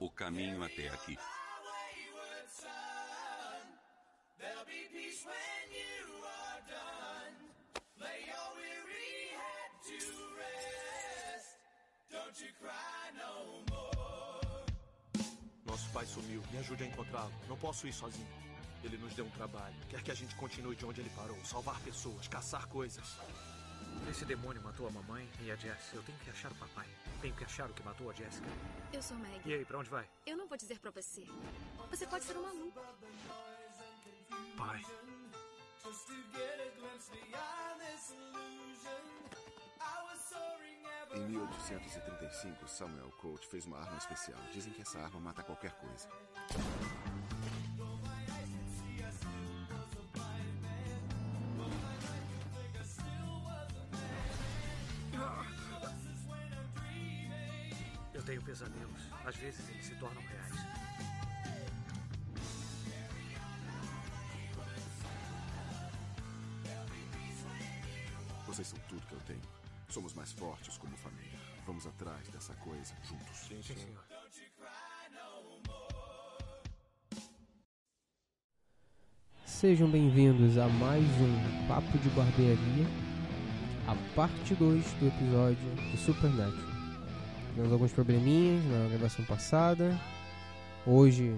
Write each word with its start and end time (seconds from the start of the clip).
o 0.00 0.10
caminho 0.10 0.62
até 0.62 0.88
aqui. 0.88 1.18
Nosso 15.64 15.90
pai 15.90 16.06
sumiu. 16.06 16.42
Me 16.50 16.58
ajude 16.58 16.84
a 16.84 16.86
encontrá-lo. 16.86 17.32
Não 17.48 17.56
posso 17.56 17.86
ir 17.86 17.92
sozinho. 17.92 18.26
Ele 18.82 18.96
nos 18.96 19.14
deu 19.14 19.24
um 19.24 19.30
trabalho. 19.30 19.74
Quer 19.88 20.02
que 20.02 20.10
a 20.10 20.14
gente 20.14 20.34
continue 20.36 20.76
de 20.76 20.84
onde 20.84 21.00
ele 21.00 21.10
parou. 21.10 21.36
Salvar 21.44 21.78
pessoas, 21.80 22.26
caçar 22.28 22.66
coisas. 22.68 23.16
Esse 24.10 24.24
demônio 24.24 24.62
matou 24.62 24.86
a 24.86 24.90
mamãe 24.90 25.28
e 25.40 25.50
a 25.50 25.56
Jess. 25.56 25.92
Eu 25.94 26.02
tenho 26.02 26.18
que 26.18 26.30
achar 26.30 26.50
o 26.52 26.54
papai. 26.54 26.86
Tenho 27.20 27.34
que 27.34 27.44
achar 27.44 27.70
o 27.70 27.74
que 27.74 27.82
matou 27.82 28.10
a 28.10 28.12
Jessica. 28.12 28.48
Eu 28.92 29.02
sou 29.02 29.16
Meg. 29.18 29.40
E 29.44 29.54
aí, 29.54 29.64
pra 29.64 29.78
onde 29.78 29.90
vai? 29.90 30.08
Eu 30.26 30.36
não 30.36 30.46
vou 30.46 30.56
dizer 30.56 30.78
pra 30.78 30.90
você. 30.90 31.26
Você 31.90 32.06
pode 32.06 32.24
ser 32.24 32.36
um 32.36 32.42
maluco. 32.42 32.80
Pai. 34.56 34.82
Em 41.14 41.20
1835, 41.20 42.68
Samuel 42.68 43.10
Colt 43.20 43.46
fez 43.46 43.64
uma 43.66 43.78
arma 43.78 43.96
especial. 43.96 44.38
Dizem 44.52 44.72
que 44.72 44.82
essa 44.82 44.98
arma 44.98 45.18
mata 45.18 45.42
qualquer 45.42 45.72
coisa. 45.72 46.08
Pesadelos. 58.48 59.02
Às 59.26 59.36
vezes 59.36 59.68
eles 59.68 59.84
se 59.84 59.94
tornam 59.96 60.22
reais. 60.22 60.54
Vocês 68.46 68.68
são 68.68 68.78
tudo 68.88 69.06
que 69.06 69.12
eu 69.12 69.20
tenho. 69.26 69.42
Somos 69.90 70.14
mais 70.14 70.32
fortes 70.32 70.78
como 70.78 70.96
família. 70.96 71.38
Vamos 71.66 71.86
atrás 71.86 72.26
dessa 72.28 72.54
coisa 72.54 72.94
juntos. 73.02 73.36
Sim, 73.36 73.62
senhor. 73.62 74.04
Sejam 79.44 79.90
bem-vindos 79.90 80.56
a 80.56 80.68
mais 80.68 81.04
um 81.04 81.68
Papo 81.68 81.98
de 81.98 82.08
Barbearia, 82.10 82.86
a 83.86 84.14
parte 84.14 84.54
2 84.54 84.92
do 84.94 85.08
episódio 85.08 85.74
de 85.90 85.98
Supernatural. 85.98 86.77
Tivemos 87.58 87.72
alguns 87.72 87.92
probleminhas 87.92 88.64
na 88.66 88.86
gravação 88.86 89.24
passada. 89.24 89.90
Hoje 90.86 91.34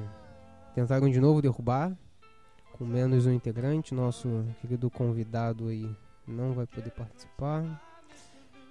tentaram 0.75 1.09
de 1.09 1.19
novo 1.19 1.41
derrubar, 1.41 1.97
com 2.73 2.85
menos 2.85 3.25
um 3.25 3.33
integrante. 3.33 3.95
Nosso 3.95 4.45
querido 4.61 4.91
convidado 4.91 5.69
aí 5.69 5.89
não 6.29 6.53
vai 6.53 6.67
poder 6.67 6.91
participar. 6.91 7.65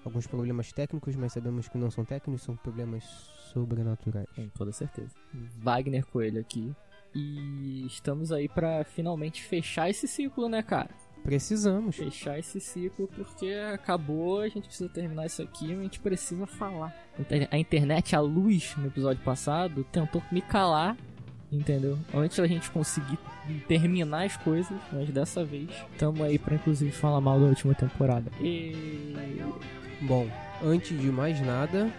Alguns 0.06 0.28
problemas 0.28 0.72
técnicos, 0.72 1.16
mas 1.16 1.34
sabemos 1.34 1.68
que 1.68 1.76
não 1.80 1.90
são 1.90 2.06
técnicos, 2.06 2.44
são 2.44 2.56
problemas 2.56 3.04
sobrenaturais. 3.52 4.28
Com 4.36 4.48
toda 4.50 4.72
certeza. 4.72 5.10
Wagner 5.58 6.06
Coelho 6.06 6.40
aqui. 6.40 6.72
E 7.16 7.84
estamos 7.88 8.32
aí 8.32 8.48
pra 8.48 8.84
finalmente 8.84 9.42
fechar 9.42 9.90
esse 9.90 10.08
ciclo, 10.08 10.48
né, 10.48 10.62
cara? 10.62 10.92
Precisamos. 11.30 11.96
Fechar 11.96 12.40
esse 12.40 12.60
ciclo 12.60 13.08
porque 13.16 13.52
acabou, 13.72 14.42
a 14.42 14.50
gente 14.50 14.66
precisa 14.66 14.90
terminar 14.90 15.28
isso 15.28 15.44
aqui, 15.44 15.72
a 15.72 15.80
gente 15.80 16.00
precisa 16.00 16.48
falar. 16.48 16.92
A 17.52 17.58
internet, 17.60 18.16
a 18.16 18.20
luz 18.20 18.76
no 18.76 18.88
episódio 18.88 19.24
passado, 19.24 19.84
tentou 19.92 20.24
me 20.32 20.42
calar, 20.42 20.98
entendeu? 21.52 22.00
Antes 22.12 22.40
da 22.40 22.48
gente 22.48 22.72
conseguir 22.72 23.20
terminar 23.68 24.26
as 24.26 24.38
coisas, 24.38 24.76
mas 24.92 25.08
dessa 25.12 25.46
vez 25.46 25.70
estamos 25.92 26.20
aí 26.22 26.40
pra 26.40 26.56
inclusive 26.56 26.92
falar 26.92 27.22
mal 27.22 27.40
da 27.40 27.46
última 27.46 27.76
temporada. 27.76 28.32
E. 28.42 29.38
Bom, 30.02 30.28
antes 30.64 31.00
de 31.00 31.12
mais 31.12 31.40
nada, 31.42 31.94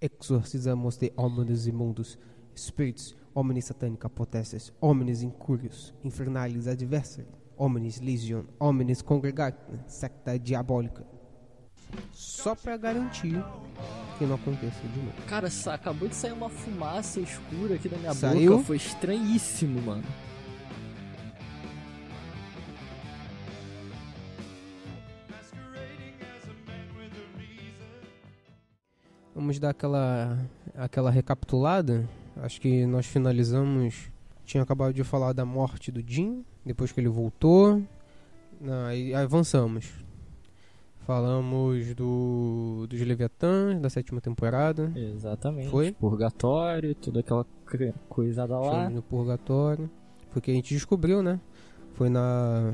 exorcizamos 0.00 0.96
de 0.96 1.12
omnes 1.16 1.68
imundos, 1.68 2.18
spirits, 2.56 3.14
omnis 3.32 3.66
satanica 3.66 4.10
potesses, 4.10 4.72
omnis 4.80 5.22
incurios, 5.22 5.94
infernalis 6.02 6.66
adversari, 6.66 7.28
omnis 7.56 8.00
legion, 8.00 8.44
omnis 8.58 9.02
congregati, 9.02 9.58
secta 9.86 10.38
diabólica. 10.38 11.04
Só 12.12 12.54
pra 12.54 12.76
garantir 12.76 13.44
que 14.18 14.24
não 14.24 14.34
aconteça 14.36 14.80
de 14.88 14.98
novo. 14.98 15.12
Cara, 15.28 15.48
acabou 15.72 16.08
de 16.08 16.14
sair 16.14 16.32
uma 16.32 16.48
fumaça 16.48 17.20
escura 17.20 17.74
aqui 17.74 17.88
da 17.88 17.96
minha 17.96 18.14
Saiu? 18.14 18.52
boca, 18.52 18.64
foi 18.64 18.76
estranhíssimo, 18.76 19.80
mano. 19.82 20.04
Vamos 29.34 29.58
dar 29.58 29.70
aquela, 29.70 30.38
aquela 30.76 31.10
recapitulada. 31.10 32.08
Acho 32.36 32.60
que 32.60 32.86
nós 32.86 33.06
finalizamos. 33.06 34.10
Tinha 34.44 34.62
acabado 34.62 34.92
de 34.92 35.02
falar 35.04 35.32
da 35.32 35.44
morte 35.44 35.90
do 35.90 36.02
Jim, 36.06 36.44
depois 36.64 36.92
que 36.92 37.00
ele 37.00 37.08
voltou. 37.08 37.82
Aí 38.88 39.14
avançamos. 39.14 39.90
Falamos 41.06 41.94
do 41.94 42.86
dos 42.88 43.00
Leviatãs, 43.00 43.78
da 43.78 43.90
sétima 43.90 44.20
temporada. 44.22 44.90
Exatamente. 44.96 45.68
Foi? 45.68 45.92
Purgatório, 45.92 46.94
toda 46.94 47.20
aquela 47.20 47.44
cre- 47.66 47.92
coisada 48.08 48.58
lá. 48.58 48.70
Chamamos 48.70 48.94
no 48.94 49.02
Purgatório. 49.02 49.90
Foi 50.30 50.40
que 50.40 50.50
a 50.50 50.54
gente 50.54 50.72
descobriu, 50.74 51.22
né? 51.22 51.38
Foi 51.92 52.08
na. 52.08 52.72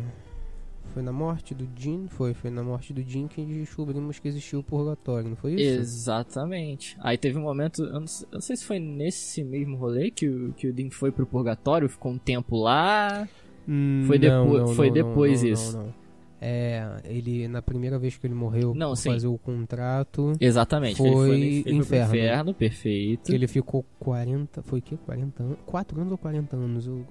Foi 0.92 1.02
na 1.02 1.12
morte 1.12 1.54
do 1.54 1.68
Jim, 1.76 2.06
foi, 2.08 2.34
foi 2.34 2.50
na 2.50 2.64
morte 2.64 2.92
do 2.92 3.00
Jim 3.02 3.28
que 3.28 3.44
descobrimos 3.44 4.18
que 4.18 4.26
existia 4.26 4.58
o 4.58 4.62
purgatório, 4.62 5.28
não 5.30 5.36
foi 5.36 5.54
isso? 5.54 5.80
Exatamente. 5.80 6.96
Aí 7.00 7.16
teve 7.16 7.38
um 7.38 7.42
momento, 7.42 7.84
eu 7.84 8.00
não, 8.00 8.06
sei, 8.08 8.26
eu 8.30 8.34
não 8.34 8.41
sei 8.41 8.56
se 8.56 8.64
foi 8.64 8.80
nesse 8.80 9.44
mesmo 9.44 9.76
rolê 9.76 10.10
que 10.10 10.28
o, 10.28 10.52
que 10.52 10.66
o 10.66 10.72
Dean 10.72 10.91
foi 10.91 11.12
pro 11.12 11.24
purgatório, 11.26 11.88
ficou 11.88 12.10
um 12.12 12.18
tempo 12.18 12.56
lá. 12.60 13.28
Hum, 13.68 14.02
Foi 14.06 14.18
depo- 14.18 14.58
não, 14.58 14.66
foi 14.74 14.88
não, 14.88 14.94
depois 14.94 15.42
não, 15.42 15.46
não, 15.48 15.54
isso. 15.54 15.76
não, 15.76 15.84
não. 15.84 15.94
É, 16.42 17.02
ele 17.04 17.47
na 17.47 17.60
primeira 17.60 17.98
vez 17.98 18.16
que 18.16 18.26
ele 18.26 18.32
morreu 18.34 18.74
Não, 18.74 18.97
fazer 18.97 19.26
o 19.26 19.36
contrato, 19.36 20.32
Exatamente. 20.41 20.97
Foi 20.97 21.12
foi, 21.12 21.41
ele 21.41 21.62
foi 21.62 21.72
inferno. 21.74 22.14
inferno, 22.16 22.54
perfeito. 22.54 23.32
ele 23.34 23.47
ficou 23.47 23.84
40, 23.98 24.62
foi 24.62 24.78
o 24.78 24.82
quê? 24.82 24.97
40 25.04 25.42
anos? 25.42 25.58
4 25.66 26.00
anos 26.00 26.10
ou 26.12 26.16
40 26.18 26.56
anos? 26.56 26.86
Eu, 26.86 27.04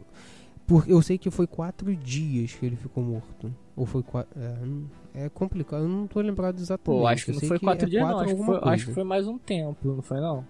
por, 0.69 0.88
eu 0.88 1.02
sei 1.02 1.18
que 1.18 1.31
foi 1.31 1.47
4 1.47 1.96
dias 1.96 2.53
que 2.53 2.63
ele 2.63 2.75
ficou 2.75 3.03
morto. 3.03 3.52
Ou 3.75 3.88
foi 3.88 4.03
4, 4.03 4.40
é, 4.40 4.63
hum, 4.63 4.85
é 5.16 5.28
complicado, 5.28 5.81
eu 5.81 5.90
não 5.90 6.06
tô 6.06 6.22
lembrado 6.22 6.59
exatamente. 6.59 7.02
Pô, 7.02 7.07
acho 7.07 7.25
que 7.25 7.31
não 7.31 7.40
foi 7.40 7.57
quatro 7.57 7.88
é 7.88 7.90
dias, 7.90 8.03
não. 8.03 8.12
quatro 8.13 8.25
Acho 8.30 8.35
que, 8.35 8.46
foi, 8.46 8.59
acho 8.74 8.85
que 8.85 8.94
foi 8.94 9.03
mais 9.03 9.28
um 9.28 9.38
tempo, 9.40 9.96
não 9.96 10.02
foi 10.03 10.19
não? 10.22 10.46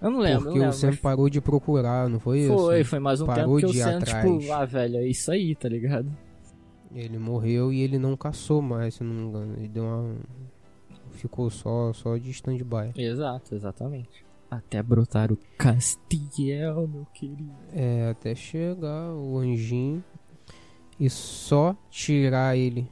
Eu 0.00 0.10
não 0.10 0.20
lembro, 0.20 0.44
Porque 0.44 0.58
não 0.58 0.66
o 0.66 0.70
lembro. 0.70 0.72
Sam 0.78 0.86
mas 0.88 1.00
parou 1.00 1.28
de 1.28 1.40
procurar, 1.42 2.08
não 2.08 2.18
foi 2.18 2.38
isso? 2.40 2.56
foi, 2.56 2.84
foi 2.84 2.98
mais 3.00 3.20
um 3.20 3.26
Parou 3.26 3.56
tempo 3.56 3.72
que 3.72 3.78
o 3.78 3.82
Sam, 3.84 3.98
atrás. 3.98 4.24
tipo, 4.24 4.52
ah, 4.52 4.64
velho, 4.64 4.96
é 4.96 5.06
isso 5.06 5.30
aí, 5.30 5.54
tá 5.54 5.68
ligado? 5.68 6.10
Ele 6.94 7.18
morreu 7.18 7.70
e 7.70 7.82
ele 7.82 7.98
não 7.98 8.16
caçou 8.16 8.62
mais, 8.62 8.94
se 8.94 9.04
não 9.04 9.12
me 9.12 9.22
engano. 9.22 9.54
Ele 9.58 9.68
deu 9.68 9.84
uma. 9.84 10.16
Ficou 11.10 11.50
só, 11.50 11.92
só 11.92 12.16
de 12.16 12.30
stand-by. 12.30 12.92
Exato, 12.96 13.54
exatamente. 13.54 14.24
Até 14.50 14.82
brotar 14.82 15.30
o 15.30 15.38
Castiel, 15.58 16.88
meu 16.88 17.06
querido. 17.12 17.52
É, 17.72 18.10
até 18.10 18.34
chegar 18.34 19.12
o 19.12 19.38
anjinho 19.38 20.02
e 20.98 21.08
só 21.08 21.76
tirar 21.90 22.56
ele. 22.56 22.90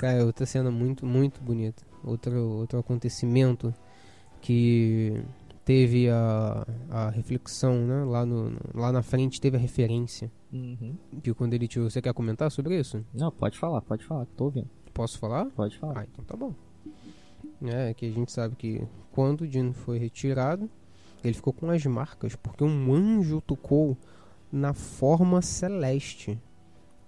Cara, 0.00 0.18
é 0.18 0.24
outra 0.24 0.44
cena 0.44 0.70
muito, 0.70 1.06
muito 1.06 1.40
bonita. 1.40 1.82
Outro, 2.04 2.36
outro 2.40 2.78
acontecimento 2.78 3.72
que 4.40 5.22
teve 5.64 6.08
a, 6.08 6.66
a 6.90 7.10
reflexão, 7.10 7.86
né? 7.86 8.04
Lá, 8.04 8.26
no, 8.26 8.56
lá 8.74 8.92
na 8.92 9.02
frente 9.02 9.40
teve 9.40 9.56
a 9.56 9.60
referência. 9.60 10.30
Uhum. 10.52 10.96
Que 11.22 11.32
quando 11.34 11.54
ele 11.54 11.66
tirou. 11.66 11.88
Você 11.88 12.02
quer 12.02 12.12
comentar 12.12 12.50
sobre 12.50 12.78
isso? 12.78 13.04
Não, 13.14 13.30
pode 13.30 13.58
falar, 13.58 13.80
pode 13.80 14.04
falar, 14.04 14.26
tô 14.36 14.44
ouvindo. 14.44 14.68
Posso 14.92 15.18
falar? 15.18 15.46
Pode 15.46 15.76
falar. 15.78 16.00
Ah, 16.00 16.06
então 16.10 16.24
tá 16.24 16.36
bom. 16.36 16.54
É, 17.62 17.94
que 17.94 18.06
a 18.06 18.10
gente 18.10 18.30
sabe 18.30 18.54
que 18.54 18.86
quando 19.12 19.42
o 19.42 19.48
Dino 19.48 19.72
foi 19.72 19.98
retirado, 19.98 20.70
ele 21.26 21.36
ficou 21.36 21.52
com 21.52 21.70
as 21.70 21.84
marcas, 21.86 22.34
porque 22.36 22.64
um 22.64 22.94
anjo 22.94 23.40
tocou 23.40 23.96
na 24.52 24.72
forma 24.72 25.42
celeste. 25.42 26.38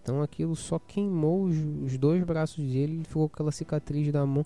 Então 0.03 0.23
aquilo 0.23 0.56
só 0.56 0.79
queimou 0.79 1.44
os, 1.44 1.56
os 1.85 1.99
dois 1.99 2.23
braços 2.25 2.65
dele, 2.65 2.94
ele 2.94 3.05
ficou 3.05 3.29
com 3.29 3.35
aquela 3.35 3.53
cicatriz 3.53 4.11
da 4.11 4.25
mão. 4.25 4.44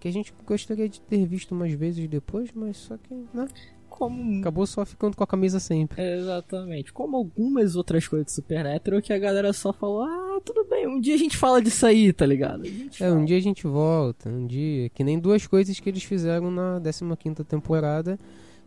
Que 0.00 0.08
a 0.08 0.12
gente 0.12 0.32
gostaria 0.46 0.88
de 0.88 1.00
ter 1.00 1.26
visto 1.26 1.52
umas 1.52 1.72
vezes 1.72 2.06
depois, 2.08 2.50
mas 2.54 2.76
só 2.76 2.96
que, 2.96 3.14
né? 3.32 3.46
Como 3.88 4.40
Acabou 4.40 4.66
só 4.66 4.84
ficando 4.84 5.16
com 5.16 5.24
a 5.24 5.26
camisa 5.26 5.58
sempre. 5.58 6.02
Exatamente. 6.02 6.92
Como 6.92 7.16
algumas 7.16 7.76
outras 7.76 8.06
coisas 8.06 8.26
de 8.26 8.32
Supernatural 8.32 9.00
que 9.00 9.12
a 9.12 9.18
galera 9.18 9.52
só 9.54 9.72
falou, 9.72 10.02
ah, 10.02 10.38
tudo 10.44 10.64
bem, 10.64 10.86
um 10.86 11.00
dia 11.00 11.14
a 11.14 11.18
gente 11.18 11.36
fala 11.36 11.62
disso 11.62 11.86
aí, 11.86 12.12
tá 12.12 12.26
ligado? 12.26 12.66
É, 12.66 12.90
fala. 12.90 13.12
um 13.12 13.24
dia 13.24 13.38
a 13.38 13.40
gente 13.40 13.66
volta, 13.66 14.28
um 14.28 14.46
dia. 14.46 14.90
Que 14.90 15.02
nem 15.02 15.18
duas 15.18 15.46
coisas 15.46 15.80
que 15.80 15.88
eles 15.88 16.02
fizeram 16.04 16.50
na 16.50 16.80
15 16.80 17.44
temporada, 17.44 18.18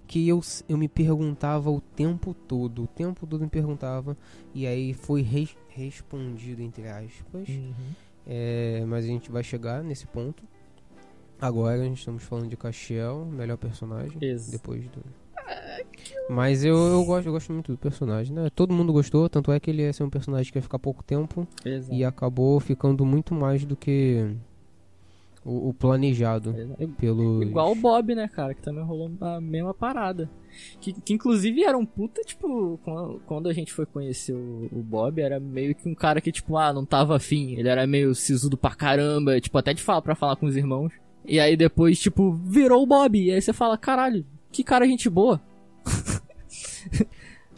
que 0.10 0.28
eu, 0.28 0.42
eu 0.68 0.76
me 0.76 0.88
perguntava 0.88 1.70
o 1.70 1.80
tempo 1.80 2.34
todo, 2.34 2.86
o 2.86 2.88
tempo 2.88 3.28
todo 3.28 3.42
me 3.42 3.48
perguntava, 3.48 4.18
e 4.56 4.66
aí 4.66 4.92
foi 4.92 5.22
res- 5.22 5.56
respondido, 5.68 6.64
entre 6.64 6.88
aspas. 6.88 7.48
Uhum. 7.48 7.74
É, 8.26 8.84
mas 8.88 9.06
a 9.06 9.08
gente 9.08 9.30
vai 9.32 9.44
chegar 9.44 9.84
nesse 9.84 10.08
ponto. 10.08 10.44
Agora 11.40 11.80
a 11.80 11.84
gente 11.86 12.00
estamos 12.00 12.24
falando 12.24 12.48
de 12.50 12.58
Castiel, 12.58 13.24
melhor 13.32 13.58
personagem. 13.58 14.18
Ex- 14.20 14.50
Depois 14.50 14.84
do. 14.90 15.00
Mas 16.28 16.64
eu, 16.64 16.76
eu, 16.76 17.06
gosto, 17.06 17.28
eu 17.28 17.32
gosto 17.34 17.54
muito 17.54 17.72
do 17.72 17.78
personagem, 17.78 18.34
né? 18.36 18.50
Todo 18.56 18.74
mundo 18.74 18.92
gostou, 18.92 19.30
tanto 19.30 19.52
é 19.52 19.60
que 19.60 19.70
ele 19.70 19.84
ia 19.84 19.94
ser 19.94 20.04
um 20.04 20.10
personagem 20.10 20.52
que 20.52 20.58
ia 20.58 20.62
ficar 20.64 20.80
pouco 20.80 21.04
tempo 21.04 21.48
Exato. 21.64 21.94
e 21.94 22.04
acabou 22.04 22.60
ficando 22.60 23.06
muito 23.06 23.34
mais 23.36 23.64
do 23.64 23.76
que 23.76 24.36
o, 25.50 25.70
o 25.70 25.74
planejado 25.74 26.56
Exato. 26.58 26.88
pelo. 27.00 27.42
Igual 27.44 27.72
o 27.72 27.76
Bob, 27.76 28.14
né, 28.16 28.28
cara? 28.28 28.54
Que 28.54 28.62
também 28.62 28.84
rolou 28.84 29.12
a 29.22 29.42
mesma 29.42 29.74
parada. 29.74 30.30
Que, 30.82 30.94
que 30.94 31.14
inclusive 31.14 31.64
era 31.64 31.78
um 31.78 31.86
puta, 31.86 32.22
tipo, 32.22 32.80
quando- 32.84 33.20
quando 33.26 33.50
a 33.50 33.54
gente 33.54 33.72
foi 33.74 33.86
conhecer 33.86 34.34
o, 34.34 34.68
o 34.72 34.82
Bob, 34.84 35.22
era 35.22 35.40
meio 35.40 35.74
que 35.76 35.88
um 35.88 35.96
cara 35.96 36.20
que, 36.22 36.32
tipo, 36.32 36.58
ah, 36.58 36.74
não 36.74 36.86
tava 36.86 37.16
afim. 37.16 37.56
Ele 37.56 37.68
era 37.70 37.86
meio 37.88 38.14
sisudo 38.16 38.58
pra 38.58 38.76
caramba, 38.76 39.40
tipo, 39.40 39.58
até 39.58 39.74
de 39.74 39.82
falar 39.82 40.02
pra 40.02 40.16
falar 40.16 40.36
com 40.36 40.46
os 40.46 40.56
irmãos. 40.58 40.92
E 41.26 41.40
aí 41.40 41.56
depois, 41.56 42.00
tipo, 42.00 42.32
virou 42.34 42.82
o 42.84 42.88
Bob. 42.88 43.18
E 43.20 43.32
aí 43.32 43.42
você 43.42 43.54
fala, 43.54 43.78
caralho, 43.78 44.26
que 44.52 44.64
cara 44.64 44.86
gente 44.88 45.10
boa. 45.10 45.40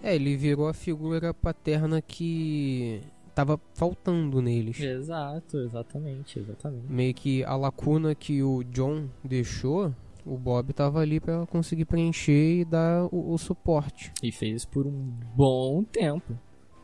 É, 0.04 0.16
ele 0.16 0.36
virou 0.36 0.68
a 0.68 0.74
figura 0.74 1.32
paterna 1.32 2.02
que 2.02 3.02
tava 3.34 3.60
faltando 3.76 4.42
neles. 4.42 4.80
Exato, 4.80 5.58
exatamente, 5.60 6.40
exatamente. 6.40 6.86
Meio 6.92 7.14
que 7.14 7.44
a 7.44 7.56
lacuna 7.56 8.14
que 8.16 8.42
o 8.44 8.64
John 8.64 9.08
deixou, 9.24 9.94
o 10.26 10.38
Bob 10.38 10.72
tava 10.74 11.00
ali 11.00 11.20
pra 11.20 11.46
conseguir 11.48 11.86
preencher 11.86 12.60
e 12.62 12.66
dar 12.66 13.06
o, 13.12 13.34
o 13.34 13.38
suporte. 13.38 14.12
E 14.22 14.32
fez 14.32 14.66
por 14.66 14.86
um 14.86 14.92
bom 15.36 15.84
tempo. 15.84 16.38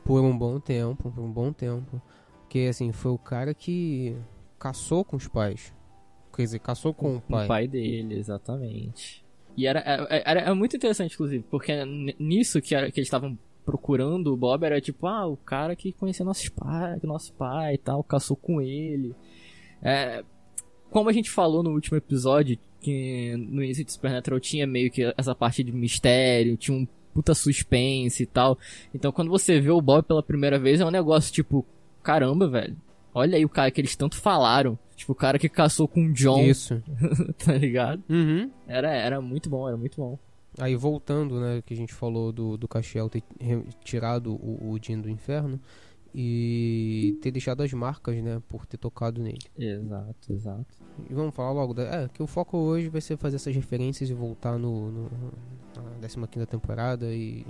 Por 0.03 0.21
um 0.23 0.37
bom 0.37 0.59
tempo, 0.59 1.11
por 1.11 1.21
um 1.23 1.31
bom 1.31 1.51
tempo. 1.51 2.01
Porque 2.41 2.59
assim, 2.69 2.91
foi 2.91 3.11
o 3.11 3.17
cara 3.17 3.53
que 3.53 4.15
caçou 4.57 5.03
com 5.03 5.17
os 5.17 5.27
pais. 5.27 5.73
Quer 6.35 6.43
dizer, 6.43 6.59
caçou 6.59 6.93
com 6.93 7.17
o 7.17 7.21
pai. 7.21 7.45
O 7.45 7.47
pai 7.47 7.67
dele, 7.67 8.15
exatamente. 8.15 9.25
E 9.57 9.65
era, 9.65 9.79
era, 9.79 10.07
era- 10.09 10.41
era 10.41 10.55
muito 10.55 10.75
interessante, 10.75 11.13
inclusive, 11.15 11.43
porque 11.49 11.73
nisso 12.19 12.61
que, 12.61 12.75
era, 12.75 12.91
que 12.91 12.99
eles 12.99 13.07
estavam 13.07 13.37
procurando 13.67 14.33
o 14.33 14.37
Bob 14.37 14.63
era 14.63 14.79
tipo, 14.79 15.07
ah, 15.07 15.27
o 15.27 15.35
cara 15.35 15.75
que 15.75 15.91
conhecia 15.91 16.25
nossos 16.25 16.47
pais, 16.47 17.01
nosso 17.03 17.33
pai 17.33 17.73
e 17.73 17.77
tal, 17.77 18.01
caçou 18.01 18.37
com 18.37 18.61
ele. 18.61 19.13
É, 19.83 20.23
como 20.89 21.09
a 21.09 21.13
gente 21.13 21.29
falou 21.29 21.61
no 21.61 21.71
último 21.71 21.97
episódio, 21.97 22.57
que 22.79 23.35
no 23.35 23.61
início 23.61 23.83
de 23.83 23.91
Supernatural 23.91 24.39
tinha 24.39 24.65
meio 24.65 24.89
que 24.89 25.13
essa 25.17 25.35
parte 25.35 25.65
de 25.65 25.73
mistério, 25.73 26.55
tinha 26.55 26.77
um 26.77 26.87
puta 27.13 27.35
suspense 27.35 28.23
e 28.23 28.25
tal. 28.25 28.57
Então 28.95 29.11
quando 29.11 29.29
você 29.29 29.59
vê 29.59 29.69
o 29.69 29.81
Bob 29.81 30.05
pela 30.05 30.23
primeira 30.23 30.57
vez 30.57 30.79
é 30.79 30.85
um 30.85 30.91
negócio 30.91 31.33
tipo, 31.33 31.65
caramba, 32.01 32.47
velho. 32.47 32.77
Olha 33.13 33.35
aí 33.35 33.43
o 33.43 33.49
cara 33.49 33.69
que 33.69 33.81
eles 33.81 33.97
tanto 33.97 34.15
falaram. 34.15 34.79
Tipo, 34.95 35.11
o 35.11 35.15
cara 35.15 35.37
que 35.37 35.49
caçou 35.49 35.89
com 35.89 36.05
o 36.05 36.13
John, 36.13 36.41
Isso. 36.41 36.81
tá 37.45 37.53
ligado? 37.53 38.01
Uhum. 38.09 38.49
Era, 38.65 38.95
era 38.95 39.19
muito 39.19 39.49
bom, 39.49 39.67
era 39.67 39.75
muito 39.75 39.97
bom. 39.97 40.17
Aí 40.59 40.75
voltando, 40.75 41.39
né, 41.39 41.61
que 41.65 41.73
a 41.73 41.77
gente 41.77 41.93
falou 41.93 42.31
do, 42.31 42.57
do 42.57 42.67
Castiel 42.67 43.09
ter 43.09 43.23
tirado 43.83 44.33
o, 44.33 44.71
o 44.71 44.77
Jean 44.81 44.99
do 44.99 45.09
inferno 45.09 45.59
e 46.19 47.17
ter 47.21 47.29
deixado 47.31 47.61
as 47.61 47.71
marcas, 47.73 48.15
né, 48.23 48.41
por 48.47 48.65
ter 48.65 48.77
tocado 48.77 49.21
nele. 49.21 49.37
Exato, 49.57 50.33
exato. 50.33 50.65
E 51.09 51.13
vamos 51.13 51.35
falar 51.35 51.51
logo, 51.51 51.73
da, 51.75 51.83
é, 51.83 52.07
que 52.09 52.23
o 52.23 52.27
foco 52.27 52.57
hoje 52.57 52.89
vai 52.89 53.01
ser 53.01 53.17
fazer 53.17 53.35
essas 53.35 53.55
referências 53.55 54.09
e 54.09 54.13
voltar 54.13 54.57
no, 54.57 54.91
no 54.91 55.09
na 56.01 56.27
15 56.27 56.45
temporada 56.47 57.13
e 57.13 57.45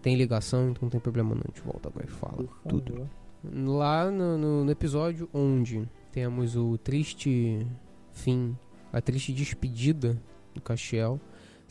tem 0.00 0.14
ligação, 0.14 0.70
então 0.70 0.82
não 0.82 0.90
tem 0.90 1.00
problema 1.00 1.34
não, 1.34 1.42
a 1.42 1.48
gente 1.48 1.60
volta 1.62 1.88
agora 1.88 2.06
e 2.06 2.10
fala 2.10 2.46
tudo. 2.68 3.08
Lá 3.42 4.10
no, 4.10 4.38
no- 4.38 4.64
no 4.64 4.70
episódio 4.70 5.28
onde 5.34 5.88
temos 6.12 6.54
o 6.56 6.78
triste 6.78 7.66
fim, 8.12 8.56
a 8.92 9.00
triste 9.00 9.32
despedida 9.32 10.20
do 10.54 10.60
Castiel, 10.60 11.18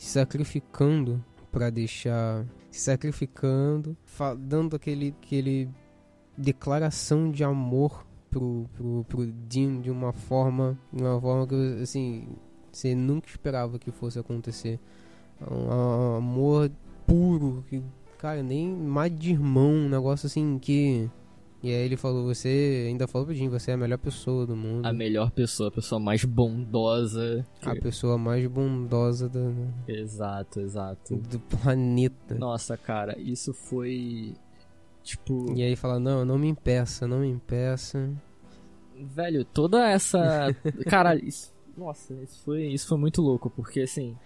se 0.00 0.12
sacrificando 0.12 1.22
pra 1.52 1.68
deixar. 1.68 2.46
Se 2.70 2.80
sacrificando, 2.80 3.96
dando 4.38 4.76
aquele, 4.76 5.14
aquele 5.22 5.68
declaração 6.36 7.30
de 7.30 7.44
amor 7.44 8.06
pro, 8.30 8.64
pro, 8.74 9.04
pro 9.06 9.26
Dean 9.26 9.80
de 9.80 9.90
uma 9.90 10.12
forma. 10.12 10.78
De 10.90 11.02
uma 11.02 11.20
forma 11.20 11.46
que 11.46 11.82
assim. 11.82 12.28
Você 12.72 12.94
nunca 12.94 13.28
esperava 13.28 13.78
que 13.78 13.90
fosse 13.90 14.18
acontecer. 14.18 14.80
Um, 15.40 15.66
um 15.66 16.16
amor 16.16 16.70
puro, 17.06 17.64
que, 17.68 17.82
cara, 18.16 18.42
nem 18.42 18.72
mais 18.72 19.14
de 19.18 19.32
irmão, 19.32 19.70
um 19.70 19.88
negócio 19.88 20.26
assim 20.26 20.58
que. 20.58 21.10
E 21.62 21.68
aí 21.68 21.84
ele 21.84 21.96
falou, 21.96 22.24
você 22.24 22.86
ainda 22.88 23.06
falou 23.06 23.26
pro 23.26 23.34
Jim, 23.34 23.48
você 23.50 23.70
é 23.70 23.74
a 23.74 23.76
melhor 23.76 23.98
pessoa 23.98 24.46
do 24.46 24.56
mundo. 24.56 24.86
A 24.86 24.92
melhor 24.94 25.30
pessoa, 25.30 25.68
a 25.68 25.72
pessoa 25.72 26.00
mais 26.00 26.24
bondosa. 26.24 27.46
A 27.62 27.74
pessoa 27.76 28.16
mais 28.16 28.46
bondosa 28.46 29.28
da- 29.28 29.52
Exato, 29.86 30.60
exato. 30.60 31.16
do 31.16 31.38
planeta. 31.38 32.34
Nossa, 32.34 32.76
cara, 32.78 33.18
isso 33.20 33.52
foi. 33.52 34.32
Tipo. 35.02 35.52
E 35.54 35.62
aí 35.62 35.76
fala, 35.76 36.00
não, 36.00 36.24
não 36.24 36.38
me 36.38 36.48
impeça, 36.48 37.06
não 37.06 37.20
me 37.20 37.28
impeça. 37.28 38.10
Velho, 38.98 39.44
toda 39.44 39.86
essa. 39.86 40.54
Caralho, 40.88 41.22
isso. 41.26 41.52
Nossa, 41.76 42.14
isso 42.22 42.42
foi, 42.42 42.66
isso 42.68 42.88
foi 42.88 42.98
muito 42.98 43.20
louco, 43.20 43.50
porque 43.50 43.80
assim. 43.80 44.16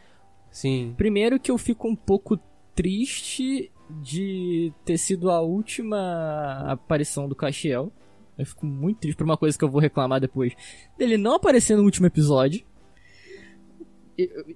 Sim. 0.52 0.94
Primeiro 0.96 1.40
que 1.40 1.50
eu 1.50 1.58
fico 1.58 1.88
um 1.88 1.96
pouco 1.96 2.38
triste 2.76 3.70
de 3.88 4.72
ter 4.84 4.98
sido 4.98 5.30
a 5.30 5.40
última 5.40 6.64
aparição 6.66 7.28
do 7.28 7.34
Castiel. 7.34 7.92
Eu 8.36 8.46
fico 8.46 8.66
muito 8.66 8.98
triste 9.00 9.16
por 9.16 9.24
uma 9.24 9.36
coisa 9.36 9.56
que 9.56 9.64
eu 9.64 9.70
vou 9.70 9.80
reclamar 9.80 10.20
depois. 10.20 10.54
Dele 10.98 11.16
não 11.16 11.34
aparecer 11.34 11.76
no 11.76 11.84
último 11.84 12.06
episódio. 12.06 12.64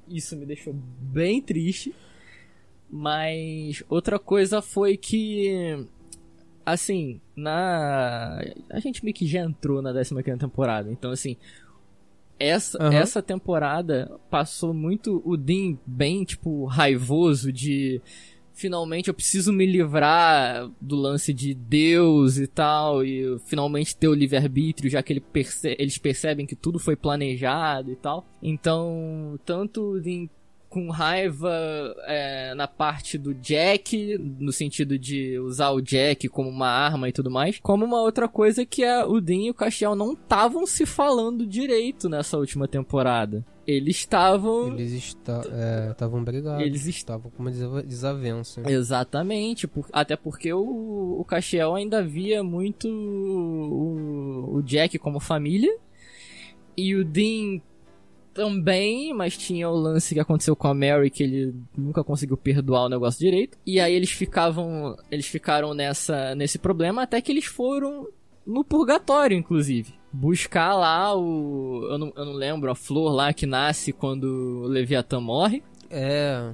Isso 0.08 0.36
me 0.36 0.46
deixou 0.46 0.75
bem 0.75 1.40
triste. 1.40 1.94
Mas 2.90 3.82
outra 3.88 4.19
coisa 4.19 4.62
foi 4.62 4.96
que. 4.96 5.86
Assim, 6.64 7.20
na. 7.36 8.40
A 8.70 8.81
gente 8.81 9.04
meio 9.04 9.14
que 9.14 9.26
já 9.26 9.40
entrou 9.40 9.82
na 9.82 9.92
15 9.92 10.14
temporada. 10.38 10.90
Então, 10.90 11.10
assim. 11.10 11.36
Essa, 12.40 12.81
Aham. 12.81 12.94
essa 12.94 13.20
temporada 13.20 14.16
passou 14.31 14.72
muito 14.72 15.20
o 15.24 15.36
Dean 15.36 15.76
bem, 15.84 16.24
tipo, 16.24 16.64
raivoso 16.64 17.52
de. 17.52 18.00
Finalmente 18.58 19.06
eu 19.06 19.15
preciso 19.15 19.53
me 19.53 19.65
livrar 19.65 20.69
do 20.81 20.96
lance 20.96 21.32
de 21.32 21.55
Deus 21.55 22.38
e 22.38 22.48
tal, 22.48 23.05
e 23.05 23.38
finalmente 23.46 23.96
ter 23.96 24.08
o 24.08 24.15
livre-arbítrio, 24.15 24.91
já 24.91 25.00
que 25.00 25.12
ele 25.12 25.20
perce- 25.20 25.77
eles 25.79 25.96
percebem 25.96 26.44
que 26.44 26.56
tudo 26.56 26.77
foi 26.77 26.96
planejado 26.96 27.93
e 27.93 27.94
tal. 27.94 28.27
Então, 28.43 29.38
tanto 29.44 30.00
Dean 30.00 30.27
com 30.69 30.91
raiva 30.91 31.50
é, 32.06 32.53
na 32.55 32.67
parte 32.67 33.17
do 33.17 33.32
Jack, 33.32 34.19
no 34.19 34.53
sentido 34.53 34.98
de 34.98 35.38
usar 35.38 35.70
o 35.70 35.81
Jack 35.81 36.27
como 36.29 36.50
uma 36.50 36.69
arma 36.69 37.08
e 37.08 37.12
tudo 37.12 37.31
mais, 37.31 37.60
como 37.60 37.84
uma 37.84 38.03
outra 38.03 38.27
coisa 38.29 38.67
que 38.67 38.82
é 38.82 39.05
o 39.05 39.20
Dean 39.20 39.46
e 39.46 39.50
o 39.50 39.55
Castiel 39.55 39.94
não 39.94 40.15
estavam 40.15 40.67
se 40.67 40.84
falando 40.84 41.46
direito 41.46 42.08
nessa 42.08 42.36
última 42.36 42.67
temporada. 42.67 43.46
Eles 43.70 43.96
estavam. 43.98 44.69
Eles 44.72 44.93
estavam 45.91 46.25
brigados. 46.25 46.65
Eles 46.65 46.87
est- 46.87 46.96
estavam 47.01 47.31
com 47.31 47.43
uma 47.43 47.51
desa- 47.51 47.82
desavença. 47.82 48.63
Exatamente, 48.67 49.69
por- 49.69 49.87
até 49.93 50.17
porque 50.17 50.51
o, 50.55 51.20
o 51.20 51.25
Castiel 51.25 51.75
ainda 51.75 52.03
via 52.03 52.43
muito 52.43 52.89
o, 52.89 54.56
o 54.56 54.63
Jack 54.63 54.98
como 54.98 55.20
família, 55.20 55.77
e 56.77 56.94
o 56.94 57.05
Dean 57.05 57.60
também, 58.32 59.13
mas 59.13 59.37
tinha 59.37 59.69
o 59.69 59.75
lance 59.75 60.15
que 60.15 60.20
aconteceu 60.20 60.55
com 60.55 60.69
a 60.69 60.75
Mary 60.75 61.10
que 61.10 61.25
ele 61.25 61.55
nunca 61.77 62.05
conseguiu 62.05 62.37
perdoar 62.37 62.84
o 62.84 62.89
negócio 62.89 63.19
direito. 63.19 63.58
E 63.67 63.81
aí 63.81 63.93
eles 63.93 64.10
ficavam, 64.10 64.96
eles 65.10 65.27
ficaram 65.27 65.75
nessa 65.75 66.34
nesse 66.37 66.56
problema 66.58 67.03
até 67.03 67.20
que 67.20 67.32
eles 67.32 67.44
foram 67.46 68.06
no 68.46 68.65
purgatório, 68.65 69.37
inclusive. 69.37 69.97
Buscar 70.12 70.74
lá 70.74 71.15
o. 71.17 71.86
Eu 71.91 71.98
não, 71.98 72.12
eu 72.17 72.24
não 72.24 72.32
lembro, 72.32 72.70
a 72.70 72.74
flor 72.74 73.12
lá 73.12 73.32
que 73.32 73.46
nasce 73.46 73.93
quando 73.93 74.62
o 74.65 74.67
Leviatã 74.67 75.20
morre 75.20 75.62
É. 75.91 76.53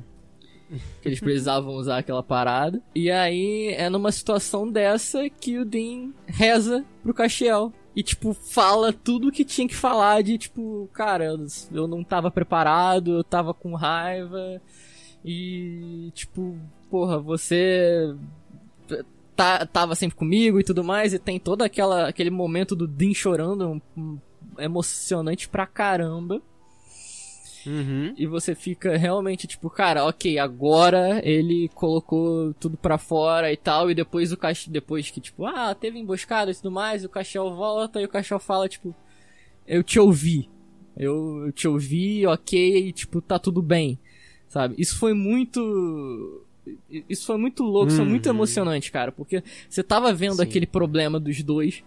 que 1.00 1.08
eles 1.08 1.20
precisavam 1.20 1.74
usar 1.74 1.98
aquela 1.98 2.22
parada. 2.22 2.82
E 2.94 3.10
aí 3.10 3.68
é 3.76 3.88
numa 3.88 4.10
situação 4.10 4.68
dessa 4.70 5.28
que 5.30 5.58
o 5.58 5.64
Dean 5.64 6.10
reza 6.26 6.84
pro 7.02 7.14
Castiel. 7.14 7.72
E, 7.94 8.02
tipo, 8.02 8.34
fala 8.34 8.92
tudo 8.92 9.28
o 9.28 9.30
que 9.30 9.44
tinha 9.44 9.68
que 9.68 9.76
falar 9.76 10.20
de, 10.20 10.36
tipo, 10.36 10.88
cara, 10.92 11.26
eu, 11.26 11.46
eu 11.72 11.86
não 11.86 12.02
tava 12.02 12.28
preparado, 12.28 13.12
eu 13.18 13.22
tava 13.22 13.54
com 13.54 13.74
raiva. 13.76 14.60
E, 15.24 16.10
tipo, 16.12 16.58
porra, 16.90 17.20
você 17.20 18.12
tá, 19.36 19.66
tava 19.66 19.94
sempre 19.94 20.16
comigo 20.16 20.58
e 20.60 20.64
tudo 20.64 20.84
mais. 20.84 21.12
E 21.12 21.18
tem 21.18 21.38
todo 21.38 21.62
aquela, 21.62 22.08
aquele 22.08 22.30
momento 22.30 22.74
do 22.74 22.86
Dean 22.86 23.14
chorando, 23.14 23.80
um- 23.96 24.18
emocionante 24.58 25.48
pra 25.48 25.66
caramba. 25.66 26.40
Uhum. 27.66 28.14
E 28.16 28.26
você 28.26 28.54
fica 28.54 28.96
realmente 28.96 29.46
tipo, 29.46 29.70
cara, 29.70 30.04
ok, 30.04 30.38
agora 30.38 31.20
ele 31.26 31.70
colocou 31.74 32.52
tudo 32.54 32.76
pra 32.76 32.98
fora 32.98 33.50
e 33.50 33.56
tal, 33.56 33.90
e 33.90 33.94
depois 33.94 34.32
o 34.32 34.36
cach... 34.36 34.68
depois 34.68 35.10
que 35.10 35.20
tipo, 35.20 35.46
ah, 35.46 35.74
teve 35.74 35.98
emboscada 35.98 36.50
e 36.50 36.54
tudo 36.54 36.70
mais, 36.70 37.04
o 37.04 37.08
Cachel 37.08 37.54
volta 37.54 38.00
e 38.00 38.04
o 38.04 38.08
Cachel 38.08 38.38
fala 38.38 38.68
tipo, 38.68 38.94
eu 39.66 39.82
te 39.82 39.98
ouvi. 39.98 40.50
Eu, 40.96 41.46
eu 41.46 41.52
te 41.52 41.66
ouvi, 41.66 42.26
ok, 42.26 42.88
e 42.88 42.92
tipo, 42.92 43.20
tá 43.20 43.38
tudo 43.38 43.62
bem. 43.62 43.98
Sabe? 44.46 44.74
Isso 44.78 44.98
foi 44.98 45.14
muito 45.14 46.43
isso 47.08 47.26
foi 47.26 47.36
muito 47.36 47.62
louco, 47.62 47.88
isso 47.88 47.96
foi 47.98 48.06
muito 48.06 48.26
Uhum. 48.26 48.34
emocionante, 48.34 48.90
cara, 48.90 49.12
porque 49.12 49.42
você 49.68 49.82
tava 49.82 50.12
vendo 50.12 50.36
Sim. 50.36 50.42
aquele 50.42 50.66
problema 50.66 51.18
dos 51.20 51.42
dois. 51.42 51.82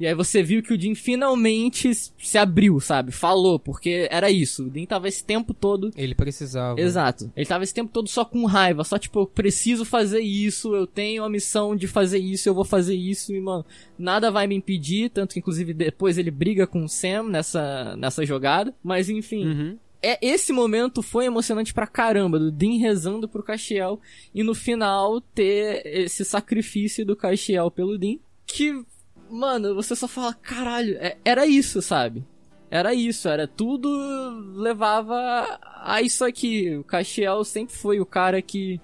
E 0.00 0.06
aí 0.06 0.14
você 0.14 0.42
viu 0.42 0.62
que 0.64 0.72
o 0.74 0.80
Jim 0.80 0.96
finalmente 0.96 1.94
se 1.94 2.36
abriu, 2.38 2.80
sabe? 2.80 3.12
Falou, 3.12 3.58
porque 3.60 4.08
era 4.10 4.30
isso. 4.30 4.66
O 4.66 4.72
Jim 4.72 4.84
tava 4.84 5.06
esse 5.06 5.24
tempo 5.24 5.54
todo 5.54 5.92
Ele 5.96 6.12
precisava. 6.14 6.80
Exato. 6.80 7.30
Ele 7.36 7.46
tava 7.46 7.62
esse 7.62 7.74
tempo 7.74 7.92
todo 7.92 8.08
só 8.08 8.24
com 8.24 8.44
raiva, 8.44 8.82
só 8.82 8.98
tipo, 8.98 9.20
eu 9.20 9.26
preciso 9.26 9.84
fazer 9.84 10.20
isso, 10.20 10.74
eu 10.74 10.88
tenho 10.88 11.22
a 11.22 11.28
missão 11.28 11.76
de 11.76 11.86
fazer 11.86 12.18
isso, 12.18 12.48
eu 12.48 12.54
vou 12.54 12.64
fazer 12.64 12.96
isso, 12.96 13.32
e 13.32 13.40
mano, 13.40 13.64
nada 13.96 14.28
vai 14.30 14.46
me 14.48 14.56
impedir, 14.56 15.08
tanto 15.10 15.34
que 15.34 15.38
inclusive 15.38 15.72
depois 15.72 16.18
ele 16.18 16.30
briga 16.32 16.66
com 16.66 16.82
o 16.84 16.88
Sam 16.88 17.24
nessa, 17.24 17.94
nessa 17.96 18.26
jogada, 18.26 18.74
mas 18.82 19.08
enfim. 19.08 19.46
Uhum. 19.46 19.78
É, 20.02 20.18
esse 20.20 20.52
momento 20.52 21.00
foi 21.02 21.26
emocionante 21.26 21.72
pra 21.72 21.86
caramba, 21.86 22.38
do 22.38 22.50
Dean 22.50 22.78
rezando 22.80 23.28
pro 23.28 23.42
Castiel, 23.42 24.00
e 24.34 24.42
no 24.42 24.54
final 24.54 25.20
ter 25.20 25.82
esse 25.86 26.24
sacrifício 26.24 27.06
do 27.06 27.14
Castiel 27.14 27.70
pelo 27.70 27.96
Dean, 27.96 28.16
que, 28.44 28.84
mano, 29.30 29.74
você 29.76 29.94
só 29.94 30.08
fala, 30.08 30.34
caralho, 30.34 30.96
é- 30.96 31.16
era 31.24 31.46
isso, 31.46 31.80
sabe? 31.80 32.24
Era 32.68 32.94
isso, 32.94 33.28
era 33.28 33.46
tudo 33.46 33.88
levava 34.56 35.60
a 35.76 36.00
isso 36.02 36.24
aqui. 36.24 36.74
O 36.76 36.82
Castiel 36.82 37.44
sempre 37.44 37.74
foi 37.76 38.00
o 38.00 38.06
cara 38.06 38.40
que 38.40 38.80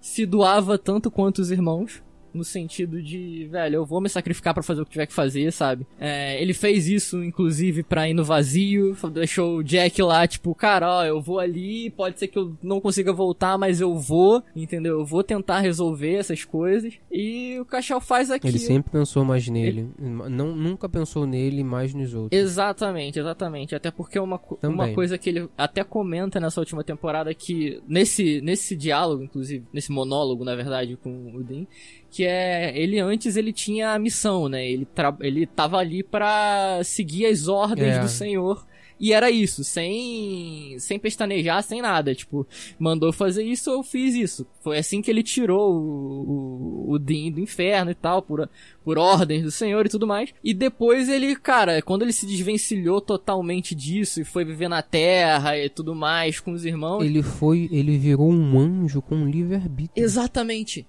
se 0.00 0.24
doava 0.24 0.78
tanto 0.78 1.10
quanto 1.10 1.38
os 1.40 1.50
irmãos. 1.50 2.02
No 2.32 2.44
sentido 2.44 3.02
de, 3.02 3.46
velho, 3.50 3.76
eu 3.76 3.86
vou 3.86 4.00
me 4.00 4.08
sacrificar 4.08 4.54
pra 4.54 4.62
fazer 4.62 4.82
o 4.82 4.84
que 4.84 4.92
tiver 4.92 5.06
que 5.06 5.12
fazer, 5.12 5.52
sabe? 5.52 5.86
É, 5.98 6.40
ele 6.40 6.52
fez 6.52 6.88
isso, 6.88 7.22
inclusive, 7.22 7.82
pra 7.82 8.08
ir 8.08 8.14
no 8.14 8.24
vazio. 8.24 8.96
Deixou 9.12 9.58
o 9.58 9.64
Jack 9.64 10.00
lá, 10.02 10.26
tipo, 10.26 10.54
cara, 10.54 10.98
ó, 10.98 11.04
eu 11.04 11.20
vou 11.20 11.38
ali, 11.38 11.90
pode 11.90 12.18
ser 12.18 12.28
que 12.28 12.38
eu 12.38 12.56
não 12.62 12.80
consiga 12.80 13.12
voltar, 13.12 13.58
mas 13.58 13.80
eu 13.80 13.96
vou, 13.96 14.42
entendeu? 14.54 15.00
Eu 15.00 15.06
vou 15.06 15.22
tentar 15.22 15.60
resolver 15.60 16.14
essas 16.14 16.44
coisas. 16.44 16.94
E 17.10 17.58
o 17.60 17.64
Cachel 17.64 18.00
faz 18.00 18.30
aquilo. 18.30 18.52
Ele 18.52 18.58
sempre 18.58 18.92
pensou 18.92 19.24
mais 19.24 19.48
nele. 19.48 19.88
Não, 19.98 20.54
nunca 20.54 20.88
pensou 20.88 21.26
nele 21.26 21.64
mais 21.64 21.94
nos 21.94 22.14
outros. 22.14 22.40
Exatamente, 22.40 23.18
exatamente. 23.18 23.74
Até 23.74 23.90
porque 23.90 24.18
é 24.18 24.20
uma, 24.20 24.38
Também. 24.38 24.74
uma 24.74 24.94
coisa 24.94 25.18
que 25.18 25.28
ele 25.30 25.48
até 25.56 25.82
comenta 25.84 26.40
nessa 26.40 26.60
última 26.60 26.84
temporada 26.84 27.32
que 27.34 27.80
nesse 27.86 28.40
nesse 28.40 28.76
diálogo, 28.76 29.22
inclusive, 29.22 29.64
nesse 29.72 29.90
monólogo, 29.92 30.44
na 30.44 30.54
verdade, 30.54 30.96
com 30.96 31.34
o 31.34 31.42
Dean, 31.42 31.66
que 32.10 32.24
é 32.24 32.72
ele 32.78 32.98
antes 32.98 33.36
ele 33.36 33.52
tinha 33.52 33.92
a 33.92 33.98
missão, 33.98 34.48
né? 34.48 34.66
Ele 34.68 34.84
tra- 34.86 35.16
ele 35.20 35.46
tava 35.46 35.76
ali 35.78 36.02
pra 36.02 36.80
seguir 36.84 37.26
as 37.26 37.48
ordens 37.48 37.94
É. 37.96 38.00
do 38.00 38.08
Senhor. 38.08 38.66
E 39.00 39.12
era 39.12 39.30
isso, 39.30 39.62
sem 39.62 40.74
sem 40.80 40.98
pestanejar, 40.98 41.62
sem 41.62 41.80
nada. 41.80 42.12
Tipo, 42.16 42.44
mandou 42.80 43.12
fazer 43.12 43.44
isso, 43.44 43.70
eu 43.70 43.80
fiz 43.84 44.16
isso. 44.16 44.44
Foi 44.60 44.76
assim 44.76 45.00
que 45.00 45.08
ele 45.08 45.22
tirou 45.22 45.72
o, 45.72 46.88
o, 46.88 46.92
o 46.94 46.98
Dean 46.98 47.30
do 47.30 47.38
inferno 47.40 47.92
e 47.92 47.94
tal, 47.94 48.20
por, 48.20 48.50
por 48.82 48.98
ordens 48.98 49.44
do 49.44 49.52
Senhor 49.52 49.86
e 49.86 49.88
tudo 49.88 50.04
mais. 50.04 50.34
E 50.42 50.52
depois 50.52 51.08
ele, 51.08 51.36
cara, 51.36 51.80
quando 51.80 52.02
ele 52.02 52.12
se 52.12 52.26
desvencilhou 52.26 53.00
totalmente 53.00 53.72
disso 53.72 54.20
e 54.20 54.24
foi 54.24 54.44
viver 54.44 54.66
na 54.68 54.82
Terra 54.82 55.56
e 55.56 55.68
tudo 55.68 55.94
mais 55.94 56.40
com 56.40 56.50
os 56.50 56.64
irmãos. 56.64 57.04
Ele 57.04 57.22
foi. 57.22 57.68
Ele 57.70 57.96
virou 57.96 58.28
um 58.28 58.58
anjo 58.58 59.00
com 59.00 59.24
livre-arbítrio. 59.26 60.04
Exatamente. 60.04 60.84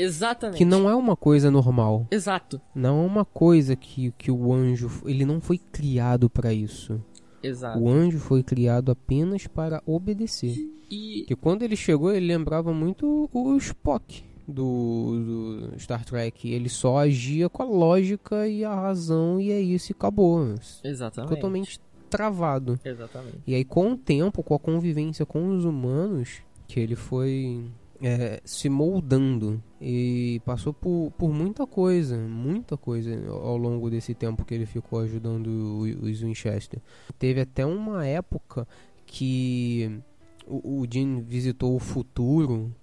Exatamente. 0.00 0.58
Que 0.58 0.64
não 0.64 0.88
é 0.88 0.94
uma 0.94 1.16
coisa 1.16 1.50
normal. 1.50 2.06
Exato. 2.10 2.60
Não 2.74 3.02
é 3.02 3.06
uma 3.06 3.24
coisa 3.24 3.76
que, 3.76 4.12
que 4.12 4.30
o 4.30 4.52
anjo. 4.52 4.90
Ele 5.04 5.24
não 5.24 5.40
foi 5.40 5.58
criado 5.58 6.30
para 6.30 6.52
isso. 6.52 7.00
Exato. 7.42 7.78
O 7.78 7.88
anjo 7.88 8.18
foi 8.18 8.42
criado 8.42 8.90
apenas 8.90 9.46
para 9.46 9.82
obedecer. 9.86 10.54
E 10.90 11.20
Porque 11.20 11.36
quando 11.36 11.62
ele 11.62 11.76
chegou, 11.76 12.12
ele 12.12 12.26
lembrava 12.26 12.72
muito 12.72 13.28
o 13.32 13.56
Spock 13.56 14.24
do, 14.46 15.70
do 15.70 15.78
Star 15.78 16.04
Trek. 16.04 16.50
Ele 16.50 16.68
só 16.68 16.98
agia 16.98 17.48
com 17.48 17.62
a 17.62 17.66
lógica 17.66 18.46
e 18.46 18.64
a 18.64 18.74
razão, 18.74 19.40
e 19.40 19.50
é 19.50 19.60
isso, 19.60 19.92
e 19.92 19.94
acabou. 19.94 20.54
exatamente. 20.84 21.34
Totalmente 21.34 21.80
travado. 22.10 22.78
Exatamente. 22.84 23.38
E 23.46 23.54
aí, 23.54 23.64
com 23.64 23.92
o 23.92 23.96
tempo, 23.96 24.42
com 24.42 24.54
a 24.54 24.58
convivência 24.58 25.24
com 25.24 25.48
os 25.48 25.64
humanos, 25.64 26.42
que 26.66 26.80
ele 26.80 26.96
foi 26.96 27.64
é, 28.02 28.40
se 28.44 28.68
moldando 28.68 29.62
e 29.80 30.40
passou 30.44 30.72
por, 30.72 31.12
por 31.18 31.32
muita 31.32 31.66
coisa, 31.66 32.16
muita 32.16 32.76
coisa 32.76 33.10
ao 33.28 33.56
longo 33.56 33.90
desse 33.90 34.14
tempo 34.14 34.44
que 34.44 34.54
ele 34.54 34.66
ficou 34.66 35.00
ajudando 35.00 35.80
os 36.02 36.20
Winchester. 36.20 36.80
Teve 37.18 37.42
até 37.42 37.64
uma 37.64 38.06
época 38.06 38.66
que 39.04 40.00
o, 40.46 40.80
o 40.80 40.86
Jean 40.90 41.20
visitou 41.20 41.76
o 41.76 41.78
futuro, 41.78 42.74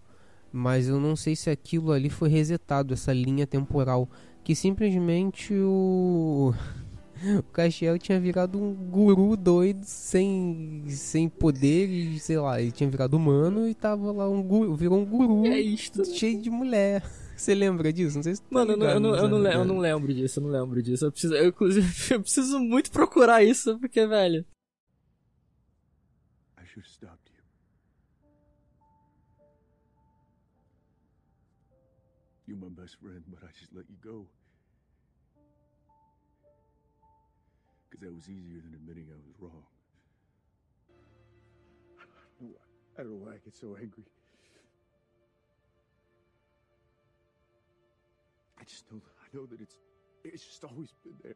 mas 0.51 0.87
eu 0.87 0.99
não 0.99 1.15
sei 1.15 1.35
se 1.35 1.49
aquilo 1.49 1.91
ali 1.91 2.09
foi 2.09 2.29
resetado, 2.29 2.93
essa 2.93 3.11
linha 3.11 3.47
temporal, 3.47 4.09
que 4.43 4.55
simplesmente 4.55 5.53
o 5.53 6.53
o 7.39 7.43
Castiel 7.51 7.97
tinha 7.97 8.19
virado 8.19 8.61
um 8.61 8.73
guru 8.73 9.35
doido, 9.37 9.83
sem, 9.83 10.83
sem 10.89 11.27
poderes, 11.29 12.23
sei 12.23 12.37
lá, 12.37 12.61
ele 12.61 12.71
tinha 12.71 12.89
virado 12.89 13.15
humano 13.17 13.67
e 13.67 13.73
tava 13.73 14.11
lá 14.11 14.29
um 14.29 14.41
guru, 14.43 14.75
virou 14.75 14.99
um 14.99 15.05
guru 15.05 15.45
É 15.47 15.59
isto. 15.59 16.03
cheio 16.05 16.41
de 16.41 16.49
mulher. 16.49 17.03
Você 17.37 17.53
lembra 17.53 17.93
disso? 17.93 18.15
Não 18.17 18.23
sei 18.23 18.33
se 18.35 18.41
tu 18.41 18.45
tá 18.49 18.53
Mano, 18.55 18.71
eu 18.71 18.77
não, 18.77 18.87
eu, 18.89 18.99
não, 18.99 19.09
ligado 19.11 19.23
eu, 19.25 19.29
não, 19.29 19.37
le- 19.39 19.53
eu 19.55 19.65
não 19.65 19.77
lembro 19.79 20.13
disso, 20.13 20.39
eu 20.39 20.43
não 20.43 20.49
lembro 20.49 20.81
disso. 20.81 21.05
Eu 21.05 21.11
preciso, 21.11 21.35
eu, 21.35 21.49
inclusive, 21.49 21.87
eu 22.15 22.21
preciso 22.21 22.59
muito 22.59 22.91
procurar 22.91 23.43
isso, 23.43 23.77
porque, 23.79 24.07
velho. 24.07 24.43
I 26.59 26.65
should 26.65 26.79
have 26.79 26.89
stopped 26.89 27.31
you. 27.31 27.43
You're 32.47 32.57
my 32.59 32.69
best 32.69 32.97
friend, 32.99 33.23
Because 37.97 38.09
that 38.09 38.15
was 38.15 38.29
easier 38.29 38.61
than 38.61 38.73
admitting 38.75 39.07
I 39.09 39.15
was 39.15 39.33
wrong. 39.39 39.63
I 42.97 43.01
don't 43.03 43.11
know 43.11 43.25
why 43.25 43.31
I 43.33 43.37
get 43.43 43.55
so 43.55 43.75
angry. 43.79 44.03
I 48.59 48.63
just 48.65 48.91
know, 48.91 49.01
I 49.01 49.35
know 49.35 49.45
that 49.47 49.61
it's, 49.61 49.77
it's 50.23 50.45
just 50.45 50.63
always 50.63 50.93
been 51.03 51.15
there. 51.23 51.35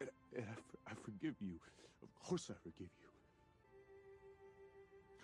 And, 0.00 0.10
and 0.36 0.46
I, 0.46 0.90
I 0.90 0.94
forgive 0.94 1.34
you. 1.40 1.58
Of 2.02 2.14
course 2.22 2.50
I 2.50 2.54
forgive 2.62 2.90
you. 3.00 3.08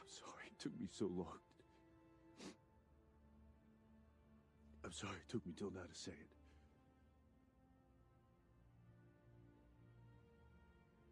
I'm 0.01 0.09
sorry 0.09 0.47
it 0.47 0.59
took 0.59 0.79
me 0.81 0.89
so 0.91 1.07
long. 1.07 1.39
I'm 4.85 4.93
sorry 4.93 5.17
it 5.17 5.29
took 5.31 5.47
me 5.47 5.53
till 5.57 5.71
now 5.71 5.81
to 5.81 5.99
say 5.99 6.13
it. 6.13 6.40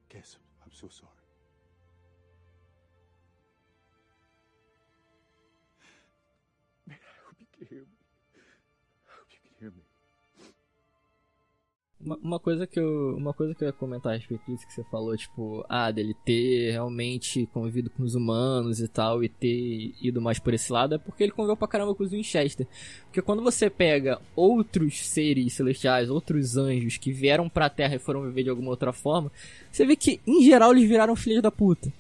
Cass, 0.09 0.37
I'm, 0.65 0.73
so 0.73 0.89
sorry. 0.89 1.13
Man, 6.87 6.99
I 7.01 7.27
hope 7.27 7.37
you 7.41 7.47
can 7.59 7.67
hear. 7.69 7.87
Uma, 12.09 12.19
uma 12.23 12.41
coisa 12.41 12.67
que 12.67 12.81
eu. 12.81 13.15
Uma 13.19 13.35
coisa 13.35 13.55
que 13.55 13.63
eu 13.63 13.67
ia 13.67 13.73
comentar 13.73 14.15
a 14.15 14.17
respeito 14.17 14.43
disso 14.51 14.67
que 14.67 14.73
você 14.73 14.83
falou, 14.85 15.15
tipo, 15.15 15.63
ah, 15.69 15.91
dele 15.91 16.17
ter 16.25 16.71
realmente 16.71 17.47
convivido 17.53 17.91
com 17.91 18.03
os 18.03 18.15
humanos 18.15 18.81
e 18.81 18.89
tal, 18.89 19.23
e 19.23 19.29
ter 19.29 19.95
ido 20.01 20.19
mais 20.19 20.39
por 20.39 20.55
esse 20.55 20.73
lado, 20.73 20.95
é 20.95 20.99
porque 20.99 21.23
ele 21.23 21.33
conviveu 21.33 21.57
pra 21.57 21.69
caramba 21.69 21.95
com 21.95 22.03
os 22.03 22.13
Winchester. 22.13 22.67
Porque 23.05 23.21
quando 23.21 23.43
você 23.43 23.69
pega 23.69 24.19
outros 24.35 25.07
seres 25.07 25.53
celestiais, 25.53 26.09
outros 26.09 26.57
anjos 26.57 26.97
que 26.97 27.13
vieram 27.13 27.47
pra 27.47 27.69
Terra 27.69 27.97
e 27.97 27.99
foram 27.99 28.23
viver 28.23 28.45
de 28.45 28.51
alguma 28.51 28.71
outra 28.71 28.93
forma, 28.93 29.31
você 29.71 29.85
vê 29.85 29.95
que, 29.95 30.19
em 30.27 30.43
geral, 30.43 30.73
eles 30.73 30.89
viraram 30.89 31.15
filhos 31.15 31.43
da 31.43 31.51
puta. 31.51 31.93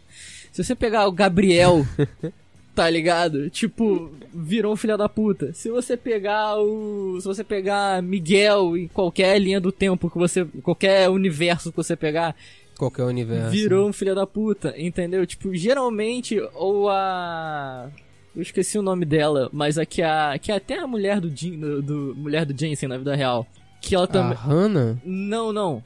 Se 0.50 0.64
você 0.64 0.74
pegar 0.74 1.06
o 1.06 1.12
Gabriel, 1.12 1.84
tá 2.78 2.88
ligado? 2.88 3.50
Tipo, 3.50 4.08
virou 4.32 4.73
um 4.73 4.76
filho 4.76 4.97
da 4.97 5.08
puta. 5.08 5.52
Se 5.52 5.68
você 5.68 5.97
pegar 5.97 6.56
o. 6.61 7.18
Se 7.20 7.26
você 7.26 7.42
pegar 7.42 8.00
Miguel 8.00 8.76
em 8.76 8.87
qualquer 8.87 9.37
linha 9.40 9.61
do 9.61 9.73
tempo 9.73 10.08
que 10.08 10.16
você. 10.16 10.44
qualquer 10.62 11.11
universo 11.11 11.70
que 11.73 11.76
você 11.76 11.97
pegar, 11.97 12.37
Qualquer 12.78 13.02
universo. 13.02 13.50
virou 13.50 13.88
um 13.88 13.92
filho 13.92 14.14
da 14.14 14.25
puta, 14.25 14.73
entendeu? 14.78 15.26
Tipo, 15.26 15.52
geralmente, 15.56 16.40
ou 16.54 16.88
a. 16.88 17.88
Eu 18.37 18.42
esqueci 18.42 18.78
o 18.78 18.82
nome 18.82 19.04
dela, 19.04 19.50
mas 19.52 19.76
a 19.76 19.85
que, 19.85 20.00
a, 20.00 20.38
que 20.40 20.52
é 20.52 20.54
até 20.54 20.78
a 20.78 20.87
mulher 20.87 21.20
do, 21.20 21.28
Jin, 21.28 21.58
do, 21.58 21.82
do- 21.82 22.14
mulher 22.16 22.44
do 22.47 22.56
Jensen 22.56 22.88
na 22.88 22.97
vida 22.97 23.16
real. 23.16 23.44
Que 23.80 23.97
ela 23.97 24.04
A 24.04 24.06
também. 24.06 24.37
Hannah? 24.38 24.97
Não, 25.04 25.52
não. 25.52 25.82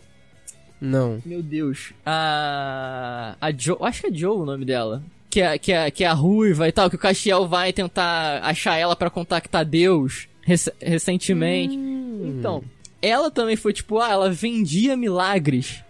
Não. 0.79 1.23
Meu 1.25 1.43
Deus. 1.43 1.95
A. 2.05 3.35
A 3.41 3.51
Joe. 3.57 3.79
Acho 3.81 4.03
que 4.03 4.09
é 4.09 4.13
Joe 4.15 4.37
o 4.37 4.45
nome 4.45 4.67
dela. 4.67 5.03
Que 5.33 5.41
é, 5.41 5.57
que, 5.57 5.73
é, 5.73 5.91
que 5.91 6.05
é 6.05 6.07
a 6.09 6.12
ruiva 6.12 6.69
e 6.69 6.73
tal, 6.73 6.91
que 6.91 6.97
o 6.97 6.99
Castiel 6.99 7.49
vai 7.49 7.73
tentar 7.73 8.41
achar 8.45 8.77
ela 8.77 8.95
pra 8.95 9.09
contactar 9.09 9.65
Deus 9.65 10.29
rec- 10.43 10.75
recentemente. 10.79 11.75
Hum. 11.75 12.37
Então, 12.39 12.62
ela 13.01 13.31
também 13.31 13.57
foi 13.57 13.73
tipo, 13.73 13.99
ah, 13.99 14.11
ela 14.11 14.31
vendia 14.31 14.95
milagres. 14.95 15.83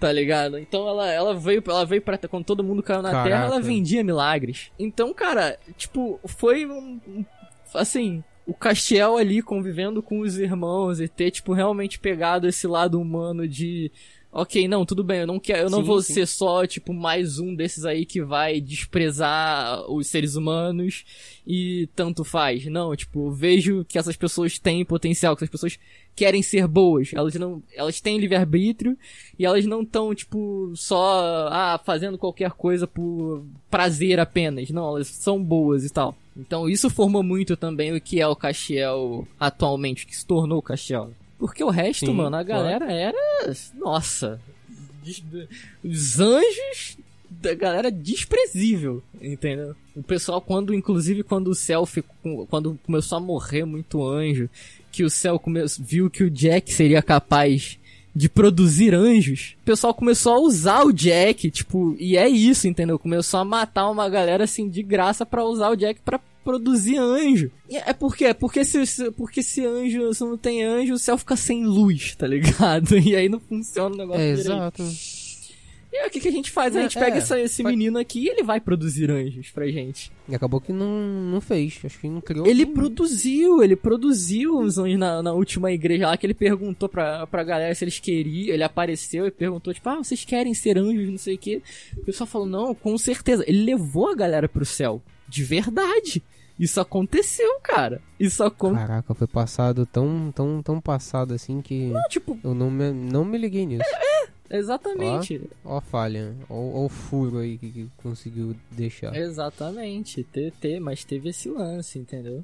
Tá 0.00 0.10
ligado? 0.10 0.58
Então 0.58 0.88
ela, 0.88 1.08
ela 1.08 1.32
veio, 1.36 1.62
ela 1.68 1.86
veio 1.86 2.02
pra. 2.02 2.18
Quando 2.18 2.44
todo 2.44 2.64
mundo 2.64 2.82
caiu 2.82 3.00
na 3.00 3.12
Caraca. 3.12 3.28
Terra, 3.30 3.44
ela 3.44 3.60
vendia 3.60 4.02
milagres. 4.02 4.72
Então, 4.76 5.14
cara, 5.14 5.56
tipo, 5.76 6.18
foi 6.26 6.66
um. 6.66 7.00
um- 7.06 7.24
Assim, 7.72 8.24
o 8.44 8.52
Castiel 8.52 9.16
ali 9.16 9.40
convivendo 9.40 10.02
com 10.02 10.18
os 10.18 10.36
irmãos 10.36 10.98
e 11.00 11.06
ter, 11.06 11.30
tipo, 11.30 11.52
realmente 11.52 12.00
pegado 12.00 12.48
esse 12.48 12.66
lado 12.66 13.00
humano 13.00 13.46
de. 13.46 13.92
Ok, 14.30 14.68
não, 14.68 14.84
tudo 14.84 15.02
bem, 15.02 15.20
eu 15.20 15.26
não 15.26 15.40
quero, 15.40 15.62
eu 15.62 15.70
não 15.70 15.80
Sim, 15.80 15.84
vou 15.84 16.02
sim. 16.02 16.12
ser 16.12 16.26
só, 16.26 16.66
tipo, 16.66 16.92
mais 16.92 17.38
um 17.38 17.54
desses 17.54 17.86
aí 17.86 18.04
que 18.04 18.22
vai 18.22 18.60
desprezar 18.60 19.90
os 19.90 20.06
seres 20.06 20.36
humanos 20.36 21.04
e 21.46 21.88
tanto 21.96 22.22
faz. 22.24 22.66
Não, 22.66 22.94
tipo, 22.94 23.28
eu 23.28 23.30
vejo 23.32 23.86
que 23.88 23.98
essas 23.98 24.16
pessoas 24.16 24.58
têm 24.58 24.84
potencial, 24.84 25.34
que 25.34 25.44
essas 25.44 25.50
pessoas 25.50 25.78
querem 26.14 26.42
ser 26.42 26.66
boas. 26.66 27.10
Elas 27.14 27.34
não, 27.36 27.62
elas 27.74 28.02
têm 28.02 28.18
livre-arbítrio 28.18 28.98
e 29.38 29.46
elas 29.46 29.64
não 29.64 29.80
estão, 29.80 30.14
tipo, 30.14 30.72
só, 30.74 31.48
ah, 31.50 31.80
fazendo 31.82 32.18
qualquer 32.18 32.50
coisa 32.50 32.86
por 32.86 33.42
prazer 33.70 34.20
apenas. 34.20 34.68
Não, 34.68 34.88
elas 34.88 35.06
são 35.08 35.42
boas 35.42 35.84
e 35.86 35.90
tal. 35.90 36.14
Então 36.36 36.68
isso 36.68 36.90
formou 36.90 37.22
muito 37.22 37.56
também 37.56 37.96
o 37.96 38.00
que 38.00 38.20
é 38.20 38.26
o 38.26 38.36
Castiel 38.36 39.26
atualmente, 39.40 40.04
o 40.04 40.06
que 40.06 40.16
se 40.16 40.26
tornou 40.26 40.58
o 40.58 40.62
Castiel. 40.62 41.12
Porque 41.38 41.62
o 41.62 41.70
resto, 41.70 42.06
Sim, 42.06 42.14
mano, 42.14 42.36
a 42.36 42.44
claro. 42.44 42.62
galera 42.64 42.92
era. 42.92 43.16
Nossa. 43.74 44.40
des- 45.04 45.22
Os 45.84 46.18
anjos 46.20 46.98
da 47.30 47.54
galera 47.54 47.90
desprezível, 47.90 49.02
entendeu? 49.20 49.74
O 49.94 50.02
pessoal, 50.02 50.40
quando, 50.40 50.74
inclusive, 50.74 51.22
quando 51.22 51.48
o 51.48 51.86
ficou. 51.86 52.46
Quando 52.46 52.78
começou 52.84 53.18
a 53.18 53.20
morrer 53.20 53.64
muito 53.64 54.04
anjo, 54.04 54.48
que 54.90 55.04
o 55.04 55.10
céu 55.10 55.38
come, 55.38 55.60
viu 55.78 56.10
que 56.10 56.24
o 56.24 56.30
Jack 56.30 56.72
seria 56.72 57.00
capaz 57.02 57.78
de 58.16 58.28
produzir 58.28 58.94
anjos, 58.94 59.54
o 59.62 59.64
pessoal 59.64 59.94
começou 59.94 60.32
a 60.34 60.40
usar 60.40 60.82
o 60.84 60.92
Jack, 60.92 61.50
tipo, 61.52 61.94
e 62.00 62.16
é 62.16 62.28
isso, 62.28 62.66
entendeu? 62.66 62.98
Começou 62.98 63.38
a 63.38 63.44
matar 63.44 63.88
uma 63.88 64.08
galera 64.08 64.42
assim 64.44 64.68
de 64.68 64.82
graça 64.82 65.24
pra 65.24 65.44
usar 65.44 65.68
o 65.70 65.76
Jack 65.76 66.00
pra 66.00 66.18
produzir 66.52 66.96
anjo. 66.96 67.50
É 67.70 67.92
por 67.92 68.16
quê? 68.16 68.32
Porque 68.32 68.64
se, 68.64 69.10
porque 69.12 69.42
se 69.42 69.66
anjo, 69.66 70.14
se 70.14 70.22
não 70.24 70.38
tem 70.38 70.64
anjo, 70.64 70.94
o 70.94 70.98
céu 70.98 71.18
fica 71.18 71.36
sem 71.36 71.66
luz, 71.66 72.14
tá 72.14 72.26
ligado? 72.26 72.96
E 73.04 73.14
aí 73.14 73.28
não 73.28 73.38
funciona 73.38 73.94
o 73.94 73.98
negócio 73.98 74.22
É, 74.22 74.28
direito. 74.34 74.50
exato. 74.50 74.82
E 75.90 75.96
aí 75.96 76.06
o 76.06 76.10
que, 76.10 76.20
que 76.20 76.28
a 76.28 76.32
gente 76.32 76.50
faz? 76.50 76.76
A 76.76 76.80
É, 76.80 76.82
gente 76.82 76.98
pega 76.98 77.16
é. 77.16 77.18
essa- 77.18 77.40
esse 77.40 77.62
menino 77.64 77.98
aqui 77.98 78.20
e 78.24 78.28
ele 78.28 78.42
vai 78.42 78.60
produzir 78.60 79.10
anjos 79.10 79.50
pra 79.50 79.66
gente. 79.68 80.10
E 80.28 80.34
acabou 80.34 80.60
que 80.60 80.70
não, 80.72 80.86
não 81.32 81.40
fez. 81.40 81.78
Acho 81.84 81.98
que 81.98 82.08
não 82.08 82.20
criou. 82.20 82.46
Ele 82.46 82.64
produziu, 82.66 83.62
ele 83.62 83.74
produziu 83.76 84.58
os 84.58 84.76
anjos 84.78 84.98
na, 84.98 85.22
na 85.22 85.32
última 85.32 85.72
igreja 85.72 86.06
lá 86.06 86.16
que 86.16 86.26
ele 86.26 86.34
perguntou 86.34 86.88
pra, 86.90 87.26
pra 87.26 87.42
galera 87.44 87.74
se 87.74 87.84
eles 87.84 87.98
queriam. 87.98 88.52
Ele 88.54 88.62
apareceu 88.62 89.26
e 89.26 89.30
perguntou, 89.30 89.72
tipo, 89.74 89.88
ah, 89.88 89.96
vocês 89.96 90.24
querem 90.26 90.52
ser 90.54 90.76
anjos, 90.78 91.08
não 91.10 91.18
sei 91.18 91.34
o 91.36 91.38
quê. 91.38 91.62
O 91.96 92.04
pessoal 92.04 92.26
falou, 92.26 92.46
não, 92.46 92.74
com 92.74 92.96
certeza. 92.98 93.42
Ele 93.46 93.64
levou 93.64 94.10
a 94.10 94.14
galera 94.14 94.48
pro 94.48 94.64
céu. 94.66 95.02
De 95.26 95.42
verdade. 95.44 96.22
Isso 96.58 96.80
aconteceu, 96.80 97.60
cara. 97.62 98.00
Isso 98.18 98.42
aconteceu. 98.42 98.86
Caraca, 98.86 99.14
foi 99.14 99.26
passado 99.26 99.86
tão, 99.86 100.32
tão, 100.34 100.62
tão 100.62 100.80
passado 100.80 101.32
assim 101.34 101.60
que 101.62 101.92
Tipo, 102.08 102.36
eu 102.42 102.54
não 102.54 102.70
me, 102.70 102.90
não 102.90 103.24
me 103.24 103.38
liguei 103.38 103.64
nisso. 103.64 103.84
exatamente. 104.50 105.40
Ó 105.64 105.76
a 105.78 105.80
falha, 105.80 106.34
ó, 106.48 106.54
ó 106.54 106.84
o 106.86 106.88
furo 106.88 107.38
aí 107.38 107.58
que, 107.58 107.70
que 107.70 107.88
conseguiu 108.02 108.54
deixar. 108.70 109.14
Exatamente, 109.14 110.24
ter, 110.60 110.80
mas 110.80 111.04
teve 111.04 111.28
esse 111.30 111.48
lance, 111.48 111.98
entendeu? 111.98 112.42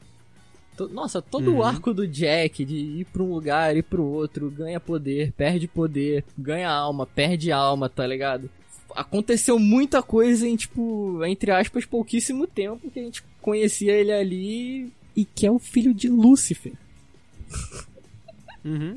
Nossa, 0.90 1.22
todo 1.22 1.50
Uhum. 1.52 1.58
o 1.58 1.62
arco 1.62 1.94
do 1.94 2.06
Jack 2.06 2.64
de 2.64 2.74
ir 2.76 3.04
pra 3.06 3.22
um 3.22 3.32
lugar, 3.32 3.76
ir 3.76 3.82
pro 3.84 4.02
outro, 4.02 4.50
ganha 4.50 4.80
poder, 4.80 5.32
perde 5.32 5.68
poder, 5.68 6.24
ganha 6.36 6.68
alma, 6.68 7.06
perde 7.06 7.52
alma, 7.52 7.88
tá 7.88 8.04
ligado? 8.06 8.50
Aconteceu 8.94 9.58
muita 9.58 10.02
coisa 10.02 10.46
em, 10.48 10.56
tipo, 10.56 11.24
entre 11.24 11.50
aspas, 11.52 11.84
pouquíssimo 11.84 12.46
tempo 12.46 12.90
que 12.90 12.98
a 12.98 13.02
gente 13.02 13.22
conhecia 13.44 13.92
ele 13.92 14.10
ali 14.10 14.90
e 15.14 15.22
que 15.22 15.46
é 15.46 15.50
o 15.50 15.58
filho 15.58 15.92
de 15.92 16.08
Lúcifer, 16.08 16.72
Uhum. 18.64 18.96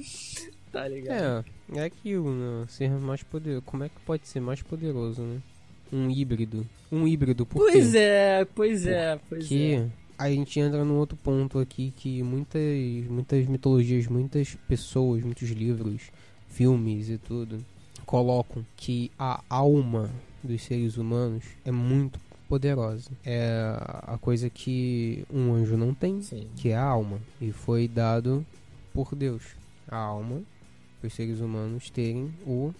tá 0.71 0.87
ligado? 0.87 1.45
É, 1.73 1.79
é 1.79 1.83
aquilo, 1.83 2.33
né? 2.33 2.65
Ser 2.69 2.89
mais 2.91 3.21
poderoso. 3.23 3.61
Como 3.65 3.83
é 3.83 3.89
que 3.89 3.99
pode 4.05 4.25
ser 4.25 4.39
mais 4.39 4.61
poderoso, 4.61 5.21
né? 5.21 5.41
Um 5.91 6.09
híbrido. 6.09 6.65
Um 6.89 7.05
híbrido, 7.05 7.45
por 7.45 7.57
Pois 7.57 7.91
quê? 7.91 7.97
é, 7.97 8.45
pois 8.55 8.85
é, 8.87 9.19
pois 9.27 9.43
Porque 9.43 9.81
é. 9.81 9.87
a 10.17 10.29
gente 10.31 10.57
entra 10.61 10.85
num 10.85 10.95
outro 10.95 11.17
ponto 11.17 11.59
aqui 11.59 11.93
que 11.97 12.23
muitas, 12.23 12.61
muitas 13.09 13.45
mitologias, 13.47 14.07
muitas 14.07 14.55
pessoas, 14.69 15.21
muitos 15.23 15.49
livros, 15.49 16.03
filmes 16.47 17.09
e 17.09 17.17
tudo 17.17 17.63
colocam 18.05 18.65
que 18.77 19.11
a 19.19 19.43
alma 19.49 20.09
dos 20.41 20.61
seres 20.61 20.95
humanos 20.95 21.43
é 21.65 21.71
muito 21.71 22.17
poderosa. 22.47 23.09
É 23.25 23.75
a 24.03 24.17
coisa 24.19 24.49
que 24.49 25.25
um 25.31 25.53
anjo 25.53 25.77
não 25.77 25.93
tem, 25.93 26.21
Sim. 26.21 26.47
que 26.55 26.69
é 26.69 26.75
a 26.75 26.83
alma. 26.83 27.19
E 27.41 27.51
foi 27.51 27.87
dado 27.87 28.45
por 28.93 29.15
Deus. 29.15 29.43
A 29.87 29.97
alma 29.97 30.41
para 30.99 31.07
os 31.07 31.13
seres 31.13 31.39
humanos 31.39 31.89
terem 31.89 32.33
o 32.45 32.73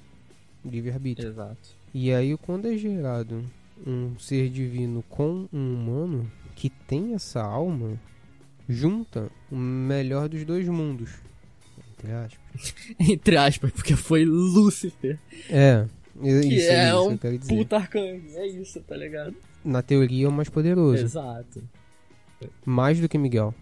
livre-arbítrio. 0.65 1.29
Exato. 1.29 1.77
E 1.93 2.11
aí, 2.11 2.35
quando 2.37 2.67
é 2.67 2.77
gerado 2.77 3.43
um 3.85 4.17
ser 4.19 4.49
divino 4.49 5.03
com 5.09 5.47
um 5.53 5.73
humano 5.73 6.31
que 6.55 6.69
tem 6.69 7.13
essa 7.13 7.41
alma, 7.41 7.99
junta 8.67 9.29
o 9.51 9.55
melhor 9.55 10.27
dos 10.27 10.43
dois 10.43 10.67
mundos. 10.67 11.11
Entre 11.97 12.11
aspas. 12.11 12.75
Entre 12.99 13.37
aspas, 13.37 13.71
porque 13.71 13.95
foi 13.95 14.25
Lúcifer. 14.25 15.19
É, 15.49 15.85
é 16.21 16.41
Que 16.41 16.55
isso, 16.55 16.69
é 16.69 16.75
é 16.75 16.89
isso 16.89 17.09
um 17.09 17.17
quero 17.17 17.37
dizer. 17.37 17.55
Puta 17.55 17.75
arcanjo, 17.77 18.27
é 18.35 18.47
isso, 18.47 18.81
tá 18.81 18.95
ligado? 18.97 19.35
Na 19.67 19.81
teoria 19.81 20.25
é 20.25 20.29
o 20.29 20.31
mais 20.31 20.47
poderoso. 20.49 21.03
Exato. 21.03 21.61
Mais 22.65 22.99
do 22.99 23.09
que 23.09 23.17
Miguel. 23.17 23.53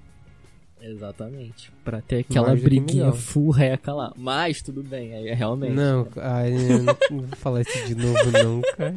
Exatamente. 0.79 1.71
Pra 1.83 1.99
ter 1.99 2.19
aquela 2.19 2.49
Mais 2.49 2.61
briguinha 2.61 3.05
Miguel. 3.05 3.13
full 3.19 3.49
reca 3.49 3.91
lá. 3.91 4.13
Mas 4.15 4.61
tudo 4.61 4.83
bem, 4.83 5.13
aí 5.15 5.29
é 5.29 5.33
realmente. 5.33 5.73
Não, 5.73 6.07
ai, 6.17 6.53
eu 6.53 6.83
não 6.83 6.97
não 7.11 7.19
vou 7.27 7.37
falar 7.37 7.61
isso 7.61 7.87
de 7.87 7.95
novo, 7.95 8.31
não, 8.31 8.61
cara. 8.77 8.95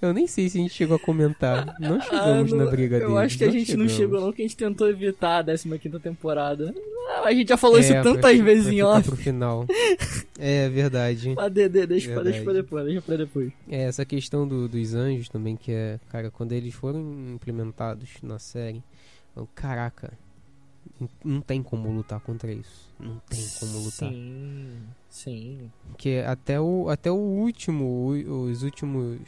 Eu 0.00 0.12
nem 0.12 0.26
sei 0.26 0.48
se 0.48 0.58
a 0.58 0.62
gente 0.62 0.74
chegou 0.74 0.96
a 0.96 0.98
comentar. 0.98 1.76
Não 1.80 1.96
Ah, 1.96 2.00
chegamos 2.00 2.52
não- 2.52 2.58
na 2.64 2.70
briga 2.70 2.96
Eu 2.96 3.08
deles, 3.08 3.16
acho 3.24 3.38
que 3.38 3.44
a 3.44 3.50
gente 3.50 3.76
não 3.76 3.88
chegamos. 3.88 3.92
chegou, 3.92 4.20
não, 4.20 4.32
que 4.32 4.42
a 4.42 4.44
gente 4.44 4.56
tentou 4.56 4.88
evitar 4.88 5.40
a 5.40 5.44
15 5.44 5.98
temporada. 6.00 6.74
Ah, 7.08 7.22
a 7.26 7.32
gente 7.32 7.48
já 7.48 7.56
falou 7.56 7.78
isso 7.78 7.92
É, 7.92 8.02
tantas 8.02 8.20
pra- 8.36 8.44
vezes 8.44 8.64
pra 8.64 8.72
em 8.74 8.82
off. 8.82 9.08
pro 9.08 9.16
final. 9.16 9.66
É 10.38 10.68
verdade. 10.68 11.34
Ah, 11.38 11.48
de, 11.48 11.68
de, 11.68 11.86
deixa, 11.86 12.12
pra, 12.12 12.22
deixa 12.22 12.42
pra 12.42 12.52
Verdade. 12.52 12.62
depois, 12.66 12.84
deixa 12.84 13.02
pra 13.02 13.16
depois. 13.16 13.52
É, 13.68 13.82
essa 13.84 14.04
questão 14.04 14.46
do- 14.46 14.68
dos 14.68 14.94
anjos 14.94 15.28
também, 15.28 15.56
que 15.56 15.72
é, 15.72 15.98
cara, 16.08 16.30
quando 16.30 16.52
eles 16.52 16.74
foram 16.74 17.00
implementados 17.34 18.08
na 18.22 18.38
série, 18.38 18.82
eu, 19.36 19.48
caraca, 19.54 20.12
não 21.24 21.40
tem 21.40 21.62
como 21.62 21.90
lutar 21.90 22.20
contra 22.20 22.52
isso. 22.52 22.88
Não 22.98 23.20
tem 23.28 23.44
como 23.60 23.78
lutar. 23.78 24.08
Sim, 24.10 24.70
sim. 25.12 25.70
Porque 25.88 26.22
até 26.26 26.60
o, 26.60 26.88
até 26.88 27.10
o 27.10 27.16
último, 27.16 28.08
os 28.08 28.62
últimos. 28.62 29.20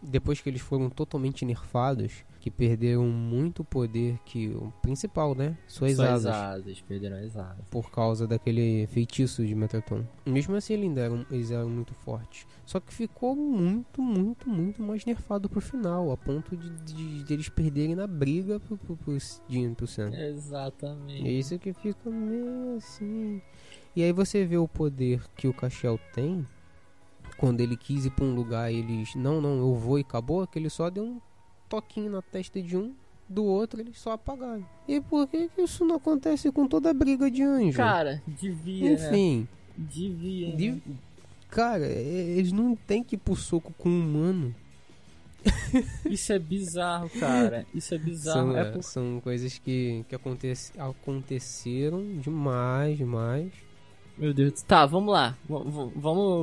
Depois 0.00 0.40
que 0.40 0.48
eles 0.48 0.60
foram 0.60 0.88
totalmente 0.88 1.44
nerfados, 1.44 2.24
que 2.40 2.50
perderam 2.50 3.04
muito 3.06 3.64
poder 3.64 4.18
que. 4.24 4.48
O 4.48 4.72
principal, 4.80 5.34
né? 5.34 5.56
Suas, 5.66 5.96
Suas 5.96 6.08
asas. 6.26 6.34
asas, 6.34 6.80
perderam 6.80 7.16
as 7.18 7.36
asas. 7.36 7.68
Por 7.68 7.90
causa 7.90 8.26
daquele 8.26 8.86
feitiço 8.86 9.44
de 9.44 9.54
Metatron. 9.54 10.04
Mesmo 10.24 10.54
assim, 10.54 10.74
eles 10.74 10.96
eram, 10.96 11.26
eles 11.30 11.50
eram 11.50 11.68
muito 11.68 11.94
fortes. 11.94 12.46
Só 12.64 12.80
que 12.80 12.92
ficou 12.92 13.34
muito, 13.34 14.00
muito, 14.00 14.48
muito 14.48 14.82
mais 14.82 15.04
nerfado 15.04 15.48
pro 15.48 15.60
final. 15.60 16.10
A 16.10 16.16
ponto 16.16 16.56
de, 16.56 16.70
de, 16.84 17.24
de 17.24 17.34
eles 17.34 17.48
perderem 17.48 17.94
na 17.94 18.06
briga 18.06 18.60
pro, 18.60 18.76
pro, 18.76 18.96
pro 18.96 19.18
pro 19.76 19.86
Sam. 19.86 20.10
Exatamente. 20.14 21.26
É 21.26 21.32
isso 21.32 21.58
que 21.58 21.72
fica 21.72 22.08
meio 22.08 22.76
assim. 22.76 23.42
E 23.96 24.02
aí 24.02 24.12
você 24.12 24.44
vê 24.44 24.56
o 24.56 24.68
poder 24.68 25.22
que 25.36 25.48
o 25.48 25.52
Cachel 25.54 25.98
tem. 26.14 26.46
Quando 27.36 27.60
ele 27.60 27.76
quis 27.76 28.04
ir 28.06 28.10
pra 28.10 28.24
um 28.24 28.34
lugar, 28.34 28.72
eles. 28.72 29.14
Não, 29.14 29.40
não, 29.40 29.58
eu 29.58 29.74
vou 29.74 29.98
e 29.98 30.02
acabou. 30.02 30.46
Que 30.46 30.58
ele 30.58 30.70
só 30.70 30.90
deu 30.90 31.04
um 31.04 31.20
toquinho 31.68 32.10
na 32.10 32.22
testa 32.22 32.60
de 32.60 32.76
um. 32.76 32.94
Do 33.28 33.44
outro, 33.44 33.80
eles 33.80 33.98
só 33.98 34.12
apagaram. 34.12 34.64
E 34.88 35.00
por 35.02 35.26
que, 35.28 35.48
que 35.50 35.60
isso 35.60 35.84
não 35.84 35.96
acontece 35.96 36.50
com 36.50 36.66
toda 36.66 36.90
a 36.90 36.94
briga 36.94 37.30
de 37.30 37.42
anjo? 37.42 37.76
Cara, 37.76 38.22
devia, 38.26 38.96
né? 38.96 39.08
Enfim. 39.08 39.48
Devia. 39.76 40.56
de- 40.56 40.70
né? 40.70 40.80
Cara, 41.50 41.86
eles 41.86 42.52
não 42.52 42.74
tem 42.74 43.02
que 43.04 43.16
ir 43.16 43.18
pro 43.18 43.36
soco 43.36 43.72
com 43.76 43.88
um 43.88 44.00
humano. 44.00 44.54
Isso 46.04 46.32
é 46.32 46.38
bizarro, 46.38 47.08
cara. 47.10 47.66
Isso 47.74 47.94
é 47.94 47.98
bizarro. 47.98 48.48
São, 48.52 48.56
é 48.56 48.60
é, 48.60 48.64
por... 48.70 48.82
são 48.82 49.20
coisas 49.20 49.58
que, 49.58 50.04
que 50.08 50.14
acontece, 50.14 50.72
aconteceram 50.78 52.18
demais, 52.18 52.98
demais. 52.98 53.52
Meu 54.18 54.34
Deus. 54.34 54.60
Tá, 54.62 54.84
vamos 54.86 55.12
lá. 55.12 55.36
Vamos. 55.48 55.92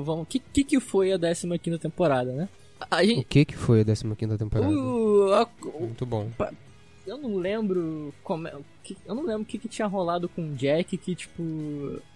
vamos. 0.06 0.24
O 0.24 0.26
que, 0.26 0.40
que 0.40 0.64
que 0.64 0.80
foi 0.80 1.12
a 1.12 1.20
15 1.20 1.78
temporada, 1.80 2.32
né? 2.32 2.50
A 2.90 2.98
O 3.02 3.06
gente. 3.06 3.24
que 3.26 3.46
que 3.46 3.56
foi 3.56 3.82
a 3.82 3.86
15ª 3.86 4.38
temporada? 4.38 4.70
o- 4.70 5.34
a- 5.34 5.48
o- 5.64 5.80
Muito 5.82 6.06
bom. 6.06 6.30
eu 7.08 7.18
não 7.18 7.36
lembro 7.38 8.14
como 8.24 8.48
é, 8.48 8.56
o 8.56 8.64
eu 9.08 9.16
não 9.16 9.24
lembro 9.26 9.42
o 9.44 9.46
que, 9.46 9.58
que 9.58 9.68
tinha 9.68 9.88
rolado 9.88 10.28
com 10.30 10.42
o 10.50 10.54
Jack 10.56 10.96
que 10.98 11.16
tipo 11.16 11.42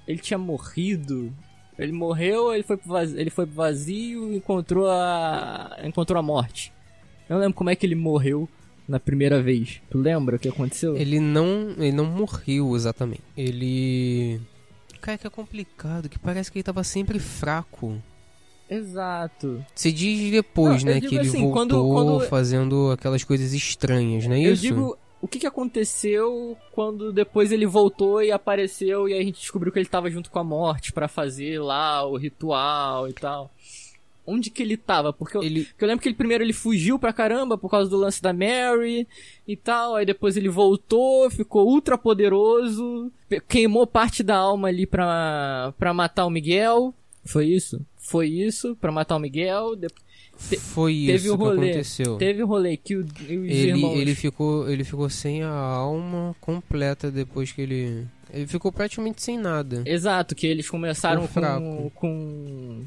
ele 0.08 0.20
tinha 0.20 0.38
morrido 0.38 1.32
ele 1.80 1.92
morreu 1.92 2.54
ele 2.54 2.62
foi 2.64 2.76
pro 2.78 2.90
vazio, 2.92 3.20
ele 3.20 3.30
foi 3.30 3.46
pro 3.46 3.56
vazio 3.56 4.32
e 4.32 4.36
encontrou 4.38 4.88
a 4.90 5.78
encontrou 5.84 6.20
a 6.20 6.22
morte 6.22 6.72
eu 7.30 7.36
não 7.36 7.42
lembro 7.42 7.56
como 7.56 7.70
é 7.70 7.76
que 7.76 7.86
ele 7.86 7.96
morreu 7.96 8.48
na 8.88 9.00
primeira 9.00 9.42
vez 9.42 9.82
tu 9.90 9.98
lembra 9.98 10.36
o 10.36 10.40
que 10.40 10.50
aconteceu 10.50 10.96
Ele 10.98 11.20
não, 11.20 11.72
ele 11.78 11.92
não 11.92 12.06
morreu 12.06 12.76
exatamente. 12.76 13.22
Ele. 13.38 14.40
Cara, 15.02 15.18
que 15.18 15.28
é 15.28 15.30
complicado, 15.30 16.10
que 16.10 16.20
parece 16.20 16.52
que 16.52 16.58
ele 16.60 16.64
tava 16.64 16.84
sempre 16.84 17.20
fraco. 17.20 18.02
exato 18.70 19.66
Se 19.74 19.92
diz 19.92 20.32
depois, 20.32 20.84
Não, 20.84 20.92
eu 20.92 20.96
né, 20.96 21.02
que 21.08 21.16
ele 21.16 21.28
assim, 21.28 21.40
voltou 21.42 21.54
quando- 21.54 21.90
quando- 21.90 22.20
fazendo 22.28 22.92
aquelas 22.92 23.24
coisas 23.24 23.54
estranhas, 23.54 24.26
não 24.28 24.36
é 24.36 24.42
eu 24.42 24.54
isso? 24.54 24.62
digo 24.62 24.98
o 25.22 25.28
que, 25.28 25.40
que 25.40 25.48
aconteceu 25.48 26.56
quando 26.72 27.12
depois 27.12 27.52
ele 27.52 27.66
voltou 27.66 28.22
e 28.24 28.32
apareceu 28.32 29.10
e 29.10 29.14
aí 29.14 29.20
a 29.20 29.24
gente 29.24 29.40
descobriu 29.40 29.72
que 29.74 29.80
ele 29.80 29.88
tava 29.90 30.10
junto 30.10 30.30
com 30.32 30.40
a 30.40 30.44
morte 30.44 30.94
pra 30.94 31.08
fazer 31.08 31.60
lá 31.60 32.06
o 32.06 32.16
ritual 32.16 33.08
e 33.10 33.14
tal 33.14 33.52
onde 34.30 34.50
que 34.50 34.62
ele 34.64 34.78
tava 34.78 35.12
porque 35.12 35.38
eu, 35.38 35.44
Ele, 35.44 35.66
Porque 35.66 35.84
eu 35.84 35.88
lembro 35.88 36.02
que 36.04 36.10
ele 36.10 36.16
primeiro 36.16 36.44
ele 36.44 36.54
fugiu 36.54 37.00
pra 37.00 37.12
caramba 37.14 37.58
por 37.58 37.70
causa 37.70 37.90
do 37.90 37.98
lance 37.98 38.22
da 38.22 38.32
Mary 38.34 39.08
e 39.48 39.56
tal. 39.56 39.96
Aí 39.96 40.06
depois 40.06 40.38
ele 40.38 40.50
voltou, 40.50 41.30
ficou 41.30 41.68
ultra 41.68 41.98
poderoso, 41.98 43.12
queimou 43.48 43.88
parte 43.88 44.24
da 44.24 44.36
alma 44.38 44.68
ali 44.68 44.86
pra, 44.86 45.74
pra 45.78 45.94
matar 45.94 46.26
o 46.26 46.30
Miguel. 46.30 46.94
Foi 47.26 47.46
isso? 47.48 47.82
Foi 47.98 48.28
isso, 48.28 48.76
pra 48.76 48.92
matar 48.92 49.16
o 49.16 49.20
Miguel. 49.20 49.76
De- 49.76 49.88
foi 50.58 50.94
teve 51.06 51.14
isso 51.28 51.38
que 51.38 51.44
rolê. 51.44 51.70
aconteceu. 51.70 52.18
teve 52.18 52.42
o 52.44 52.48
rolê 52.48 52.78
que 52.78 52.96
o, 52.96 53.06
Ele, 53.28 53.54
irmãos... 53.54 53.98
ele, 54.00 54.16
ficou, 54.16 54.70
ele 54.70 54.84
ficou 54.86 55.10
sem 55.10 55.44
a 55.44 55.50
alma 55.52 56.34
completa 56.40 57.12
depois 57.12 57.52
que 57.52 57.62
ele. 57.62 58.08
Ele 58.34 58.48
ficou 58.48 58.72
praticamente 58.72 59.22
sem 59.22 59.38
nada. 59.38 59.84
Exato, 59.86 60.36
que 60.36 60.48
eles 60.48 60.70
começaram 60.70 61.28
com, 61.28 61.92
com... 61.96 62.84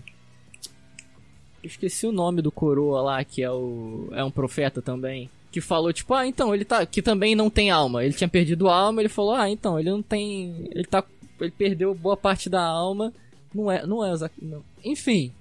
Esqueci 1.62 2.06
o 2.06 2.12
nome 2.12 2.42
do 2.42 2.50
coroa 2.50 3.00
lá, 3.00 3.24
que 3.24 3.42
é 3.42 3.50
o 3.50 4.08
é 4.12 4.24
um 4.24 4.30
profeta 4.30 4.82
também. 4.82 5.30
Que 5.50 5.60
falou, 5.60 5.92
tipo, 5.92 6.14
ah, 6.14 6.26
então, 6.26 6.54
ele 6.54 6.64
tá. 6.64 6.84
Que 6.86 7.02
também 7.02 7.34
não 7.34 7.50
tem 7.50 7.70
alma. 7.70 8.04
Ele 8.04 8.14
tinha 8.14 8.28
perdido 8.28 8.68
a 8.68 8.74
alma, 8.74 9.02
ele 9.02 9.08
falou, 9.08 9.34
ah, 9.34 9.50
então, 9.50 9.78
ele 9.78 9.90
não 9.90 10.02
tem. 10.02 10.68
Ele 10.70 10.84
tá. 10.84 11.04
Ele 11.40 11.50
perdeu 11.50 11.94
boa 11.94 12.16
parte 12.16 12.48
da 12.48 12.64
alma. 12.64 13.12
Não 13.54 13.70
é. 13.70 13.86
Não 13.86 14.04
é 14.04 14.14
não. 14.40 14.64
Enfim. 14.84 15.32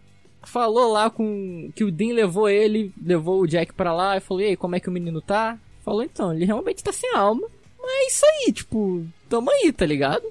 Falou 0.44 0.92
lá 0.92 1.10
com. 1.10 1.72
Que 1.76 1.84
o 1.84 1.92
Dean 1.92 2.14
levou 2.14 2.50
ele, 2.50 2.92
levou 3.02 3.42
o 3.42 3.48
Jack 3.48 3.74
pra 3.74 3.94
lá 3.94 4.18
e 4.18 4.20
falou, 4.20 4.42
e 4.42 4.48
aí, 4.48 4.58
como 4.58 4.76
é 4.76 4.80
que 4.80 4.90
o 4.90 4.92
menino 4.92 5.22
tá? 5.22 5.58
Falou, 5.84 6.04
então, 6.04 6.34
ele 6.34 6.46
realmente 6.46 6.84
tá 6.84 6.92
sem 6.92 7.14
alma. 7.16 7.48
Mas 7.82 7.92
é 7.92 8.08
isso 8.08 8.26
aí, 8.26 8.52
tipo, 8.52 9.06
tamo 9.30 9.50
aí, 9.50 9.72
tá 9.72 9.86
ligado? 9.86 10.26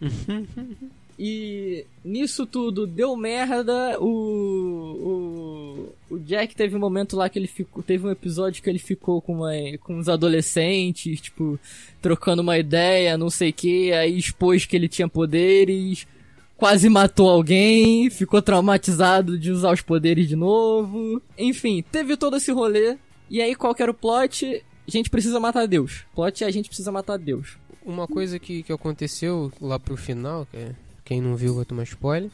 E 1.24 1.86
nisso 2.04 2.44
tudo 2.44 2.84
deu 2.84 3.14
merda. 3.14 3.96
O, 4.00 5.94
o, 6.10 6.14
o 6.16 6.18
Jack 6.18 6.56
teve 6.56 6.74
um 6.74 6.80
momento 6.80 7.14
lá 7.16 7.28
que 7.28 7.38
ele 7.38 7.46
ficou. 7.46 7.80
Teve 7.80 8.08
um 8.08 8.10
episódio 8.10 8.60
que 8.60 8.68
ele 8.68 8.80
ficou 8.80 9.22
com, 9.22 9.36
uma, 9.36 9.52
com 9.84 9.94
uns 9.94 10.08
adolescentes, 10.08 11.20
tipo, 11.20 11.60
trocando 12.00 12.42
uma 12.42 12.58
ideia, 12.58 13.16
não 13.16 13.30
sei 13.30 13.50
o 13.50 13.52
que. 13.52 13.92
Aí 13.92 14.18
expôs 14.18 14.66
que 14.66 14.74
ele 14.74 14.88
tinha 14.88 15.06
poderes. 15.06 16.08
Quase 16.56 16.88
matou 16.88 17.30
alguém, 17.30 18.10
ficou 18.10 18.42
traumatizado 18.42 19.38
de 19.38 19.52
usar 19.52 19.72
os 19.72 19.80
poderes 19.80 20.26
de 20.26 20.34
novo. 20.34 21.22
Enfim, 21.38 21.84
teve 21.92 22.16
todo 22.16 22.36
esse 22.36 22.50
rolê. 22.50 22.98
E 23.30 23.40
aí, 23.40 23.54
qual 23.54 23.76
que 23.76 23.82
era 23.84 23.92
o 23.92 23.94
plot? 23.94 24.60
A 24.88 24.90
gente 24.90 25.08
precisa 25.08 25.38
matar 25.38 25.68
Deus. 25.68 26.04
Plot 26.16 26.42
é 26.42 26.48
a 26.48 26.50
gente 26.50 26.66
precisa 26.66 26.90
matar 26.90 27.16
Deus. 27.16 27.58
Uma 27.86 28.08
coisa 28.08 28.40
que, 28.40 28.64
que 28.64 28.72
aconteceu 28.72 29.52
lá 29.60 29.78
pro 29.78 29.96
final, 29.96 30.46
que 30.50 30.56
é, 30.56 30.72
quem 31.12 31.20
não 31.20 31.36
viu 31.36 31.56
vai 31.56 31.64
tomar 31.66 31.82
spoiler, 31.82 32.30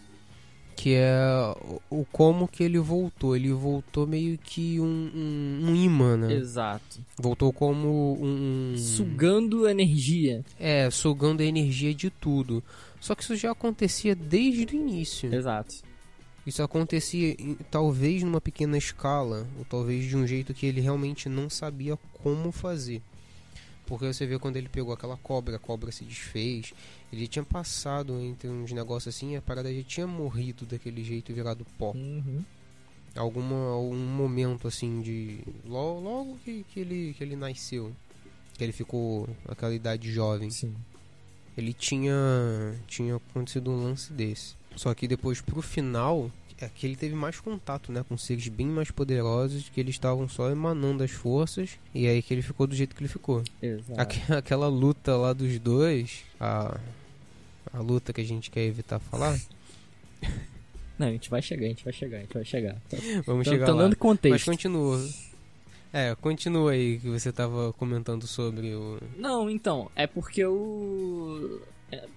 que 0.77 0.95
é 0.95 1.19
o, 1.91 2.05
como 2.13 2.47
que 2.47 2.63
ele 2.63 2.79
voltou. 2.79 3.35
Ele 3.35 3.53
voltou 3.53 4.07
meio 4.07 4.39
que 4.39 4.79
um, 4.79 5.11
um, 5.13 5.71
um 5.71 5.75
imã, 5.75 6.17
né? 6.17 6.33
Exato. 6.33 7.01
Voltou 7.19 7.53
como 7.53 8.17
um... 8.23 8.77
Sugando 8.77 9.69
energia. 9.69 10.45
É, 10.61 10.89
sugando 10.91 11.43
a 11.43 11.45
energia 11.45 11.93
de 11.93 12.09
tudo. 12.09 12.63
Só 13.01 13.17
que 13.17 13.25
isso 13.25 13.35
já 13.35 13.51
acontecia 13.51 14.15
desde 14.15 14.77
o 14.77 14.79
início. 14.79 15.35
Exato. 15.35 15.75
Isso 16.47 16.63
acontecia 16.63 17.37
talvez 17.69 18.23
numa 18.23 18.41
pequena 18.41 18.79
escala, 18.79 19.45
ou 19.59 19.65
talvez 19.65 20.05
de 20.05 20.17
um 20.17 20.25
jeito 20.25 20.55
que 20.55 20.67
ele 20.67 20.81
realmente 20.81 21.29
não 21.29 21.51
sabia 21.51 21.99
como 22.23 22.53
fazer. 22.53 23.03
Porque 23.89 24.07
você 24.07 24.27
vê 24.27 24.39
quando 24.39 24.57
ele 24.59 24.69
pegou 24.69 24.93
aquela 24.93 25.17
cobra, 25.17 25.57
a 25.57 25.59
cobra 25.59 25.91
se 25.91 26.05
desfez. 26.05 26.75
Ele 27.11 27.27
tinha 27.27 27.43
passado 27.43 28.21
entre 28.21 28.47
uns 28.47 28.71
negócios 28.71 29.17
assim, 29.17 29.35
a 29.35 29.41
parada 29.41 29.75
já 29.75 29.83
tinha 29.83 30.07
morrido 30.07 30.67
daquele 30.67 31.03
jeito 31.03 31.33
virado 31.33 31.67
pó. 31.79 31.93
Uhum. 31.93 32.45
Alguma, 33.17 33.73
algum 33.73 33.97
momento 33.97 34.69
assim 34.69 35.01
de. 35.01 35.41
Logo, 35.65 36.01
logo 36.01 36.39
que, 36.45 36.65
que, 36.65 36.81
ele, 36.81 37.15
que 37.17 37.25
ele 37.25 37.35
nasceu. 37.35 37.91
Que 38.59 38.63
ele 38.63 38.73
ficou 38.75 39.27
aquela 39.49 39.75
idade 39.75 40.13
jovem. 40.13 40.51
Sim. 40.51 40.75
Ele 41.57 41.73
tinha. 41.73 42.15
Tinha 42.87 43.17
acontecido 43.17 43.71
um 43.71 43.85
lance 43.85 44.13
desse. 44.13 44.55
Só 44.79 44.95
que 44.95 45.07
depois 45.09 45.41
pro 45.41 45.61
final. 45.61 46.31
É 46.61 46.69
que 46.69 46.85
ele 46.87 46.97
teve 46.97 47.15
mais 47.15 47.39
contato, 47.39 47.93
né? 47.93 48.05
Com 48.09 48.19
seres 48.19 48.49
bem 48.49 48.67
mais 48.67 48.91
poderosos. 48.91 49.69
Que 49.69 49.79
eles 49.81 49.95
estavam 49.95 50.29
só 50.29 50.51
emanando 50.51 51.05
as 51.05 51.11
forças. 51.13 51.71
E 51.95 52.07
aí 52.09 52.21
que 52.23 52.35
ele 52.35 52.43
ficou 52.43 52.67
do 52.67 52.75
jeito 52.75 52.97
que 52.97 53.03
ele 53.03 53.09
ficou. 53.09 53.45
Exato. 53.63 54.01
Aque- 54.01 54.33
Aquela 54.35 54.67
luta 54.69 55.17
lá 55.17 55.33
dos 55.33 55.59
dois. 55.59 56.25
A. 56.41 56.79
A 57.73 57.81
luta 57.81 58.13
que 58.13 58.21
a 58.21 58.25
gente 58.25 58.51
quer 58.51 58.63
evitar 58.65 58.99
falar. 58.99 59.39
Não, 60.99 61.07
a 61.07 61.11
gente 61.13 61.31
vai 61.31 61.41
chegar, 61.41 61.67
a 61.67 61.69
gente 61.69 61.85
vai 61.85 61.93
chegar, 61.93 62.17
a 62.17 62.21
gente 62.23 62.35
vai 62.35 62.45
chegar. 62.45 62.77
Tô, 62.89 62.97
Vamos 63.27 63.45
tô- 63.45 63.53
chegar 63.53 63.67
tô 63.67 63.73
lá. 63.73 63.83
dando 63.83 63.91
Mas 63.93 63.99
contexto. 63.99 64.47
continua. 64.47 65.09
É, 65.93 66.15
continua 66.17 66.73
aí 66.73 66.99
que 66.99 67.09
você 67.09 67.31
tava 67.31 67.73
comentando 67.75 68.27
sobre 68.27 68.75
o. 68.75 68.99
Não, 69.17 69.49
então, 69.49 69.91
é 69.95 70.07
porque 70.07 70.45
o. 70.45 71.61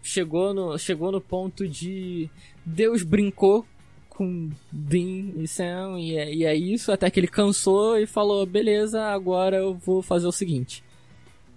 Chegou 0.04 0.54
no, 0.54 0.78
chegou 0.78 1.12
no 1.12 1.22
ponto 1.22 1.68
de. 1.68 2.30
Deus 2.66 3.04
brincou 3.04 3.66
com 4.10 4.50
Dean 4.72 5.32
e 5.38 5.48
Sam, 5.48 6.00
e 6.00 6.18
é, 6.18 6.34
e 6.34 6.46
é 6.46 6.56
isso, 6.56 6.92
até 6.92 7.10
que 7.10 7.20
ele 7.20 7.28
cansou 7.28 7.98
e 7.98 8.06
falou: 8.06 8.46
beleza, 8.46 9.02
agora 9.04 9.58
eu 9.58 9.74
vou 9.74 10.02
fazer 10.02 10.28
o 10.28 10.32
seguinte. 10.32 10.84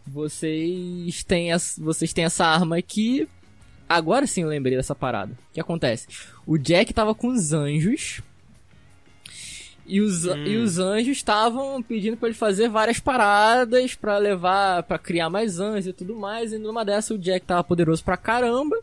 Vocês 0.07 1.24
têm, 1.24 1.53
as, 1.53 1.79
vocês 1.79 2.12
têm 2.12 2.24
essa 2.24 2.46
arma 2.46 2.77
aqui. 2.77 3.29
Agora 3.88 4.27
sim 4.27 4.42
eu 4.42 4.48
lembrei 4.48 4.77
dessa 4.77 4.94
parada. 4.94 5.33
O 5.33 5.55
que 5.55 5.61
acontece? 5.61 6.07
O 6.46 6.57
Jack 6.57 6.92
tava 6.94 7.14
com 7.14 7.29
os 7.29 7.53
anjos. 7.53 8.22
E 9.87 10.01
os, 10.01 10.25
Hum. 10.27 10.44
e 10.47 10.57
os 10.57 10.79
anjos 10.79 11.16
estavam 11.16 11.83
pedindo 11.83 12.16
pra 12.16 12.29
ele 12.29 12.37
fazer 12.37 12.68
várias 12.68 12.99
paradas 12.99 13.94
pra 13.94 14.16
levar, 14.18 14.83
pra 14.85 14.99
criar 14.99 15.29
mais 15.29 15.61
anjos 15.61 15.88
e 15.88 15.92
tudo 15.92 16.14
mais. 16.16 16.53
E 16.53 16.59
numa 16.59 16.85
dessa 16.85 17.12
o 17.14 17.18
Jack 17.18 17.44
tava 17.47 17.62
poderoso 17.64 18.03
pra 18.03 18.16
caramba. 18.16 18.77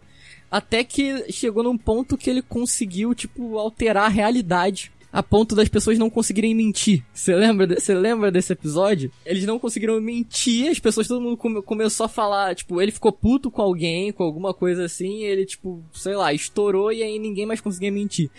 Até 0.50 0.84
que 0.84 1.32
chegou 1.32 1.64
num 1.64 1.78
ponto 1.78 2.18
que 2.18 2.30
ele 2.30 2.42
conseguiu, 2.42 3.16
tipo, 3.16 3.58
alterar 3.58 4.06
a 4.06 4.10
realidade. 4.10 4.92
A 5.14 5.22
ponto 5.22 5.54
das 5.56 5.68
pessoas 5.68 5.98
não 5.98 6.10
conseguirem 6.10 6.56
mentir. 6.56 7.04
Você 7.14 7.36
lembra, 7.36 7.68
de- 7.68 7.80
você 7.82 7.94
lembra 7.94 8.32
desse 8.32 8.54
episódio? 8.54 9.12
Eles 9.26 9.46
não 9.46 9.60
conseguiram 9.60 10.00
mentir, 10.00 10.70
as 10.70 10.80
pessoas, 10.80 11.06
todo 11.08 11.20
mundo 11.20 11.36
come- 11.36 11.62
começou 11.62 12.06
a 12.06 12.10
falar, 12.10 12.56
tipo, 12.56 12.82
ele 12.82 12.92
ficou 12.94 13.12
puto 13.12 13.52
com 13.52 13.62
alguém, 13.62 14.14
com 14.14 14.24
alguma 14.24 14.54
coisa 14.54 14.86
assim, 14.86 15.20
e 15.20 15.24
ele, 15.26 15.46
tipo, 15.46 15.84
sei 15.94 16.16
lá, 16.16 16.32
estourou 16.34 16.94
e 16.94 17.04
aí 17.04 17.20
ninguém 17.20 17.46
mais 17.46 17.60
conseguia 17.60 17.92
mentir. 17.92 18.30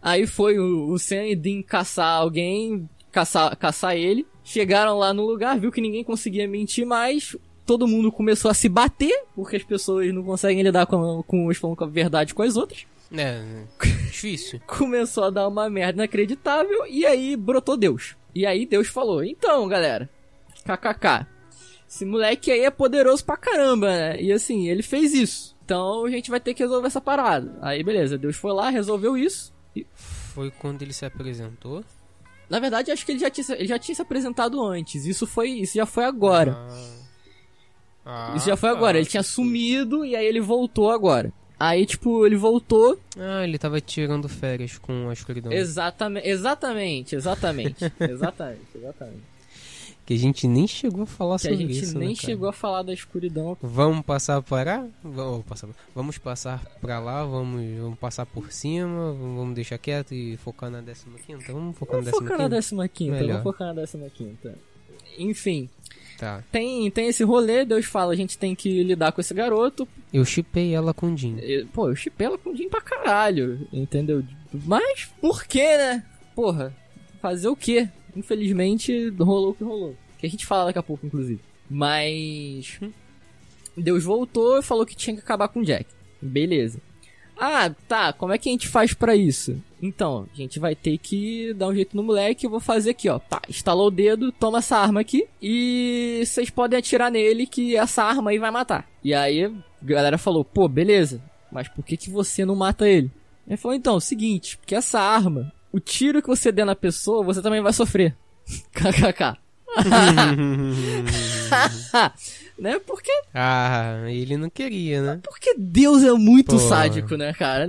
Aí 0.00 0.26
foi 0.26 0.58
o, 0.58 0.90
o 0.90 0.98
Sam 0.98 1.26
e 1.26 1.36
Dean 1.36 1.62
caçar 1.62 2.20
alguém, 2.20 2.88
caçar, 3.10 3.56
caçar 3.56 3.96
ele. 3.96 4.26
Chegaram 4.44 4.98
lá 4.98 5.12
no 5.12 5.26
lugar, 5.26 5.58
viu 5.58 5.72
que 5.72 5.80
ninguém 5.80 6.04
conseguia 6.04 6.48
mentir 6.48 6.86
mais. 6.86 7.36
Todo 7.66 7.86
mundo 7.86 8.10
começou 8.10 8.50
a 8.50 8.54
se 8.54 8.68
bater, 8.68 9.24
porque 9.34 9.56
as 9.56 9.62
pessoas 9.62 10.12
não 10.14 10.22
conseguem 10.22 10.62
lidar 10.62 10.86
com, 10.86 11.22
com 11.24 11.46
os 11.46 11.56
falando 11.58 11.76
com 11.76 11.84
a 11.84 11.88
verdade 11.88 12.34
com 12.34 12.42
as 12.42 12.56
outras. 12.56 12.86
É, 13.12 13.42
difícil. 14.06 14.60
Começou 14.66 15.24
a 15.24 15.30
dar 15.30 15.48
uma 15.48 15.68
merda 15.68 16.02
inacreditável 16.02 16.86
e 16.86 17.04
aí 17.06 17.36
brotou 17.36 17.76
Deus. 17.76 18.16
E 18.34 18.46
aí 18.46 18.66
Deus 18.66 18.88
falou: 18.88 19.24
Então, 19.24 19.66
galera, 19.68 20.08
kkk. 20.64 21.26
Esse 21.88 22.04
moleque 22.04 22.50
aí 22.50 22.60
é 22.60 22.70
poderoso 22.70 23.24
pra 23.24 23.36
caramba, 23.36 23.88
né? 23.88 24.20
E 24.20 24.30
assim, 24.30 24.68
ele 24.68 24.82
fez 24.82 25.14
isso. 25.14 25.56
Então 25.64 26.04
a 26.04 26.10
gente 26.10 26.30
vai 26.30 26.38
ter 26.38 26.52
que 26.52 26.62
resolver 26.62 26.86
essa 26.86 27.00
parada. 27.00 27.58
Aí 27.62 27.82
beleza, 27.82 28.18
Deus 28.18 28.36
foi 28.36 28.52
lá, 28.52 28.68
resolveu 28.68 29.16
isso. 29.16 29.54
Foi 29.94 30.50
quando 30.50 30.82
ele 30.82 30.92
se 30.92 31.04
apresentou. 31.04 31.84
Na 32.48 32.58
verdade, 32.58 32.90
acho 32.90 33.04
que 33.04 33.12
ele 33.12 33.18
já 33.18 33.30
tinha, 33.30 33.44
ele 33.56 33.68
já 33.68 33.78
tinha 33.78 33.94
se 33.94 34.02
apresentado 34.02 34.64
antes. 34.64 35.04
Isso 35.04 35.26
foi, 35.26 35.50
isso 35.50 35.74
já 35.74 35.84
foi 35.84 36.04
agora. 36.04 36.52
Ah. 36.56 37.08
Ah, 38.10 38.32
isso 38.34 38.46
já 38.46 38.56
foi 38.56 38.70
agora. 38.70 38.96
Ele 38.96 39.06
tinha 39.06 39.22
sumido 39.22 40.02
e 40.02 40.16
aí 40.16 40.24
ele 40.24 40.40
voltou 40.40 40.90
agora. 40.90 41.30
Aí, 41.60 41.84
tipo, 41.84 42.24
ele 42.24 42.36
voltou. 42.36 42.98
Ah, 43.18 43.44
ele 43.44 43.58
tava 43.58 43.80
tirando 43.82 44.28
férias 44.28 44.78
com 44.78 45.10
a 45.10 45.12
escuridão. 45.12 45.52
Exatamente, 45.52 46.26
exatamente, 46.26 47.14
exatamente. 47.16 47.84
exatamente, 48.00 48.66
exatamente. 48.74 49.37
Que 50.08 50.14
a 50.14 50.18
gente 50.18 50.48
nem 50.48 50.66
chegou 50.66 51.02
a 51.02 51.06
falar 51.06 51.38
Que 51.38 51.48
a 51.48 51.50
sobre 51.50 51.66
gente 51.66 51.84
isso, 51.84 51.98
nem 51.98 52.08
né, 52.08 52.14
chegou 52.14 52.48
a 52.48 52.52
falar 52.54 52.82
da 52.82 52.94
escuridão. 52.94 53.58
Vamos 53.60 54.06
passar 54.06 54.40
para 54.40 54.88
vamos 55.04 55.44
passar, 55.44 55.68
vamos 55.94 56.16
passar 56.16 56.64
para 56.80 56.98
lá, 56.98 57.26
vamos, 57.26 57.78
vamos 57.78 57.98
passar 57.98 58.24
por 58.24 58.50
cima, 58.50 59.12
vamos 59.12 59.54
deixar 59.54 59.76
quieto 59.76 60.14
e 60.14 60.38
focar 60.38 60.70
na 60.70 60.82
15 60.82 61.04
quinta. 61.26 61.52
Vamos 61.52 61.76
focar 61.76 61.96
Vamos 62.00 62.06
na 62.06 62.10
focar 62.12 62.38
na 62.38 62.48
15 62.48 62.88
15 62.88 63.10
Melhor. 63.10 63.28
vamos 63.28 63.42
focar 63.42 63.74
na 63.74 63.84
15 63.84 64.38
Enfim, 65.18 65.68
Tá. 66.16 66.42
tem, 66.50 66.90
tem 66.90 67.08
esse 67.08 67.22
rolê, 67.22 67.66
Deus 67.66 67.84
fala, 67.84 68.14
a 68.14 68.16
gente 68.16 68.38
tem 68.38 68.54
que 68.54 68.82
lidar 68.82 69.12
com 69.12 69.20
esse 69.20 69.34
garoto. 69.34 69.86
Eu 70.10 70.24
chipei 70.24 70.74
ela 70.74 70.94
com 70.94 71.12
o 71.12 71.16
Jim. 71.18 71.36
Pô, 71.74 71.90
eu 71.90 71.94
chipei 71.94 72.28
ela 72.28 72.38
com 72.38 72.48
o 72.48 72.56
Jim 72.56 72.70
pra 72.70 72.80
caralho, 72.80 73.68
entendeu? 73.70 74.24
Mas 74.64 75.04
por 75.20 75.44
quê, 75.44 75.76
né? 75.76 76.02
Porra, 76.34 76.74
fazer 77.20 77.48
o 77.48 77.54
quê? 77.54 77.90
Infelizmente, 78.16 79.10
rolou 79.18 79.50
o 79.50 79.54
que 79.54 79.64
rolou. 79.64 79.96
Que 80.18 80.26
a 80.26 80.30
gente 80.30 80.46
fala 80.46 80.66
daqui 80.66 80.78
a 80.78 80.82
pouco, 80.82 81.06
inclusive. 81.06 81.40
Mas. 81.70 82.80
Deus 83.76 84.04
voltou 84.04 84.58
e 84.58 84.62
falou 84.62 84.84
que 84.84 84.96
tinha 84.96 85.14
que 85.14 85.22
acabar 85.22 85.48
com 85.48 85.60
o 85.60 85.64
Jack. 85.64 85.86
Beleza. 86.20 86.80
Ah, 87.40 87.70
tá, 87.86 88.12
como 88.12 88.32
é 88.32 88.38
que 88.38 88.48
a 88.48 88.52
gente 88.52 88.66
faz 88.66 88.92
pra 88.92 89.14
isso? 89.14 89.62
Então, 89.80 90.26
a 90.32 90.36
gente 90.36 90.58
vai 90.58 90.74
ter 90.74 90.98
que 90.98 91.54
dar 91.54 91.68
um 91.68 91.74
jeito 91.74 91.96
no 91.96 92.02
moleque. 92.02 92.44
Eu 92.44 92.50
vou 92.50 92.58
fazer 92.58 92.90
aqui, 92.90 93.08
ó. 93.08 93.20
Tá, 93.20 93.40
instalou 93.48 93.86
o 93.86 93.92
dedo, 93.92 94.32
toma 94.32 94.58
essa 94.58 94.76
arma 94.76 95.00
aqui. 95.00 95.28
E 95.40 96.20
vocês 96.24 96.50
podem 96.50 96.80
atirar 96.80 97.12
nele 97.12 97.46
que 97.46 97.76
essa 97.76 98.02
arma 98.02 98.30
aí 98.30 98.38
vai 98.38 98.50
matar. 98.50 98.90
E 99.04 99.14
aí, 99.14 99.44
a 99.44 99.52
galera 99.84 100.18
falou, 100.18 100.44
pô, 100.44 100.66
beleza. 100.66 101.22
Mas 101.50 101.68
por 101.68 101.84
que, 101.84 101.96
que 101.96 102.10
você 102.10 102.44
não 102.44 102.56
mata 102.56 102.88
ele? 102.88 103.10
Ele 103.46 103.56
falou, 103.56 103.76
então, 103.76 103.94
o 103.94 104.00
seguinte, 104.00 104.58
porque 104.58 104.74
essa 104.74 105.00
arma, 105.00 105.52
o 105.72 105.80
tiro 105.80 106.22
que 106.22 106.28
você 106.28 106.52
der 106.52 106.64
na 106.64 106.76
pessoa, 106.76 107.24
você 107.24 107.42
também 107.42 107.60
vai 107.60 107.72
sofrer. 107.72 108.16
KKK. 108.72 109.36
né? 112.58 112.78
Porque, 112.80 113.12
ah, 113.34 114.04
ele 114.08 114.36
não 114.36 114.50
queria, 114.50 115.02
né? 115.02 115.20
porque 115.22 115.54
Deus 115.56 116.02
é 116.02 116.12
muito 116.12 116.52
Pô. 116.52 116.58
sádico, 116.58 117.16
né, 117.16 117.32
cara? 117.32 117.68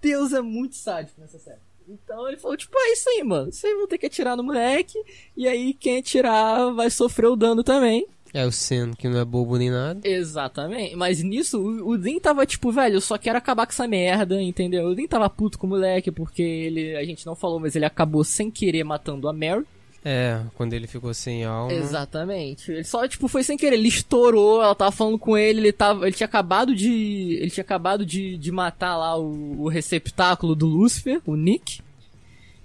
Deus 0.00 0.32
é 0.32 0.40
muito 0.40 0.76
sádico 0.76 1.20
nessa 1.20 1.38
série. 1.38 1.60
Então 1.88 2.28
ele 2.28 2.36
falou, 2.36 2.56
tipo, 2.56 2.72
é 2.76 2.92
isso 2.92 3.08
aí, 3.08 3.24
mano. 3.24 3.52
Vocês 3.52 3.76
vão 3.76 3.86
ter 3.86 3.98
que 3.98 4.06
atirar 4.06 4.36
no 4.36 4.44
moleque. 4.44 4.98
E 5.36 5.48
aí 5.48 5.74
quem 5.74 5.98
atirar 5.98 6.72
vai 6.72 6.90
sofrer 6.90 7.26
o 7.26 7.36
dano 7.36 7.62
também. 7.62 8.06
É 8.34 8.46
o 8.46 8.52
Sen, 8.52 8.92
que 8.92 9.08
não 9.08 9.20
é 9.20 9.24
bobo 9.24 9.58
nem 9.58 9.70
nada. 9.70 10.00
Exatamente. 10.08 10.96
Mas 10.96 11.22
nisso, 11.22 11.60
o, 11.60 11.90
o 11.90 11.98
Dean 11.98 12.18
tava 12.18 12.46
tipo, 12.46 12.72
velho, 12.72 12.96
eu 12.96 13.00
só 13.00 13.18
quero 13.18 13.36
acabar 13.36 13.66
com 13.66 13.72
essa 13.72 13.86
merda, 13.86 14.40
entendeu? 14.40 14.86
O 14.86 14.94
Dean 14.94 15.06
tava 15.06 15.28
puto 15.28 15.58
com 15.58 15.66
o 15.66 15.70
moleque, 15.70 16.10
porque 16.10 16.42
ele, 16.42 16.96
a 16.96 17.04
gente 17.04 17.26
não 17.26 17.34
falou, 17.34 17.60
mas 17.60 17.76
ele 17.76 17.84
acabou 17.84 18.24
sem 18.24 18.50
querer 18.50 18.84
matando 18.84 19.28
a 19.28 19.32
Mary. 19.32 19.66
É, 20.04 20.40
quando 20.56 20.72
ele 20.72 20.86
ficou 20.86 21.14
sem 21.14 21.44
alma. 21.44 21.72
Exatamente. 21.72 22.72
Ele 22.72 22.84
só, 22.84 23.06
tipo, 23.06 23.28
foi 23.28 23.44
sem 23.44 23.56
querer. 23.56 23.76
Ele 23.76 23.88
estourou, 23.88 24.62
ela 24.62 24.74
tava 24.74 24.90
falando 24.90 25.18
com 25.18 25.36
ele, 25.38 25.60
ele 25.60 25.72
tava. 25.72 26.06
Ele 26.06 26.16
tinha 26.16 26.26
acabado 26.26 26.74
de. 26.74 27.38
Ele 27.40 27.50
tinha 27.50 27.62
acabado 27.62 28.04
de, 28.04 28.36
de 28.36 28.50
matar 28.50 28.96
lá 28.96 29.16
o, 29.16 29.62
o 29.62 29.68
receptáculo 29.68 30.56
do 30.56 30.66
Lúcifer, 30.66 31.20
o 31.24 31.36
Nick. 31.36 31.80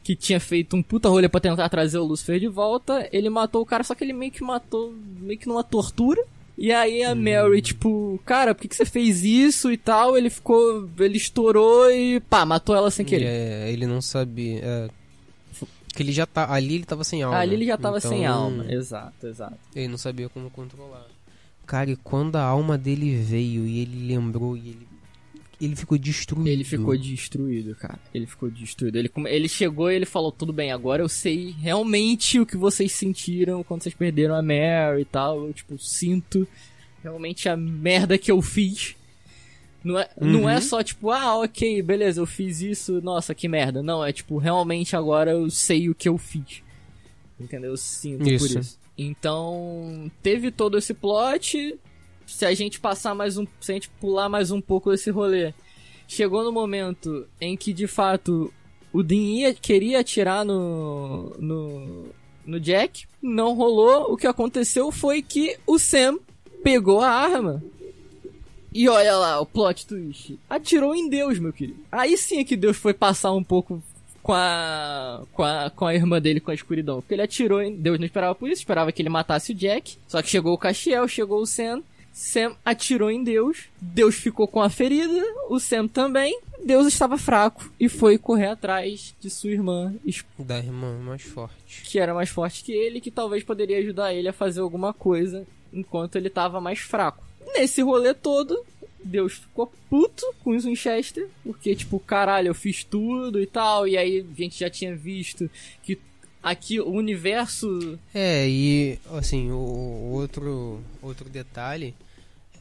Que 0.08 0.16
tinha 0.16 0.40
feito 0.40 0.74
um 0.74 0.82
puta 0.82 1.10
rolê 1.10 1.28
pra 1.28 1.42
tentar 1.42 1.68
trazer 1.68 1.98
o 1.98 2.04
Lúcifer 2.06 2.40
de 2.40 2.48
volta. 2.48 3.10
Ele 3.12 3.30
matou 3.30 3.62
o 3.62 3.66
cara, 3.66 3.84
só 3.84 3.94
que 3.94 4.06
ele 4.06 4.14
meio 4.14 4.32
que 4.32 4.42
matou. 4.42 4.94
meio 5.20 5.38
que 5.38 5.50
numa 5.50 5.66
tortura. 5.66 6.24
E 6.58 6.72
aí 6.72 7.04
a 7.04 7.14
Mary, 7.14 7.62
tipo, 7.62 8.18
cara, 8.26 8.56
por 8.56 8.62
que, 8.62 8.70
que 8.70 8.76
você 8.78 8.86
fez 8.86 9.26
isso 9.26 9.70
e 9.70 9.76
tal? 9.76 10.18
Ele 10.18 10.30
ficou. 10.30 10.90
Ele 10.98 11.18
estourou 11.18 11.92
e 11.92 12.22
pá, 12.22 12.46
matou 12.46 12.74
ela 12.74 12.90
sem 12.90 13.06
querer. 13.06 13.26
É, 13.26 13.70
ele 13.70 13.86
não 13.86 14.02
sabia. 14.02 14.62
É, 14.64 14.90
que 15.94 16.02
ele 16.02 16.14
já 16.14 16.26
tá. 16.26 16.54
Ali 16.54 16.76
ele 16.76 16.86
tava 16.86 17.04
sem 17.04 17.22
alma. 17.22 17.38
Ali 17.40 17.56
ele 17.56 17.66
já 17.66 17.78
tava 17.78 18.00
sem 18.00 18.24
Então, 18.24 18.34
alma. 18.34 18.66
Exato, 18.72 19.28
exato. 19.28 19.58
Ele 19.76 19.90
não 19.90 19.98
sabia 19.98 20.30
como 20.30 20.50
controlar. 20.50 21.06
Cara, 21.66 21.92
e 21.92 21.98
quando 21.98 22.38
a 22.38 22.44
alma 22.44 22.78
dele 22.78 23.14
veio 23.18 23.68
e 23.68 23.82
ele 23.82 24.08
lembrou 24.08 24.56
e 24.56 24.70
ele. 24.70 24.87
Ele 25.60 25.76
ficou 25.76 25.98
destruído. 25.98 26.48
Ele 26.48 26.64
ficou 26.64 26.96
destruído, 26.96 27.76
cara. 27.76 28.00
Ele 28.14 28.28
ficou 28.28 28.50
destruído. 28.50 28.98
Ele, 28.98 29.12
ele 29.26 29.50
chegou 29.50 29.92
e 29.92 29.96
ele 29.96 30.06
falou: 30.06 30.32
Tudo 30.32 30.54
bem, 30.54 30.72
agora 30.72 31.02
eu 31.02 31.10
sei 31.10 31.50
realmente 31.60 32.40
o 32.40 32.46
que 32.46 32.56
vocês 32.56 32.92
sentiram 32.92 33.64
quando 33.64 33.82
vocês 33.82 33.96
perderam 33.96 34.36
a 34.36 34.42
Mary 34.42 35.02
e 35.02 35.06
tal. 35.06 35.48
Eu, 35.48 35.54
tipo, 35.54 35.78
sinto 35.80 36.48
realmente 37.02 37.50
a 37.50 37.58
merda 37.58 38.18
que 38.18 38.32
eu 38.32 38.42
fiz. 38.42 38.96
Não 39.84 39.98
é, 40.00 40.10
não 40.20 40.50
é 40.50 40.60
só 40.60 40.84
tipo, 40.84 41.12
ah, 41.12 41.38
ok, 41.40 41.82
beleza, 41.82 42.20
eu 42.20 42.26
fiz 42.26 42.62
isso, 42.62 43.02
nossa, 43.02 43.34
que 43.34 43.48
merda. 43.48 43.82
Não, 43.82 44.04
é 44.04 44.12
tipo, 44.12 44.38
realmente 44.38 44.96
agora 44.96 45.32
eu 45.32 45.50
sei 45.50 45.90
o 45.90 45.96
que 45.96 46.10
eu 46.10 46.18
fiz. 46.18 46.62
Entendeu? 47.40 47.72
Eu 47.72 47.78
sinto 47.78 48.28
Isso. 48.28 48.48
por 48.48 48.60
isso. 48.60 48.80
Então, 48.98 50.12
teve 50.24 50.50
todo 50.50 50.78
esse 50.78 50.94
plot. 50.94 51.78
Se 52.28 52.46
a 52.46 52.54
gente 52.54 52.80
passar 52.80 53.16
mais 53.16 53.38
um. 53.38 53.48
Se 53.60 53.72
a 53.72 53.74
gente 53.74 53.90
pular 53.90 54.28
mais 54.28 54.52
um 54.52 54.62
pouco 54.62 54.94
esse 54.94 55.10
rolê. 55.10 55.54
Chegou 56.08 56.44
no 56.44 56.52
momento 56.52 57.26
em 57.40 57.58
que, 57.58 57.74
de 57.74 57.88
fato, 57.88 58.54
o 58.94 59.02
Dean 59.02 59.18
ia, 59.18 59.54
queria 59.54 60.02
atirar 60.02 60.46
no, 60.46 61.36
no. 61.40 62.06
no 62.46 62.60
Jack. 62.60 63.06
Não 63.22 63.54
rolou. 63.54 64.14
O 64.14 64.18
que 64.18 64.28
aconteceu 64.28 64.92
foi 64.92 65.22
que 65.22 65.58
o 65.66 65.80
Sam 65.80 66.20
pegou 66.64 67.02
a 67.02 67.10
arma. 67.10 67.64
E 68.74 68.88
olha 68.90 69.16
lá, 69.16 69.40
o 69.40 69.46
plot 69.46 69.88
twist. 69.88 70.38
Atirou 70.50 70.94
em 70.94 71.10
Deus, 71.10 71.40
meu 71.40 71.54
querido. 71.54 71.80
Aí 71.92 72.18
sim 72.18 72.40
é 72.40 72.44
que 72.44 72.58
Deus 72.58 72.76
foi 72.76 72.94
passar 72.94 73.32
um 73.32 73.44
pouco 73.44 73.82
com 74.22 74.34
a, 74.34 75.24
com 75.32 75.44
a, 75.44 75.70
com 75.70 75.86
a 75.86 75.96
irmã 75.96 76.22
dele 76.22 76.42
com 76.42 76.52
a 76.52 76.54
escuridão. 76.54 77.02
Porque 77.02 77.14
ele 77.16 77.22
atirou 77.22 77.62
em. 77.62 77.74
Deus 77.74 77.98
não 77.98 78.06
esperava 78.06 78.36
por 78.36 78.50
isso, 78.50 78.62
esperava 78.62 78.92
que 78.92 79.02
ele 79.02 79.10
matasse 79.10 79.54
o 79.54 79.56
Jack. 79.56 79.98
Só 80.08 80.22
que 80.22 80.30
chegou 80.30 80.54
o 80.54 80.58
Castiel, 80.58 81.08
chegou 81.08 81.42
o 81.42 81.46
Sam. 81.46 81.82
Sam 82.18 82.56
atirou 82.66 83.12
em 83.12 83.24
Deus. 83.24 83.66
Deus 83.80 84.16
ficou 84.16 84.48
com 84.48 84.60
a 84.60 84.72
ferida. 84.72 85.24
O 85.50 85.60
Sam 85.60 85.88
também. 85.88 86.40
Deus 86.66 86.88
estava 86.88 87.16
fraco 87.16 87.72
e 87.80 87.88
foi 87.88 88.18
correr 88.18 88.48
atrás 88.48 89.14
de 89.22 89.30
sua 89.30 89.52
irmã, 89.52 89.94
Da 90.40 90.58
irmã 90.58 90.98
mais 90.98 91.22
forte. 91.22 91.84
que 91.84 92.00
era 92.00 92.16
mais 92.16 92.30
forte 92.30 92.64
que 92.64 92.72
ele, 92.72 93.00
que 93.00 93.12
talvez 93.12 93.44
poderia 93.44 93.78
ajudar 93.78 94.16
ele 94.16 94.28
a 94.28 94.34
fazer 94.34 94.62
alguma 94.62 94.96
coisa 94.96 95.46
enquanto 95.72 96.16
ele 96.16 96.28
estava 96.28 96.60
mais 96.60 96.80
fraco. 96.80 97.24
Nesse 97.54 97.84
rolê 97.84 98.16
todo, 98.16 98.66
Deus 99.04 99.34
ficou 99.34 99.72
puto 99.88 100.26
com 100.44 100.56
os 100.56 100.66
Winchester, 100.66 101.30
porque, 101.44 101.76
tipo, 101.76 102.00
caralho, 102.00 102.48
eu 102.48 102.56
fiz 102.56 102.84
tudo 102.84 103.40
e 103.40 103.46
tal, 103.46 103.88
e 103.88 103.96
aí 103.96 104.26
a 104.28 104.36
gente 104.36 104.60
já 104.60 104.72
tinha 104.72 104.96
visto 104.96 105.48
que 105.84 106.00
aqui 106.42 106.80
o 106.80 106.90
universo. 106.90 108.00
É, 108.12 108.50
e 108.50 108.98
assim, 109.12 109.52
o 109.52 110.10
outro, 110.12 110.82
outro 111.02 111.30
detalhe 111.30 111.94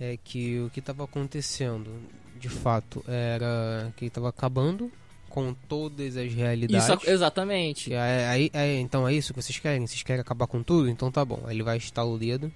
é 0.01 0.17
que 0.23 0.61
o 0.61 0.71
que 0.71 0.81
estava 0.81 1.05
acontecendo, 1.05 1.91
de 2.39 2.49
fato, 2.49 3.05
era 3.09 3.93
que 3.97 4.07
estava 4.07 4.29
acabando 4.29 4.91
com 5.29 5.53
todas 5.69 6.17
as 6.17 6.33
realidades. 6.33 6.89
Isso, 6.89 7.11
exatamente. 7.11 7.95
Aí, 7.95 8.25
aí- 8.25 8.51
aí- 8.55 8.77
então 8.81 9.07
é 9.07 9.13
isso 9.15 9.35
que 9.35 9.43
vocês 9.43 9.59
querem? 9.59 9.87
Vocês 9.87 10.03
querem 10.03 10.21
acabar 10.21 10.47
com 10.47 10.63
tudo? 10.63 10.89
Então 10.89 11.11
tá 11.11 11.25
bom. 11.25 11.43
Aí 11.45 11.55
ele 11.57 11.63
vai 11.63 11.77
estalar 11.77 12.11
o 12.13 12.19
dedo. 12.19 12.51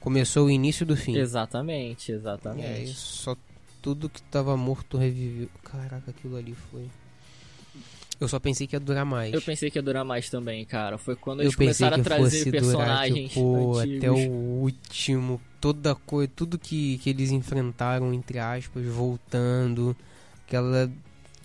Começou 0.00 0.46
o 0.46 0.50
início 0.50 0.84
do 0.84 0.96
fim. 0.96 1.16
Exatamente, 1.16 2.12
exatamente. 2.12 2.66
É 2.66 2.82
isso. 2.82 2.94
Só 3.22 3.36
tudo 3.80 4.08
que 4.08 4.22
tava 4.22 4.56
morto 4.56 4.96
reviveu. 4.98 5.48
Caraca, 5.62 6.10
aquilo 6.10 6.36
ali 6.36 6.54
foi. 6.70 6.88
Eu 8.20 8.28
só 8.28 8.38
pensei 8.38 8.66
que 8.66 8.76
ia 8.76 8.80
durar 8.80 9.04
mais. 9.04 9.34
Eu 9.34 9.42
pensei 9.42 9.70
que 9.70 9.78
ia 9.78 9.82
durar 9.82 10.04
mais 10.04 10.30
também, 10.30 10.64
cara. 10.64 10.96
Foi 10.98 11.16
quando 11.16 11.40
Eu 11.40 11.44
eles 11.46 11.56
pensei 11.56 11.86
começaram 11.88 12.00
a 12.00 12.04
trazer 12.04 12.50
personagens 12.50 13.34
durar, 13.34 13.60
tipo, 13.64 13.78
antigos. 13.78 13.98
até 13.98 14.10
o 14.10 14.30
último, 14.62 15.40
toda 15.64 15.94
coisa, 15.94 16.30
tudo 16.36 16.58
que, 16.58 16.98
que 16.98 17.08
eles 17.08 17.30
enfrentaram, 17.30 18.12
entre 18.12 18.38
aspas, 18.38 18.84
voltando, 18.84 19.96
aquela, 20.46 20.90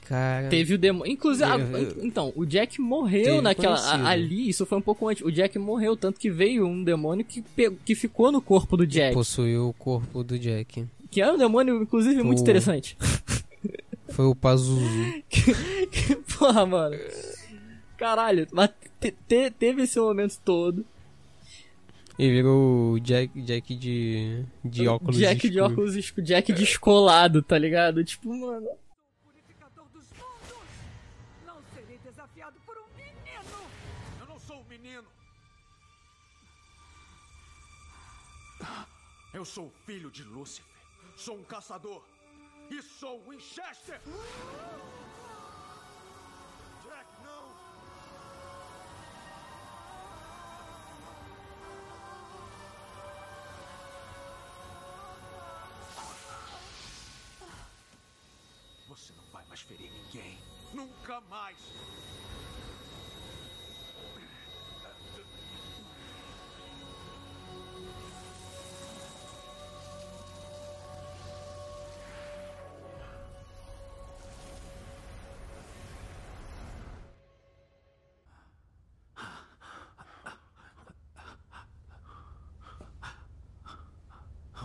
cara... 0.06 0.50
Teve 0.50 0.74
o 0.74 0.78
demônio. 0.78 1.14
Inclusive, 1.14 1.46
ah, 1.50 1.58
Eu- 1.58 1.78
eu- 1.78 2.06
então, 2.06 2.34
o 2.36 2.46
Jack 2.46 2.82
morreu 2.82 3.24
Teve 3.24 3.42
naquela. 3.42 3.76
a- 3.80 4.10
ali, 4.10 4.50
isso 4.50 4.66
foi 4.66 4.78
um 4.78 4.82
pouco 4.82 5.08
antes. 5.08 5.24
O 5.24 5.32
Jack 5.32 5.58
morreu, 5.58 5.96
tanto 5.96 6.20
que 6.20 6.30
veio 6.30 6.68
um 6.68 6.84
demônio 6.84 7.24
que, 7.24 7.42
pe- 7.42 7.72
que 7.86 7.96
ficou 7.96 8.30
no 8.30 8.42
corpo 8.42 8.76
do 8.76 8.86
Jack. 8.86 9.14
possuiu 9.14 9.70
o 9.70 9.74
corpo 9.74 10.22
do 10.22 10.38
Jack. 10.38 10.86
Que 11.10 11.22
é 11.22 11.32
um 11.32 11.38
demônio, 11.38 11.82
inclusive, 11.82 12.22
muito 12.22 12.42
interessante. 12.42 12.98
Foi 14.10 14.26
o 14.26 14.36
Pazuzu. 14.36 14.82
Porra, 16.38 16.66
mano. 16.66 16.98
Caralho, 17.98 18.48
mas 18.52 18.70
te- 19.00 19.14
te- 19.28 19.52
teve 19.52 19.84
esse 19.84 20.00
momento 20.00 20.38
todo. 20.44 20.86
Ele 22.20 22.34
virou 22.34 22.92
o 22.96 23.00
Jack, 23.00 23.42
Jack 23.44 23.74
de, 23.76 24.46
de 24.66 24.88
óculos 24.90 25.16
Jack 25.16 25.40
de 25.40 25.48
escuros. 25.48 25.72
óculos 25.72 25.96
escuros, 25.96 26.28
Jack 26.28 26.52
descolado, 26.52 27.42
tá 27.42 27.58
ligado? 27.58 28.04
Tipo, 28.04 28.28
mano. 28.36 28.68
purificador 29.24 29.88
dos 29.94 30.04
mundos! 30.12 30.68
Não 31.46 31.56
serei 31.74 31.98
desafiado 32.00 32.60
por 32.66 32.78
um 32.78 32.88
menino! 32.98 33.70
Eu 34.20 34.28
não 34.28 34.38
sou 34.38 34.66
menino. 34.66 35.08
Eu 39.34 39.46
sou 39.46 39.68
o 39.68 39.72
filho 39.86 40.12
de 40.12 40.24
Lúcifer. 40.24 40.66
Sou 41.16 41.38
um 41.38 41.44
caçador. 41.44 42.04
E 42.70 42.82
sou 42.82 43.24
Winchester! 43.30 44.02
Nunca 60.80 61.20
mais! 61.30 61.58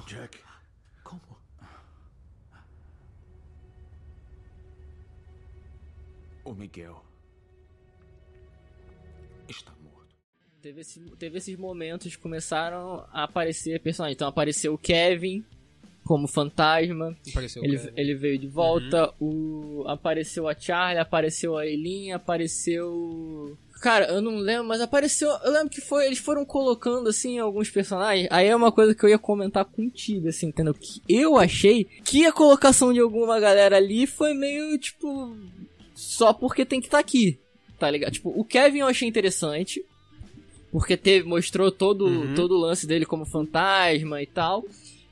Jack. 0.06 0.43
O 6.54 6.60
Miguel 6.60 7.02
está 9.48 9.72
morto. 9.82 10.14
Teve, 10.62 10.80
esse- 10.80 11.00
teve 11.18 11.38
esses 11.38 11.56
momentos 11.58 12.14
que 12.14 12.22
começaram 12.22 13.04
a 13.12 13.24
aparecer 13.24 13.80
personagens. 13.80 14.14
Então 14.16 14.28
apareceu 14.28 14.72
o 14.74 14.78
Kevin 14.78 15.44
como 16.04 16.26
fantasma. 16.28 17.16
Apareceu 17.30 17.62
Ele, 17.64 17.76
o 17.76 17.80
Kevin. 17.80 17.92
ele 17.96 18.14
veio 18.14 18.38
de 18.38 18.46
volta. 18.46 19.12
O, 19.20 19.84
apareceu 19.86 20.48
a 20.48 20.54
Charlie, 20.54 20.98
apareceu 21.00 21.56
a 21.56 21.66
Eileen, 21.66 22.12
apareceu. 22.12 23.58
Cara, 23.82 24.06
eu 24.06 24.22
não 24.22 24.36
lembro, 24.36 24.66
mas 24.66 24.80
apareceu. 24.80 25.28
Eu 25.44 25.52
lembro 25.52 25.68
que 25.68 25.80
foi. 25.82 26.06
Eles 26.06 26.18
foram 26.18 26.44
colocando 26.46 27.08
assim 27.08 27.38
alguns 27.38 27.68
personagens. 27.70 28.28
Aí 28.30 28.46
é 28.46 28.56
uma 28.56 28.72
coisa 28.72 28.94
que 28.94 29.04
eu 29.04 29.08
ia 29.10 29.18
comentar 29.18 29.64
contigo, 29.66 30.28
assim, 30.28 30.46
entendeu? 30.46 30.72
Que 30.72 31.02
eu 31.08 31.36
achei 31.36 31.84
que 31.84 32.24
a 32.24 32.32
colocação 32.32 32.92
de 32.94 33.00
alguma 33.00 33.38
galera 33.38 33.76
ali 33.76 34.06
foi 34.06 34.32
meio 34.32 34.78
tipo. 34.78 35.36
Só 35.94 36.32
porque 36.32 36.64
tem 36.64 36.80
que 36.80 36.86
estar 36.86 36.98
aqui. 36.98 37.38
Tá 37.78 37.90
ligado? 37.90 38.12
Tipo, 38.12 38.30
o 38.30 38.44
Kevin 38.44 38.80
eu 38.80 38.86
achei 38.86 39.08
interessante. 39.08 39.84
Porque 40.70 40.96
teve, 40.96 41.26
mostrou 41.26 41.70
todo, 41.70 42.06
Uhum. 42.06 42.34
todo 42.34 42.56
o 42.56 42.60
lance 42.60 42.86
dele 42.86 43.06
como 43.06 43.24
fantasma 43.24 44.20
e 44.22 44.26
tal. 44.26 44.64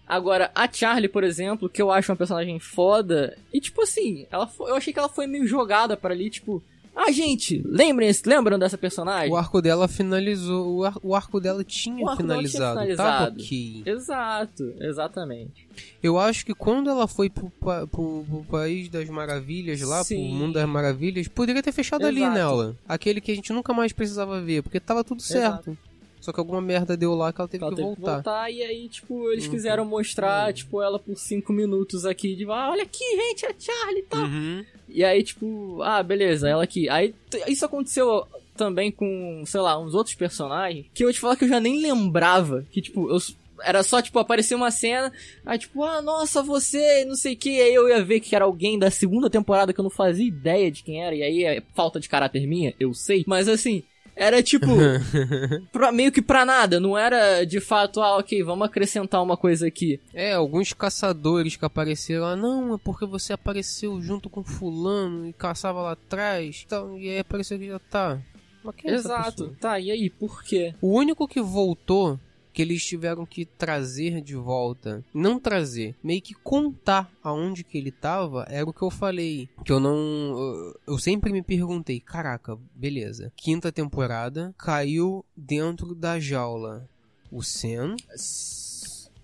Agora, 0.06 0.50
a 0.54 0.70
Charlie, 0.70 1.08
por 1.08 1.22
exemplo, 1.24 1.68
que 1.68 1.80
eu 1.80 1.90
acho 1.90 2.10
uma 2.10 2.16
personagem 2.16 2.58
foda, 2.58 3.38
e 3.52 3.60
tipo 3.60 3.80
assim, 3.82 4.26
ela 4.30 4.46
fo- 4.46 4.66
eu 4.68 4.74
achei 4.74 4.92
que 4.92 4.98
ela 4.98 5.08
foi 5.08 5.26
meio 5.28 5.46
jogada 5.46 5.96
pra 5.96 6.12
ali, 6.12 6.28
tipo, 6.28 6.62
ah, 6.94 7.10
gente, 7.10 7.62
lembrem, 7.64 8.10
lembram 8.26 8.58
dessa 8.58 8.76
personagem? 8.76 9.32
O 9.32 9.36
arco 9.36 9.62
dela 9.62 9.88
finalizou. 9.88 10.76
O, 10.76 10.84
ar- 10.84 10.98
o 11.02 11.14
arco 11.14 11.40
dela 11.40 11.64
tinha 11.64 12.08
arco 12.08 12.22
dela 12.22 12.38
tinha 12.40 12.50
finalizado. 12.50 12.80
Finalizado. 12.80 13.40
ok. 13.40 13.82
Exato, 13.86 14.74
exatamente. 14.80 15.68
Eu 16.02 16.18
acho 16.18 16.44
que 16.44 16.54
quando 16.54 16.90
ela 16.90 17.08
foi 17.08 17.30
pro, 17.30 17.50
pro- 17.58 17.86
pro 17.88 18.44
País 18.50 18.88
das 18.88 19.08
Maravilhas 19.08 19.80
lá, 19.80 20.04
Sim. 20.04 20.16
pro 20.28 20.34
Mundo 20.38 20.52
das 20.54 20.68
Maravilhas, 20.68 21.28
poderia 21.28 21.62
ter 21.62 21.72
fechado 21.72 22.06
ali 22.06 22.20
Exato. 22.20 22.34
nela. 22.34 22.76
Aquele 22.86 23.20
que 23.20 23.32
a 23.32 23.34
gente 23.34 23.52
nunca 23.52 23.72
mais 23.72 23.92
precisava 23.92 24.40
ver, 24.40 24.62
porque 24.62 24.78
tava 24.78 25.02
tudo 25.02 25.22
certo. 25.22 25.76
Só 26.20 26.32
que 26.32 26.38
alguma 26.38 26.60
merda 26.60 26.96
deu 26.96 27.14
lá 27.16 27.32
que 27.32 27.40
ela 27.40 27.48
teve 27.48 27.64
Ela 27.64 27.72
que 27.72 27.76
teve 27.82 27.88
voltar. 27.88 28.00
que 28.18 28.28
voltar 28.28 28.48
e 28.52 28.62
aí, 28.62 28.88
tipo, 28.88 29.28
eles 29.32 29.46
Uhum. 29.46 29.50
quiseram 29.50 29.84
mostrar, 29.84 30.52
tipo, 30.52 30.80
ela 30.80 30.96
por 30.96 31.16
cinco 31.18 31.52
minutos 31.52 32.04
aqui, 32.06 32.36
de, 32.36 32.44
ah, 32.44 32.70
olha 32.70 32.84
aqui, 32.84 33.02
gente, 33.16 33.44
é 33.44 33.48
a 33.50 33.54
Charlie 33.58 33.98
e 33.98 34.02
tal. 34.04 34.20
Uhum. 34.22 34.64
E 34.94 35.04
aí, 35.04 35.22
tipo, 35.22 35.80
ah, 35.82 36.02
beleza, 36.02 36.48
ela 36.48 36.64
aqui. 36.64 36.88
Aí 36.88 37.14
isso 37.46 37.64
aconteceu 37.64 38.26
também 38.56 38.90
com, 38.90 39.42
sei 39.46 39.60
lá, 39.60 39.78
uns 39.78 39.94
outros 39.94 40.14
personagens 40.14 40.86
que 40.92 41.04
eu 41.04 41.12
te 41.12 41.20
falar 41.20 41.36
que 41.36 41.44
eu 41.44 41.48
já 41.48 41.60
nem 41.60 41.80
lembrava. 41.80 42.66
Que, 42.70 42.80
tipo, 42.80 43.10
eu. 43.10 43.18
Era 43.64 43.84
só, 43.84 44.02
tipo, 44.02 44.18
aparecer 44.18 44.56
uma 44.56 44.72
cena, 44.72 45.12
aí, 45.46 45.56
tipo, 45.56 45.84
ah, 45.84 46.02
nossa, 46.02 46.42
você, 46.42 47.04
não 47.04 47.14
sei 47.14 47.34
o 47.34 47.36
que, 47.36 47.60
aí 47.60 47.72
eu 47.72 47.88
ia 47.88 48.02
ver 48.02 48.18
que 48.18 48.34
era 48.34 48.44
alguém 48.44 48.76
da 48.76 48.90
segunda 48.90 49.30
temporada 49.30 49.72
que 49.72 49.78
eu 49.78 49.84
não 49.84 49.90
fazia 49.90 50.26
ideia 50.26 50.68
de 50.68 50.82
quem 50.82 51.00
era, 51.00 51.14
e 51.14 51.22
aí 51.22 51.44
é 51.44 51.62
falta 51.72 52.00
de 52.00 52.08
caráter 52.08 52.44
minha, 52.44 52.74
eu 52.80 52.92
sei, 52.92 53.22
mas 53.24 53.46
assim, 53.46 53.84
era 54.16 54.42
tipo, 54.42 54.66
pra- 55.72 55.92
meio 55.92 56.12
que 56.12 56.22
pra 56.22 56.44
nada, 56.44 56.78
não 56.80 56.96
era 56.96 57.44
de 57.44 57.60
fato, 57.60 58.00
ah, 58.00 58.16
ok, 58.18 58.42
vamos 58.42 58.66
acrescentar 58.66 59.22
uma 59.22 59.36
coisa 59.36 59.66
aqui. 59.66 60.00
É, 60.12 60.32
alguns 60.34 60.72
caçadores 60.72 61.56
que 61.56 61.64
apareceram 61.64 62.22
lá, 62.24 62.36
não, 62.36 62.74
é 62.74 62.78
porque 62.78 63.06
você 63.06 63.32
apareceu 63.32 64.00
junto 64.00 64.28
com 64.28 64.42
fulano 64.44 65.26
e 65.26 65.32
caçava 65.32 65.80
lá 65.82 65.92
atrás, 65.92 66.62
então, 66.66 66.98
e 66.98 67.08
aí 67.08 67.18
apareceu 67.18 67.58
que 67.58 67.66
já 67.68 67.78
tá. 67.78 68.18
Mas 68.64 68.74
quem 68.76 68.90
é 68.90 68.94
Exato, 68.94 69.56
tá, 69.60 69.80
e 69.80 69.90
aí, 69.90 70.08
por 70.08 70.42
quê? 70.44 70.74
O 70.80 70.96
único 70.96 71.26
que 71.26 71.40
voltou, 71.40 72.18
que 72.52 72.60
eles 72.62 72.84
tiveram 72.84 73.24
que 73.24 73.44
trazer 73.46 74.20
de 74.20 74.34
volta, 74.36 75.04
não 75.14 75.38
trazer, 75.40 75.94
meio 76.02 76.20
que 76.20 76.34
contar 76.34 77.10
aonde 77.22 77.64
que 77.64 77.78
ele 77.78 77.90
tava, 77.90 78.46
era 78.48 78.68
o 78.68 78.72
que 78.72 78.82
eu 78.82 78.90
falei. 78.90 79.48
Que 79.64 79.72
eu 79.72 79.80
não. 79.80 80.74
eu- 80.86 80.98
sempre 80.98 81.32
me 81.32 81.42
perguntei, 81.42 81.98
caraca, 82.00 82.58
beleza. 82.74 83.32
Quinta 83.36 83.72
temporada, 83.72 84.54
caiu 84.58 85.24
dentro 85.36 85.94
da 85.94 86.20
jaula 86.20 86.88
o 87.30 87.42
Sam 87.42 87.96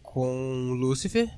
com 0.03 0.71
o 0.71 0.75
Lucifer. 0.75 1.31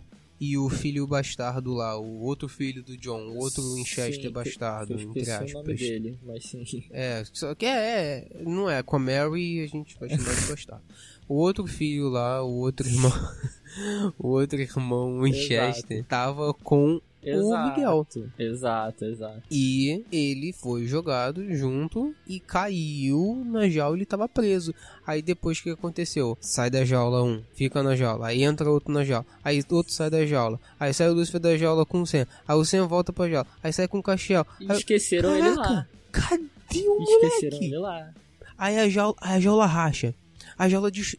E 0.43 0.57
o 0.57 0.71
filho 0.71 1.07
bastardo 1.07 1.75
lá, 1.75 1.99
o 2.01 2.23
outro 2.23 2.49
filho 2.49 2.83
do 2.83 2.97
John, 2.97 3.29
o 3.29 3.37
outro 3.37 3.63
Winchester 3.75 4.23
Sim, 4.29 4.31
bastardo, 4.31 4.95
entre 4.95 5.21
esqueci 5.21 5.31
o 5.31 5.35
nome 5.59 5.73
aspas. 5.75 5.79
dele, 5.79 6.19
mas 6.23 6.45
sim. 6.45 6.85
É, 6.91 7.23
só 7.31 7.55
que 7.55 7.67
é, 7.67 8.27
é, 8.31 8.43
não 8.43 8.71
é, 8.71 8.83
com 8.83 8.97
a 8.97 8.99
Mary 8.99 9.61
a 9.63 9.67
gente 9.67 9.99
vai 10.01 10.09
chamar 10.09 10.35
de 10.35 10.47
bastardo. 10.47 10.85
O 11.31 11.35
outro 11.37 11.65
filho 11.67 12.09
lá, 12.09 12.43
o 12.43 12.51
outro 12.59 12.89
irmão, 12.89 13.13
o 14.19 14.29
outro 14.31 14.61
irmão 14.61 15.21
Winchester, 15.23 16.05
tava 16.05 16.53
com 16.55 17.01
o 17.23 17.69
Miguel. 17.69 18.07
Exato, 18.37 19.05
exato. 19.05 19.43
E 19.51 20.05
ele 20.11 20.53
foi 20.53 20.87
jogado 20.87 21.55
junto 21.55 22.13
e 22.27 22.41
caiu 22.41 23.43
na 23.47 23.69
jaula 23.69 23.95
e 23.97 23.99
ele 23.99 24.07
tava 24.07 24.29
preso. 24.29 24.75
Aí 25.07 25.23
depois 25.23 25.59
o 25.59 25.63
que 25.63 25.71
aconteceu? 25.71 26.37
Sai 26.41 26.69
da 26.69 26.85
jaula 26.85 27.23
um, 27.23 27.41
fica 27.55 27.81
na 27.83 27.95
jaula, 27.95 28.27
aí 28.29 28.43
entra 28.43 28.69
outro 28.69 28.93
na 28.93 29.05
jaula, 29.05 29.27
aí 29.45 29.63
outro 29.71 29.93
sai 29.93 30.11
da 30.11 30.27
jaula, 30.27 30.59
aí 30.81 30.93
sai 30.93 31.11
o 31.11 31.13
Lucifer 31.15 31.41
da 31.41 31.57
jaula 31.57 31.87
com 31.87 32.01
o 32.03 32.07
Sam, 32.07 32.27
aí 32.49 32.57
o 32.57 32.65
Sam 32.65 32.89
volta 32.89 33.13
pra 33.13 33.29
jaula, 33.29 33.47
aí 33.63 33.73
sai 33.73 33.87
com 33.87 33.99
o 33.99 34.03
Castiel. 34.03 34.45
E 34.59 34.65
Aí- 34.71 34.79
esqueceram 34.79 35.37
ele 35.37 35.51
lá. 35.51 35.63
Caraca, 35.65 35.89
Cadê 36.11 36.89
o 36.89 37.03
Esqueceram 37.03 37.51
moleque? 37.59 37.65
ele 37.67 37.79
lá. 37.79 38.11
Aí 38.59 38.79
a 38.81 38.89
jaula, 38.89 39.15
a 39.21 39.39
jaula 39.39 39.67
racha. 39.67 40.13
A 40.61 40.69
jaula 40.69 40.91
des- 40.91 41.17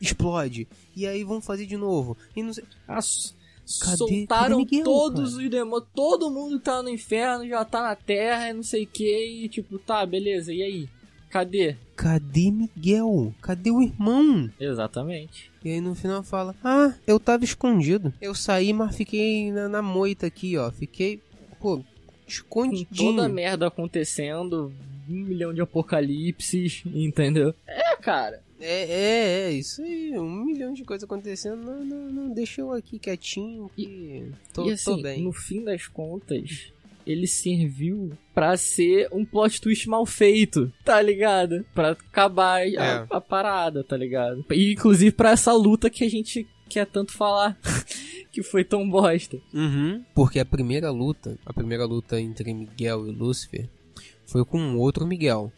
explode. 0.00 0.66
E 0.96 1.06
aí 1.06 1.22
vão 1.24 1.40
fazer 1.40 1.66
de 1.66 1.76
novo. 1.76 2.16
E 2.34 2.42
não 2.42 2.52
sei... 2.52 2.64
As- 2.88 3.34
Cadê- 3.80 3.96
soltaram 3.96 4.58
cadê 4.58 4.76
Miguel, 4.76 4.84
todos 4.84 5.30
cara? 5.34 5.44
os 5.44 5.50
demônios. 5.50 5.88
Todo 5.94 6.30
mundo 6.30 6.58
que 6.58 6.64
tá 6.64 6.82
no 6.82 6.88
inferno 6.88 7.46
já 7.48 7.64
tá 7.64 7.80
na 7.82 7.94
terra 7.94 8.50
e 8.50 8.52
não 8.54 8.62
sei 8.62 8.82
o 8.82 8.86
que. 8.88 9.44
E 9.44 9.48
tipo, 9.48 9.78
tá, 9.78 10.04
beleza, 10.04 10.52
e 10.52 10.62
aí? 10.62 10.88
Cadê? 11.30 11.76
Cadê 11.96 12.50
Miguel? 12.50 13.32
Cadê 13.40 13.70
o 13.70 13.80
irmão? 13.80 14.50
Exatamente. 14.58 15.50
E 15.64 15.70
aí 15.70 15.80
no 15.80 15.94
final 15.94 16.22
fala: 16.24 16.54
Ah, 16.62 16.92
eu 17.06 17.20
tava 17.20 17.44
escondido. 17.44 18.12
Eu 18.20 18.34
saí, 18.34 18.72
mas 18.72 18.96
fiquei 18.96 19.52
na, 19.52 19.68
na 19.68 19.80
moita 19.80 20.26
aqui, 20.26 20.58
ó. 20.58 20.70
Fiquei, 20.72 21.20
pô, 21.60 21.78
Com 21.78 21.84
escondidinho. 22.26 23.12
toda 23.14 23.26
a 23.26 23.28
merda 23.28 23.68
acontecendo, 23.68 24.72
um 25.08 25.12
milhão 25.14 25.54
de 25.54 25.60
apocalipses, 25.62 26.82
entendeu? 26.86 27.54
É, 27.66 27.96
cara. 27.96 28.42
É, 28.62 28.82
é, 28.84 29.40
é, 29.48 29.52
isso 29.52 29.82
aí. 29.82 30.12
Um 30.18 30.44
milhão 30.44 30.72
de 30.72 30.84
coisas 30.84 31.04
acontecendo. 31.04 31.56
Não, 31.62 31.84
não, 31.84 32.12
não. 32.12 32.34
Deixa 32.34 32.60
eu 32.60 32.72
aqui 32.72 32.98
quietinho 32.98 33.70
que 33.74 34.30
tô, 34.54 34.68
e 34.68 34.72
assim, 34.72 34.84
tô 34.84 35.02
bem. 35.02 35.22
no 35.22 35.32
fim 35.32 35.64
das 35.64 35.88
contas, 35.88 36.72
ele 37.04 37.26
serviu 37.26 38.12
pra 38.32 38.56
ser 38.56 39.08
um 39.12 39.24
plot 39.24 39.60
twist 39.60 39.88
mal 39.88 40.06
feito, 40.06 40.72
tá 40.84 41.02
ligado? 41.02 41.64
Pra 41.74 41.90
acabar 41.90 42.60
a, 42.60 42.64
É. 42.64 43.06
a 43.10 43.20
parada, 43.20 43.82
tá 43.82 43.96
ligado? 43.96 44.44
E 44.52 44.72
inclusive 44.72 45.10
pra 45.10 45.30
essa 45.32 45.52
luta 45.52 45.90
que 45.90 46.04
a 46.04 46.08
gente 46.08 46.46
quer 46.68 46.86
tanto 46.86 47.12
falar, 47.12 47.58
que 48.30 48.42
foi 48.42 48.62
tão 48.64 48.88
bosta. 48.88 49.36
Uhum. 49.52 50.02
Porque 50.14 50.38
a 50.38 50.44
primeira 50.44 50.90
luta, 50.90 51.36
a 51.44 51.52
primeira 51.52 51.84
luta 51.84 52.20
entre 52.20 52.54
Miguel 52.54 53.08
e 53.08 53.10
Lúcifer, 53.10 53.68
foi 54.24 54.44
com 54.44 54.58
um 54.58 54.78
outro 54.78 55.04
Miguel. 55.06 55.52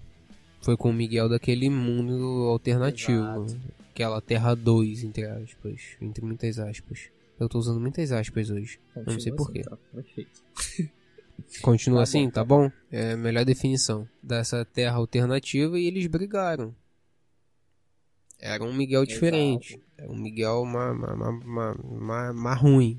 Foi 0.64 0.76
com 0.76 0.88
o 0.90 0.92
Miguel 0.94 1.28
daquele 1.28 1.68
mundo 1.68 2.48
alternativo. 2.48 3.44
Exato. 3.44 3.56
Aquela 3.90 4.20
Terra 4.20 4.54
2, 4.54 5.04
entre 5.04 5.24
aspas. 5.26 5.82
Entre 6.00 6.24
muitas 6.24 6.58
aspas. 6.58 7.10
Eu 7.38 7.48
tô 7.48 7.58
usando 7.58 7.80
muitas 7.80 8.10
aspas 8.12 8.48
hoje. 8.50 8.80
Eu 8.96 9.04
não 9.04 9.20
sei 9.20 9.30
Continua 9.32 9.36
porquê. 9.36 9.60
assim, 9.60 9.70
tá? 9.70 9.78
Perfeito. 9.92 10.90
Continua 11.62 11.98
Tá 11.98 12.02
assim, 12.04 12.24
bom, 12.24 12.30
tá 12.30 12.44
bom? 12.44 12.70
É 12.90 13.12
a 13.12 13.16
melhor 13.16 13.44
definição 13.44 14.08
dessa 14.22 14.64
Terra 14.64 14.96
alternativa 14.96 15.78
e 15.78 15.86
eles 15.86 16.06
brigaram. 16.06 16.74
Era 18.40 18.64
um 18.64 18.72
Miguel 18.72 19.04
diferente. 19.06 19.78
Era 19.96 20.10
um 20.10 20.16
Miguel 20.16 20.64
mais 20.64 20.96
ma, 20.98 21.14
ma, 21.16 21.32
ma, 21.32 21.74
ma- 21.74 22.32
ma 22.32 22.54
ruim. 22.54 22.98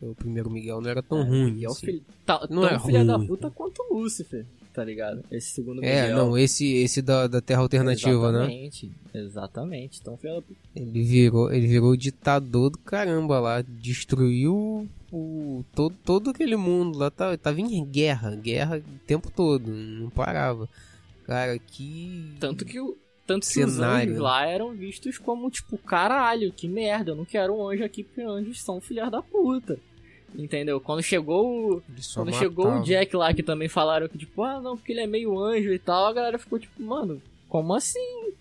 O 0.00 0.14
primeiro 0.14 0.50
Miguel 0.50 0.80
não 0.80 0.90
era 0.90 1.02
tão 1.02 1.20
É, 1.20 1.24
ruim. 1.24 1.52
Miguel 1.52 1.70
assim. 1.70 1.86
filho, 1.86 2.04
tá, 2.24 2.46
Não 2.50 2.62
tão 2.62 2.70
é 2.70 2.78
filha 2.78 3.04
da 3.04 3.16
ruim. 3.16 3.26
puta 3.26 3.50
quanto 3.50 3.82
o 3.90 3.94
Lúcifer, 3.98 4.46
tá 4.76 4.84
ligado? 4.84 5.24
Esse 5.30 5.52
segundo 5.54 5.82
É, 5.82 6.02
Miguel. 6.02 6.16
não, 6.18 6.36
esse, 6.38 6.70
esse 6.74 7.00
da, 7.00 7.26
da 7.26 7.40
Terra 7.40 7.62
Alternativa, 7.62 8.30
né? 8.30 8.40
exatamente, 8.44 8.90
Exatamente, 9.14 10.02
tão 10.02 10.16
filha 10.18 10.34
da 10.34 10.42
puta. 10.42 10.60
Ele 10.76 11.02
virou, 11.02 11.50
ele 11.52 11.66
virou 11.66 11.96
ditador 11.96 12.68
do 12.70 12.78
caramba 12.78 13.40
lá, 13.40 13.62
destruiu 13.62 14.86
o, 15.10 15.64
todo, 15.74 15.94
todo 16.04 16.30
aquele 16.30 16.56
mundo 16.56 16.98
lá, 16.98 17.10
tava, 17.10 17.38
tava 17.38 17.60
em 17.60 17.84
guerra, 17.84 18.36
guerra 18.36 18.78
o 18.78 18.98
tempo 19.06 19.30
todo, 19.34 19.70
não 19.70 20.10
parava. 20.10 20.68
Cara, 21.24 21.58
que. 21.58 22.34
Tanto 22.38 22.64
que, 22.64 22.78
o- 22.78 22.96
tanto 23.26 23.48
que 23.50 23.64
os 23.64 23.72
Cenário. 23.72 24.10
anjos 24.10 24.22
lá 24.22 24.46
eram 24.46 24.72
vistos 24.74 25.18
como, 25.18 25.50
tipo, 25.50 25.76
caralho, 25.78 26.52
que 26.52 26.68
merda, 26.68 27.12
eu 27.12 27.16
não 27.16 27.24
quero 27.24 27.54
um 27.54 27.68
anjo 27.68 27.82
aqui 27.82 28.04
porque 28.04 28.20
anjos 28.22 28.62
são 28.62 28.80
filhas 28.80 29.10
da 29.10 29.22
puta. 29.22 29.78
Entendeu? 30.38 30.80
Quando 30.80 31.02
chegou 31.02 31.76
o, 31.76 31.82
Quando 32.14 32.32
chegou 32.34 32.66
o. 32.78 32.82
Jack 32.82 33.14
lá, 33.16 33.32
que 33.32 33.42
também 33.42 33.68
falaram 33.68 34.08
que, 34.08 34.18
tipo, 34.18 34.42
ah, 34.42 34.60
não, 34.60 34.76
porque 34.76 34.92
ele 34.92 35.00
é 35.00 35.06
meio 35.06 35.38
anjo 35.38 35.72
e 35.72 35.78
tal, 35.78 36.06
a 36.06 36.12
galera 36.12 36.38
ficou 36.38 36.58
tipo, 36.58 36.82
mano, 36.82 37.20
como 37.48 37.74
assim? 37.74 38.32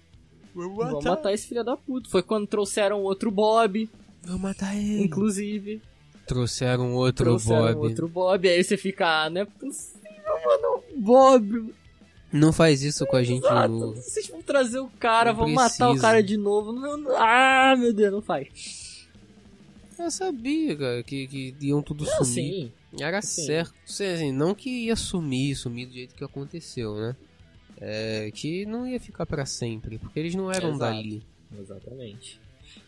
Vamos 0.53 1.03
matar 1.03 1.33
esse 1.33 1.47
filho 1.47 1.63
da 1.63 1.75
puta. 1.75 2.09
Foi 2.09 2.23
quando 2.23 2.47
trouxeram 2.47 3.01
outro 3.01 3.29
Bob, 3.31 3.89
Vou 4.23 4.39
matar 4.39 4.75
ele. 4.75 5.03
inclusive. 5.03 5.81
Trouxeram 6.25 6.93
outro 6.95 7.25
trouxeram 7.25 7.73
Bob. 7.73 7.87
outro 7.87 8.07
Bob, 8.07 8.47
aí 8.49 8.63
você 8.63 8.77
fica, 8.77 9.23
ah, 9.25 9.29
não 9.29 9.41
é 9.41 9.45
possível, 9.45 10.01
mano, 10.45 10.83
um 10.95 11.01
Bob. 11.01 11.73
Não 12.33 12.51
faz 12.51 12.81
isso 12.83 13.05
com 13.05 13.15
a 13.15 13.23
gente 13.23 13.41
de 13.43 13.47
Exato. 13.47 13.69
novo. 13.73 13.95
Vocês 13.95 14.27
vão 14.27 14.41
trazer 14.41 14.79
o 14.79 14.87
cara, 14.99 15.31
Não 15.31 15.39
vão 15.39 15.49
matar 15.49 15.91
o 15.91 15.97
cara 15.97 16.21
de 16.23 16.35
novo. 16.35 16.73
Não- 16.73 17.15
ah, 17.15 17.75
meu 17.77 17.93
Deus, 17.93 18.11
não 18.11 18.21
faz. 18.21 18.47
Eu 19.97 20.11
sabia, 20.11 20.75
cara, 20.75 21.03
que, 21.03 21.27
que 21.27 21.55
iam 21.61 21.81
tudo 21.81 22.03
Não, 22.05 22.23
sumir. 22.23 22.25
sim. 22.33 22.71
Era 22.99 23.21
Sim. 23.21 23.45
certo. 23.45 23.73
Assim, 23.87 24.31
não 24.31 24.53
que 24.55 24.69
ia 24.69 24.95
sumir, 24.95 25.55
sumir 25.55 25.87
do 25.87 25.93
jeito 25.93 26.15
que 26.15 26.23
aconteceu, 26.23 26.95
né? 26.95 27.15
É, 27.77 28.31
que 28.33 28.65
não 28.65 28.87
ia 28.87 28.99
ficar 28.99 29.25
pra 29.25 29.45
sempre, 29.45 29.97
porque 29.97 30.17
eles 30.19 30.33
não 30.33 30.49
eram 30.51 30.69
Exato. 30.69 30.79
dali. 30.79 31.23
Exatamente. 31.59 32.39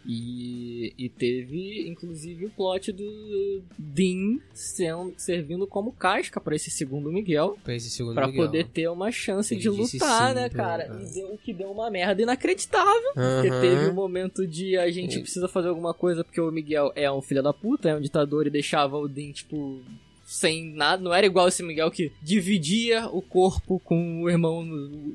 E, 0.06 0.94
e 0.98 1.10
teve, 1.10 1.88
inclusive, 1.90 2.46
o 2.46 2.50
plot 2.50 2.92
do 2.94 3.62
Dean 3.78 4.40
sendo, 4.54 5.14
servindo 5.18 5.68
como 5.68 5.92
casca 5.92 6.40
pra 6.40 6.56
esse 6.56 6.72
segundo 6.72 7.12
Miguel. 7.12 7.58
Pra 7.64 7.76
esse 7.76 7.90
segundo 7.90 8.16
Pra 8.16 8.28
Miguel. 8.28 8.46
poder 8.46 8.68
ter 8.68 8.88
uma 8.88 9.12
chance 9.12 9.54
Ele 9.54 9.62
de 9.62 9.70
lutar, 9.70 10.34
né, 10.34 10.48
cara? 10.50 10.84
é. 10.84 11.04
E 11.04 11.14
deu, 11.14 11.34
o 11.34 11.38
que 11.38 11.54
deu 11.54 11.70
uma 11.72 11.92
merda 11.92 12.22
inacreditável. 12.22 13.12
Porque 13.14 13.50
Aham. 13.50 13.62
teve 13.62 13.88
um 13.90 13.94
momento 13.94 14.48
de 14.48 14.78
a 14.78 14.90
gente 14.90 15.20
precisa 15.20 15.48
fazer 15.48 15.68
alguma 15.68 15.94
coisa 15.94 16.24
porque 16.24 16.40
o 16.40 16.52
Miguel 16.52 16.92
é 16.96 17.12
um 17.12 17.22
filho 17.22 17.44
da 17.44 17.52
puta, 17.54 17.90
é 17.90 17.96
um 17.96 18.02
ditador 18.02 18.48
e 18.48 18.50
deixava 18.50 18.98
o 18.98 19.08
Dean, 19.10 19.32
tipo, 19.34 19.82
sem 20.28 20.74
nada. 20.74 21.02
Não 21.02 21.14
era 21.14 21.26
igual 21.26 21.48
esse 21.48 21.64
Miguel 21.64 21.90
que 21.90 22.12
dividia 22.22 23.08
o 23.08 23.22
corpo 23.22 23.80
com 23.80 24.24
o 24.24 24.30
irmão, 24.30 24.60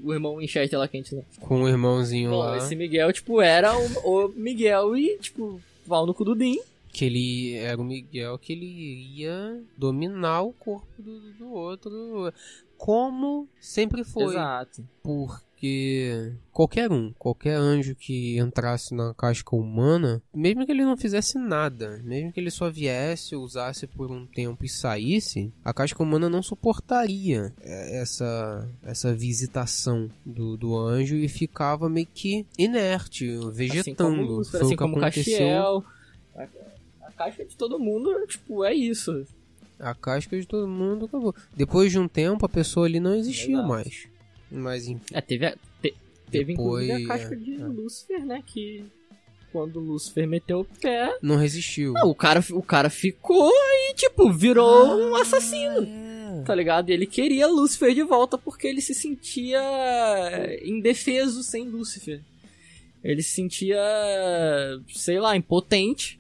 o 0.03 0.13
irmão 0.13 0.37
Winchester 0.39 0.79
lá 0.79 0.89
que 0.89 0.97
a 0.97 1.01
gente 1.01 1.15
não. 1.15 1.23
Com 1.39 1.63
o 1.63 1.69
irmãozinho 1.69 2.31
Bom, 2.31 2.39
lá. 2.39 2.57
esse 2.57 2.75
Miguel, 2.75 3.13
tipo, 3.13 3.43
era 3.43 3.77
o, 3.79 4.27
o 4.27 4.29
Miguel 4.31 4.97
e, 4.97 5.19
tipo, 5.19 5.61
pau 5.87 6.07
no 6.07 6.15
cu 6.15 6.25
do 6.25 6.35
Dean. 6.35 6.57
Que 6.91 7.05
ele 7.05 7.55
era 7.55 7.81
o 7.81 7.85
Miguel 7.85 8.39
que 8.39 8.55
ele 8.55 9.15
ia 9.15 9.61
dominar 9.77 10.43
o 10.43 10.53
corpo 10.53 10.87
do, 10.99 11.21
do 11.33 11.53
outro. 11.53 12.33
Como 12.79 13.47
sempre 13.61 14.05
foi. 14.05 14.35
Exato. 14.35 14.83
Porque 15.03 15.43
qualquer 16.51 16.91
um, 16.91 17.13
qualquer 17.19 17.55
anjo 17.55 17.95
que 17.95 18.39
entrasse 18.39 18.95
na 18.95 19.15
casca 19.15 19.55
humana, 19.55 20.23
mesmo 20.35 20.65
que 20.67 20.73
ele 20.73 20.85
não 20.85 20.97
fizesse 20.97 21.39
nada, 21.39 22.01
mesmo 22.05 22.33
que 22.33 22.41
ele 22.41 22.51
só 22.51 22.71
viesse, 22.71 23.37
usasse 23.37 23.87
por 23.87 24.11
um 24.11 24.27
tempo 24.27 24.65
e 24.65 24.69
saísse, 24.69 25.53
a 25.65 25.73
casca 25.73 26.03
humana 26.03 26.29
não 26.29 26.43
suportaria 26.43 27.53
é, 27.61 28.01
essa, 28.01 28.69
essa 28.83 29.15
visitação 29.15 30.11
do, 30.25 30.57
do 30.57 30.77
anjo 30.79 31.17
e 31.17 31.29
ficava 31.29 31.89
meio 31.89 32.07
que 32.13 32.47
inerte, 32.59 33.31
Assim 33.31 33.53
vegetando. 33.53 33.97
como, 33.97 34.23
Lúcifer, 34.23 34.61
Foi 34.61 34.67
assim 34.67 34.75
o 34.75 34.77
que 34.77 34.83
como 34.83 34.99
aconteceu. 34.99 35.25
Castiel. 35.33 35.85
A, 36.37 37.07
a 37.09 37.13
caixa 37.13 37.45
de 37.45 37.57
todo 37.57 37.79
mundo, 37.79 38.27
tipo, 38.27 38.65
é 38.65 38.75
isso. 38.75 39.27
A 39.79 39.95
casca 39.95 40.39
de 40.39 40.47
todo 40.47 40.69
mundo 40.69 41.07
acabou. 41.07 41.35
Depois 41.57 41.91
de 41.91 41.99
um 41.99 42.07
tempo, 42.07 42.47
a 42.47 42.49
pessoa 42.49 42.87
ali 42.87 43.01
não 43.01 43.17
existia 43.17 43.55
Exato. 43.57 43.69
mais. 43.69 44.07
Mas 44.53 44.87
enfim. 44.87 45.03
É, 45.13 45.21
teve, 45.21 45.47
a- 45.47 45.57
te- 45.81 45.95
teve 46.31 46.53
Depois, 46.55 46.85
inclusive 46.89 47.05
a 47.11 47.17
casca 47.17 47.37
de 47.37 47.55
é. 47.55 47.65
Lúcifer, 47.67 48.27
né? 48.27 48.43
Que 48.47 48.85
quando 49.51 49.77
o 49.77 49.81
Lúcifer 49.85 50.27
meteu 50.29 50.61
o 50.61 50.65
pé, 50.65 51.17
Não 51.23 51.37
resistiu. 51.37 51.95
ah, 51.97 52.07
o, 52.07 52.15
cara, 52.15 52.43
o 52.53 52.63
cara 52.63 52.89
ficou 52.91 53.51
e, 53.91 53.95
tipo, 53.95 54.31
virou 54.33 54.87
um 55.11 55.15
assassino. 55.17 55.83
É. 55.87 56.43
Tá 56.45 56.55
ligado? 56.55 56.89
E 56.91 56.93
ele 56.93 57.07
queria 57.07 57.47
Lúcifer 57.47 57.95
de 57.95 58.03
volta 58.03 58.37
porque 58.39 58.67
ele 58.67 58.81
se 58.81 58.95
sentia 58.95 59.61
indefeso 60.65 61.43
sem 61.43 61.69
Lúcifer. 61.69 62.21
Ele 63.05 63.21
se 63.23 63.31
sentia, 63.35 63.77
sei 64.89 65.19
lá, 65.21 65.37
impotente. 65.37 66.19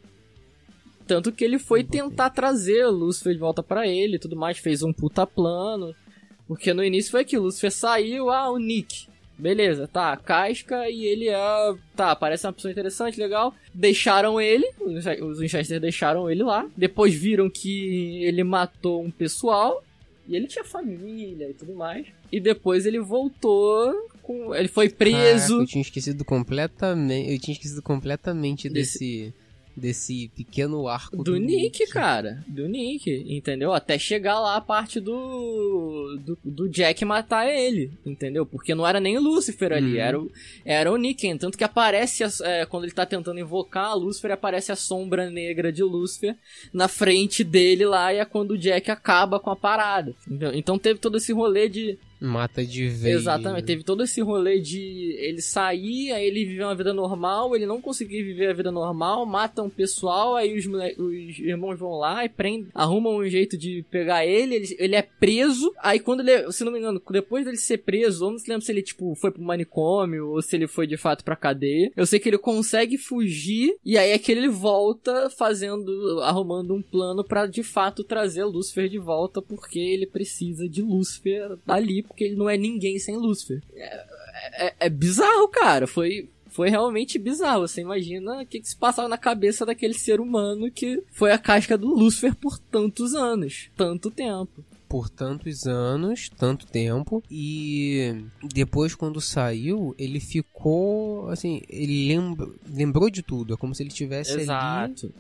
Tanto 1.06 1.32
que 1.32 1.44
ele 1.44 1.58
foi 1.58 1.80
Impotente. 1.80 2.08
tentar 2.10 2.30
trazer 2.30 2.86
Lúcifer 2.88 3.32
de 3.34 3.38
volta 3.40 3.62
pra 3.62 3.86
ele 3.86 4.16
e 4.16 4.18
tudo 4.18 4.36
mais, 4.36 4.58
fez 4.58 4.82
um 4.82 4.92
puta 4.92 5.26
plano. 5.26 5.94
Porque 6.46 6.74
no 6.74 6.84
início 6.84 7.10
foi 7.10 7.24
que 7.24 7.38
o 7.38 7.42
Lúcifer 7.42 7.70
saiu, 7.70 8.30
ah, 8.30 8.50
o 8.50 8.58
Nick. 8.58 9.06
Beleza, 9.38 9.88
tá, 9.88 10.16
casca 10.16 10.88
e 10.88 11.04
ele 11.04 11.28
é. 11.28 11.36
Tá, 11.96 12.14
parece 12.14 12.46
uma 12.46 12.52
pessoa 12.52 12.70
interessante, 12.70 13.18
legal. 13.18 13.54
Deixaram 13.74 14.40
ele, 14.40 14.70
os 14.80 15.04
os 15.04 15.38
Winchester 15.40 15.80
deixaram 15.80 16.30
ele 16.30 16.42
lá. 16.42 16.68
Depois 16.76 17.14
viram 17.14 17.50
que 17.50 18.22
ele 18.24 18.44
matou 18.44 19.02
um 19.02 19.10
pessoal. 19.10 19.82
E 20.28 20.36
ele 20.36 20.46
tinha 20.46 20.64
família 20.64 21.50
e 21.50 21.54
tudo 21.54 21.74
mais. 21.74 22.06
E 22.30 22.38
depois 22.38 22.86
ele 22.86 23.00
voltou 23.00 23.92
com. 24.22 24.54
Ele 24.54 24.68
foi 24.68 24.88
preso. 24.88 25.54
Caraca, 25.54 25.62
eu 25.62 25.66
tinha 25.66 25.82
esquecido 25.82 26.24
completamente. 26.24 27.32
Eu 27.32 27.38
tinha 27.40 27.54
esquecido 27.54 27.82
completamente 27.82 28.68
desse. 28.68 28.98
desse 28.98 29.34
pequeno 30.34 30.86
arco 30.88 31.22
Do 31.22 31.36
Nick, 31.36 31.86
cara. 31.86 32.42
Do 32.46 32.68
Nick, 32.68 33.10
entendeu? 33.28 33.72
Até 33.72 33.98
chegar 33.98 34.38
lá 34.40 34.56
a 34.56 34.60
parte 34.60 35.00
do, 35.00 36.18
do. 36.20 36.38
do 36.44 36.68
Jack 36.68 37.04
matar 37.04 37.48
ele, 37.48 37.90
entendeu? 38.04 38.44
Porque 38.44 38.74
não 38.74 38.86
era 38.86 39.00
nem 39.00 39.16
o 39.16 39.20
Lucifer 39.20 39.72
ali, 39.72 39.92
Uhum. 39.94 40.00
era, 40.00 40.20
o, 40.20 40.30
era 40.64 40.92
o 40.92 40.96
Nick. 40.96 41.38
Tanto 41.38 41.56
que 41.58 41.64
aparece, 41.64 42.22
é, 42.42 42.66
quando 42.66 42.84
ele 42.84 42.92
tá 42.92 43.06
tentando 43.06 43.40
invocar 43.40 43.86
a 43.86 43.94
Lucifer, 43.94 44.30
aparece 44.32 44.72
a 44.72 44.76
sombra 44.76 45.30
negra 45.30 45.72
de 45.72 45.82
Lucifer 45.82 46.36
na 46.72 46.88
frente 46.88 47.42
dele 47.44 47.84
lá, 47.84 48.12
e 48.12 48.18
é 48.18 48.24
quando 48.24 48.52
o 48.52 48.58
Jack 48.58 48.90
acaba 48.90 49.38
com 49.40 49.50
a 49.50 49.56
parada. 49.56 50.14
entendeu? 50.26 50.52
Então 50.54 50.78
teve 50.78 50.98
todo 50.98 51.16
esse 51.16 51.32
rolê 51.32 51.68
de. 51.68 51.98
Mata 52.22 52.64
de 52.64 52.86
vez. 52.86 53.16
Exatamente, 53.16 53.64
teve 53.64 53.82
todo 53.82 54.04
esse 54.04 54.20
rolê 54.20 54.60
de 54.60 55.16
ele 55.18 55.42
sair, 55.42 56.12
aí 56.12 56.24
ele 56.24 56.44
viver 56.44 56.62
uma 56.62 56.74
vida 56.74 56.94
normal, 56.94 57.56
ele 57.56 57.66
não 57.66 57.80
conseguir 57.80 58.22
viver 58.22 58.50
a 58.50 58.52
vida 58.52 58.70
normal, 58.70 59.26
mata 59.26 59.60
um 59.60 59.68
pessoal, 59.68 60.36
aí 60.36 60.56
os, 60.56 60.64
os 60.66 61.38
irmãos 61.40 61.78
vão 61.78 61.98
lá 61.98 62.24
e 62.24 62.28
prendem, 62.28 62.68
arrumam 62.72 63.16
um 63.16 63.28
jeito 63.28 63.58
de 63.58 63.84
pegar 63.90 64.24
ele, 64.24 64.54
ele, 64.54 64.76
ele 64.78 64.94
é 64.94 65.02
preso, 65.02 65.72
aí 65.78 65.98
quando 65.98 66.20
ele, 66.20 66.52
se 66.52 66.64
não 66.64 66.70
me 66.70 66.78
engano, 66.78 67.02
depois 67.10 67.44
dele 67.44 67.56
ser 67.56 67.78
preso, 67.78 68.24
eu 68.24 68.30
não 68.30 68.38
se 68.38 68.48
lembro 68.48 68.64
se 68.64 68.70
ele, 68.70 68.82
tipo, 68.82 69.14
foi 69.16 69.32
pro 69.32 69.42
manicômio 69.42 70.28
ou 70.28 70.42
se 70.42 70.54
ele 70.54 70.68
foi 70.68 70.86
de 70.86 70.96
fato 70.96 71.24
pra 71.24 71.34
cadeia, 71.34 71.90
eu 71.96 72.06
sei 72.06 72.20
que 72.20 72.28
ele 72.28 72.38
consegue 72.38 72.96
fugir, 72.96 73.74
e 73.84 73.98
aí 73.98 74.10
é 74.10 74.18
que 74.18 74.30
ele 74.30 74.48
volta 74.48 75.28
fazendo, 75.30 76.20
arrumando 76.22 76.72
um 76.72 76.82
plano 76.82 77.24
pra 77.24 77.46
de 77.46 77.64
fato 77.64 78.04
trazer 78.04 78.44
Lúcifer 78.44 78.88
de 78.88 78.98
volta, 78.98 79.42
porque 79.42 79.78
ele 79.78 80.06
precisa 80.06 80.68
de 80.68 80.82
Lúcifer 80.82 81.58
ali, 81.66 82.04
porque 82.12 82.24
ele 82.24 82.36
não 82.36 82.48
é 82.48 82.56
ninguém 82.56 82.98
sem 82.98 83.16
Lúcifer. 83.16 83.60
É, 83.74 84.66
é- 84.68 84.74
é 84.80 84.88
bizarro, 84.88 85.48
cara. 85.48 85.86
Foi, 85.86 86.28
foi 86.46 86.68
realmente 86.70 87.18
bizarro. 87.18 87.66
Você 87.66 87.80
imagina 87.80 88.42
o 88.42 88.46
que, 88.46 88.60
que 88.60 88.68
se 88.68 88.76
passava 88.76 89.08
na 89.08 89.18
cabeça 89.18 89.64
daquele 89.66 89.94
ser 89.94 90.20
humano 90.20 90.70
que 90.70 91.02
foi 91.12 91.32
a 91.32 91.38
casca 91.38 91.76
do 91.76 91.88
Lúcifer 91.88 92.34
por 92.34 92.58
tantos 92.58 93.14
anos, 93.14 93.70
tanto 93.76 94.10
tempo. 94.10 94.64
Por 94.88 95.08
tantos 95.08 95.66
anos, 95.66 96.28
tanto 96.36 96.66
tempo. 96.66 97.22
E 97.30 98.24
depois, 98.52 98.94
quando 98.94 99.22
saiu, 99.22 99.94
ele 99.98 100.20
ficou. 100.20 101.28
Assim, 101.30 101.62
ele 101.68 102.08
lembra, 102.08 102.46
lembrou 102.70 103.08
de 103.08 103.22
tudo. 103.22 103.54
É 103.54 103.56
como 103.56 103.74
se 103.74 103.82
ele 103.82 103.88
tivesse 103.90 104.32
ali 104.32 104.42
Exato. 104.42 105.14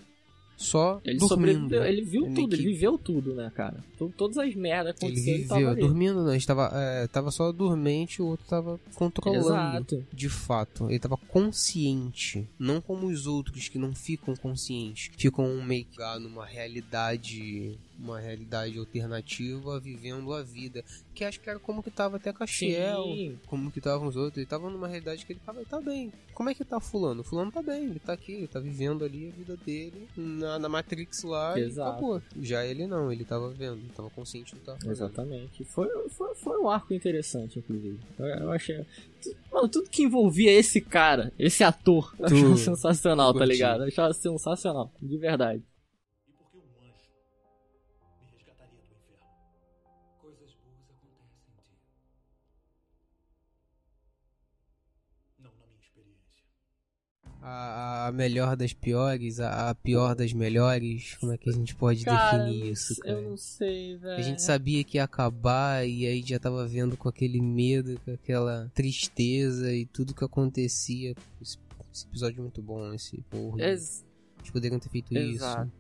Só 0.56 1.00
Ele 1.04 1.18
dormindo. 1.18 1.28
sobreviveu, 1.28 1.84
ele 1.84 2.02
viu 2.02 2.26
Ele 2.26 2.34
tudo, 2.34 2.48
que- 2.56 2.62
ele 2.62 2.72
viveu 2.72 2.98
tudo, 2.98 3.34
né, 3.34 3.50
cara? 3.54 3.82
Todas 4.16 4.36
as 4.38 4.54
merdas 4.54 4.94
Ele 5.00 5.06
aconteceram, 5.06 5.38
ele 5.38 5.44
tava 5.48 5.58
viveu, 5.60 5.72
ali. 5.72 5.80
dormindo 5.80 6.24
não, 6.24 6.34
estava, 6.34 6.70
é, 6.74 7.06
tava 7.08 7.30
só 7.30 7.50
dormente, 7.52 8.20
o 8.22 8.26
outro 8.26 8.46
tava 8.48 8.80
controlando. 8.94 9.40
Exato. 9.46 10.06
De 10.12 10.28
fato, 10.28 10.88
ele 10.90 10.98
tava 10.98 11.16
consciente, 11.16 12.46
não 12.58 12.80
como 12.80 13.06
os 13.06 13.26
outros 13.26 13.68
que 13.68 13.78
não 13.78 13.94
ficam 13.94 14.34
conscientes, 14.36 15.10
ficam 15.16 15.62
meio 15.64 15.84
que 15.84 15.98
numa 16.20 16.44
realidade 16.46 17.78
uma 18.02 18.18
realidade 18.18 18.78
alternativa 18.78 19.78
vivendo 19.78 20.32
a 20.32 20.42
vida. 20.42 20.84
Que 21.14 21.24
acho 21.24 21.40
que 21.40 21.48
era 21.48 21.58
como 21.58 21.82
que 21.82 21.90
tava 21.90 22.16
até 22.16 22.32
Castiel, 22.32 23.04
Sim. 23.04 23.38
como 23.46 23.70
que 23.70 23.78
estavam 23.78 24.08
os 24.08 24.16
outros. 24.16 24.38
Ele 24.38 24.46
tava 24.46 24.68
numa 24.68 24.88
realidade 24.88 25.24
que 25.24 25.32
ele 25.32 25.40
tava, 25.44 25.64
tá 25.64 25.80
bem. 25.80 26.12
Como 26.34 26.50
é 26.50 26.54
que 26.54 26.64
tá 26.64 26.80
fulano? 26.80 27.22
Fulano 27.22 27.52
tá 27.52 27.62
bem, 27.62 27.84
ele 27.84 28.00
tá 28.00 28.12
aqui, 28.14 28.32
ele 28.32 28.48
tá 28.48 28.58
vivendo 28.58 29.04
ali 29.04 29.28
a 29.28 29.36
vida 29.36 29.56
dele 29.56 30.08
na, 30.16 30.58
na 30.58 30.68
Matrix 30.68 31.22
lá 31.22 31.58
Exato. 31.58 31.88
e 31.88 31.92
acabou. 31.92 32.22
Já 32.40 32.66
ele 32.66 32.86
não, 32.86 33.12
ele 33.12 33.24
tava 33.24 33.50
vendo, 33.50 33.78
ele 33.78 33.92
tava 33.94 34.10
consciente 34.10 34.54
do 34.54 34.60
que 34.60 34.66
tava 34.66 34.78
fazendo. 34.78 34.92
Exatamente. 34.92 35.64
Foi, 35.64 35.88
foi, 36.08 36.34
foi 36.34 36.58
um 36.58 36.68
arco 36.68 36.92
interessante, 36.92 37.58
inclusive. 37.58 37.98
Eu, 38.18 38.26
eu 38.26 38.50
achei. 38.50 38.84
Mano, 39.52 39.68
tudo 39.68 39.88
que 39.88 40.02
envolvia 40.02 40.50
esse 40.50 40.80
cara, 40.80 41.32
esse 41.38 41.62
ator, 41.62 42.14
eu 42.18 42.26
achava 42.26 42.56
sensacional, 42.56 43.32
tá 43.34 43.44
ligado? 43.44 43.82
Eu 43.82 43.88
achava 43.88 44.12
sensacional, 44.12 44.90
de 45.00 45.16
verdade. 45.18 45.62
A, 57.44 58.06
a 58.06 58.12
melhor 58.12 58.54
das 58.56 58.72
piores, 58.72 59.40
a, 59.40 59.70
a 59.70 59.74
pior 59.74 60.14
das 60.14 60.32
melhores, 60.32 61.16
como 61.20 61.32
é 61.32 61.36
que 61.36 61.50
a 61.50 61.52
gente 61.52 61.74
pode 61.74 62.04
Cara, 62.04 62.44
definir 62.44 62.70
isso, 62.70 62.96
cara? 63.00 63.14
Eu 63.18 63.30
não 63.30 63.36
sei, 63.36 63.96
velho. 63.96 64.16
A 64.16 64.22
gente 64.22 64.40
sabia 64.40 64.84
que 64.84 64.96
ia 64.96 65.02
acabar 65.04 65.84
e 65.84 66.06
aí 66.06 66.22
já 66.24 66.38
tava 66.38 66.64
vendo 66.68 66.96
com 66.96 67.08
aquele 67.08 67.40
medo, 67.40 67.98
com 68.04 68.12
aquela 68.12 68.70
tristeza 68.74 69.72
e 69.74 69.84
tudo 69.86 70.14
que 70.14 70.24
acontecia. 70.24 71.14
Esse, 71.40 71.58
esse 71.92 72.06
episódio 72.06 72.38
é 72.38 72.42
muito 72.42 72.62
bom, 72.62 72.94
esse 72.94 73.20
porra. 73.28 73.60
Ex- 73.60 74.04
Eles 74.38 74.50
poderiam 74.50 74.78
ter 74.78 74.88
feito 74.88 75.12
Exato. 75.16 75.62
isso. 75.66 75.72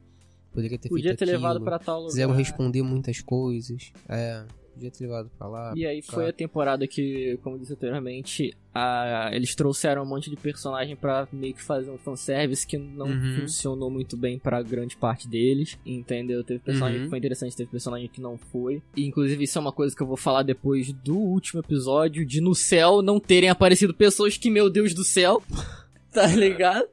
Poderia 0.52 0.78
ter 0.78 0.88
Podia 0.88 1.10
feito 1.10 1.18
ter 1.20 1.24
levado 1.26 1.50
aquilo. 1.52 1.64
pra 1.64 1.78
tal 1.78 1.96
lugar. 2.00 2.10
Quiseram 2.10 2.34
responder 2.34 2.82
muitas 2.82 3.20
coisas. 3.20 3.92
É, 4.08 4.44
podia 4.72 4.90
ter 4.90 5.04
levado 5.04 5.30
pra 5.38 5.46
lá. 5.46 5.72
E 5.76 5.86
aí 5.86 6.02
pra 6.02 6.14
foi 6.14 6.28
a 6.28 6.32
temporada 6.32 6.86
que, 6.86 7.38
como 7.42 7.58
disse 7.58 7.72
anteriormente, 7.72 8.54
a, 8.74 9.30
eles 9.32 9.54
trouxeram 9.54 10.02
um 10.02 10.06
monte 10.06 10.30
de 10.30 10.36
personagem 10.36 10.96
pra 10.96 11.28
meio 11.32 11.54
que 11.54 11.62
fazer 11.62 11.90
um 11.90 11.98
fanservice 11.98 12.66
que 12.66 12.78
não 12.78 13.06
Uhum. 13.08 13.36
funcionou 13.40 13.90
muito 13.90 14.16
bem 14.16 14.38
pra 14.38 14.62
grande 14.62 14.96
parte 14.96 15.28
deles, 15.28 15.78
entendeu? 15.84 16.42
Teve 16.42 16.60
personagem 16.60 16.98
Uhum. 16.98 17.04
que 17.04 17.10
foi 17.10 17.18
interessante, 17.18 17.56
teve 17.56 17.70
personagem 17.70 18.08
que 18.08 18.20
não 18.20 18.38
foi. 18.38 18.82
E 18.96 19.04
inclusive 19.06 19.44
isso 19.44 19.58
é 19.58 19.60
uma 19.60 19.72
coisa 19.72 19.94
que 19.94 20.02
eu 20.02 20.06
vou 20.06 20.16
falar 20.16 20.42
depois 20.42 20.92
do 20.92 21.16
último 21.18 21.60
episódio, 21.60 22.24
de 22.26 22.40
no 22.40 22.54
céu 22.54 23.02
não 23.02 23.20
terem 23.20 23.50
aparecido 23.50 23.92
pessoas 23.94 24.36
que, 24.38 24.50
meu 24.50 24.70
Deus 24.70 24.94
do 24.94 25.04
céu, 25.04 25.42
tá 26.12 26.26
ligado? 26.28 26.86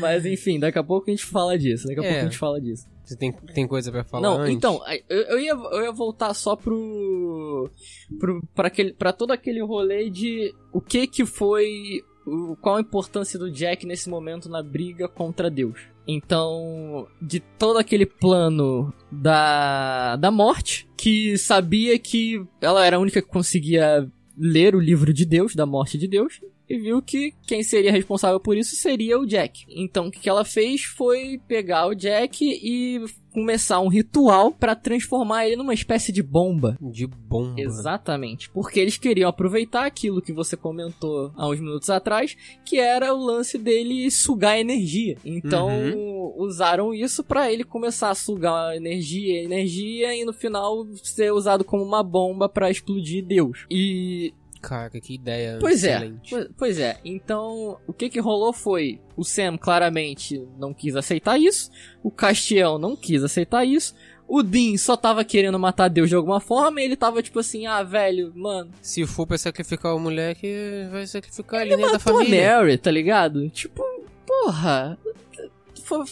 Mas 0.00 0.24
enfim, 0.26 0.58
daqui 0.58 0.78
a 0.78 0.84
pouco 0.84 1.08
a 1.08 1.12
gente 1.12 1.24
fala 1.24 1.58
disso, 1.58 1.86
daqui 1.86 2.00
a 2.00 2.02
É. 2.04 2.06
pouco 2.08 2.20
a 2.20 2.24
gente 2.24 2.38
fala 2.38 2.60
disso. 2.60 2.86
Você 3.06 3.16
tem, 3.16 3.32
tem 3.32 3.68
coisa 3.68 3.92
pra 3.92 4.02
falar 4.02 4.28
Não, 4.28 4.40
antes? 4.40 4.56
então, 4.56 4.80
eu, 5.08 5.22
eu, 5.22 5.38
ia, 5.38 5.52
eu 5.52 5.82
ia 5.84 5.92
voltar 5.92 6.34
só 6.34 6.56
pro. 6.56 7.70
pro 8.18 8.42
pra, 8.52 8.66
aquele, 8.66 8.92
pra 8.92 9.12
todo 9.12 9.30
aquele 9.30 9.62
rolê 9.62 10.10
de 10.10 10.52
o 10.72 10.80
que 10.80 11.06
que 11.06 11.24
foi. 11.24 12.02
O, 12.26 12.56
qual 12.56 12.74
a 12.74 12.80
importância 12.80 13.38
do 13.38 13.48
Jack 13.48 13.86
nesse 13.86 14.10
momento 14.10 14.48
na 14.48 14.60
briga 14.60 15.08
contra 15.08 15.48
Deus. 15.48 15.78
Então, 16.08 17.06
de 17.22 17.38
todo 17.38 17.78
aquele 17.78 18.06
plano 18.06 18.92
da, 19.10 20.16
da 20.16 20.30
morte, 20.32 20.88
que 20.96 21.38
sabia 21.38 21.96
que 22.00 22.44
ela 22.60 22.84
era 22.84 22.96
a 22.96 23.00
única 23.00 23.22
que 23.22 23.28
conseguia 23.28 24.10
ler 24.36 24.74
o 24.74 24.80
livro 24.80 25.14
de 25.14 25.24
Deus, 25.24 25.54
da 25.54 25.64
morte 25.64 25.96
de 25.96 26.08
Deus, 26.08 26.40
e 26.68 26.78
viu 26.78 27.00
que 27.00 27.32
quem 27.46 27.62
seria 27.62 27.92
responsável 27.92 28.40
por 28.40 28.56
isso 28.56 28.76
seria 28.76 29.18
o 29.18 29.26
Jack. 29.26 29.64
Então 29.68 30.08
o 30.08 30.10
que 30.10 30.28
ela 30.28 30.44
fez 30.44 30.82
foi 30.82 31.40
pegar 31.46 31.86
o 31.86 31.94
Jack 31.94 32.44
e 32.44 33.04
começar 33.32 33.80
um 33.80 33.88
ritual 33.88 34.50
pra 34.50 34.74
transformar 34.74 35.46
ele 35.46 35.56
numa 35.56 35.74
espécie 35.74 36.10
de 36.10 36.22
bomba. 36.22 36.78
De 36.80 37.06
bomba. 37.06 37.60
Exatamente, 37.60 38.48
porque 38.48 38.80
eles 38.80 38.96
queriam 38.96 39.28
aproveitar 39.28 39.84
aquilo 39.84 40.22
que 40.22 40.32
você 40.32 40.56
comentou 40.56 41.30
há 41.36 41.46
uns 41.46 41.60
minutos 41.60 41.90
atrás, 41.90 42.34
que 42.64 42.78
era 42.78 43.14
o 43.14 43.22
lance 43.22 43.58
dele 43.58 44.10
sugar 44.10 44.58
energia. 44.58 45.18
Então 45.22 45.68
usaram 46.36 46.94
isso 46.94 47.22
pra 47.22 47.52
ele 47.52 47.62
começar 47.62 48.10
a 48.10 48.14
sugar 48.14 48.74
energia, 48.74 49.42
energia 49.42 50.14
e 50.14 50.24
no 50.24 50.32
final 50.32 50.86
ser 51.02 51.30
usado 51.32 51.62
como 51.62 51.82
uma 51.82 52.02
bomba 52.02 52.48
pra 52.48 52.70
explodir 52.70 53.24
Deus. 53.24 53.66
E 53.70 54.32
Cara, 54.68 54.90
que 54.90 55.14
ideia 55.14 55.58
Pois 55.60 55.84
é, 55.84 55.94
excelente. 55.96 56.30
pois, 56.30 56.48
pois 56.58 56.78
é. 56.78 56.98
Então, 57.04 57.78
o 57.86 57.92
que 57.92 58.08
que 58.08 58.18
rolou 58.20 58.52
foi, 58.52 59.00
o 59.16 59.22
Sam 59.24 59.56
claramente 59.56 60.42
não 60.58 60.74
quis 60.74 60.96
aceitar 60.96 61.38
isso, 61.38 61.70
o 62.02 62.10
Castiel 62.10 62.78
não 62.78 62.96
quis 62.96 63.22
aceitar 63.22 63.64
isso, 63.64 63.94
o 64.28 64.42
Dean 64.42 64.76
só 64.76 64.96
tava 64.96 65.24
querendo 65.24 65.56
matar 65.56 65.88
Deus 65.88 66.08
de 66.08 66.16
alguma 66.16 66.40
forma, 66.40 66.80
e 66.80 66.84
ele 66.84 66.96
tava 66.96 67.22
tipo 67.22 67.38
assim, 67.38 67.64
ah, 67.66 67.82
velho, 67.84 68.32
mano, 68.34 68.70
Se 68.82 69.06
for 69.06 69.24
pra 69.24 69.38
sacrificar 69.38 69.94
o 69.94 70.00
moleque, 70.00 70.52
vai 70.90 71.06
sacrificar 71.06 71.62
ele, 71.62 71.74
ele 71.74 71.82
né, 71.82 71.86
da 71.86 71.92
matou 71.98 72.12
a 72.12 72.18
família. 72.24 72.56
Mary, 72.56 72.76
tá 72.76 72.90
ligado? 72.90 73.48
Tipo, 73.50 73.84
porra, 74.26 74.98
foi- 75.84 76.04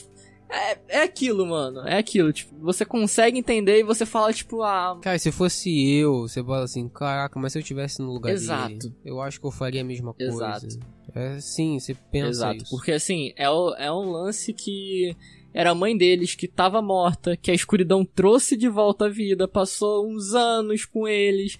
é, 0.49 0.79
é 0.89 1.03
aquilo, 1.03 1.47
mano, 1.47 1.81
é 1.87 1.99
aquilo, 1.99 2.33
tipo, 2.33 2.55
você 2.61 2.85
consegue 2.85 3.39
entender 3.39 3.81
e 3.81 3.83
você 3.83 4.05
fala, 4.07 4.33
tipo, 4.33 4.63
ah, 4.63 4.99
Cara, 5.03 5.19
se 5.19 5.33
fosse 5.33 5.71
eu, 5.97 6.21
você 6.23 6.43
fala 6.43 6.65
assim, 6.65 6.89
caraca, 6.89 7.39
mas 7.41 7.53
se 7.53 7.59
eu 7.59 7.63
tivesse 7.63 8.01
no 8.01 8.13
lugar 8.13 8.33
Exato. 8.33 8.75
dele, 8.91 8.95
eu 9.05 9.21
acho 9.21 9.41
que 9.41 9.47
eu 9.47 9.51
faria 9.51 9.81
a 9.81 9.85
mesma 9.85 10.13
coisa. 10.15 10.33
Exato. 10.33 10.67
É 11.15 11.39
sim, 11.41 11.79
você 11.79 11.95
pensa 12.11 12.29
Exato, 12.29 12.57
isso. 12.59 12.71
porque 12.71 12.93
assim, 12.93 13.33
é, 13.37 13.49
o- 13.49 13.75
é 13.77 13.91
um 13.93 14.11
lance 14.11 14.53
que 14.53 15.17
era 15.53 15.71
a 15.71 15.75
mãe 15.75 15.97
deles 15.97 16.35
que 16.35 16.49
tava 16.49 16.83
morta, 16.83 17.37
que 17.37 17.51
a 17.51 17.55
escuridão 17.55 18.05
trouxe 18.05 18.57
de 18.57 18.69
volta 18.69 19.07
à 19.07 19.09
vida, 19.09 19.47
passou 19.47 20.09
uns 20.09 20.35
anos 20.35 20.85
com 20.85 21.07
eles, 21.07 21.57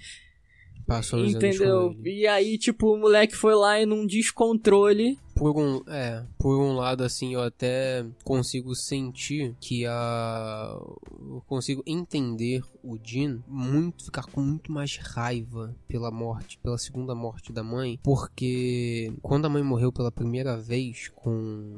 Passou 0.87 1.25
entendeu? 1.25 1.97
E 2.05 2.27
aí, 2.27 2.59
tipo, 2.59 2.95
o 2.95 2.99
moleque 2.99 3.35
foi 3.35 3.55
lá 3.55 3.81
e 3.81 3.87
num 3.87 4.07
descontrole. 4.07 5.19
Por 5.35 5.59
um, 5.59 5.83
é, 5.89 6.23
por 6.39 6.57
um 6.61 6.77
lado, 6.77 7.03
assim, 7.03 7.35
eu 7.35 7.43
até 7.43 8.07
consigo 8.23 8.75
sentir 8.75 9.55
que 9.61 9.85
a. 9.87 10.79
Eu 11.21 11.43
consigo 11.47 11.83
entender 11.87 12.63
o 12.83 12.97
Jean 13.03 13.43
muito, 13.49 14.05
ficar 14.05 14.27
com 14.27 14.41
muito 14.41 14.71
mais 14.71 14.97
raiva 14.97 15.75
pela 15.89 16.11
morte, 16.11 16.59
pela 16.63 16.79
segunda 16.79 17.15
morte 17.15 17.53
da 17.53 17.65
mãe, 17.65 17.99
porque 18.03 19.13
quando 19.23 19.47
a 19.47 19.49
mãe 19.49 19.63
morreu 19.63 19.91
pela 19.91 20.13
primeira 20.13 20.57
vez 20.57 21.09
com. 21.15 21.75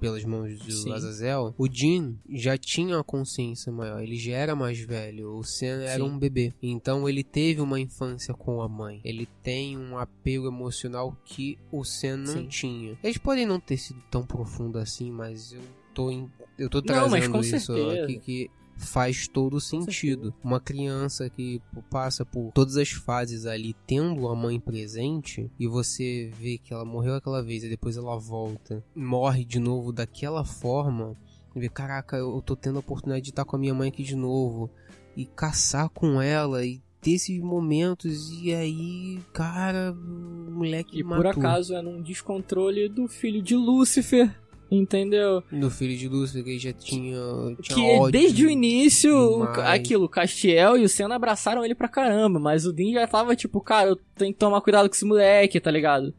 Pelas 0.00 0.24
mãos 0.24 0.58
de 0.58 0.72
Sim. 0.72 0.92
Azazel, 0.92 1.54
o 1.58 1.68
Jean 1.70 2.14
já 2.28 2.56
tinha 2.56 2.96
uma 2.96 3.04
consciência 3.04 3.70
maior, 3.70 4.02
ele 4.02 4.16
já 4.16 4.32
era 4.32 4.56
mais 4.56 4.78
velho, 4.80 5.34
o 5.36 5.44
Sam 5.44 5.82
era 5.82 6.04
um 6.04 6.18
bebê. 6.18 6.52
Então 6.62 7.08
ele 7.08 7.22
teve 7.22 7.60
uma 7.60 7.78
infância 7.78 8.34
com 8.34 8.62
a 8.62 8.68
mãe. 8.68 9.00
Ele 9.04 9.28
tem 9.42 9.76
um 9.76 9.98
apego 9.98 10.46
emocional 10.46 11.16
que 11.24 11.58
o 11.70 11.84
Sam 11.84 12.18
não 12.18 12.26
Sim. 12.26 12.48
tinha. 12.48 12.98
Eles 13.02 13.18
podem 13.18 13.46
não 13.46 13.60
ter 13.60 13.76
sido 13.76 14.02
tão 14.10 14.24
profundo 14.24 14.78
assim, 14.78 15.10
mas 15.10 15.52
eu 15.52 15.62
tô 15.94 16.10
eu 16.58 16.68
tô 16.68 16.78
Não, 16.78 16.84
trazendo 16.84 17.32
com 17.32 17.40
isso 17.40 17.72
aqui 17.72 18.18
que 18.18 18.50
faz 18.80 19.28
todo 19.28 19.60
sentido. 19.60 20.34
Uma 20.42 20.58
criança 20.60 21.28
que 21.28 21.60
passa 21.90 22.24
por 22.24 22.50
todas 22.52 22.76
as 22.76 22.90
fases 22.90 23.46
ali 23.46 23.74
tendo 23.86 24.28
a 24.28 24.34
mãe 24.34 24.58
presente 24.58 25.50
e 25.58 25.66
você 25.66 26.30
vê 26.38 26.58
que 26.58 26.72
ela 26.72 26.84
morreu 26.84 27.14
aquela 27.14 27.42
vez 27.42 27.62
e 27.62 27.68
depois 27.68 27.96
ela 27.96 28.18
volta, 28.18 28.84
morre 28.94 29.44
de 29.44 29.58
novo 29.58 29.92
daquela 29.92 30.44
forma, 30.44 31.16
e 31.54 31.60
vê, 31.60 31.68
caraca, 31.68 32.16
eu 32.16 32.40
tô 32.42 32.54
tendo 32.56 32.76
a 32.76 32.80
oportunidade 32.80 33.24
de 33.24 33.30
estar 33.30 33.44
com 33.44 33.56
a 33.56 33.58
minha 33.58 33.74
mãe 33.74 33.88
aqui 33.88 34.02
de 34.02 34.16
novo 34.16 34.70
e 35.16 35.26
caçar 35.26 35.88
com 35.90 36.20
ela 36.22 36.64
e 36.64 36.80
ter 37.00 37.12
esses 37.12 37.40
momentos 37.40 38.30
e 38.42 38.54
aí, 38.54 39.18
cara, 39.32 39.92
o 39.92 40.50
moleque 40.52 41.00
E 41.00 41.02
matou. 41.02 41.24
por 41.32 41.38
acaso 41.38 41.74
é 41.74 41.82
num 41.82 42.00
descontrole 42.02 42.88
do 42.88 43.08
filho 43.08 43.42
de 43.42 43.56
Lúcifer, 43.56 44.30
entendeu? 44.70 45.42
do 45.50 45.70
filho 45.70 45.96
de 45.96 46.08
Lúcifer 46.08 46.44
que 46.44 46.58
já 46.58 46.72
tinha, 46.72 47.18
tinha 47.60 47.74
que 47.74 47.98
ódio 47.98 48.12
desde 48.12 48.46
o 48.46 48.50
início, 48.50 49.14
o- 49.14 49.42
aquilo, 49.62 50.04
o 50.04 50.08
Castiel 50.08 50.76
e 50.78 50.84
o 50.84 50.88
Senna 50.88 51.16
abraçaram 51.16 51.64
ele 51.64 51.74
pra 51.74 51.88
caramba, 51.88 52.38
mas 52.38 52.64
o 52.64 52.72
Dean 52.72 52.92
já 52.92 53.06
tava 53.06 53.34
tipo, 53.34 53.60
cara, 53.60 53.88
eu 53.90 53.96
tenho 54.16 54.32
que 54.32 54.38
tomar 54.38 54.60
cuidado 54.60 54.88
com 54.88 54.94
esse 54.94 55.04
moleque, 55.04 55.58
tá 55.60 55.70
ligado? 55.70 56.14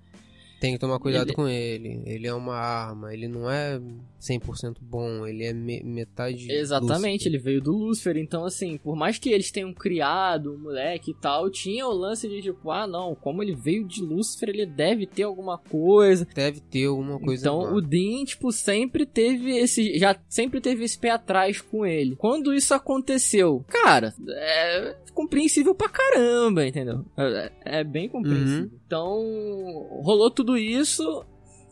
Tem 0.61 0.73
que 0.73 0.77
tomar 0.79 0.99
cuidado 0.99 1.27
Ele- 1.29 1.33
com 1.35 1.47
ele. 1.47 2.03
Ele 2.05 2.27
é 2.27 2.33
uma 2.33 2.55
arma, 2.55 3.11
ele 3.11 3.27
não 3.27 3.49
é 3.49 3.81
100% 4.19 4.75
bom, 4.79 5.25
ele 5.25 5.43
é 5.43 5.51
me- 5.53 5.81
metade. 5.83 6.51
Exatamente, 6.51 7.23
Lúcifer. 7.27 7.27
ele 7.33 7.37
veio 7.39 7.61
do 7.61 7.71
Lúcifer, 7.71 8.15
então 8.17 8.45
assim, 8.45 8.77
por 8.77 8.95
mais 8.95 9.17
que 9.17 9.29
eles 9.31 9.49
tenham 9.49 9.73
criado 9.73 10.53
o 10.53 10.59
moleque 10.59 11.09
e 11.11 11.13
tal, 11.15 11.49
tinha 11.49 11.87
o 11.87 11.91
lance 11.91 12.29
de 12.29 12.43
tipo, 12.43 12.69
ah 12.69 12.85
não, 12.85 13.15
como 13.15 13.41
ele 13.41 13.55
veio 13.55 13.87
de 13.87 14.03
Lúcifer, 14.03 14.49
ele 14.49 14.67
deve 14.67 15.07
ter 15.07 15.23
alguma 15.23 15.57
coisa. 15.57 16.27
Deve 16.35 16.59
ter 16.59 16.85
alguma 16.85 17.19
coisa. 17.19 17.41
então 17.41 17.63
má. 17.63 17.71
o 17.73 17.81
Dean, 17.81 18.23
tipo, 18.23 18.51
sempre 18.51 19.03
teve 19.07 19.57
esse. 19.57 19.97
Já 19.97 20.15
sempre 20.29 20.61
teve 20.61 20.83
esse 20.83 20.99
pé 20.99 21.09
atrás 21.09 21.59
com 21.59 21.83
ele. 21.83 22.15
Quando 22.15 22.53
isso 22.53 22.71
aconteceu, 22.75 23.65
cara, 23.67 24.13
é 24.29 24.95
compreensível 25.15 25.73
pra 25.73 25.89
caramba, 25.89 26.65
entendeu? 26.67 27.03
É, 27.17 27.51
é 27.79 27.83
bem 27.83 28.07
compreensível. 28.07 28.65
Uhum. 28.65 28.79
Então, 28.85 30.01
rolou 30.03 30.29
tudo 30.29 30.50
isso. 30.57 31.25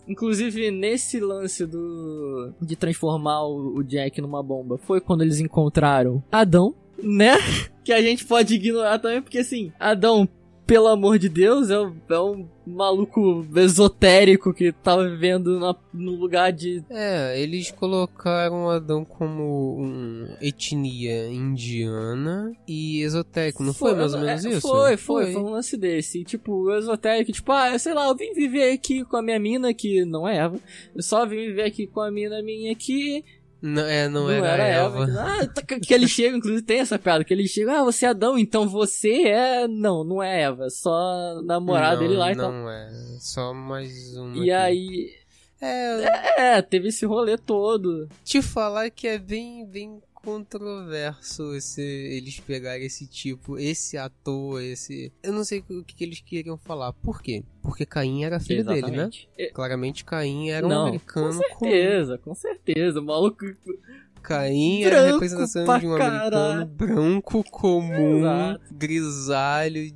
Inclusive, 0.07 0.71
nesse 0.71 1.19
lance 1.19 1.65
do 1.67 2.51
de 2.59 2.75
transformar 2.75 3.45
o 3.47 3.83
Jack 3.83 4.19
numa 4.19 4.41
bomba, 4.41 4.77
foi 4.77 4.99
quando 4.99 5.21
eles 5.21 5.39
encontraram 5.39 6.23
Adão. 6.31 6.73
né? 7.01 7.33
Que 7.83 7.93
a 7.93 8.01
gente 8.03 8.23
pode 8.23 8.53
ignorar 8.53 8.99
também, 8.99 9.19
porque 9.19 9.39
assim, 9.39 9.71
Adão, 9.79 10.29
pelo 10.69 10.87
amor 10.87 11.17
de 11.17 11.27
Deus, 11.27 11.71
é 11.71 11.79
um, 11.79 11.95
é 12.07 12.19
um 12.19 12.47
maluco 12.63 13.43
esotérico 13.55 14.53
que 14.53 14.71
tava 14.71 15.09
vivendo 15.09 15.59
na, 15.59 15.75
no 15.91 16.11
lugar 16.11 16.53
de. 16.53 16.83
É, 16.91 17.41
eles 17.41 17.71
colocaram 17.71 18.69
Adão 18.69 19.03
como 19.03 19.81
um 19.81 20.27
etnia 20.39 21.27
indiana 21.27 22.51
e 22.67 23.01
esotérico, 23.01 23.63
não 23.63 23.73
foi, 23.73 23.95
mais 23.95 24.13
ou 24.13 24.19
menos 24.19 24.45
é, 24.45 24.49
isso? 24.51 24.61
Foi, 24.61 24.95
foi, 24.95 25.33
foi 25.33 25.41
um 25.41 25.49
lance 25.49 25.75
desse. 25.75 26.23
Tipo, 26.23 26.53
o 26.53 26.77
esotérico, 26.77 27.31
tipo, 27.31 27.51
ah, 27.51 27.77
sei 27.79 27.95
lá, 27.95 28.07
eu 28.07 28.15
vim 28.15 28.31
viver 28.33 28.71
aqui 28.71 29.03
com 29.03 29.17
a 29.17 29.23
minha 29.23 29.39
mina, 29.39 29.73
que 29.73 30.05
não 30.05 30.27
é 30.27 30.37
Eva. 30.37 30.59
Eu 30.95 31.01
só 31.01 31.25
vim 31.25 31.47
viver 31.47 31.63
aqui 31.63 31.87
com 31.87 31.99
a 31.99 32.11
mina 32.11 32.43
minha 32.43 32.71
aqui. 32.71 33.25
Não, 33.61 33.81
é, 33.85 34.07
não, 34.07 34.23
Não 34.23 34.31
era, 34.31 34.47
era 34.47 34.63
Eva. 34.63 35.03
Eva. 35.03 35.21
Ah, 35.21 35.47
tá- 35.47 35.61
que 35.63 35.93
ele 35.93 36.07
chega, 36.07 36.37
inclusive 36.37 36.61
tem 36.61 36.79
essa 36.79 36.97
piada, 36.97 37.23
que 37.23 37.33
ele 37.33 37.47
chega, 37.47 37.79
ah, 37.79 37.83
você 37.83 38.05
é 38.05 38.09
Adão, 38.09 38.37
então 38.37 38.67
você 38.67 39.23
é. 39.27 39.67
Não, 39.67 40.03
não 40.03 40.23
é 40.23 40.43
Eva, 40.43 40.65
é 40.67 40.69
só 40.69 41.41
namorada 41.43 41.95
não, 41.95 42.01
dele 42.03 42.15
lá 42.17 42.31
e 42.31 42.35
tal. 42.35 42.51
Não 42.51 42.69
é, 42.69 42.89
só 43.19 43.53
mais 43.53 44.15
uma. 44.15 44.37
E 44.37 44.49
aqui. 44.49 44.51
aí. 44.51 45.19
É, 45.61 46.55
É, 46.57 46.61
teve 46.61 46.87
esse 46.87 47.05
rolê 47.05 47.37
todo. 47.37 48.07
te 48.23 48.41
falar 48.41 48.89
que 48.89 49.05
é 49.07 49.17
bem, 49.17 49.65
bem 49.65 49.99
controverso 50.23 51.55
esse, 51.55 51.81
eles 51.81 52.39
pegarem 52.39 52.85
esse 52.85 53.07
tipo, 53.07 53.57
esse 53.57 53.97
ator, 53.97 54.61
esse. 54.61 55.11
Eu 55.23 55.33
não 55.33 55.43
sei 55.43 55.63
o 55.69 55.83
que, 55.83 55.95
que 55.95 56.03
eles 56.03 56.21
queriam 56.21 56.57
falar. 56.57 56.93
Por 56.93 57.21
quê? 57.21 57.43
Porque 57.61 57.85
Caim 57.85 58.23
era 58.23 58.39
filho 58.39 58.63
dele, 58.63 58.81
né? 58.81 58.87
Exatamente. 58.87 59.29
É, 59.37 59.47
Claramente 59.51 60.05
Caim 60.05 60.49
era 60.49 60.65
um 60.65 60.69
Não, 60.69 60.87
americano 60.87 61.27
Com 61.27 61.33
certeza, 61.33 62.17
com 62.17 62.35
certeza. 62.35 62.99
O 62.99 63.03
maluco. 63.03 63.45
Caim 64.21 64.83
era 64.83 65.01
a 65.01 65.11
representação 65.13 65.63
de 65.79 65.87
um 65.87 65.95
americano 65.95 66.65
branco, 66.65 67.43
comum, 67.49 68.19
Exato. 68.19 68.73
grisalho, 68.73 69.93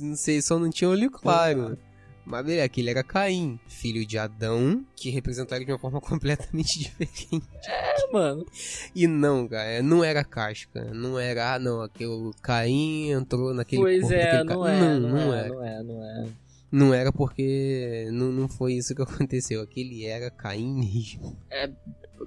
não 0.00 0.16
sei, 0.16 0.40
só 0.40 0.58
não 0.58 0.70
tinha 0.70 0.88
olho 0.88 1.10
claro. 1.10 1.78
Mas 2.26 2.44
beleza, 2.44 2.64
aquele 2.64 2.90
era 2.90 3.04
Caim, 3.04 3.58
filho 3.68 4.04
de 4.04 4.18
Adão, 4.18 4.84
que 4.96 5.10
representava 5.10 5.56
ele 5.58 5.64
de 5.66 5.72
uma 5.72 5.78
forma 5.78 6.00
completamente 6.02 6.76
diferente. 6.80 7.40
É, 7.64 8.12
mano. 8.12 8.44
E 8.92 9.06
não, 9.06 9.46
cara, 9.46 9.80
não 9.80 10.02
era 10.02 10.24
casca, 10.24 10.84
não 10.92 11.16
era, 11.18 11.54
ah, 11.54 11.58
não, 11.60 11.80
aquele 11.82 12.32
Caim 12.42 13.12
entrou 13.12 13.54
naquele 13.54 13.80
pois 13.82 14.10
é, 14.10 14.42
não 14.42 14.62
ca- 14.62 14.70
é, 14.72 14.80
não, 14.80 15.00
não, 15.00 15.08
não 15.10 15.34
é, 15.34 15.38
era. 15.38 15.48
não 15.48 15.64
é, 15.64 15.82
não 15.82 16.02
é. 16.04 16.28
Não 16.72 16.92
era 16.92 17.12
porque 17.12 18.08
não, 18.12 18.32
não 18.32 18.48
foi 18.48 18.74
isso 18.74 18.92
que 18.92 19.00
aconteceu, 19.02 19.62
aquele 19.62 20.04
era 20.04 20.28
Caim 20.28 20.74
mesmo. 20.80 21.38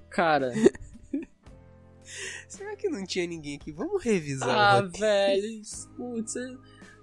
Cara, 0.10 0.54
Será 2.48 2.76
que 2.76 2.90
não 2.90 3.06
tinha 3.06 3.28
ninguém 3.28 3.56
aqui? 3.56 3.72
Vamos 3.72 4.04
revisar 4.04 4.50
ah, 4.50 4.82
velho. 4.82 5.62
Putz, 5.96 6.34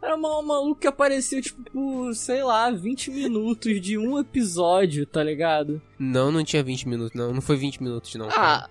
era 0.06 0.16
uma- 0.16 0.38
um 0.38 0.42
maluco 0.42 0.80
que 0.80 0.86
apareceu, 0.86 1.40
tipo, 1.42 1.62
por, 1.70 2.14
sei 2.14 2.42
lá, 2.42 2.70
20 2.70 3.10
minutos 3.10 3.80
de 3.80 3.98
um 3.98 4.18
episódio, 4.18 5.04
tá 5.06 5.22
ligado? 5.22 5.80
Não, 5.98 6.30
não 6.30 6.44
tinha 6.44 6.62
20 6.62 6.88
minutos, 6.88 7.14
não. 7.18 7.32
Não 7.32 7.40
foi 7.40 7.56
20 7.56 7.82
minutos, 7.82 8.14
não. 8.14 8.28
Ah, 8.30 8.68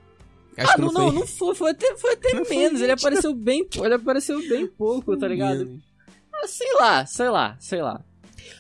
Acho 0.58 0.72
ah 0.72 0.78
não, 0.78 0.88
não, 0.88 0.94
não, 0.94 1.12
foi. 1.12 1.20
não 1.20 1.28
foi, 1.28 1.56
foi 1.56 1.72
até, 1.72 1.96
foi 1.98 2.14
até 2.14 2.34
Não 2.34 2.46
foi 2.46 2.56
menos. 2.56 2.80
Ele 2.82 2.94
20, 2.96 3.00
apareceu 3.02 3.34
bem, 3.34 3.68
ele 3.84 3.94
apareceu 3.94 4.40
bem 4.48 4.66
pouco, 4.66 5.18
tá 5.18 5.28
ligado? 5.28 5.78
Ah, 6.34 6.48
sei 6.48 6.74
lá, 6.76 7.06
sei 7.06 7.30
lá, 7.30 7.58
sei 7.60 7.82
lá. 7.82 8.02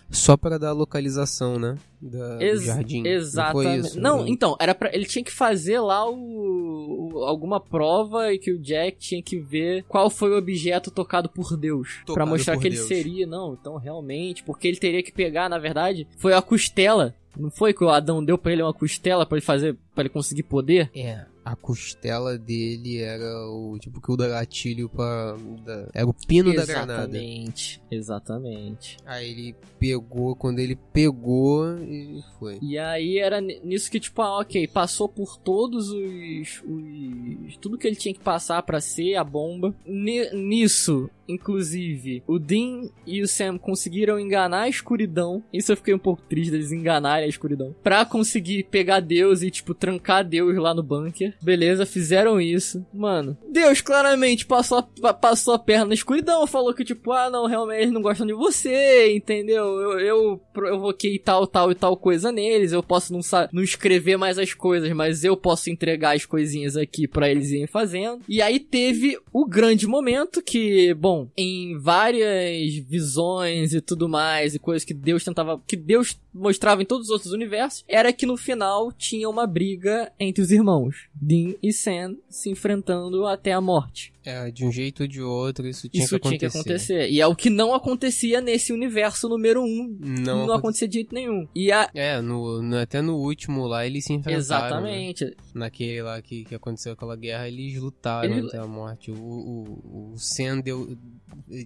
Só 0.09 0.36
para 0.38 0.57
dar 0.57 0.69
a 0.69 0.73
localização, 0.73 1.57
né? 1.59 1.75
Da, 2.01 2.38
Ex- 2.41 2.59
do 2.61 2.65
jardim. 2.65 3.05
Exatamente. 3.07 3.97
Não? 3.97 4.17
Não, 4.17 4.23
né? 4.25 4.29
então, 4.31 4.55
era 4.59 4.73
pra, 4.75 4.93
ele 4.93 5.05
tinha 5.05 5.23
que 5.23 5.31
fazer 5.31 5.79
lá 5.79 6.07
o, 6.09 7.11
o- 7.13 7.23
alguma 7.25 7.59
prova 7.59 8.31
e 8.33 8.38
que 8.39 8.51
o 8.51 8.59
Jack 8.59 8.97
tinha 8.97 9.21
que 9.21 9.38
ver 9.39 9.83
qual 9.88 10.09
foi 10.09 10.31
o 10.31 10.38
objeto 10.38 10.91
tocado 10.91 11.29
por 11.29 11.55
Deus. 11.57 12.01
Pra 12.05 12.25
mostrar 12.25 12.57
que 12.57 12.67
ele 12.67 12.75
Deus. 12.75 12.88
seria. 12.88 13.25
Não, 13.27 13.53
então 13.59 13.77
realmente, 13.77 14.43
porque 14.43 14.67
ele 14.67 14.77
teria 14.77 15.01
que 15.03 15.11
pegar, 15.11 15.49
na 15.49 15.57
verdade, 15.57 16.07
foi 16.17 16.33
a 16.33 16.41
costela. 16.41 17.13
Não 17.38 17.51
foi 17.51 17.73
que 17.73 17.83
o 17.83 17.89
Adão 17.89 18.23
deu 18.23 18.38
pra 18.38 18.53
ele 18.53 18.61
uma 18.63 18.73
costela 18.73 19.25
pra 19.25 19.38
ele 19.38 19.45
fazer, 19.45 19.75
para 19.93 20.03
ele 20.03 20.09
conseguir 20.09 20.43
poder? 20.43 20.89
É, 20.95 21.25
a 21.45 21.55
costela 21.55 22.37
dele 22.39 22.99
era 23.01 23.47
o 23.47 23.77
tipo 23.79 24.01
que 24.01 24.11
o 24.11 24.17
da 24.17 24.27
gatilho 24.27 24.89
pra. 24.89 25.37
da- 25.63 25.87
era 25.93 26.07
o 26.07 26.13
pino 26.13 26.51
da 26.55 26.65
granada. 26.65 27.03
Exatamente, 27.17 27.81
exatamente. 27.91 28.97
Aí 29.05 29.29
ele 29.29 29.55
pegou, 29.79 30.35
quando 30.35 30.57
ele 30.57 30.75
pegou, 30.75 31.77
e 31.77 32.23
foi. 32.39 32.57
E 32.61 32.77
aí 32.79 33.19
era 33.19 33.39
ni- 33.39 33.59
nisso 33.63 33.91
que, 33.91 33.99
tipo, 33.99 34.21
ah, 34.23 34.39
ok, 34.39 34.67
passou 34.67 35.07
por 35.07 35.37
todos 35.37 35.89
os. 35.91 36.63
os 36.67 37.57
tudo 37.57 37.77
que 37.77 37.85
ele 37.87 37.95
tinha 37.95 38.13
que 38.13 38.19
passar 38.19 38.63
pra 38.63 38.81
ser 38.81 39.15
a 39.15 39.23
bomba. 39.23 39.73
Ni- 39.85 40.31
nisso, 40.33 41.09
inclusive, 41.28 42.23
o 42.28 42.38
Dean 42.39 42.89
e 43.05 43.21
o 43.21 43.28
Sam 43.28 43.57
conseguiram 43.57 44.19
enganar 44.19 44.61
a 44.63 44.69
escuridão. 44.69 45.43
Isso 45.53 45.71
eu 45.71 45.78
fiquei 45.78 45.93
um 45.93 45.99
pouco 45.99 46.21
triste 46.23 46.51
deles 46.51 46.71
enganarem 46.71 47.26
a 47.26 47.30
escuridão. 47.30 47.76
Pra 47.84 48.05
conseguir 48.05 48.63
pegar 48.69 48.99
Deus 48.99 49.41
e, 49.41 49.49
tipo, 49.51 49.73
trancar 49.73 50.23
Deus 50.23 50.55
lá 50.57 50.73
no 50.73 50.84
bunker. 50.84 51.34
Beleza, 51.41 51.86
fizeram 51.86 52.39
isso. 52.39 52.86
Mano, 52.93 53.38
Deus 53.51 53.82
claramente 53.82 54.45
passou 54.45 54.80
a, 54.80 54.84
pa- 54.84 55.13
passou 55.13 55.53
a 55.53 55.59
perna 55.59 55.86
na 55.86 55.93
escuridão. 55.93 56.45
Falou 56.47 56.73
que, 56.73 56.84
tipo, 56.84 57.11
ah, 57.11 57.30
não, 57.30 57.45
realmente 57.47 57.82
eles 57.82 57.93
não 57.93 58.01
gostam 58.01 58.26
de 58.28 58.34
você, 58.34 59.15
entendeu? 59.15 59.63
Eu, 59.80 59.99
eu 59.99 60.41
provoquei 60.53 61.17
tal, 61.19 61.45
tal 61.47 61.71
e 61.71 61.76
tal 61.76 61.95
coisa 61.97 62.32
neles. 62.32 62.71
Eu 62.71 62.84
posso 62.84 63.13
não, 63.13 63.19
não 63.51 63.63
escrever 63.63 64.17
mais 64.17 64.38
as 64.39 64.53
coisas, 64.53 64.91
mas 64.93 65.23
eu 65.23 65.36
posso 65.38 65.69
entregar 65.69 66.15
as 66.15 66.26
coisinhas 66.26 66.76
aqui 66.78 67.07
pra 67.07 67.30
eles 67.30 67.51
irem 67.51 67.67
fazendo. 67.67 68.21
E 68.28 68.41
aí 68.41 68.59
teve 68.59 69.17
o 69.32 69.45
grande 69.45 69.88
momento 69.88 70.41
que, 70.41 70.93
bom, 70.93 71.14
em 71.38 71.78
várias 71.78 72.76
visões 72.88 73.74
e 73.74 73.82
tudo 73.82 74.07
mais, 74.09 74.55
e 74.55 74.59
coisas 74.59 74.84
que 74.84 74.93
Deus 74.93 75.24
tentava. 75.24 75.61
que 75.68 75.76
Deus 75.76 76.20
mostrava 76.36 76.81
em 76.81 76.86
todos 76.86 77.07
os 77.07 77.11
outros 77.13 77.31
universos, 77.31 77.83
era 77.88 78.11
que 78.11 78.25
no 78.25 78.36
final 78.38 78.91
tinha 78.91 79.29
uma 79.29 79.47
briga 79.47 80.11
entre 80.19 80.43
os 80.43 80.51
irmãos. 80.51 81.07
Dean 81.13 81.55
e 81.63 81.71
Sam 81.71 82.17
se 82.29 82.49
enfrentando 82.49 83.25
até 83.25 83.53
a 83.53 83.61
morte. 83.61 84.13
É, 84.25 84.49
de 84.49 84.65
um 84.65 84.71
jeito 84.71 85.03
ou 85.03 85.07
de 85.07 85.21
outro, 85.21 85.67
isso 85.67 85.88
tinha 85.88 86.03
Isso 86.03 86.09
que 86.19 86.27
acontecer. 86.27 86.39
tinha 86.49 86.49
que 86.49 86.57
acontecer. 86.57 87.09
E 87.11 87.21
é 87.21 87.27
o 87.27 87.36
que 87.36 87.47
não 87.47 87.75
acontecia 87.75 88.41
nesse 88.41 88.73
universo 88.73 89.29
número 89.29 89.61
1. 89.61 89.65
Um. 89.65 89.97
Não, 89.99 90.47
Não, 90.47 90.53
acontecia 90.55 90.88
de 90.88 90.95
jeito 90.95 91.13
nenhum. 91.13 91.47
E 91.53 91.71
a. 91.71 91.91
É, 91.93 92.19
no, 92.21 92.59
no- 92.59 92.77
até 92.79 93.03
no 93.03 93.17
último 93.17 93.67
lá 93.67 93.86
eles 93.86 94.03
se 94.05 94.13
enfrentaram. 94.13 94.81
né? 94.81 94.89
Exatamente. 95.11 95.38
Naquele 95.53 96.01
lá 96.01 96.19
que, 96.23 96.43
que 96.43 96.55
aconteceu 96.55 96.93
aquela 96.93 97.15
guerra, 97.15 97.47
eles 97.47 97.79
lutaram 97.79 98.33
Ele- 98.36 98.47
até 98.47 98.57
a 98.57 98.65
morte. 98.65 99.11
O, 99.11 99.15
o, 99.15 100.13
o 100.13 100.17
Sam 100.17 100.59
deu, 100.59 100.97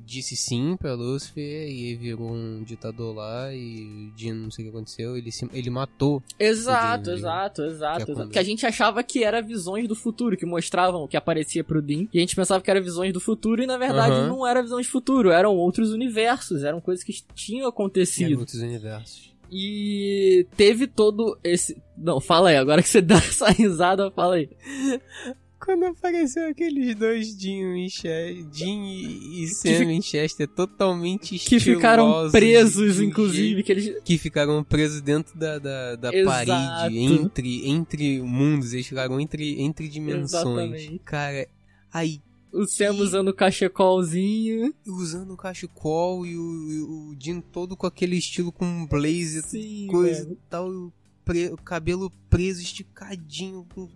disse 0.05 0.35
sim 0.35 0.75
pra 0.77 0.95
Lucifer 0.95 1.69
e 1.69 1.95
virou 1.95 2.29
um 2.29 2.61
ditador 2.63 3.15
lá 3.15 3.53
e 3.53 4.09
o 4.11 4.17
Dean 4.17 4.33
não 4.35 4.51
sei 4.51 4.58
o 4.61 4.65
que 4.65 4.69
aconteceu, 4.69 5.17
ele, 5.17 5.31
se, 5.31 5.49
ele 5.53 5.69
matou. 5.69 6.21
Exato, 6.39 7.11
exato, 7.11 7.61
exato. 7.63 8.05
Que 8.05 8.11
é 8.11 8.15
quando- 8.15 8.31
Que 8.31 8.39
a 8.39 8.43
gente 8.43 8.65
achava 8.65 9.01
que 9.03 9.23
era 9.23 9.41
visões 9.41 9.87
do 9.87 9.95
futuro, 9.95 10.35
que 10.37 10.45
mostravam 10.45 11.07
que 11.07 11.17
aparecia 11.17 11.63
pro 11.63 11.81
Dean. 11.81 12.07
E 12.13 12.17
a 12.17 12.21
gente 12.21 12.35
pensava 12.35 12.61
que 12.63 12.69
era 12.71 12.81
visões 12.81 13.11
do 13.13 13.19
futuro, 13.19 13.61
e 13.63 13.67
na 13.67 13.77
verdade 13.77 14.13
Aham. 14.13 14.27
não 14.27 14.45
era 14.47 14.61
visões 14.61 14.85
do 14.87 14.91
futuro, 14.91 15.29
eram 15.31 15.55
outros 15.55 15.91
universos, 15.91 16.63
eram 16.63 16.79
coisas 16.81 17.03
que 17.03 17.13
tinham 17.35 17.67
acontecido. 17.67 18.39
outros 18.39 18.61
universos. 18.61 19.29
E 19.51 20.45
teve 20.55 20.85
todo 20.85 21.37
esse. 21.43 21.75
Não, 21.97 22.19
fala 22.21 22.49
aí, 22.49 22.55
agora 22.57 22.83
que 22.83 22.89
você 22.89 23.01
dá 23.01 23.15
essa 23.17 23.49
risada, 23.49 24.11
fala 24.11 24.35
aí. 24.35 24.47
Quando 25.69 25.85
apareceu 25.85 26.47
aqueles 26.47 26.95
dois 26.95 27.35
Winchester, 27.37 28.43
Dean 28.45 28.87
e 28.87 29.47
Sam 29.49 29.85
Winchester 29.85 30.47
totalmente 30.47 31.37
Que 31.37 31.59
ficaram 31.59 32.27
presos, 32.31 32.99
inclusive, 32.99 33.61
que 33.61 33.71
eles. 33.73 34.01
que 34.03 34.17
ficaram 34.17 34.63
presos 34.63 34.99
dentro 34.99 35.37
da, 35.37 35.59
da, 35.59 35.95
da 35.95 36.11
parede, 36.25 36.97
entre, 36.97 37.69
entre 37.69 38.19
mundos, 38.19 38.73
eles 38.73 38.87
ficaram 38.87 39.19
entre, 39.19 39.61
entre 39.61 39.87
dimensões. 39.87 40.23
Exatamente. 40.73 41.01
Cara, 41.05 41.47
aí, 41.93 42.19
O 42.51 42.65
Sam 42.65 42.93
usando 42.95 43.27
o 43.27 43.33
cachecolzinho. 43.35 44.73
usando 44.87 45.33
o 45.33 45.37
cachecol 45.37 46.25
e 46.25 46.35
o, 46.35 47.11
o 47.11 47.15
Jim 47.21 47.41
todo 47.41 47.77
com 47.77 47.85
aquele 47.85 48.15
estilo 48.17 48.51
com 48.51 48.87
blazer, 48.87 49.43
Sim, 49.45 49.85
coisa 49.87 50.27
e 50.31 50.35
tal, 50.49 50.67
o, 50.67 50.91
pre- 51.23 51.53
o 51.53 51.57
cabelo 51.57 52.11
preso, 52.27 52.59
esticadinho. 52.59 53.67
com- 53.71 53.87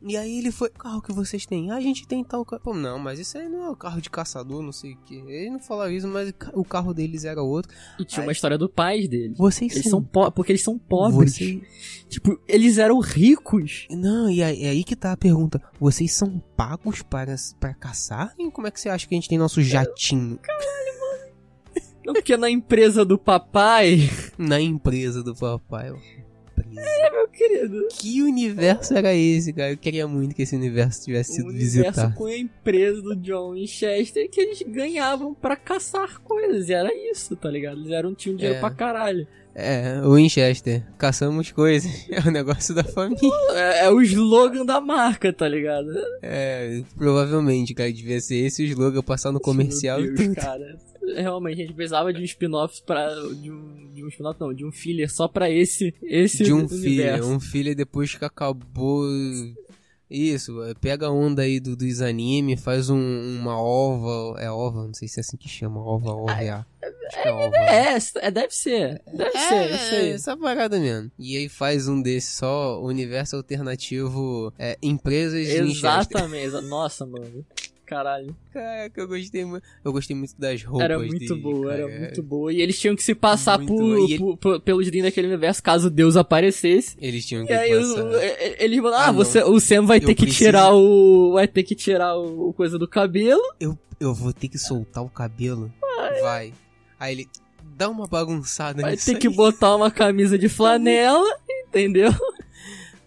E 0.00 0.16
aí 0.16 0.38
ele 0.38 0.52
foi, 0.52 0.70
carro 0.70 1.02
que 1.02 1.12
vocês 1.12 1.44
têm? 1.44 1.72
Ah, 1.72 1.76
a 1.76 1.80
gente 1.80 2.06
tem 2.06 2.22
tal 2.22 2.44
carro. 2.44 2.62
Pô, 2.62 2.72
não, 2.72 3.00
mas 3.00 3.18
isso 3.18 3.36
aí 3.36 3.48
não 3.48 3.64
é 3.64 3.68
o 3.70 3.74
carro 3.74 4.00
de 4.00 4.08
caçador, 4.08 4.62
não 4.62 4.70
sei 4.70 4.92
o 4.92 4.96
que. 4.98 5.16
Ele 5.16 5.50
não 5.50 5.58
falava 5.58 5.92
isso, 5.92 6.06
mas 6.06 6.28
o 6.30 6.34
ca- 6.34 6.52
o 6.54 6.64
carro 6.64 6.94
deles 6.94 7.24
era 7.24 7.42
outro. 7.42 7.74
E 7.98 8.04
tinha 8.04 8.20
Ai. 8.22 8.26
uma 8.26 8.32
história 8.32 8.56
do 8.56 8.68
pai 8.68 9.08
deles. 9.08 9.36
Vocês 9.36 9.72
Eles 9.72 9.90
são 9.90 10.00
po 10.02 10.30
porque 10.30 10.52
eles 10.52 10.62
são 10.62 10.78
pobres. 10.78 11.34
Tipo, 12.08 12.40
eles 12.46 12.78
eram 12.78 13.00
ricos. 13.00 13.86
Não, 13.90 14.30
e 14.30 14.40
aí, 14.40 14.62
é 14.62 14.68
aí 14.68 14.84
que 14.84 14.94
tá 14.94 15.10
a 15.12 15.16
pergunta. 15.16 15.60
Vocês 15.80 16.12
são 16.12 16.38
pagos 16.56 17.02
para, 17.02 17.34
para 17.58 17.74
caçar? 17.74 18.32
E 18.38 18.50
como 18.52 18.68
é 18.68 18.70
que 18.70 18.80
você 18.80 18.88
acha 18.88 19.06
que 19.06 19.14
a 19.14 19.16
gente 19.16 19.28
tem 19.28 19.36
nosso 19.38 19.60
jatinho 19.60 20.38
Não 22.06 22.14
porque 22.14 22.36
na 22.36 22.48
empresa 22.48 23.04
do 23.04 23.18
papai. 23.18 24.08
na 24.38 24.60
empresa 24.60 25.22
do 25.22 25.34
papai? 25.34 25.90
ó? 25.90 25.96
É, 26.80 27.10
meu 27.10 27.28
querido. 27.28 27.88
Que 27.98 28.22
universo 28.22 28.94
era 28.94 29.14
esse, 29.14 29.52
cara? 29.52 29.72
Eu 29.72 29.76
queria 29.78 30.06
muito 30.06 30.34
que 30.34 30.42
esse 30.42 30.54
universo 30.56 31.04
tivesse 31.04 31.34
sido 31.34 31.46
o 31.46 31.48
universo 31.50 31.76
visitado. 31.78 32.14
com 32.14 32.26
a 32.26 32.36
empresa 32.36 33.02
do 33.02 33.16
John 33.16 33.52
Winchester 33.54 34.28
que 34.30 34.40
eles 34.40 34.62
ganhavam 34.62 35.34
pra 35.34 35.56
caçar 35.56 36.20
coisas. 36.20 36.68
E 36.68 36.72
era 36.72 36.90
isso, 37.10 37.34
tá 37.36 37.50
ligado? 37.50 37.78
Eles 37.80 37.90
eram, 37.90 38.14
tinham 38.14 38.36
dinheiro 38.36 38.56
É. 38.58 38.60
pra 38.60 38.70
caralho. 38.70 39.26
É, 39.60 40.00
o 40.04 40.14
Winchester. 40.14 40.84
Caçamos 40.96 41.50
coisas. 41.50 41.90
É 42.10 42.20
o 42.20 42.30
negócio 42.30 42.74
da 42.74 42.84
família. 42.84 43.18
É, 43.54 43.84
é 43.86 43.90
o 43.90 44.00
slogan 44.02 44.64
da 44.64 44.80
marca, 44.80 45.32
tá 45.32 45.48
ligado? 45.48 45.88
É, 46.22 46.82
provavelmente, 46.96 47.74
cara. 47.74 47.92
Devia 47.92 48.20
ser 48.20 48.36
esse 48.36 48.62
o 48.62 48.66
slogan 48.66 49.02
passar 49.02 49.32
no 49.32 49.40
comercial 49.40 50.00
Meu 50.00 50.12
e 50.12 50.14
Deus, 50.14 50.28
tudo. 50.28 50.36
cara. 50.40 50.78
Realmente, 51.16 51.62
a 51.62 51.64
gente 51.66 51.74
precisava 51.74 52.12
de 52.12 52.20
um 52.20 52.24
spin-off 52.24 52.82
pra. 52.86 53.08
De 53.40 53.50
um, 53.50 53.90
de 53.94 54.04
um 54.04 54.08
spin-off, 54.08 54.40
não, 54.40 54.52
de 54.54 54.64
um 54.64 54.72
filler 54.72 55.10
só 55.10 55.26
pra 55.28 55.50
esse. 55.50 55.94
esse 56.02 56.44
De 56.44 56.52
um 56.52 56.58
universo. 56.66 57.22
filho. 57.22 57.26
Um 57.26 57.40
filho 57.40 57.74
depois 57.76 58.14
que 58.14 58.24
acabou. 58.24 59.04
Isso, 60.10 60.62
é, 60.62 60.72
pega 60.72 61.06
a 61.08 61.10
onda 61.12 61.42
aí 61.42 61.60
do, 61.60 61.76
dos 61.76 62.00
animes, 62.00 62.62
faz 62.62 62.88
um- 62.88 63.38
uma 63.40 63.60
ova. 63.60 64.40
É 64.40 64.50
ova? 64.50 64.86
Não 64.86 64.94
sei 64.94 65.06
se 65.06 65.18
é 65.18 65.22
assim 65.22 65.36
que 65.36 65.48
chama. 65.50 65.80
Ova, 65.84 66.12
ova, 66.12 66.32
é. 66.42 66.48
Acho 66.50 67.22
que 67.22 67.28
é 67.28 67.30
ova. 67.32 67.56
É, 67.56 67.98
é, 68.26 68.30
deve 68.30 68.54
ser. 68.54 69.02
Deve 69.12 69.30
ser, 69.38 69.54
É, 69.54 69.74
isso 69.74 69.94
aí. 69.94 70.08
essa 70.12 70.34
parada 70.34 70.80
mesmo. 70.80 71.10
E 71.18 71.36
aí 71.36 71.46
faz 71.50 71.88
um 71.88 72.00
desse 72.00 72.32
só, 72.36 72.82
universo 72.82 73.36
alternativo, 73.36 74.50
é, 74.58 74.78
empresas. 74.82 75.46
Exatamente. 75.46 76.42
exa- 76.46 76.62
Nossa, 76.62 77.04
mano. 77.04 77.44
Caralho. 77.88 78.36
Caraca, 78.52 79.00
eu 79.00 79.08
gostei 79.08 79.44
muito. 79.46 79.64
Eu 79.82 79.92
gostei 79.92 80.14
muito 80.14 80.34
das 80.38 80.62
roupas 80.62 80.84
Era 80.84 80.98
muito 80.98 81.18
dele, 81.20 81.40
boa, 81.40 81.70
cara. 81.70 81.82
era 81.82 81.98
muito 82.00 82.22
boa. 82.22 82.52
E 82.52 82.60
eles 82.60 82.78
tinham 82.78 82.94
que 82.94 83.02
se 83.02 83.14
passar 83.14 83.58
por, 83.58 83.82
ele- 83.82 84.18
por- 84.18 84.36
por- 84.36 84.60
pelos 84.60 84.86
drinks 84.86 85.04
daquele 85.04 85.28
universo 85.28 85.62
caso 85.62 85.88
Deus 85.88 86.14
aparecesse. 86.14 86.96
Eles 87.00 87.24
tinham 87.24 87.46
que 87.46 87.52
E 87.52 87.56
aí 87.56 87.70
passar. 87.74 88.04
o- 88.04 88.14
eles 88.62 88.78
falam, 88.82 88.98
ah, 88.98 89.06
Ah, 89.06 89.12
você, 89.12 89.42
o 89.42 89.58
Sam 89.58 89.86
vai 89.86 89.96
Eu 89.98 90.06
ter 90.06 90.14
que 90.14 90.22
preciso- 90.24 90.44
tirar 90.44 90.74
o. 90.74 91.32
Vai 91.32 91.48
ter 91.48 91.62
que 91.62 91.74
tirar 91.74 92.14
o, 92.18 92.52
coisa 92.52 92.78
do 92.78 92.86
cabelo. 92.86 93.40
Eu, 93.58 93.78
eu 93.98 94.12
vou 94.14 94.34
ter 94.34 94.48
que 94.48 94.58
soltar 94.58 95.02
o 95.02 95.08
cabelo? 95.08 95.72
Vai. 96.20 96.52
Aí 97.00 97.14
ele 97.14 97.28
dá 97.74 97.88
uma 97.88 98.06
bagunçada 98.06 98.82
Vai 98.82 98.98
ter 98.98 99.16
que 99.18 99.28
aí. 99.28 99.34
botar 99.34 99.74
uma 99.74 99.90
camisa 99.90 100.36
de 100.38 100.48
flanela, 100.50 101.26
entendeu? 101.68 102.10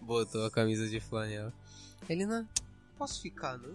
Botou 0.01 0.43
a 0.45 0.49
camisa 0.49 0.87
de 0.87 0.99
flanela. 0.99 1.53
Ele 2.09 2.25
não... 2.25 2.47
Posso 2.97 3.21
ficar, 3.21 3.57
não? 3.57 3.71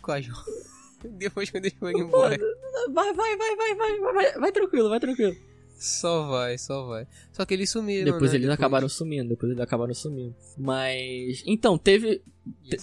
Com 0.00 0.12
a 0.12 0.20
Jo- 0.20 0.32
Depois 1.04 1.50
quando 1.50 1.66
eles 1.66 1.78
forem 1.78 2.00
embora. 2.00 2.36
Vai, 2.92 3.12
vai, 3.12 3.36
vai, 3.36 3.56
vai, 3.56 3.74
vai, 3.74 3.98
vai, 4.12 4.32
vai, 4.40 4.52
tranquilo, 4.52 4.88
vai 4.88 4.98
tranquilo. 5.00 5.36
Só 5.78 6.26
vai, 6.26 6.58
só 6.58 6.86
vai. 6.86 7.06
Só 7.32 7.44
que 7.44 7.54
eles 7.54 7.70
sumiram, 7.70 8.12
Depois 8.12 8.32
né? 8.32 8.38
eles 8.38 8.48
acabaram 8.50 8.88
sumindo, 8.88 9.28
depois 9.28 9.52
eles 9.52 9.62
acabaram 9.62 9.94
sumindo. 9.94 10.34
Mas. 10.56 11.42
Então, 11.46 11.78
teve, 11.78 12.20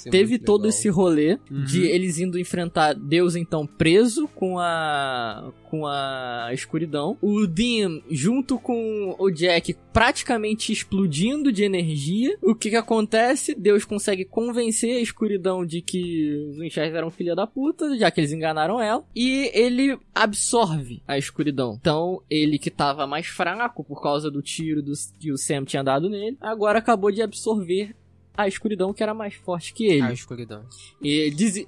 teve 0.09 0.37
todo 0.39 0.63
legal. 0.63 0.69
esse 0.69 0.89
rolê 0.89 1.37
Uhum. 1.49 1.63
de 1.63 1.83
eles 1.83 2.19
indo 2.19 2.39
enfrentar 2.39 2.93
Deus 2.93 3.35
então 3.35 3.65
preso 3.67 4.27
com 4.29 4.59
a 4.59 5.51
com 5.69 5.85
a 5.85 6.49
escuridão. 6.53 7.17
O 7.21 7.45
Dean 7.45 8.01
junto 8.09 8.57
com 8.57 9.15
o 9.19 9.29
Jack 9.29 9.75
praticamente 9.91 10.71
explodindo 10.71 11.51
de 11.51 11.63
energia. 11.63 12.37
O 12.41 12.55
que 12.55 12.69
que 12.69 12.75
acontece? 12.75 13.53
Deus 13.55 13.83
consegue 13.83 14.23
convencer 14.25 14.97
a 14.97 15.01
escuridão 15.01 15.65
de 15.65 15.81
que 15.81 16.47
os 16.49 16.57
Winchester 16.57 16.95
eram 16.95 17.11
filha 17.11 17.35
da 17.35 17.45
puta, 17.47 17.97
já 17.97 18.09
que 18.11 18.19
eles 18.19 18.31
enganaram 18.31 18.81
ela, 18.81 19.03
e 19.15 19.49
ele 19.53 19.97
absorve 20.13 21.01
a 21.07 21.17
escuridão. 21.17 21.77
Então, 21.79 22.21
ele 22.29 22.57
que 22.57 22.69
tava 22.69 23.05
mais 23.07 23.25
fraco 23.27 23.83
por 23.83 24.01
causa 24.01 24.29
do 24.31 24.41
tiro 24.41 24.81
do, 24.81 24.93
que 25.19 25.31
o 25.31 25.37
Sam 25.37 25.63
tinha 25.65 25.83
dado 25.83 26.09
nele, 26.09 26.37
agora 26.41 26.79
acabou 26.79 27.11
de 27.11 27.21
absorver 27.21 27.95
a 28.37 28.47
escuridão 28.47 28.93
que 28.93 29.01
era 29.03 29.13
mais 29.13 29.33
forte 29.35 29.73
que 29.73 29.85
ele. 29.85 30.01
A 30.01 30.13
escuridão. 30.13 30.63
E 31.01 31.29
dizi- 31.31 31.67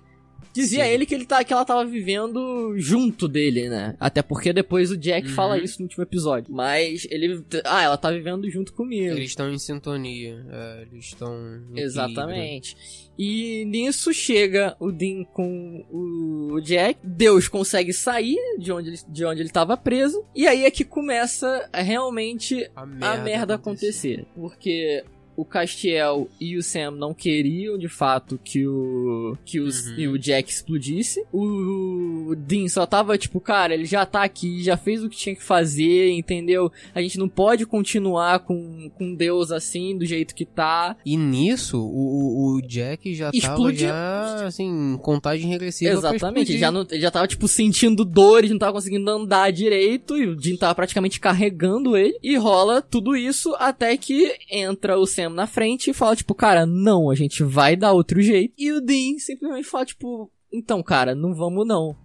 dizia 0.54 0.86
Sim. 0.86 0.90
ele 0.92 1.06
que, 1.06 1.14
ele 1.14 1.26
tá, 1.26 1.44
que 1.44 1.54
ela 1.54 1.64
tava 1.64 1.86
vivendo 1.86 2.74
junto 2.78 3.28
dele, 3.28 3.70
né? 3.70 3.96
Até 4.00 4.24
porque 4.24 4.52
depois 4.52 4.90
o 4.90 4.98
Jack 4.98 5.28
Uhum. 5.28 5.34
fala 5.36 5.60
isso 5.60 5.78
no 5.80 5.86
último 5.86 6.04
episódio. 6.04 6.52
Mas 6.54 7.06
ele. 7.12 7.44
Ah, 7.64 7.84
ela 7.84 7.96
tá 7.98 8.10
vivendo 8.12 8.50
junto 8.50 8.74
comigo. 8.74 9.14
Eles 9.16 9.30
estão 9.30 9.52
em 9.54 9.60
sintonia. 9.60 10.44
é, 10.50 10.88
eles 10.92 11.06
estão. 11.06 11.32
equilíbrio. 11.58 11.84
Exatamente. 11.84 12.76
E 13.20 13.66
nisso 13.66 14.14
chega 14.14 14.76
o 14.80 14.92
Dean 14.92 15.24
com 15.26 15.84
o 15.92 16.60
Jack. 16.62 17.00
Deus 17.04 17.48
consegue 17.48 17.92
sair 17.94 18.38
de 18.60 18.72
onde 18.72 18.90
ele, 18.90 19.00
de 19.10 19.26
onde 19.26 19.42
ele 19.42 19.50
tava 19.50 19.76
preso. 19.78 20.24
E 20.36 20.48
aí 20.48 20.66
é 20.66 20.72
que 20.72 20.84
começa 20.84 21.68
a 21.74 21.82
realmente 21.82 22.70
A 22.76 22.82
a 22.82 22.86
merda, 22.86 23.24
merda 23.24 23.56
acontecer. 23.56 24.26
Porque 24.36 25.04
o 25.38 25.46
Castiel 25.46 26.28
e 26.42 26.58
o 26.58 26.64
Sam 26.64 26.92
não 26.92 27.14
queriam 27.14 27.78
de 27.78 27.88
fato 27.88 28.38
que 28.44 28.68
o 28.68 29.38
que 29.46 29.60
os- 29.60 29.88
Uhum. 29.88 29.96
e 30.00 30.08
o 30.10 30.18
Jack 30.18 30.50
explodisse. 30.52 31.24
O 31.32 32.36
Dean 32.36 32.68
só 32.68 32.86
tava 32.86 33.18
tipo, 33.18 33.40
cara, 33.40 33.74
ele 33.74 33.86
já 33.86 34.06
tá 34.06 34.24
aqui, 34.24 34.62
já 34.64 34.76
fez 34.76 35.04
o 35.04 35.10
que 35.10 35.16
tinha 35.16 35.36
que 35.36 35.44
fazer, 35.44 36.10
entendeu? 36.12 36.72
A 36.94 37.02
gente 37.02 37.18
não 37.20 37.30
pode 37.30 37.66
continuar 37.66 38.40
com, 38.40 38.90
com 38.98 39.14
Deus 39.14 39.52
assim, 39.52 39.98
do 39.98 40.06
jeito 40.06 40.34
que 40.36 40.44
tá. 40.46 40.98
E 41.06 41.16
nisso, 41.16 41.78
o, 41.80 41.84
o- 41.84 42.56
o 42.58 42.62
Jack 42.62 43.14
já 43.14 43.30
Explodiu. 43.34 43.90
tava 43.90 44.38
já, 44.40 44.46
assim, 44.48 44.66
em 44.94 44.98
contagem 44.98 45.48
regressiva 45.50 45.92
Exatamente, 45.94 46.58
já, 46.58 46.72
não, 46.72 46.86
ele 46.90 47.00
já 47.02 47.12
tava, 47.12 47.28
tipo, 47.28 47.48
sentindo 47.48 48.04
dores, 48.04 48.50
não 48.50 48.58
tava 48.58 48.74
conseguindo 48.74 49.10
andar 49.10 49.52
direito, 49.52 50.18
e 50.18 50.26
o 50.28 50.36
Dean 50.36 50.56
tava 50.58 50.74
praticamente 50.74 51.20
carregando 51.20 51.96
ele, 51.96 52.18
e 52.24 52.36
rola 52.38 52.82
tudo 52.82 53.16
isso 53.16 53.56
até 53.60 53.96
que 53.98 54.36
entra 54.52 54.98
o 54.98 55.06
Sam 55.06 55.27
na 55.36 55.48
frente 55.48 55.90
e 55.90 55.94
fala, 55.94 56.16
tipo, 56.16 56.34
cara, 56.36 56.66
não, 56.66 57.10
a 57.10 57.16
gente 57.16 57.44
vai 57.44 57.76
dar 57.76 57.92
outro 57.94 58.22
jeito. 58.22 58.54
E 58.58 58.72
o 58.72 58.82
Dean 58.82 59.18
simplesmente 59.20 59.68
fala, 59.68 59.86
tipo, 59.86 60.32
então, 60.52 60.82
cara, 60.84 61.14
não 61.16 61.34
vamos 61.34 61.66
não. 61.68 61.96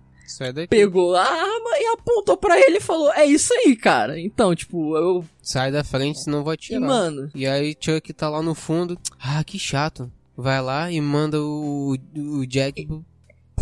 Daqui. 0.54 0.68
Pegou 0.68 1.14
a 1.14 1.22
arma 1.24 1.70
e 1.78 1.86
apontou 1.92 2.36
pra 2.38 2.58
ele 2.58 2.78
e 2.78 2.80
falou, 2.80 3.12
é 3.12 3.26
isso 3.26 3.52
aí, 3.52 3.76
cara. 3.76 4.18
Então, 4.18 4.54
tipo, 4.54 4.96
eu... 4.96 5.24
Sai 5.42 5.70
da 5.70 5.84
frente, 5.84 6.20
senão 6.22 6.42
vai 6.42 6.54
E, 6.54 6.58
tirar. 6.58 6.80
mano, 6.80 7.28
E 7.34 7.46
aí 7.46 7.76
Chuck 7.78 8.12
tá 8.14 8.30
lá 8.30 8.40
no 8.40 8.54
fundo. 8.54 8.98
Ah, 9.20 9.44
que 9.44 9.58
chato. 9.58 10.10
Vai 10.34 10.62
lá 10.62 10.90
e 10.90 10.98
manda 11.02 11.38
o, 11.42 11.96
o 12.16 12.46
Jack 12.46 12.86
pro, 12.86 13.04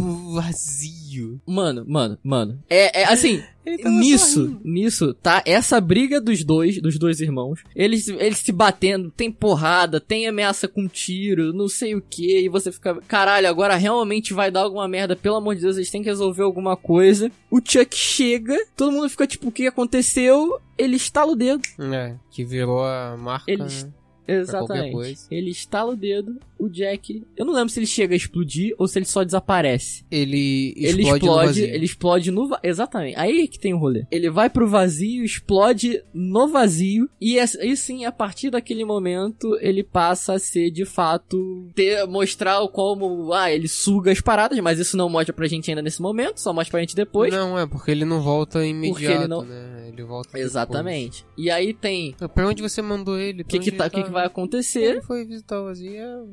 vazio. 0.01 1.40
mano, 1.46 1.84
mano, 1.86 2.18
mano. 2.22 2.62
É, 2.68 3.03
é 3.03 3.05
assim, 3.05 3.42
Ele 3.64 3.82
nisso, 3.88 4.34
sorrindo. 4.46 4.61
nisso, 4.64 5.14
tá? 5.14 5.42
Essa 5.44 5.80
briga 5.80 6.20
dos 6.20 6.42
dois, 6.44 6.80
dos 6.80 6.98
dois 6.98 7.20
irmãos, 7.20 7.61
eles, 7.74 8.09
eles 8.09 8.38
se 8.38 8.53
batendo, 8.53 9.11
tem 9.11 9.30
porrada, 9.30 10.01
tem 10.01 10.26
ameaça 10.26 10.66
com 10.68 10.86
tiro, 10.88 11.53
não 11.53 11.68
sei 11.68 11.94
o 11.94 12.01
que, 12.03 12.40
e 12.40 12.48
você 12.48 12.70
fica, 12.72 12.94
caralho, 13.07 13.48
agora 13.48 13.76
realmente 13.76 14.32
vai 14.32 14.51
dar 14.51 14.61
alguma 14.62 14.86
merda, 14.88 15.14
pelo 15.16 15.36
amor 15.36 15.55
de 15.55 15.62
Deus, 15.62 15.76
eles 15.76 15.90
têm 15.90 16.03
que 16.03 16.09
resolver 16.09 16.42
alguma 16.42 16.76
coisa. 16.76 17.30
O 17.51 17.59
Chuck 17.62 17.94
chega, 17.96 18.57
todo 18.76 18.92
mundo 18.92 19.09
fica 19.09 19.26
tipo, 19.26 19.48
o 19.48 19.53
que 19.53 19.66
aconteceu? 19.66 20.59
Ele 20.78 20.96
estala 20.96 21.32
o 21.32 21.36
dedo. 21.36 21.61
É, 21.92 22.14
que 22.30 22.44
virou 22.44 22.82
a 22.84 23.16
marca. 23.18 23.51
Eles- 23.51 23.84
né? 23.84 23.90
Exatamente. 24.26 25.26
Ele 25.30 25.50
estala 25.50 25.92
o 25.92 25.96
dedo, 25.96 26.36
o 26.58 26.68
Jack. 26.68 27.24
Eu 27.36 27.44
não 27.44 27.52
lembro 27.54 27.68
se 27.70 27.78
ele 27.80 27.86
chega 27.86 28.14
a 28.14 28.16
explodir 28.16 28.74
ou 28.78 28.86
se 28.86 28.98
ele 28.98 29.06
só 29.06 29.22
desaparece. 29.24 30.04
Ele 30.10 30.72
Ele 30.76 31.02
explode, 31.02 31.04
no 31.10 31.16
explode, 31.16 31.46
vazio. 31.46 31.64
ele 31.64 31.84
explode 31.84 32.30
no 32.30 32.48
va- 32.48 32.60
Exatamente. 32.62 33.16
Aí 33.18 33.48
que 33.48 33.58
tem 33.58 33.74
o 33.74 33.78
rolê. 33.78 34.04
Ele 34.10 34.30
vai 34.30 34.48
pro 34.50 34.68
vazio, 34.68 35.24
explode 35.24 36.02
no 36.14 36.48
vazio. 36.48 37.08
E 37.20 37.38
aí 37.38 37.76
sim, 37.76 38.04
a 38.04 38.12
partir 38.12 38.50
daquele 38.50 38.84
momento, 38.84 39.56
ele 39.60 39.82
passa 39.82 40.34
a 40.34 40.38
ser 40.38 40.70
de 40.70 40.84
fato. 40.84 41.68
Ter, 41.74 42.06
mostrar 42.06 42.60
como. 42.68 43.32
Ah, 43.32 43.50
ele 43.52 43.68
suga 43.68 44.12
as 44.12 44.20
paradas, 44.20 44.58
mas 44.60 44.78
isso 44.78 44.96
não 44.96 45.08
mostra 45.08 45.32
pra 45.32 45.46
gente 45.46 45.70
ainda 45.70 45.82
nesse 45.82 46.00
momento, 46.00 46.38
só 46.38 46.52
mostra 46.52 46.70
pra 46.72 46.80
gente 46.80 46.94
depois. 46.96 47.32
Não, 47.32 47.58
é 47.58 47.66
porque 47.66 47.90
ele 47.90 48.04
não 48.04 48.20
volta 48.20 48.64
imediato, 48.64 49.28
não- 49.28 49.44
né? 49.44 49.69
Ele 49.91 50.03
volta 50.03 50.28
depois. 50.28 50.45
Exatamente. 50.45 51.26
E 51.36 51.51
aí 51.51 51.72
tem. 51.74 52.14
Pra 52.34 52.49
onde 52.49 52.62
você 52.62 52.80
mandou 52.82 53.18
ele? 53.18 53.43
O 53.43 53.45
que, 53.45 53.59
que, 53.59 53.72
tá, 53.72 53.88
que, 53.91 54.03
que 54.03 54.11
vai 54.11 54.26
acontecer? 54.26 54.82
Ele 54.82 55.03
foi 55.03 55.24
visitar 55.24 55.61
o 55.61 55.64
vazio. 55.64 55.95
é, 55.95 56.24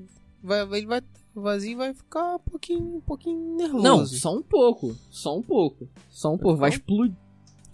Vai, 0.44 0.62
ele 0.78 0.86
vai. 0.86 1.02
Vazio 1.36 1.78
vai 1.78 1.94
ficar 1.94 2.36
um 2.36 2.40
pouquinho, 2.40 2.96
um 2.96 3.02
pouquinho 3.02 3.56
nervoso. 3.58 3.84
Não, 3.84 4.06
só 4.06 4.36
um 4.36 4.42
pouco. 4.42 4.96
Só 5.10 5.38
um 5.38 5.42
pouco. 5.44 5.88
Só 6.10 6.34
um 6.34 6.38
pouco. 6.38 6.58
Vai 6.60 6.70
explodir. 6.72 7.16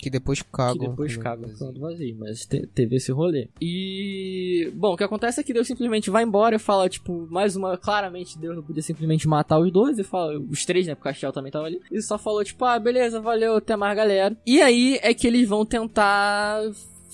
Que 0.04 0.10
depois 0.10 0.42
cagam. 0.42 0.74
que 0.74 0.88
depois 0.88 1.16
vazio. 1.16 1.72
no 1.74 1.80
vazio, 1.80 2.16
mas 2.20 2.46
te- 2.46 2.68
teve 2.68 2.96
esse 2.98 3.12
rolê. 3.12 3.48
E. 3.62 4.72
Bom, 4.76 4.94
o 4.94 4.98
que 4.98 5.04
acontece 5.04 5.40
é 5.40 5.44
que 5.44 5.54
Deus 5.54 5.68
simplesmente 5.68 6.10
vai 6.10 6.24
embora 6.24 6.56
e 6.56 6.60
fala, 6.60 6.90
tipo, 6.90 7.28
mais 7.30 7.56
uma. 7.56 7.78
Claramente, 7.78 8.38
Deus 8.38 8.56
não 8.56 8.64
podia 8.64 8.82
simplesmente 8.84 9.28
matar 9.28 9.60
os 9.60 9.72
dois 9.72 9.98
e 9.98 10.04
fala. 10.04 10.40
Os 10.40 10.66
três, 10.66 10.86
né? 10.88 10.96
Porque 10.96 11.10
o 11.10 11.12
Castiel 11.12 11.32
também 11.32 11.52
tava 11.52 11.66
ali. 11.66 11.82
E 11.92 12.02
só 12.02 12.18
falou, 12.18 12.44
tipo, 12.44 12.64
ah, 12.66 12.78
beleza, 12.80 13.20
valeu, 13.22 13.56
até 13.56 13.76
mais, 13.76 13.96
galera. 13.96 14.36
E 14.46 14.62
aí 14.62 15.00
é 15.02 15.14
que 15.14 15.28
eles 15.28 15.48
vão 15.48 15.66
tentar 15.66 16.62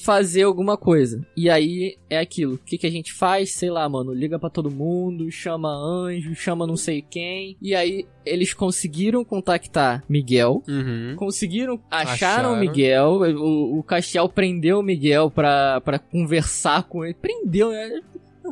fazer 0.03 0.43
alguma 0.43 0.77
coisa. 0.77 1.25
E 1.35 1.49
aí 1.49 1.97
é 2.09 2.17
aquilo. 2.19 2.55
O 2.55 2.57
que, 2.57 2.77
que 2.77 2.87
a 2.87 2.91
gente 2.91 3.13
faz? 3.13 3.53
Sei 3.53 3.69
lá, 3.69 3.87
mano. 3.87 4.13
Liga 4.13 4.39
pra 4.39 4.49
todo 4.49 4.71
mundo, 4.71 5.29
chama 5.31 5.69
anjo, 5.69 6.33
chama 6.35 6.65
não 6.65 6.77
sei 6.77 7.01
quem. 7.01 7.57
E 7.61 7.75
aí 7.75 8.05
eles 8.25 8.53
conseguiram 8.53 9.23
contactar 9.23 10.03
Miguel. 10.07 10.63
Uhum. 10.67 11.15
Conseguiram, 11.15 11.79
acharam, 11.89 12.11
Acharam. 12.53 12.59
Miguel. 12.59 13.21
O, 13.37 13.79
o 13.79 13.83
Castiel 13.83 14.29
prendeu 14.29 14.79
o 14.79 14.83
Miguel 14.83 15.29
pra, 15.29 15.81
pra 15.81 15.99
conversar 15.99 16.83
com 16.83 17.03
ele. 17.03 17.15
Prendeu, 17.15 17.69
né? 17.71 18.01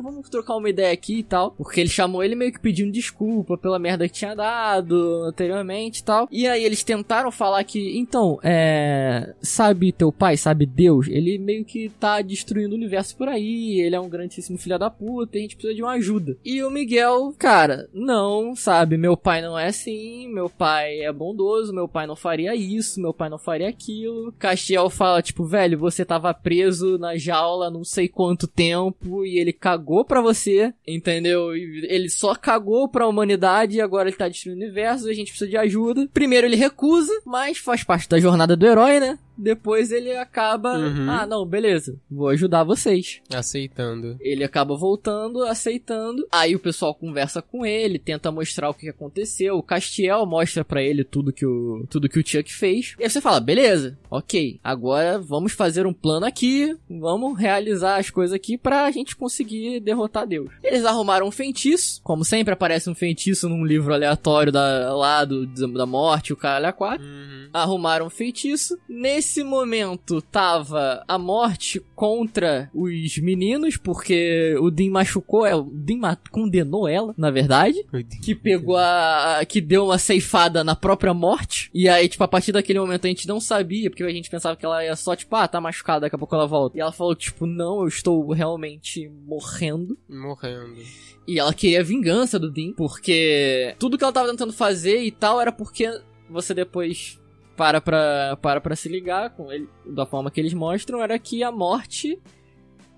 Vamos 0.02 0.28
trocar 0.28 0.56
uma 0.56 0.70
ideia 0.70 0.92
aqui 0.92 1.18
e 1.18 1.22
tal. 1.22 1.52
Porque 1.52 1.80
ele 1.80 1.88
chamou 1.88 2.22
ele 2.22 2.34
meio 2.34 2.52
que 2.52 2.60
pedindo 2.60 2.92
desculpa 2.92 3.56
pela 3.56 3.78
merda 3.78 4.08
que 4.08 4.14
tinha 4.14 4.34
dado 4.34 5.24
anteriormente 5.24 6.00
e 6.00 6.04
tal. 6.04 6.28
E 6.30 6.46
aí 6.46 6.64
eles 6.64 6.82
tentaram 6.82 7.30
falar 7.30 7.62
que, 7.64 7.98
então, 7.98 8.38
é. 8.42 9.34
Sabe 9.40 9.92
teu 9.92 10.12
pai, 10.12 10.36
sabe 10.36 10.66
Deus? 10.66 11.06
Ele 11.08 11.38
meio 11.38 11.64
que 11.64 11.88
tá 12.00 12.20
destruindo 12.22 12.74
o 12.74 12.78
universo 12.78 13.16
por 13.16 13.28
aí. 13.28 13.80
Ele 13.80 13.94
é 13.96 14.00
um 14.00 14.08
grandíssimo 14.08 14.58
filho 14.58 14.78
da 14.78 14.90
puta. 14.90 15.36
E 15.36 15.40
a 15.40 15.42
gente 15.42 15.56
precisa 15.56 15.74
de 15.74 15.82
uma 15.82 15.92
ajuda. 15.92 16.36
E 16.44 16.62
o 16.62 16.70
Miguel, 16.70 17.34
cara, 17.38 17.88
não, 17.92 18.54
sabe? 18.54 18.96
Meu 18.96 19.16
pai 19.16 19.42
não 19.42 19.58
é 19.58 19.66
assim. 19.66 20.28
Meu 20.28 20.48
pai 20.48 21.00
é 21.00 21.12
bondoso. 21.12 21.74
Meu 21.74 21.88
pai 21.88 22.06
não 22.06 22.16
faria 22.16 22.54
isso. 22.54 23.00
Meu 23.00 23.12
pai 23.12 23.28
não 23.28 23.38
faria 23.38 23.68
aquilo. 23.68 24.32
Castiel 24.38 24.88
fala, 24.90 25.22
tipo, 25.22 25.44
velho, 25.44 25.78
você 25.78 26.04
tava 26.04 26.32
preso 26.32 26.98
na 26.98 27.16
jaula 27.16 27.70
não 27.70 27.84
sei 27.84 28.08
quanto 28.08 28.46
tempo. 28.46 29.24
E 29.24 29.38
ele 29.38 29.52
cagou 29.52 29.87
pra 30.04 30.20
você, 30.20 30.72
entendeu? 30.86 31.54
Ele 31.54 32.08
só 32.08 32.34
cagou 32.34 32.88
pra 32.88 33.06
humanidade 33.06 33.76
e 33.76 33.80
agora 33.80 34.08
ele 34.08 34.16
tá 34.16 34.28
destruindo 34.28 34.60
o 34.60 34.64
universo. 34.64 35.08
A 35.08 35.14
gente 35.14 35.30
precisa 35.30 35.50
de 35.50 35.56
ajuda. 35.56 36.08
Primeiro 36.12 36.46
ele 36.46 36.56
recusa, 36.56 37.12
mas 37.24 37.58
faz 37.58 37.82
parte 37.82 38.08
da 38.08 38.20
jornada 38.20 38.56
do 38.56 38.66
herói, 38.66 39.00
né? 39.00 39.18
Depois 39.38 39.92
ele 39.92 40.12
acaba. 40.16 40.76
Uhum. 40.76 41.10
Ah, 41.10 41.26
não, 41.26 41.46
beleza. 41.46 41.96
Vou 42.10 42.28
ajudar 42.28 42.64
vocês. 42.64 43.20
Aceitando. 43.32 44.16
Ele 44.20 44.42
acaba 44.44 44.76
voltando, 44.76 45.42
aceitando. 45.44 46.26
Aí 46.32 46.54
o 46.54 46.58
pessoal 46.58 46.94
conversa 46.94 47.40
com 47.40 47.64
ele, 47.64 47.98
tenta 47.98 48.32
mostrar 48.32 48.68
o 48.70 48.74
que 48.74 48.88
aconteceu. 48.88 49.56
O 49.56 49.62
Castiel 49.62 50.26
mostra 50.26 50.64
pra 50.64 50.82
ele 50.82 51.04
tudo 51.04 51.32
que 51.32 51.46
o 51.46 51.84
tudo 51.88 52.08
que 52.08 52.18
o 52.18 52.26
Chuck 52.26 52.52
fez. 52.52 52.94
E 52.98 53.04
aí 53.04 53.10
você 53.10 53.20
fala: 53.20 53.40
"Beleza. 53.40 53.96
OK. 54.10 54.58
Agora 54.62 55.18
vamos 55.18 55.52
fazer 55.52 55.86
um 55.86 55.92
plano 55.92 56.26
aqui, 56.26 56.76
vamos 56.88 57.38
realizar 57.38 57.96
as 57.98 58.10
coisas 58.10 58.34
aqui 58.34 58.58
pra 58.58 58.90
gente 58.90 59.14
conseguir 59.16 59.80
derrotar 59.80 60.26
Deus". 60.26 60.50
Eles 60.62 60.84
arrumaram 60.84 61.26
um 61.28 61.30
feitiço, 61.30 62.00
como 62.02 62.24
sempre 62.24 62.52
aparece 62.54 62.90
um 62.90 62.94
feitiço 62.94 63.48
num 63.48 63.64
livro 63.64 63.92
aleatório 63.94 64.52
da 64.52 64.94
lá 64.94 65.24
do 65.24 65.46
da 65.46 65.86
morte, 65.86 66.32
o 66.32 66.36
cara 66.36 66.68
é 66.68 66.72
quatro 66.72 67.06
Uhum. 67.06 67.48
arrumaram 67.52 68.06
um 68.06 68.10
feitiço. 68.10 68.78
Nesse 68.88 69.27
momento 69.42 70.20
tava 70.22 71.04
a 71.06 71.18
morte 71.18 71.80
contra 71.94 72.70
os 72.74 73.18
meninos, 73.18 73.76
porque 73.76 74.56
o 74.60 74.70
Dean 74.70 74.90
machucou 74.90 75.44
ela, 75.44 75.62
o 75.62 75.70
Dean 75.70 75.98
condenou 76.30 76.88
ela, 76.88 77.14
na 77.16 77.30
verdade. 77.30 77.84
Que 78.22 78.34
pegou 78.34 78.76
a. 78.76 79.40
que 79.48 79.60
deu 79.60 79.86
uma 79.86 79.98
ceifada 79.98 80.62
na 80.62 80.76
própria 80.76 81.12
morte. 81.12 81.70
E 81.74 81.88
aí, 81.88 82.08
tipo, 82.08 82.22
a 82.24 82.28
partir 82.28 82.52
daquele 82.52 82.80
momento 82.80 83.06
a 83.06 83.08
gente 83.08 83.28
não 83.28 83.40
sabia, 83.40 83.90
porque 83.90 84.02
a 84.02 84.10
gente 84.10 84.30
pensava 84.30 84.56
que 84.56 84.64
ela 84.64 84.84
ia 84.84 84.96
só, 84.96 85.14
tipo, 85.14 85.34
ah, 85.36 85.48
tá 85.48 85.60
machucada, 85.60 86.00
daqui 86.00 86.16
a 86.16 86.18
pouco 86.18 86.34
ela 86.34 86.46
volta. 86.46 86.76
E 86.76 86.80
ela 86.80 86.92
falou, 86.92 87.14
tipo, 87.14 87.46
não, 87.46 87.82
eu 87.82 87.88
estou 87.88 88.30
realmente 88.32 89.10
morrendo. 89.26 89.98
Morrendo. 90.08 90.78
E 91.26 91.38
ela 91.38 91.52
queria 91.52 91.80
a 91.80 91.84
vingança 91.84 92.38
do 92.38 92.50
Dean, 92.50 92.72
porque 92.72 93.74
tudo 93.78 93.98
que 93.98 94.04
ela 94.04 94.12
tava 94.12 94.30
tentando 94.30 94.52
fazer 94.52 95.02
e 95.02 95.10
tal 95.10 95.40
era 95.40 95.52
porque 95.52 96.00
você 96.30 96.54
depois 96.54 97.17
para 97.58 97.80
pra, 97.80 98.38
para 98.40 98.60
pra 98.60 98.76
se 98.76 98.88
ligar 98.88 99.30
com 99.30 99.50
ele, 99.50 99.68
da 99.84 100.06
forma 100.06 100.30
que 100.30 100.40
eles 100.40 100.54
mostram, 100.54 101.02
era 101.02 101.18
que 101.18 101.42
a 101.42 101.50
morte 101.50 102.16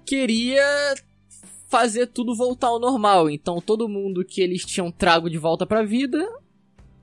queria 0.04 0.62
fazer 1.66 2.08
tudo 2.08 2.36
voltar 2.36 2.66
ao 2.66 2.78
normal. 2.78 3.30
Então 3.30 3.58
todo 3.58 3.88
mundo 3.88 4.22
que 4.22 4.42
eles 4.42 4.62
tinham 4.62 4.92
trago 4.92 5.30
de 5.30 5.38
volta 5.38 5.64
pra 5.64 5.82
vida 5.82 6.30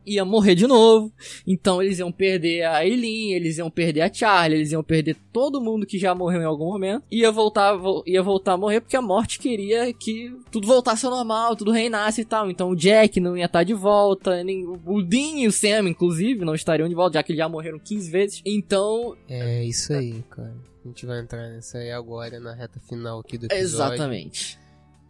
ia 0.07 0.23
morrer 0.25 0.55
de 0.55 0.65
novo. 0.65 1.11
Então 1.45 1.81
eles 1.81 1.99
iam 1.99 2.11
perder 2.11 2.63
a 2.63 2.85
Eileen, 2.85 3.33
eles 3.33 3.57
iam 3.57 3.69
perder 3.69 4.01
a 4.01 4.13
Charlie, 4.13 4.57
eles 4.59 4.71
iam 4.71 4.83
perder 4.83 5.15
todo 5.33 5.61
mundo 5.61 5.85
que 5.85 5.99
já 5.99 6.15
morreu 6.15 6.41
em 6.41 6.45
algum 6.45 6.65
momento. 6.65 7.03
Ia 7.11 7.31
voltar, 7.31 7.75
vo- 7.75 8.03
ia 8.07 8.23
voltar 8.23 8.53
a 8.53 8.57
morrer 8.57 8.81
porque 8.81 8.95
a 8.95 9.01
morte 9.01 9.39
queria 9.39 9.93
que 9.93 10.31
tudo 10.51 10.67
voltasse 10.67 11.05
ao 11.05 11.11
normal, 11.11 11.55
tudo 11.55 11.71
reinasse 11.71 12.21
e 12.21 12.25
tal. 12.25 12.49
Então 12.49 12.69
o 12.69 12.75
Jack 12.75 13.19
não 13.19 13.35
ia 13.37 13.45
estar 13.45 13.63
de 13.63 13.73
volta, 13.73 14.43
nem 14.43 14.65
o 14.65 15.01
Dean 15.03 15.39
e 15.39 15.47
o 15.47 15.51
Sam, 15.51 15.89
inclusive, 15.89 16.45
não 16.45 16.55
estariam 16.55 16.87
de 16.89 16.95
volta, 16.95 17.15
já 17.15 17.23
que 17.23 17.31
eles 17.31 17.39
já 17.39 17.49
morreram 17.49 17.79
15 17.79 18.09
vezes. 18.09 18.41
Então, 18.45 19.15
É 19.27 19.63
isso 19.63 19.93
aí, 19.93 20.23
cara. 20.29 20.53
A 20.83 20.87
gente 20.87 21.05
vai 21.05 21.19
entrar 21.19 21.49
nessa 21.49 21.79
aí 21.79 21.91
agora 21.91 22.39
na 22.39 22.53
reta 22.53 22.79
final 22.79 23.19
aqui 23.19 23.37
do 23.37 23.45
episódio. 23.47 23.63
exatamente. 23.65 24.57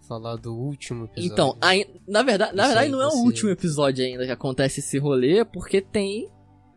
Falar 0.08 0.38
do 0.38 0.56
último 0.56 1.06
episódio. 1.06 1.34
Então, 1.34 1.58
aí, 1.62 1.86
na 2.08 2.24
verdade, 2.24 2.56
na 2.56 2.66
verdade 2.68 2.90
não 2.90 3.02
é 3.02 3.08
o 3.08 3.18
último 3.24 3.50
episódio 3.50 4.06
ainda 4.06 4.26
que 4.26 4.32
acontece 4.32 4.80
esse 4.80 4.98
rolê, 4.98 5.44
porque 5.44 5.82
tem 5.82 6.30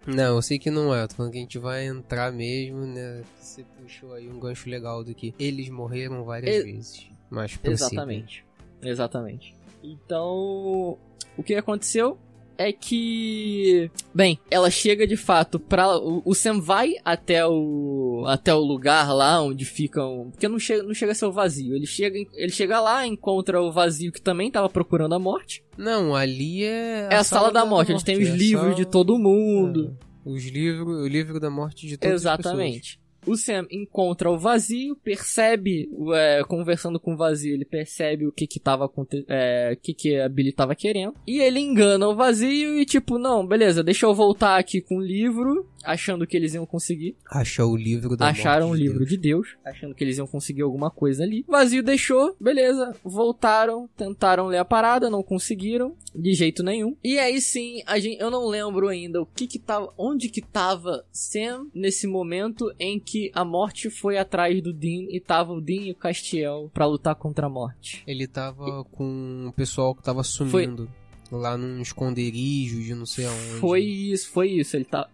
Não, 0.06 0.36
eu 0.36 0.42
sei 0.42 0.58
que 0.58 0.70
não 0.70 0.92
é. 0.94 1.02
Eu 1.04 1.08
tô 1.08 1.14
falando 1.14 1.32
que 1.32 1.38
a 1.38 1.42
gente 1.42 1.58
vai 1.58 1.86
entrar 1.86 2.32
mesmo, 2.32 2.80
né? 2.86 3.22
Você 3.38 3.64
puxou 3.80 4.14
aí 4.14 4.28
um 4.28 4.40
gancho 4.40 4.68
legal 4.68 5.04
do 5.04 5.14
que 5.14 5.34
eles 5.38 5.68
morreram 5.68 6.24
várias 6.24 6.56
E- 6.56 6.62
vezes. 6.64 7.06
Mas 7.30 7.56
prossiga. 7.56 7.86
Exatamente. 7.86 8.44
Exatamente. 8.82 9.54
Então, 9.82 10.98
o 11.36 11.42
que 11.44 11.54
aconteceu 11.54 12.18
é 12.60 12.72
que, 12.72 13.90
bem, 14.14 14.38
ela 14.50 14.70
chega 14.70 15.06
de 15.06 15.16
fato 15.16 15.58
pra 15.58 15.96
o, 15.98 16.20
o 16.24 16.34
Sam 16.34 16.60
vai 16.60 16.94
até 17.04 17.46
o 17.46 18.24
até 18.26 18.54
o 18.54 18.58
lugar 18.60 19.12
lá 19.14 19.40
onde 19.42 19.64
ficam, 19.64 20.28
porque 20.30 20.46
não 20.46 20.58
chega 20.58 20.82
não 20.82 20.92
chega 20.92 21.12
a 21.12 21.14
ser 21.14 21.24
o 21.24 21.32
vazio. 21.32 21.74
Ele 21.74 21.86
chega 21.86 22.18
ele 22.34 22.52
chega 22.52 22.78
lá, 22.80 23.06
encontra 23.06 23.62
o 23.62 23.72
vazio 23.72 24.12
que 24.12 24.20
também 24.20 24.50
tava 24.50 24.68
procurando 24.68 25.14
a 25.14 25.18
morte. 25.18 25.64
Não, 25.78 26.14
ali 26.14 26.62
é. 26.64 27.08
é 27.10 27.16
a 27.16 27.24
sala, 27.24 27.50
da, 27.50 27.64
morte, 27.64 27.92
eles 27.92 28.02
têm 28.02 28.18
os 28.18 28.28
é 28.28 28.32
a 28.32 28.34
livros 28.34 28.76
de 28.76 28.82
sala- 28.82 28.92
todo 28.92 29.18
mundo. 29.18 29.96
É, 29.98 30.28
Os 30.28 30.44
livros, 30.44 30.98
o 31.02 31.08
livro 31.08 31.40
da 31.40 31.48
morte 31.48 31.86
de 31.86 31.96
todas. 31.96 32.14
Exatamente. 32.20 32.99
O 33.26 33.36
Sam 33.36 33.66
encontra 33.70 34.30
o 34.30 34.38
vazio, 34.38 34.96
percebe, 34.96 35.88
é, 36.14 36.42
conversando 36.44 36.98
com 36.98 37.14
o 37.14 37.16
vazio, 37.16 37.54
ele 37.54 37.64
percebe 37.64 38.26
o 38.26 38.32
que 38.32 38.46
que 38.46 38.58
tava 38.58 38.86
acontecendo, 38.86 39.26
o 39.72 39.76
que 39.82 39.94
que 39.94 40.16
a 40.18 40.28
Billy 40.28 40.52
tava 40.52 40.74
querendo. 40.74 41.14
E 41.26 41.40
ele 41.40 41.60
engana 41.60 42.08
o 42.08 42.16
vazio 42.16 42.78
e 42.78 42.84
tipo, 42.86 43.18
não, 43.18 43.46
beleza, 43.46 43.82
deixa 43.82 44.06
eu 44.06 44.14
voltar 44.14 44.58
aqui 44.58 44.80
com 44.80 44.96
o 44.96 45.02
livro, 45.02 45.68
achando 45.84 46.26
que 46.26 46.36
eles 46.36 46.54
iam 46.54 46.66
conseguir. 46.66 47.16
Achou 47.30 47.72
o 47.72 47.76
livro 47.76 48.16
da 48.16 48.28
Acharam 48.28 48.70
o 48.70 48.74
livro 48.74 48.98
Deus. 48.98 49.10
de 49.10 49.16
Deus, 49.16 49.48
achando 49.64 49.94
que 49.94 50.02
eles 50.04 50.18
iam 50.18 50.26
conseguir 50.26 50.62
alguma 50.62 50.90
coisa 50.90 51.22
ali. 51.22 51.44
O 51.46 51.52
vazio 51.52 51.82
deixou, 51.82 52.34
beleza, 52.40 52.94
voltaram, 53.04 53.88
tentaram 53.96 54.46
ler 54.46 54.58
a 54.58 54.64
parada, 54.64 55.10
não 55.10 55.22
conseguiram, 55.22 55.94
de 56.14 56.32
jeito 56.34 56.62
nenhum. 56.62 56.96
E 57.02 57.18
aí 57.18 57.40
sim, 57.40 57.82
a 57.86 57.98
gente, 57.98 58.20
eu 58.20 58.30
não 58.30 58.46
lembro 58.46 58.88
ainda 58.88 59.20
o 59.20 59.26
que 59.26 59.46
que 59.46 59.58
tava, 59.58 59.92
onde 59.98 60.28
que 60.28 60.40
tava 60.40 61.04
Sam 61.12 61.66
nesse 61.74 62.06
momento 62.06 62.72
em 62.78 62.98
que 62.98 63.09
a 63.34 63.44
morte 63.44 63.90
foi 63.90 64.18
atrás 64.18 64.60
do 64.62 64.72
Dean 64.72 65.06
e 65.08 65.20
tava 65.20 65.52
o 65.52 65.60
Dean 65.60 65.82
e 65.82 65.92
o 65.92 65.96
Castiel 65.96 66.70
pra 66.72 66.86
lutar 66.86 67.14
contra 67.14 67.46
a 67.46 67.50
morte. 67.50 68.02
Ele 68.06 68.26
tava 68.26 68.84
com 68.84 69.46
o 69.48 69.52
pessoal 69.52 69.94
que 69.94 70.02
tava 70.02 70.22
sumindo. 70.22 70.90
Lá 71.30 71.56
num 71.56 71.80
esconderijo 71.80 72.82
de 72.82 72.94
não 72.94 73.06
sei 73.06 73.26
aonde. 73.26 73.60
Foi 73.60 73.82
isso, 73.82 74.30
foi 74.30 74.48
isso, 74.50 74.76
ele 74.76 74.84
tá 74.84 75.08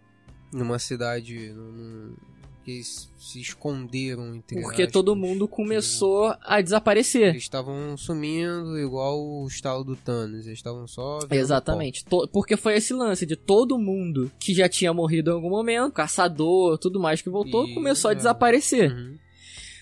Numa 0.53 0.79
cidade. 0.79 1.51
Num... 1.53 2.15
Que 2.67 2.83
se 2.83 3.41
esconderam 3.41 4.35
entre 4.35 4.61
porque 4.61 4.83
aspas. 4.83 4.93
todo 4.93 5.15
mundo 5.15 5.47
começou 5.47 6.35
a 6.43 6.61
desaparecer. 6.61 7.29
Eles 7.29 7.45
estavam 7.45 7.97
sumindo 7.97 8.77
igual 8.77 9.21
o 9.25 9.47
estalo 9.47 9.85
do 9.85 9.95
Thanos. 9.95 10.47
Eles 10.47 10.59
estavam 10.59 10.85
só. 10.89 11.21
Exatamente. 11.31 12.05
Porque 12.33 12.57
foi 12.57 12.75
esse 12.75 12.93
lance 12.93 13.25
de 13.25 13.37
todo 13.37 13.79
mundo 13.79 14.33
que 14.41 14.53
já 14.53 14.69
tinha 14.69 14.93
morrido 14.93 15.31
em 15.31 15.35
algum 15.35 15.49
momento, 15.49 15.93
caçador, 15.93 16.77
tudo 16.77 16.99
mais 16.99 17.23
que 17.23 17.31
voltou, 17.31 17.69
E- 17.69 17.75
começou 17.75 18.09
a 18.09 18.13
é. 18.13 18.17
desaparecer. 18.17 18.91
Uhum. 18.93 19.17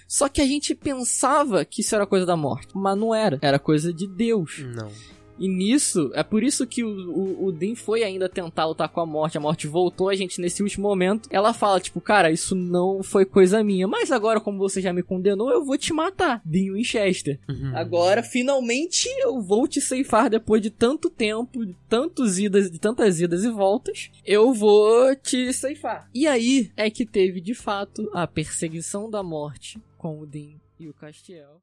Só 0.07 0.29
que 0.29 0.43
a 0.43 0.47
gente 0.47 0.75
pensava 0.75 1.65
que 1.65 1.81
isso 1.81 1.95
era 1.95 2.07
coisa 2.07 2.27
da 2.27 2.37
morte, 2.37 2.69
mas 2.75 2.99
não 2.99 3.15
era. 3.15 3.39
Era 3.41 3.59
coisa 3.59 3.95
de 3.95 4.07
Deus. 4.07 4.59
Não. 4.77 4.91
E 5.39 5.49
nisso, 5.49 6.11
é 6.15 6.23
por 6.23 6.43
isso 6.43 6.67
que 6.67 6.85
o, 6.85 7.11
o, 7.11 7.47
o 7.47 7.53
Dean 7.53 7.75
foi 7.75 8.03
ainda 8.03 8.29
tentar 8.29 8.67
lutar 8.67 8.89
com 8.89 9.01
a 9.01 9.07
morte. 9.07 9.37
A 9.37 9.41
morte 9.41 9.67
voltou 9.67 10.09
a 10.09 10.15
gente 10.15 10.41
nesse 10.41 10.63
último 10.63 10.89
momento. 10.89 11.29
Ela 11.31 11.53
fala, 11.53 11.81
tipo, 11.81 12.01
cara, 12.01 12.31
isso 12.31 12.55
não 12.55 13.03
foi 13.03 13.25
coisa 13.25 13.63
minha. 13.63 13.89
Mas 13.89 14.13
agora, 14.13 14.41
como 14.41 14.59
você 14.59 14.81
já 14.81 14.93
me 14.93 15.03
condenou, 15.03 15.51
eu 15.51 15.65
vou 15.65 15.77
te 15.77 15.93
matar, 15.93 16.41
Dean 16.45 16.75
Winchester. 16.75 17.39
Uhum. 17.49 17.77
Agora, 17.77 18.23
finalmente, 18.23 19.09
eu 19.19 19.41
vou 19.41 19.67
te 19.67 19.81
ceifar 19.81 20.31
depois 20.31 20.63
de 20.63 20.71
tanto 20.71 21.11
tempo, 21.11 21.67
de 21.67 21.75
tantos 21.89 22.39
idas, 22.39 22.71
de 22.71 22.79
tantas 22.79 23.21
idas 23.21 23.45
e 23.45 23.51
voltas. 23.51 24.11
Eu 24.25 24.53
vou 24.53 25.15
te 25.17 25.53
ceifar. 25.53 26.09
E 26.15 26.27
aí 26.27 26.71
é 26.77 26.91
que 26.91 27.05
teve, 27.05 27.41
de 27.41 27.55
fato, 27.55 28.11
a 28.13 28.27
perseguição 28.27 29.11
da 29.11 29.23
morte 29.23 29.81
com 29.99 30.21
o 30.21 30.27
Dean 30.27 30.57
e 30.79 30.89
o 30.89 30.95
Castiel. 30.95 31.61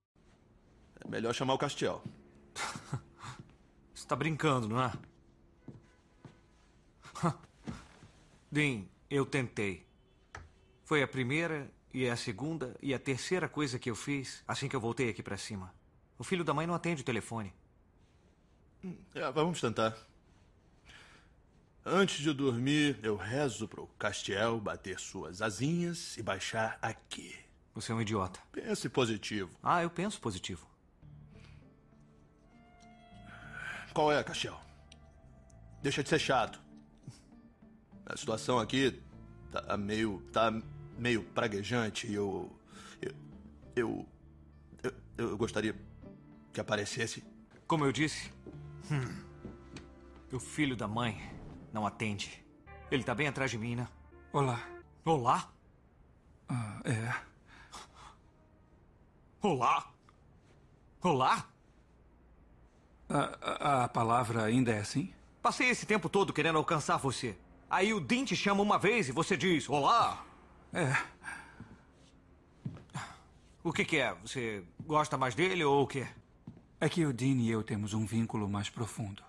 É 1.04 1.10
melhor 1.10 1.34
chamar 1.34 1.54
o 1.54 1.58
Castiel. 1.58 2.02
Tá 4.12 4.16
brincando, 4.18 4.68
não 4.68 4.84
é? 4.84 4.92
Dean, 8.52 8.84
eu 9.10 9.26
tentei. 9.26 9.88
Foi 10.84 11.02
a 11.02 11.08
primeira 11.08 11.72
E 11.94 12.04
é 12.04 12.12
a 12.12 12.18
segunda 12.18 12.76
e 12.82 12.94
a 12.94 13.00
terceira 13.00 13.48
coisa 13.48 13.80
que 13.80 13.90
eu 13.90 13.96
fiz 13.96 14.44
assim 14.46 14.68
que 14.68 14.76
eu 14.76 14.82
voltei 14.82 15.10
aqui 15.10 15.24
pra 15.24 15.38
cima. 15.38 15.74
O 16.20 16.26
filho 16.26 16.44
da 16.44 16.54
mãe 16.54 16.68
não 16.68 16.74
atende 16.74 17.04
o 17.04 17.06
telefone. 17.06 17.54
É, 19.16 19.32
vamos 19.32 19.62
tentar. 19.62 19.96
Antes 21.86 22.18
de 22.18 22.34
dormir, 22.34 23.00
eu 23.02 23.16
rezo 23.16 23.66
pro 23.66 23.88
Castiel 23.98 24.60
bater 24.60 25.00
suas 25.00 25.42
asinhas 25.42 26.18
e 26.18 26.22
baixar 26.22 26.78
aqui. 26.82 27.34
Você 27.74 27.94
é 27.94 27.96
um 27.96 28.02
idiota. 28.02 28.42
Pense 28.52 28.90
positivo. 28.90 29.58
Ah, 29.64 29.82
eu 29.82 29.90
penso 29.90 30.20
positivo. 30.20 30.70
Qual 33.94 34.12
é, 34.12 34.24
Castiel? 34.24 34.58
Deixa 35.82 36.02
de 36.04 36.10
ser 36.10 36.20
chato. 36.20 36.62
A 38.06 38.16
situação 38.16 38.60
aqui 38.60 39.02
tá 39.52 39.76
meio. 39.78 40.22
tá 40.32 40.52
meio 40.98 41.24
praguejante 41.24 42.08
e 42.08 42.14
eu. 42.14 42.52
Eu. 43.02 44.06
Eu, 44.84 44.96
eu, 45.18 45.30
eu 45.30 45.38
gostaria 45.38 45.76
que 46.54 46.60
aparecesse. 46.60 47.24
Como 47.68 47.86
eu 47.86 47.92
disse, 47.92 48.32
hum, 48.92 49.24
o 50.32 50.40
filho 50.40 50.76
da 50.76 50.88
mãe 50.88 51.22
não 51.72 51.86
atende. 51.86 52.44
Ele 52.90 53.04
tá 53.04 53.16
bem 53.16 53.28
atrás 53.28 53.50
de 53.52 53.58
mim, 53.58 53.76
né? 53.76 53.88
Olá. 54.34 54.60
Olá? 55.06 55.52
Ah, 56.50 56.82
é. 56.84 57.16
Olá? 59.42 59.92
Olá? 61.02 61.51
A, 63.14 63.38
a, 63.42 63.84
a 63.84 63.88
palavra 63.90 64.44
ainda 64.44 64.72
é 64.72 64.80
assim? 64.80 65.14
Passei 65.42 65.70
esse 65.70 65.86
tempo 65.86 66.08
todo 66.08 66.32
querendo 66.32 66.58
alcançar 66.58 66.98
você. 66.98 67.36
Aí 67.70 67.94
o 67.94 68.00
Dean 68.00 68.24
te 68.24 68.36
chama 68.36 68.62
uma 68.62 68.80
vez 68.80 69.10
e 69.10 69.12
você 69.12 69.36
diz 69.36 69.70
olá. 69.70 70.24
É. 70.74 70.96
O 73.64 73.74
que, 73.74 73.84
que 73.84 73.98
é? 73.98 74.14
Você 74.24 74.64
gosta 74.86 75.18
mais 75.18 75.36
dele 75.36 75.64
ou 75.64 75.84
o 75.84 75.88
quê? 75.88 76.08
É 76.80 76.90
que 76.90 77.06
o 77.06 77.14
Dean 77.14 77.38
e 77.38 77.50
eu 77.50 77.64
temos 77.64 77.94
um 77.94 78.06
vínculo 78.06 78.50
mais 78.50 78.70
profundo. 78.70 79.22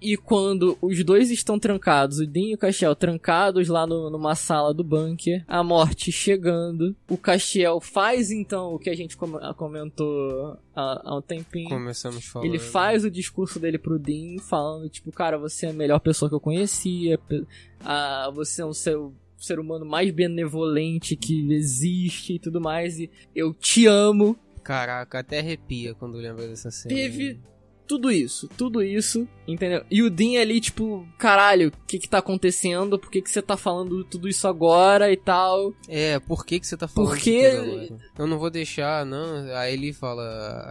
E 0.00 0.16
quando 0.16 0.76
os 0.82 1.02
dois 1.02 1.30
estão 1.30 1.58
trancados, 1.58 2.18
o 2.18 2.26
Dean 2.26 2.48
e 2.50 2.54
o 2.54 2.58
Castiel 2.58 2.94
trancados 2.94 3.68
lá 3.68 3.86
no- 3.86 4.10
numa 4.10 4.34
sala 4.34 4.74
do 4.74 4.84
bunker, 4.84 5.42
a 5.48 5.64
morte 5.64 6.12
chegando, 6.12 6.94
o 7.08 7.16
Castiel 7.16 7.80
faz 7.80 8.30
então 8.30 8.74
o 8.74 8.78
que 8.78 8.90
a 8.90 8.94
gente 8.94 9.16
com- 9.16 9.38
comentou 9.54 10.56
há, 10.74 11.02
há 11.04 11.16
um 11.16 11.22
tempinho. 11.22 11.68
Começamos 11.70 12.24
falando. 12.26 12.46
Ele 12.48 12.58
faz 12.58 13.04
o 13.04 13.10
discurso 13.10 13.58
dele 13.58 13.78
pro 13.78 13.98
Dean, 13.98 14.38
falando, 14.40 14.88
tipo, 14.88 15.10
cara, 15.10 15.38
você 15.38 15.66
é 15.66 15.70
a 15.70 15.72
melhor 15.72 15.98
pessoa 16.00 16.28
que 16.28 16.34
eu 16.34 16.40
conhecia, 16.40 17.16
pe- 17.18 17.46
ah, 17.80 18.30
você 18.34 18.60
é 18.62 18.66
um 18.66 18.74
ser, 18.74 18.98
ser 19.38 19.58
humano 19.58 19.86
mais 19.86 20.10
benevolente 20.10 21.16
que 21.16 21.52
existe 21.52 22.34
e 22.34 22.38
tudo 22.38 22.60
mais, 22.60 22.98
e 22.98 23.10
eu 23.34 23.52
te 23.54 23.86
amo. 23.86 24.36
Caraca, 24.62 25.20
até 25.20 25.38
arrepia 25.38 25.94
quando 25.94 26.16
lembra 26.18 26.46
dessa 26.48 26.70
cena. 26.70 26.94
Teve 26.94 27.38
tudo 27.86 28.10
isso, 28.10 28.48
tudo 28.56 28.82
isso, 28.82 29.26
entendeu? 29.46 29.84
E 29.90 30.02
o 30.02 30.10
Dean 30.10 30.40
ali, 30.40 30.60
tipo, 30.60 31.06
caralho, 31.18 31.68
o 31.68 31.86
que 31.86 31.98
que 31.98 32.08
tá 32.08 32.18
acontecendo? 32.18 32.98
Por 32.98 33.10
que 33.10 33.22
que 33.22 33.30
você 33.30 33.40
tá 33.40 33.56
falando 33.56 34.04
tudo 34.04 34.28
isso 34.28 34.46
agora 34.48 35.10
e 35.12 35.16
tal? 35.16 35.72
É, 35.88 36.18
por 36.20 36.44
que 36.44 36.58
que 36.60 36.66
você 36.66 36.76
tá 36.76 36.88
falando 36.88 37.10
Porque- 37.10 37.30
isso 37.30 37.56
tudo 37.64 37.70
agora? 37.72 37.98
Eu 38.18 38.26
não 38.26 38.38
vou 38.38 38.50
deixar, 38.50 39.04
não. 39.06 39.54
Aí 39.56 39.74
ele 39.74 39.92
fala, 39.92 40.22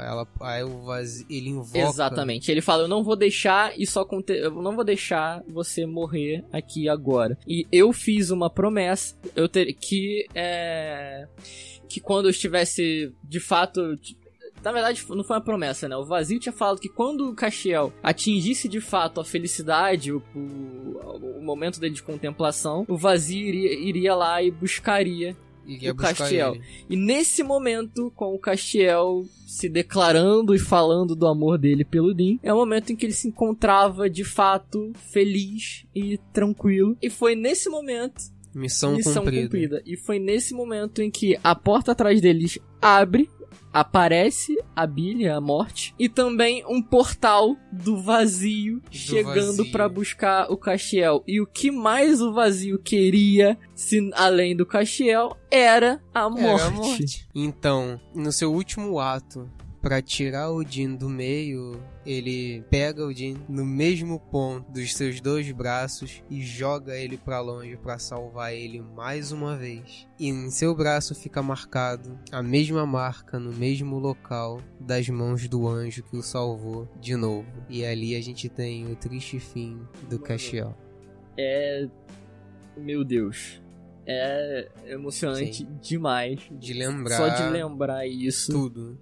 ela, 0.06 0.28
aí 0.42 0.64
o 0.64 0.84
vazio, 0.84 1.26
ele 1.30 1.50
invoca. 1.50 1.80
Exatamente. 1.80 2.52
Ele 2.52 2.62
fala: 2.62 2.84
Eu 2.84 2.88
não 2.88 3.04
vou 3.04 3.16
deixar 3.16 3.80
isso 3.80 4.00
acontecer. 4.00 4.44
Eu 4.44 4.52
não 4.62 4.76
vou 4.76 4.84
deixar 4.84 5.44
você 5.48 5.86
morrer 5.86 6.44
aqui 6.52 6.90
agora. 6.90 7.38
E 7.48 7.66
eu 7.72 7.94
fiz 7.94 8.30
uma 8.32 8.50
promessa. 8.50 9.16
Eu 9.36 9.48
ter 9.48 9.72
que. 9.74 10.26
É. 10.34 11.28
Que 11.88 12.00
quando 12.00 12.26
eu 12.26 12.32
estivesse 12.32 13.14
de 13.24 13.40
fato. 13.40 13.96
Na 14.66 14.72
verdade, 14.72 15.06
não 15.10 15.24
foi 15.24 15.36
uma 15.38 15.42
promessa, 15.44 15.88
né? 15.88 15.96
O 15.96 16.04
Vazio 16.04 16.40
tinha 16.40 16.52
falado 16.52 16.80
que 16.80 16.90
quando 16.90 17.30
o 17.30 17.36
Castiel 17.36 17.94
atingisse 18.02 18.68
de 18.68 18.82
fato 18.82 19.22
a 19.22 19.24
felicidade, 19.24 20.12
o, 20.12 20.24
o, 20.36 21.38
o 21.40 21.44
momento 21.44 21.80
dele 21.80 21.94
de 21.94 22.02
contemplação, 22.02 22.84
o 22.90 22.98
Vazio 22.98 23.48
iria, 23.48 23.74
iria 23.80 24.16
lá 24.16 24.42
e 24.42 24.50
buscaria 24.50 25.38
E 25.68 25.90
o 25.90 25.96
Castiel. 25.96 26.56
ele. 26.56 26.64
e 26.90 26.96
nesse 26.96 27.44
momento, 27.44 28.12
com 28.16 28.34
o 28.34 28.40
Castiel 28.40 29.24
se 29.46 29.70
declarando 29.70 30.56
e 30.56 30.60
falando 30.60 31.16
do 31.16 31.28
amor 31.28 31.60
dele 31.60 31.86
pelo 31.86 32.12
Dean, 32.14 32.38
é 32.42 32.52
o 32.52 32.58
momento 32.58 32.92
em 32.92 32.96
que 32.96 33.06
ele 33.06 33.14
se 33.14 33.28
encontrava 33.28 34.10
de 34.10 34.24
fato 34.24 34.92
feliz 35.12 35.86
e 35.96 36.18
tranquilo. 36.34 36.98
E 37.02 37.10
foi 37.10 37.36
nesse 37.36 37.70
momento, 37.70 38.34
Missão, 38.56 38.94
missão 38.96 39.24
cumprida. 39.24 39.44
cumprida. 39.44 39.84
E 39.86 39.98
foi 39.98 40.18
nesse 40.18 40.54
momento 40.54 41.02
em 41.02 41.12
que 41.12 41.38
a 41.44 41.54
porta 41.54 41.92
atrás 41.92 42.22
deles 42.22 42.58
abre. 42.82 43.30
Aparece 43.76 44.58
a 44.74 44.88
Billy, 44.88 45.28
a 45.28 45.42
morte, 45.42 45.94
e 46.00 46.08
também 46.08 46.64
um 46.66 46.82
portal 46.82 47.58
do 47.74 48.02
vazio 48.02 48.82
chegando 48.90 49.58
vazio. 49.58 49.72
pra 49.72 49.90
buscar 49.90 50.50
o 50.50 50.56
Castiel. 50.56 51.22
E 51.28 51.42
o 51.42 51.46
que 51.46 51.70
mais 51.70 52.22
o 52.22 52.32
vazio 52.32 52.80
queria, 52.80 53.58
se, 53.74 54.10
além 54.14 54.56
do 54.56 54.66
Castiel, 54.66 55.36
era 55.52 56.02
a 56.14 56.30
morte. 56.30 56.62
Era 56.62 56.66
a 56.68 56.72
morte. 56.72 57.28
Então, 57.36 58.00
no 58.14 58.32
seu 58.32 58.54
último 58.54 58.98
ato, 58.98 59.52
pra 59.82 60.02
tirar 60.02 60.52
o 60.52 60.64
Jin 60.64 60.96
do 60.96 61.10
meio, 61.10 61.78
ele 62.06 62.64
pega 62.70 63.06
o 63.06 63.12
Jin 63.12 63.38
no 63.50 63.66
mesmo 63.66 64.20
ponto 64.20 64.72
dos 64.72 64.94
seus 64.94 65.20
dois 65.20 65.52
braços 65.52 66.22
e 66.30 66.42
joga 66.42 66.96
ele 66.96 67.18
pra 67.18 67.40
longe 67.40 67.76
pra 67.78 67.98
salvar 67.98 68.54
ele 68.54 68.82
mais 68.82 69.32
uma 69.32 69.58
vez. 69.58 70.08
E 70.20 70.28
em 70.28 70.50
seu 70.52 70.76
braço 70.76 71.16
fica 71.16 71.42
marcado 71.42 72.18
a 72.32 72.44
mesma 72.44 72.86
marca 72.86 73.40
no 73.40 73.52
mesmo 73.52 73.98
local 73.98 74.62
das 74.80 75.10
mãos 75.10 75.48
do 75.48 75.68
anjo 75.68 76.04
que 76.04 76.16
o 76.16 76.22
salvou 76.22 76.88
de 77.00 77.16
novo. 77.16 77.48
E 77.70 77.84
ali 77.84 78.16
a 78.16 78.22
gente 78.22 78.48
tem 78.48 78.92
o 78.92 78.96
triste 78.96 79.40
fim 79.40 79.80
do 80.10 80.20
Castiel. 80.20 80.78
É. 81.38 81.88
Meu 82.78 83.04
Deus. 83.04 83.62
É 84.08 84.70
emocionante 84.86 85.58
Sim. 85.58 85.68
demais. 85.82 86.40
De 86.52 86.74
lembrar 86.74 87.18
Só 87.18 87.30
de 87.30 87.50
lembrar 87.52 88.08
isso. 88.08 88.52
tudo, 88.52 88.98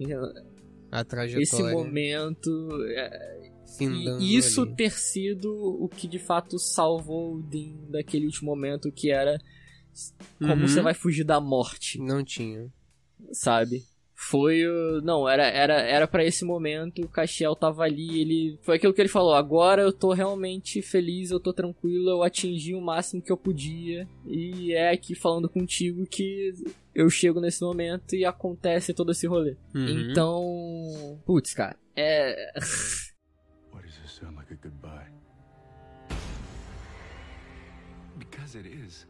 a 1.00 1.04
trajetória. 1.04 1.44
Esse 1.44 1.62
momento. 1.64 2.50
é, 2.96 3.52
findando 3.78 4.22
e 4.22 4.36
isso 4.36 4.62
ali. 4.62 4.76
ter 4.76 4.92
sido 4.92 5.52
o 5.52 5.90
que 5.90 6.08
de 6.08 6.20
fato 6.20 6.60
salvou 6.60 7.36
o 7.36 7.42
Dean 7.42 7.76
daquele 7.90 8.26
último 8.28 8.50
momento 8.52 8.92
que 8.92 9.10
era. 9.12 9.40
Como 10.40 10.54
Uhum. 10.54 10.68
você 10.68 10.82
vai 10.82 10.94
fugir 10.94 11.24
da 11.24 11.40
morte, 11.40 12.00
Não 12.00 12.24
tinha. 12.24 12.68
sabe? 13.32 13.84
Foi 14.30 14.66
o. 14.66 15.02
Não, 15.02 15.28
era 15.28 15.44
era 15.44 15.82
era 15.82 16.08
para 16.08 16.24
esse 16.24 16.46
momento, 16.46 17.02
o 17.02 17.10
Castiel 17.10 17.56
tava 17.56 17.84
ali, 17.84 18.22
ele. 18.22 18.60
Foi 18.62 18.78
aquilo 18.78 18.94
que 18.94 19.02
ele 19.02 19.10
falou, 19.10 19.34
agora 19.34 19.82
eu 19.82 19.92
tô 19.92 20.14
realmente 20.14 20.82
feliz, 20.82 21.30
eu 21.30 21.40
tô 21.40 21.52
tranquilo, 21.52 22.10
eu 22.10 22.24
atingi 22.24 22.74
o 22.74 22.82
máximo 22.82 23.22
que 23.22 23.32
eu 23.32 23.38
podia. 23.38 24.08
E 24.26 24.74
é 24.74 24.92
aqui 24.92 25.14
falando 25.14 25.50
contigo 25.50 26.06
que 26.06 26.54
eu 26.96 27.10
chego 27.10 27.42
nesse 27.42 27.62
momento 27.62 28.16
e 28.16 28.24
acontece 28.24 28.94
todo 28.94 29.12
esse 29.12 29.28
rolê. 29.28 29.58
Uhum. 29.76 30.12
Então. 30.12 31.22
Putz, 31.26 31.54
cara. 31.54 31.76
É. 31.96 32.36
Why 33.74 33.82
does 33.82 33.98
this 33.98 34.12
sound 34.12 34.36
like 34.36 34.54
a 34.54 34.58
goodbye? 34.62 35.12
Because 38.18 38.58
it 38.58 38.68
is. 38.68 39.06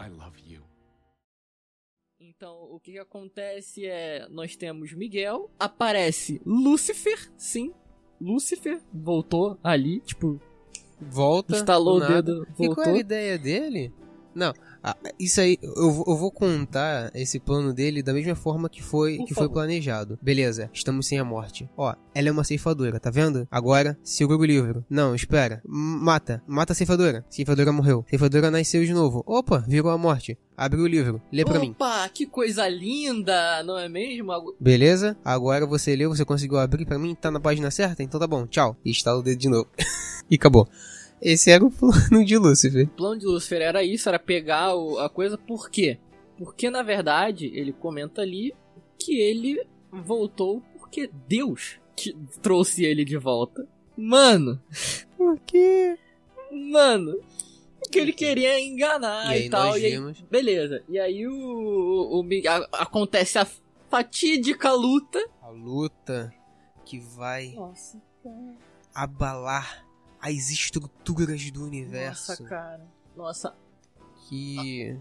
I 0.00 0.08
love 0.08 0.38
you. 0.46 0.62
Então, 2.18 2.64
o 2.70 2.78
que, 2.80 2.92
que 2.92 2.98
acontece 2.98 3.86
é. 3.86 4.26
Nós 4.28 4.56
temos 4.56 4.92
Miguel, 4.92 5.50
aparece 5.58 6.40
Lúcifer, 6.44 7.30
sim. 7.36 7.72
Lúcifer 8.20 8.80
voltou 8.92 9.58
ali, 9.64 10.00
tipo, 10.00 10.40
Volta. 11.00 11.54
instalou 11.56 11.98
do 11.98 12.04
o 12.04 12.08
dedo, 12.08 12.42
E 12.42 12.54
qual 12.56 12.66
voltou. 12.66 12.84
era 12.84 12.92
a 12.96 13.00
ideia 13.00 13.38
dele? 13.38 13.92
Não, 14.34 14.52
ah, 14.82 14.96
isso 15.18 15.40
aí, 15.40 15.58
eu, 15.62 15.90
vou- 15.90 16.04
eu 16.08 16.16
vou 16.16 16.30
contar 16.30 17.10
esse 17.14 17.38
plano 17.40 17.72
dele 17.72 18.02
da 18.02 18.12
mesma 18.12 18.34
forma 18.34 18.68
que 18.68 18.82
foi, 18.82 19.16
Por 19.16 19.26
que 19.26 19.34
foi 19.34 19.48
planejado. 19.48 20.18
Beleza, 20.22 20.70
estamos 20.72 21.06
sem 21.06 21.18
a 21.18 21.24
morte. 21.24 21.68
Ó, 21.76 21.94
ela 22.14 22.28
é 22.28 22.32
uma 22.32 22.44
ceifadora, 22.44 22.98
tá 23.00 23.10
vendo? 23.10 23.46
Agora, 23.50 23.98
segura 24.02 24.38
o 24.38 24.44
livro. 24.44 24.84
Não, 24.88 25.14
espera. 25.14 25.60
Mata. 25.66 26.42
Mata 26.46 26.72
a 26.72 26.76
ceifadora. 26.76 27.24
Ceifadora 27.28 27.72
morreu. 27.72 28.04
Ceifadora 28.08 28.50
nasceu 28.50 28.84
de 28.84 28.92
novo. 28.92 29.22
Opa, 29.26 29.64
virou 29.66 29.90
a 29.90 29.98
morte. 29.98 30.38
Abre 30.56 30.80
o 30.80 30.86
livro. 30.86 31.20
Lê 31.32 31.44
pra 31.44 31.58
mim. 31.58 31.70
Opa, 31.70 32.08
que 32.10 32.26
coisa 32.26 32.68
linda, 32.68 33.62
não 33.62 33.78
é 33.78 33.88
mesmo? 33.88 34.30
Beleza? 34.60 35.16
Agora 35.24 35.66
você 35.66 35.96
leu, 35.96 36.10
você 36.14 36.24
conseguiu 36.24 36.58
abrir 36.58 36.84
pra 36.86 36.98
mim, 36.98 37.14
tá 37.14 37.30
na 37.30 37.40
página 37.40 37.70
certa? 37.70 38.02
Então 38.02 38.20
tá 38.20 38.26
bom, 38.26 38.46
tchau. 38.46 38.76
E 38.84 38.90
instala 38.90 39.18
o 39.18 39.22
dedo 39.22 39.38
de 39.38 39.48
novo. 39.48 39.66
e 40.30 40.34
acabou. 40.34 40.68
Esse 41.22 41.50
era 41.50 41.64
o 41.64 41.70
plano 41.70 42.24
de 42.24 42.36
Lúcifer. 42.38 42.86
O 42.86 42.90
plano 42.96 43.18
de 43.18 43.26
Lúcifer 43.26 43.60
era 43.62 43.82
isso, 43.84 44.08
era 44.08 44.18
pegar 44.18 44.74
o- 44.74 44.98
a 44.98 45.08
coisa, 45.10 45.36
por 45.36 45.70
quê? 45.70 45.98
Porque 46.38 46.70
na 46.70 46.82
verdade, 46.82 47.50
ele 47.54 47.72
comenta 47.72 48.22
ali 48.22 48.54
que 48.98 49.18
ele 49.20 49.62
voltou 49.92 50.62
porque 50.78 51.10
Deus 51.28 51.78
que 51.96 52.16
trouxe 52.40 52.84
ele 52.84 53.04
de 53.04 53.16
volta. 53.18 53.66
Mano, 53.96 54.58
Por 55.18 55.38
quê? 55.40 55.98
mano, 56.50 57.18
que 57.92 57.98
ele 57.98 58.12
queria 58.14 58.58
enganar 58.58 59.26
E 59.26 59.28
e, 59.28 59.42
aí 59.42 59.50
tal. 59.50 59.66
nós 59.66 59.82
E 59.82 59.86
aí, 59.86 59.92
vimos. 59.92 60.20
beleza. 60.30 60.82
E 60.88 60.98
aí 60.98 61.26
o, 61.26 61.32
o, 61.34 62.20
o- 62.22 62.48
a- 62.48 62.68
acontece 62.82 63.38
a 63.38 63.46
fatídica 63.90 64.72
luta. 64.72 65.18
A 65.42 65.50
luta 65.50 66.32
que 66.86 66.98
vai 66.98 67.48
Nossa, 67.54 68.00
abalar 68.94 69.84
as 70.20 70.50
estruturas 70.50 71.50
do 71.50 71.64
universo. 71.64 72.32
Nossa, 72.32 72.44
cara. 72.44 72.86
Nossa, 73.16 73.56
que 74.28 74.96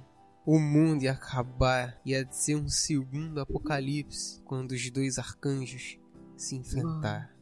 o 0.46 0.58
mundo 0.58 1.04
ia 1.04 1.12
acabar, 1.12 2.02
ia 2.04 2.28
ser 2.32 2.56
um 2.56 2.68
segundo 2.68 3.40
apocalipse 3.40 4.42
quando 4.44 4.72
os 4.72 4.90
dois 4.90 5.20
arcanjos 5.20 6.00
se 6.36 6.56
enfrentar. 6.56 7.36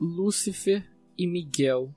Lúcifer 0.00 0.84
e 1.16 1.26
Miguel 1.26 1.94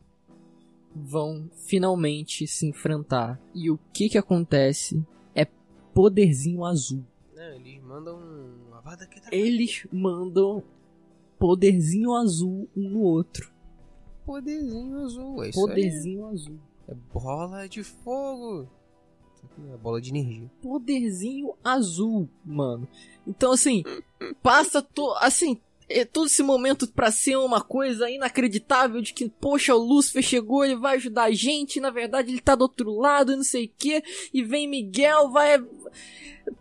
vão 0.96 1.50
finalmente 1.56 2.46
se 2.46 2.68
enfrentar. 2.68 3.42
E 3.54 3.72
o 3.72 3.80
que 3.92 4.10
que 4.10 4.18
acontece 4.18 5.04
é 5.34 5.46
poderzinho 5.94 6.64
azul. 6.64 7.04
Não, 7.36 7.54
eles 7.54 7.82
mandam 7.82 8.20
tá 8.84 8.98
Eles 9.32 9.88
mandam 9.92 10.64
poderzinho 11.40 12.14
azul 12.14 12.70
um 12.76 12.90
no 12.90 13.00
outro. 13.00 13.55
Poderzinho 14.26 15.04
azul, 15.04 15.44
é. 15.44 15.52
Poderzinho 15.52 16.28
azul. 16.28 16.60
É 16.88 16.94
bola 17.14 17.68
de 17.68 17.84
fogo. 17.84 18.68
É 19.74 19.78
bola 19.78 20.02
de 20.02 20.10
energia. 20.10 20.52
Poderzinho 20.62 21.54
azul, 21.64 22.28
mano. 22.44 22.88
Então 23.26 23.52
assim, 23.52 23.84
passa 24.42 24.82
to 24.82 25.14
assim, 25.20 25.60
é 25.88 26.04
todo 26.04 26.28
esse 26.28 26.44
momento 26.44 26.88
pra 26.88 27.12
ser 27.12 27.38
uma 27.38 27.62
coisa 27.62 28.10
inacreditável 28.10 29.02
de 29.02 29.14
que, 29.14 29.30
poxa, 29.30 29.76
o 29.76 29.80
Lúcifer 29.80 30.24
chegou, 30.24 30.66
ele 30.66 30.76
vai 30.76 30.96
ajudar 30.96 31.26
a 31.26 31.32
gente, 31.32 31.80
na 31.80 31.90
verdade 31.90 32.32
ele 32.32 32.42
tá 32.42 32.56
do 32.56 32.64
outro 32.64 32.92
lado 32.98 33.34
e 33.34 33.36
não 33.36 33.44
sei 33.44 33.66
o 33.66 33.72
que, 33.78 34.04
e 34.34 34.44
vem 34.44 34.68
Miguel, 34.68 35.30
vai. 35.30 35.64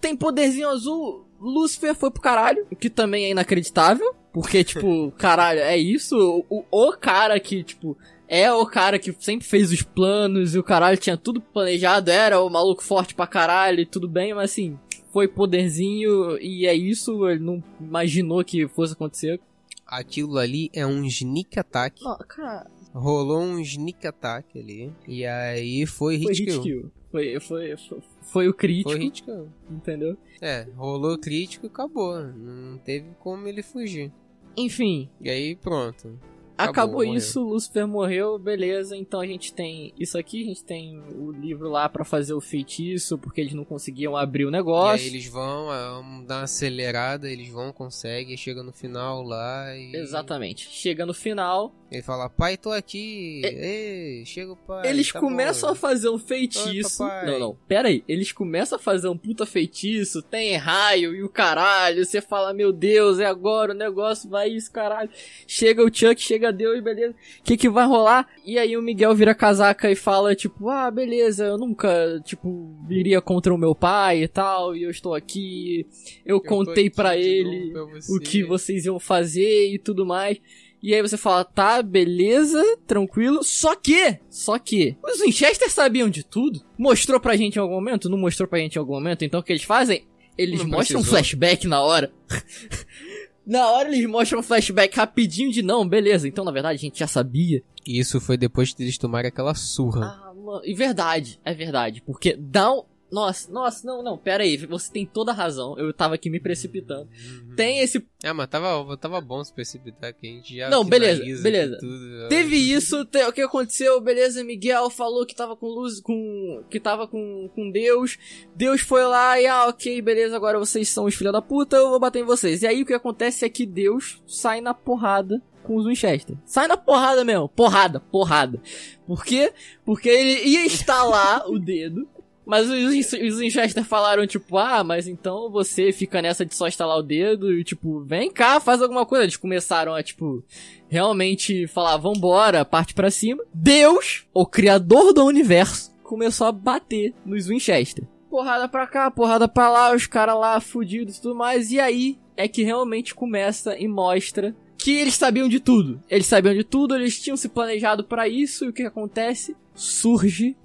Tem 0.00 0.16
poderzinho 0.16 0.68
azul, 0.68 1.26
Lúcifer 1.40 1.94
foi 1.94 2.10
pro 2.10 2.22
caralho, 2.22 2.66
o 2.70 2.76
que 2.76 2.90
também 2.90 3.24
é 3.24 3.30
inacreditável, 3.30 4.14
porque, 4.34 4.64
tipo, 4.64 5.12
caralho, 5.12 5.60
é 5.60 5.78
isso, 5.78 6.44
o, 6.50 6.64
o 6.68 6.92
cara 6.92 7.38
que, 7.38 7.62
tipo, 7.62 7.96
é 8.26 8.52
o 8.52 8.66
cara 8.66 8.98
que 8.98 9.14
sempre 9.20 9.46
fez 9.46 9.70
os 9.70 9.82
planos 9.82 10.56
e 10.56 10.58
o 10.58 10.64
caralho 10.64 10.98
tinha 10.98 11.16
tudo 11.16 11.40
planejado, 11.40 12.10
era 12.10 12.42
o 12.42 12.50
maluco 12.50 12.82
forte 12.82 13.14
pra 13.14 13.28
caralho 13.28 13.78
e 13.78 13.86
tudo 13.86 14.08
bem, 14.08 14.34
mas 14.34 14.50
assim, 14.50 14.76
foi 15.12 15.28
poderzinho 15.28 16.36
e 16.40 16.66
é 16.66 16.74
isso, 16.74 17.28
ele 17.28 17.44
não 17.44 17.62
imaginou 17.80 18.44
que 18.44 18.66
fosse 18.66 18.94
acontecer. 18.94 19.40
Aquilo 19.86 20.36
ali 20.38 20.68
é 20.72 20.84
um 20.84 21.04
sneak 21.04 21.56
attack. 21.56 22.02
Não, 22.02 22.18
cara, 22.26 22.66
Rolou 22.92 23.40
um 23.40 23.60
sneak 23.60 24.04
attack 24.04 24.58
ali. 24.58 24.92
E 25.06 25.24
aí 25.24 25.86
foi 25.86 26.20
foi 26.20 26.32
hit 26.32 26.44
hit 26.44 26.50
kill. 26.50 26.62
kill. 26.62 26.90
Foi, 27.10 27.40
foi, 27.40 27.76
foi, 27.76 27.98
foi 28.22 28.48
o 28.48 28.54
crítico, 28.54 28.90
Foi 28.90 28.98
hit 28.98 29.22
kill. 29.22 29.48
entendeu? 29.70 30.16
É, 30.40 30.66
rolou 30.76 31.16
crítico 31.18 31.66
e 31.66 31.68
acabou. 31.68 32.20
Não 32.20 32.78
teve 32.78 33.10
como 33.20 33.46
ele 33.46 33.62
fugir. 33.62 34.10
Enfim, 34.56 35.08
E 35.20 35.28
aí 35.30 35.56
pronto. 35.56 36.18
Acabou, 36.56 36.70
Acabou, 36.70 37.04
morreu. 37.06 37.14
isso, 37.14 37.42
Lúcifer 37.42 37.86
morreu, 37.86 38.38
beleza. 38.38 38.96
Então 38.96 39.20
a 39.20 39.26
gente 39.26 39.52
tem 39.52 39.92
isso 39.98 40.16
aqui, 40.18 40.42
a 40.42 40.46
gente 40.46 40.64
tem 40.64 41.00
o 41.16 41.30
livro 41.32 41.68
lá 41.68 41.88
pra 41.88 42.04
fazer 42.04 42.34
o 42.34 42.40
feitiço, 42.40 43.18
porque 43.18 43.40
eles 43.40 43.54
não 43.54 43.64
conseguiam 43.64 44.16
abrir 44.16 44.44
o 44.44 44.48
E 44.48 44.52
negócio. 44.52 45.04
aí 45.06 45.10
eles 45.12 45.26
vão, 45.26 45.70
ah, 45.70 46.00
vamos 46.00 46.26
dar 46.26 46.36
uma 46.38 46.42
acelerada, 46.44 47.30
eles 47.30 47.48
vão, 47.48 47.72
conseguem, 47.72 48.36
chega 48.36 48.62
no 48.62 48.72
final 48.72 49.22
lá 49.22 49.76
e. 49.76 49.94
Exatamente. 49.96 50.68
Chega 50.70 51.04
no 51.04 51.14
final, 51.14 51.74
Ele 51.90 52.02
fala, 52.02 52.28
pai, 52.28 52.56
tô 52.56 52.70
aqui. 52.70 53.42
Ei, 53.44 54.24
chega 54.26 54.52
o 54.52 54.56
pai. 54.56 54.88
Eles 54.88 55.12
tá 55.12 55.20
começam 55.20 55.68
bom. 55.68 55.72
a 55.72 55.76
fazer 55.76 56.08
um 56.08 56.18
feitiço. 56.18 57.02
Oi, 57.04 57.26
não, 57.26 57.38
não. 57.38 57.58
Pera 57.68 57.88
aí. 57.88 58.02
Eles 58.08 58.32
começam 58.32 58.76
a 58.76 58.80
fazer 58.80 59.08
um 59.08 59.16
puta 59.16 59.46
feitiço. 59.46 60.20
Tem 60.22 60.56
raio 60.56 61.14
e 61.14 61.22
o 61.22 61.28
caralho. 61.28 62.04
Você 62.04 62.20
fala, 62.20 62.52
meu 62.52 62.72
Deus, 62.72 63.18
é 63.20 63.26
agora 63.26 63.72
o 63.72 63.76
negócio 63.76 64.28
vai 64.28 64.48
isso, 64.48 64.72
caralho. 64.72 65.08
Chega 65.46 65.84
o 65.84 65.94
Chuck, 65.94 66.20
chega 66.20 66.43
Deus, 66.50 66.82
beleza. 66.82 67.14
O 67.40 67.42
que 67.42 67.56
que 67.56 67.68
vai 67.68 67.86
rolar? 67.86 68.28
E 68.44 68.58
aí 68.58 68.76
o 68.76 68.82
Miguel 68.82 69.14
vira 69.14 69.34
casaca 69.34 69.90
e 69.90 69.96
fala, 69.96 70.34
tipo, 70.34 70.68
ah, 70.68 70.90
beleza, 70.90 71.44
eu 71.46 71.58
nunca, 71.58 72.20
tipo, 72.24 72.74
viria 72.86 73.20
contra 73.20 73.54
o 73.54 73.58
meu 73.58 73.74
pai 73.74 74.22
e 74.22 74.28
tal. 74.28 74.76
E 74.76 74.82
eu 74.82 74.90
estou 74.90 75.14
aqui. 75.14 75.86
Eu, 76.24 76.36
Eu 76.36 76.40
contei 76.40 76.74
de 76.74 76.80
ele 76.90 77.70
pra 77.72 77.84
o 78.10 78.18
que 78.20 78.42
vocês 78.44 78.84
iam 78.84 78.98
fazer 78.98 79.72
e 79.72 79.78
tudo 79.78 80.04
mais. 80.06 80.38
E 80.82 80.94
aí 80.94 81.00
você 81.00 81.16
fala, 81.16 81.44
tá, 81.44 81.80
beleza, 81.82 82.62
tranquilo. 82.86 83.42
Só 83.42 83.74
que, 83.74 84.18
só 84.28 84.58
que, 84.58 84.94
os 85.02 85.18
Winchester 85.20 85.70
sabiam 85.70 86.10
de 86.10 86.22
tudo. 86.22 86.60
Mostrou 86.76 87.18
pra 87.18 87.36
gente 87.36 87.56
em 87.56 87.58
algum 87.58 87.74
momento? 87.74 88.10
Não 88.10 88.18
mostrou 88.18 88.46
pra 88.46 88.58
gente 88.58 88.76
em 88.76 88.78
algum 88.78 88.92
momento. 88.92 89.24
Então 89.24 89.40
o 89.40 89.42
que 89.42 89.50
eles 89.52 89.62
fazem? 89.62 90.06
Eles 90.36 90.58
Não 90.58 90.66
mostram 90.66 90.98
um 90.98 91.02
precisou. 91.02 91.04
flashback 91.04 91.66
na 91.66 91.80
hora. 91.80 92.12
na 93.46 93.70
hora 93.70 93.88
eles 93.88 94.08
mostram 94.08 94.40
um 94.40 94.42
flashback 94.42 94.96
rapidinho 94.96 95.50
de 95.52 95.62
não, 95.62 95.86
beleza. 95.86 96.26
Então 96.28 96.44
na 96.44 96.52
verdade 96.52 96.76
a 96.76 96.80
gente 96.80 96.98
já 96.98 97.06
sabia. 97.06 97.62
E 97.86 97.98
Isso 97.98 98.20
foi 98.20 98.36
depois 98.36 98.74
de 98.74 98.82
eles 98.82 98.98
tomarem 98.98 99.28
aquela 99.28 99.54
surra. 99.54 100.18
Ah, 100.24 100.34
mano, 100.34 100.62
e 100.64 100.74
verdade, 100.74 101.38
é 101.44 101.52
verdade. 101.54 102.02
Porque 102.02 102.36
dá 102.38 102.72
um. 102.72 102.82
Nossa, 103.14 103.52
nossa, 103.52 103.86
não, 103.86 104.02
não, 104.02 104.18
pera 104.18 104.42
aí, 104.42 104.56
você 104.66 104.92
tem 104.92 105.06
toda 105.06 105.30
a 105.30 105.34
razão. 105.34 105.78
Eu 105.78 105.92
tava 105.92 106.16
aqui 106.16 106.28
me 106.28 106.40
precipitando. 106.40 107.08
Tem 107.56 107.78
esse 107.78 108.04
É, 108.24 108.32
mas 108.32 108.48
tava, 108.48 108.96
tava 108.96 109.20
bom 109.20 109.42
se 109.44 109.52
precipitar 109.52 110.12
que 110.12 110.26
a 110.26 110.30
gente 110.30 110.56
já. 110.56 110.68
Não, 110.68 110.84
beleza, 110.84 111.22
beleza. 111.42 111.76
aqui 111.76 111.80
tudo. 111.86 112.28
Teve 112.28 112.56
isso, 112.56 113.04
te- 113.04 113.24
o 113.24 113.32
que 113.32 113.40
aconteceu, 113.42 114.00
beleza, 114.00 114.42
Miguel 114.42 114.90
falou 114.90 115.24
que 115.24 115.34
tava 115.36 115.54
com 115.56 115.66
luz, 115.66 116.00
com, 116.00 116.64
que 116.68 116.80
tava 116.80 117.06
com, 117.06 117.48
com 117.54 117.70
Deus, 117.70 118.18
Deus 118.56 118.80
foi 118.80 119.04
lá 119.04 119.40
e, 119.40 119.46
ah, 119.46 119.68
ok, 119.68 120.02
beleza, 120.02 120.34
agora 120.34 120.58
vocês 120.58 120.88
são 120.88 121.04
os 121.04 121.14
filhos 121.14 121.32
da 121.32 121.40
puta, 121.40 121.76
eu 121.76 121.90
vou 121.90 122.00
bater 122.00 122.18
em 122.20 122.24
vocês. 122.26 122.62
E 122.62 122.66
aí 122.66 122.82
o 122.82 122.86
que 122.86 122.92
acontece 122.94 123.44
é 123.44 123.48
que 123.48 123.64
Deus 123.64 124.20
sai 124.26 124.60
na 124.60 124.74
porrada 124.74 125.40
com 125.62 125.76
os 125.76 125.86
Winchester. 125.86 126.36
Sai 126.44 126.66
na 126.66 126.76
porrada 126.76 127.24
mesmo, 127.24 127.48
porrada, 127.48 128.00
porrada. 128.00 128.60
Por 129.06 129.24
quê? 129.24 129.52
Porque 129.84 130.08
ele 130.08 130.44
ia 130.48 130.66
estalar 130.66 131.48
o 131.48 131.58
dedo, 131.58 132.08
mas 132.46 132.68
os, 132.68 133.12
os 133.12 133.86
falaram, 133.86 134.26
tipo, 134.26 134.58
ah, 134.58 134.84
mas 134.84 135.08
então 135.08 135.50
você 135.50 135.92
fica 135.92 136.20
nessa 136.20 136.44
de 136.44 136.54
só 136.54 136.66
estalar 136.66 136.98
o 136.98 137.02
dedo 137.02 137.52
e, 137.52 137.64
tipo, 137.64 138.00
vem 138.00 138.30
cá, 138.30 138.60
faz 138.60 138.82
alguma 138.82 139.06
coisa. 139.06 139.24
Eles 139.24 139.36
começaram 139.36 139.94
a, 139.94 140.02
tipo, 140.02 140.44
realmente 140.88 141.66
falar, 141.66 141.96
vambora, 141.96 142.64
parte 142.64 142.92
pra 142.92 143.10
cima. 143.10 143.42
Deus, 143.52 144.26
o 144.34 144.44
criador 144.44 145.12
do 145.12 145.24
universo, 145.24 145.94
começou 146.02 146.46
a 146.46 146.52
bater 146.52 147.14
nos 147.24 147.46
Winchester. 147.46 148.04
Porrada 148.28 148.68
pra 148.68 148.86
cá, 148.86 149.10
porrada 149.10 149.48
pra 149.48 149.70
lá, 149.70 149.94
os 149.94 150.06
caras 150.06 150.36
lá 150.36 150.60
fudidos 150.60 151.16
e 151.16 151.22
tudo 151.22 151.34
mais. 151.34 151.70
E 151.70 151.80
aí 151.80 152.18
é 152.36 152.46
que 152.46 152.62
realmente 152.62 153.14
começa 153.14 153.78
e 153.78 153.88
mostra 153.88 154.54
que 154.76 154.90
eles 154.90 155.14
sabiam 155.14 155.48
de 155.48 155.60
tudo. 155.60 156.02
Eles 156.10 156.26
sabiam 156.26 156.54
de 156.54 156.64
tudo, 156.64 156.94
eles 156.94 157.18
tinham 157.18 157.36
se 157.36 157.48
planejado 157.48 158.04
pra 158.04 158.28
isso. 158.28 158.64
E 158.64 158.68
o 158.68 158.72
que 158.72 158.82
acontece? 158.82 159.56
Surge. 159.74 160.56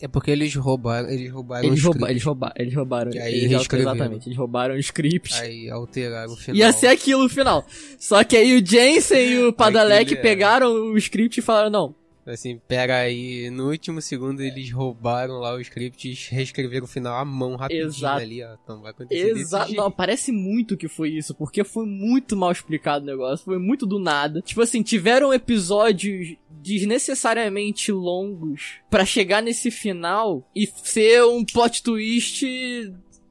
É 0.00 0.08
porque 0.08 0.30
eles 0.30 0.54
roubaram, 0.54 1.08
eles 1.08 1.30
roubaram 1.30 1.64
Eles, 1.66 1.82
o 1.82 1.90
rouba, 1.90 2.10
eles, 2.10 2.22
rouba, 2.24 2.52
eles 2.56 2.74
roubaram. 2.74 3.12
E 3.12 3.18
aí 3.18 3.34
eles, 3.34 3.50
reescreveram. 3.52 3.92
exatamente, 3.94 4.28
eles 4.28 4.38
roubaram 4.38 4.74
o 4.74 4.78
script. 4.78 5.34
Aí 5.40 5.70
alteraram 5.70 6.32
o 6.32 6.36
final. 6.36 6.56
Ia 6.58 6.72
ser 6.72 6.88
aquilo 6.88 7.22
no 7.22 7.28
final. 7.28 7.64
Só 7.98 8.22
que 8.24 8.36
aí 8.36 8.56
o 8.60 8.66
Jensen 8.66 9.30
e 9.30 9.44
o 9.46 9.52
Padalek 9.52 10.14
é- 10.14 10.16
pegaram 10.16 10.68
o 10.68 10.98
script 10.98 11.38
e 11.38 11.42
falaram, 11.42 11.70
não, 11.70 11.94
Assim, 12.26 12.58
pera 12.66 13.00
aí, 13.00 13.50
no 13.50 13.68
último 13.68 14.00
segundo 14.00 14.40
eles 14.40 14.70
roubaram 14.72 15.34
lá 15.34 15.54
o 15.54 15.60
script 15.60 16.08
e 16.08 16.34
reescreveram 16.34 16.86
o 16.86 16.88
final 16.88 17.18
à 17.18 17.24
mão 17.24 17.54
rapidinho 17.54 17.86
Exato. 17.86 18.22
ali, 18.22 18.42
ó. 18.42 18.54
Então 18.54 18.80
vai 18.80 18.92
acontecer 18.92 19.36
Exato. 19.36 19.74
Não, 19.74 19.90
parece 19.90 20.32
muito 20.32 20.76
que 20.76 20.88
foi 20.88 21.10
isso, 21.10 21.34
porque 21.34 21.62
foi 21.62 21.84
muito 21.84 22.34
mal 22.34 22.50
explicado 22.50 23.04
o 23.04 23.06
negócio, 23.06 23.44
foi 23.44 23.58
muito 23.58 23.84
do 23.84 23.98
nada. 23.98 24.40
Tipo 24.40 24.62
assim, 24.62 24.82
tiveram 24.82 25.34
episódios 25.34 26.34
desnecessariamente 26.62 27.92
longos 27.92 28.76
pra 28.88 29.04
chegar 29.04 29.42
nesse 29.42 29.70
final 29.70 30.48
e 30.56 30.66
ser 30.66 31.22
um 31.24 31.44
plot 31.44 31.82
twist 31.82 32.42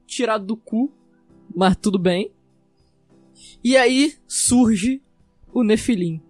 tirado 0.06 0.46
do 0.46 0.56
cu, 0.56 0.94
mas 1.56 1.76
tudo 1.76 1.98
bem. 1.98 2.32
E 3.64 3.76
aí 3.76 4.14
surge 4.28 5.02
o 5.52 5.64
Nefilim. 5.64 6.22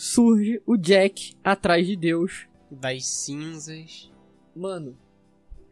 Surge 0.00 0.62
o 0.64 0.76
Jack 0.76 1.34
atrás 1.42 1.84
de 1.84 1.96
Deus. 1.96 2.46
Das 2.70 3.04
cinzas, 3.04 4.08
Mano, 4.54 4.96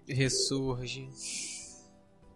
ressurge. 0.09 1.09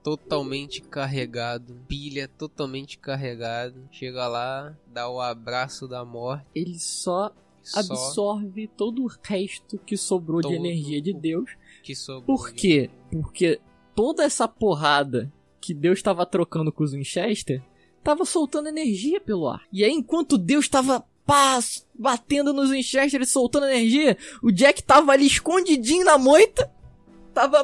Totalmente 0.03 0.81
carregado. 0.83 1.75
Pilha 1.89 2.29
totalmente 2.29 2.97
carregado. 2.97 3.89
Chega 3.91 4.29
lá, 4.29 4.77
dá 4.87 5.11
o 5.11 5.21
abraço 5.21 5.89
da 5.89 6.05
morte. 6.05 6.47
ele 6.55 6.79
só 6.79 7.35
Só 7.61 7.81
absorve 7.81 8.69
todo 8.69 9.03
o 9.05 9.11
resto 9.23 9.77
que 9.79 9.97
sobrou 9.97 10.41
de 10.41 10.55
energia 10.55 11.03
de 11.03 11.13
Deus. 11.13 11.51
que 11.83 11.95
sobrou. 11.97 12.37
Por 12.39 12.53
quê? 12.53 12.89
Porque 13.11 13.61
toda 13.95 14.23
essa 14.23 14.47
porrada 14.47 15.31
que 15.61 15.75
Deus 15.75 15.99
estava 15.99 16.25
trocando 16.25 16.73
com 16.73 16.85
os 16.85 16.93
Winchester 16.93 17.63
tava 18.03 18.25
soltando 18.25 18.69
energia 18.69 19.21
pelo 19.21 19.49
ar. 19.49 19.65
E 19.73 19.85
aí, 19.85 19.91
enquanto 19.93 20.39
Deus 20.39 20.69
tava 20.69 21.05
pá, 21.31 21.59
batendo 21.95 22.53
nos 22.53 22.71
Winchester 22.71 23.23
e 23.23 23.27
soltando 23.27 23.67
energia, 23.67 24.17
o 24.43 24.51
Jack 24.51 24.83
tava 24.83 25.13
ali 25.13 25.27
escondidinho 25.27 26.05
na 26.05 26.19
moita, 26.19 26.69
tava, 27.33 27.59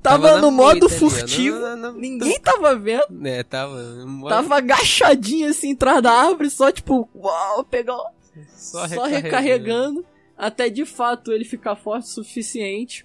tava, 0.00 0.28
Tava 0.28 0.40
no 0.40 0.50
modo 0.52 0.80
moita 0.80 0.88
furtivo. 0.88 1.58
na- 1.58 1.76
na- 1.76 1.90
na- 1.90 1.98
Ninguém 1.98 2.38
tava 2.38 2.76
vendo. 2.76 3.04
É, 3.26 3.42
tava. 3.42 3.82
Tava 4.28 4.56
agachadinho 4.58 5.48
assim 5.50 5.72
atrás 5.72 6.00
da 6.02 6.12
árvore, 6.12 6.50
só 6.50 6.70
tipo, 6.70 7.08
uau, 7.14 7.64
pegar 7.64 7.96
só, 8.54 8.86
só 8.86 9.04
recarregando 9.06 10.06
até 10.38 10.70
de 10.70 10.86
fato 10.86 11.32
ele 11.32 11.44
ficar 11.44 11.74
forte 11.76 12.04
o 12.04 12.08
suficiente 12.08 13.04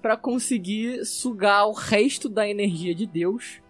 pra 0.00 0.16
conseguir 0.16 1.04
sugar 1.04 1.66
o 1.66 1.72
resto 1.72 2.28
da 2.28 2.48
energia 2.48 2.94
de 2.94 3.04
Deus 3.06 3.60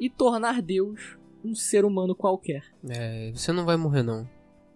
e 0.00 0.08
tornar 0.08 0.62
Deus 0.62 1.18
um 1.44 1.54
ser 1.54 1.84
humano 1.84 2.14
qualquer. 2.14 2.62
É, 2.88 3.30
você 3.34 3.52
não 3.52 3.64
vai 3.66 3.76
morrer, 3.76 4.02
não. 4.02 4.26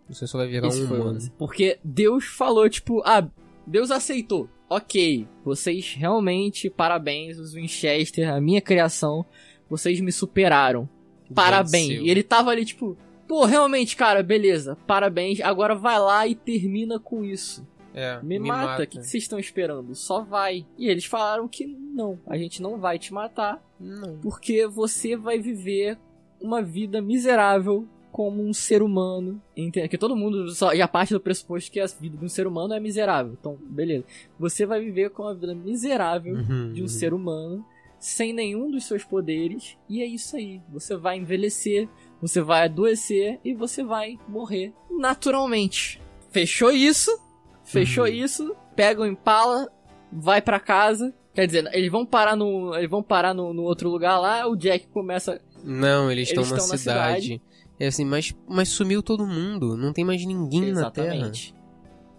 Você 0.09 0.27
só 0.27 0.39
vai 0.39 0.49
virar 0.49 0.69
Esse 0.69 0.83
um 0.83 0.87
humano. 0.87 1.19
Porque 1.39 1.79
Deus 1.85 2.25
falou, 2.25 2.69
tipo, 2.69 3.03
ah, 3.05 3.29
Deus 3.67 3.91
aceitou. 3.91 4.49
Ok, 4.71 5.27
vocês 5.45 5.95
realmente, 5.95 6.69
parabéns, 6.69 7.39
os 7.39 7.55
Winchester, 7.55 8.31
a 8.33 8.41
minha 8.41 8.61
criação, 8.61 9.25
vocês 9.69 10.01
me 10.01 10.13
superaram. 10.13 10.89
Parabéns. 11.35 11.89
Venceu. 11.89 12.07
E 12.07 12.11
ele 12.11 12.23
tava 12.23 12.51
ali, 12.51 12.65
tipo, 12.65 12.97
pô, 13.27 13.45
realmente, 13.45 13.97
cara, 13.97 14.23
beleza, 14.23 14.77
parabéns, 14.87 15.41
agora 15.41 15.75
vai 15.75 15.99
lá 15.99 16.27
e 16.27 16.35
termina 16.35 16.99
com 16.99 17.25
isso. 17.25 17.67
É, 17.95 18.21
Me, 18.23 18.39
mata, 18.39 18.83
o 18.83 18.87
que 18.87 18.99
que 18.99 19.07
vocês 19.07 19.25
estão 19.25 19.39
esperando? 19.39 19.95
Só 19.95 20.23
vai. 20.23 20.67
E 20.77 20.89
eles 20.89 21.05
falaram 21.05 21.49
que 21.49 21.67
não, 21.67 22.19
a 22.27 22.37
gente 22.37 22.63
não 22.63 22.79
vai 22.79 22.99
te 22.99 23.13
matar, 23.13 23.63
Não. 23.81 24.19
porque 24.19 24.67
você 24.67 25.17
vai 25.17 25.39
viver 25.39 25.99
uma 26.41 26.63
vida 26.63 27.03
miserável 27.03 27.89
como 28.19 28.43
um 28.43 28.53
ser 28.53 28.83
humano. 28.83 29.41
Entende? 29.57 29.87
Que 29.89 29.97
todo 29.97 30.17
mundo 30.17 30.51
só, 30.51 30.75
já 30.75 30.89
parte 30.89 31.15
do 31.15 31.21
pressuposto 31.21 31.71
que 31.71 31.79
a 31.79 31.87
vida 31.87 32.17
de 32.17 32.25
um 32.25 32.29
ser 32.29 32.49
humano 32.49 32.75
é 32.75 32.81
miserável. 32.81 33.37
Então, 33.39 33.57
beleza. 33.63 34.05
Você 34.41 34.67
vai 34.67 34.81
viver 34.81 35.11
com 35.11 35.23
uma 35.23 35.37
vida 35.37 35.55
miserável 35.55 36.35
Uhum, 36.35 36.73
de 36.73 36.81
um 36.81 36.83
uhum. 36.83 36.89
ser 36.89 37.15
humano 37.15 37.65
sem 38.01 38.33
nenhum 38.33 38.73
dos 38.73 38.87
seus 38.89 39.05
poderes. 39.05 39.79
E 39.89 40.03
é 40.03 40.05
isso 40.07 40.35
aí. 40.37 40.61
Você 40.73 40.97
vai 40.97 41.17
envelhecer, 41.17 41.89
você 42.21 42.41
vai 42.41 42.65
adoecer 42.65 43.39
e 43.45 43.55
você 43.55 43.85
vai 43.85 44.19
morrer 44.27 44.73
naturalmente. 44.91 46.03
Fechou 46.33 46.73
isso? 46.73 47.17
Fechou 47.63 48.05
Uhum. 48.05 48.11
isso? 48.11 48.57
Pega 48.75 49.03
o 49.03 49.07
Impala, 49.07 49.69
vai 50.13 50.43
pra 50.43 50.59
casa. 50.59 51.15
Quer 51.33 51.47
dizer, 51.47 51.71
eles 51.73 51.89
vão 51.93 52.05
parar 52.05 52.35
no, 52.35 52.75
eles 52.75 52.91
vão 52.91 53.01
parar 53.01 53.33
no, 53.33 53.55
no 53.55 53.63
outro 53.63 53.89
lugar 53.89 54.19
lá. 54.19 54.45
O 54.49 54.57
Jack 54.57 54.89
começa. 54.89 55.41
Não, 55.63 56.11
eles, 56.11 56.29
Eles 56.31 56.41
estão 56.41 56.43
na 56.43 56.57
estão 56.57 56.69
na 56.73 56.77
cidade. 56.79 57.41
É 57.79 57.87
assim, 57.87 58.05
mas, 58.05 58.35
mas 58.49 58.69
sumiu 58.69 59.03
todo 59.03 59.27
mundo. 59.27 59.77
Não 59.77 59.93
tem 59.93 60.05
mais 60.05 60.25
ninguém 60.25 60.73
na 60.73 60.91
Terra. 60.91 61.15
Exatamente. 61.15 61.55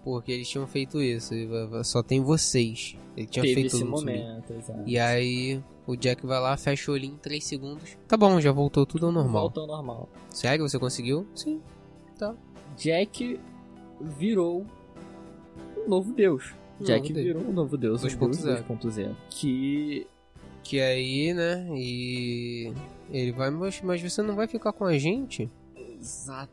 Porque 0.03 0.31
eles 0.31 0.47
tinham 0.47 0.65
feito 0.65 1.01
isso. 1.01 1.33
Só 1.83 2.01
tem 2.01 2.21
vocês. 2.21 2.95
Ele 3.17 3.27
tinha 3.27 3.43
Teve 3.43 3.55
feito 3.55 3.67
esse 3.67 3.79
todo 3.79 3.91
momento, 3.91 4.53
exato. 4.53 4.83
E 4.85 4.97
aí, 4.97 5.61
o 5.85 5.95
Jack 5.97 6.25
vai 6.25 6.39
lá, 6.39 6.55
fecha 6.55 6.89
o 6.89 6.93
olhinho 6.93 7.15
em 7.15 7.17
3 7.17 7.43
segundos. 7.43 7.97
Tá 8.07 8.15
bom, 8.15 8.39
já 8.39 8.51
voltou 8.51 8.85
tudo 8.85 9.07
ao 9.07 9.11
normal. 9.11 9.41
Voltou 9.41 9.63
ao 9.63 9.67
normal. 9.67 10.09
Sério, 10.29 10.67
você 10.67 10.79
conseguiu? 10.79 11.27
Sim. 11.35 11.61
Jack 12.77 13.37
virou 13.99 14.65
um 15.77 15.89
novo 15.89 16.13
deus. 16.13 16.53
Um 16.79 16.85
Jack 16.85 17.11
novo 17.11 17.25
virou 17.25 17.43
um 17.43 17.51
novo 17.51 17.77
deus, 17.77 18.03
um 18.03 18.07
deus 18.07 18.39
2.0. 18.39 18.63
2.0. 18.63 19.15
Que 19.29 20.07
Que 20.63 20.79
aí, 20.79 21.33
né, 21.33 21.67
e... 21.73 22.71
Ele 23.11 23.31
vai, 23.31 23.49
mas, 23.49 23.81
mas 23.83 24.01
você 24.01 24.21
não 24.21 24.35
vai 24.35 24.47
ficar 24.47 24.71
com 24.73 24.85
a 24.85 24.97
gente? 24.97 25.49
Exato. 25.99 26.51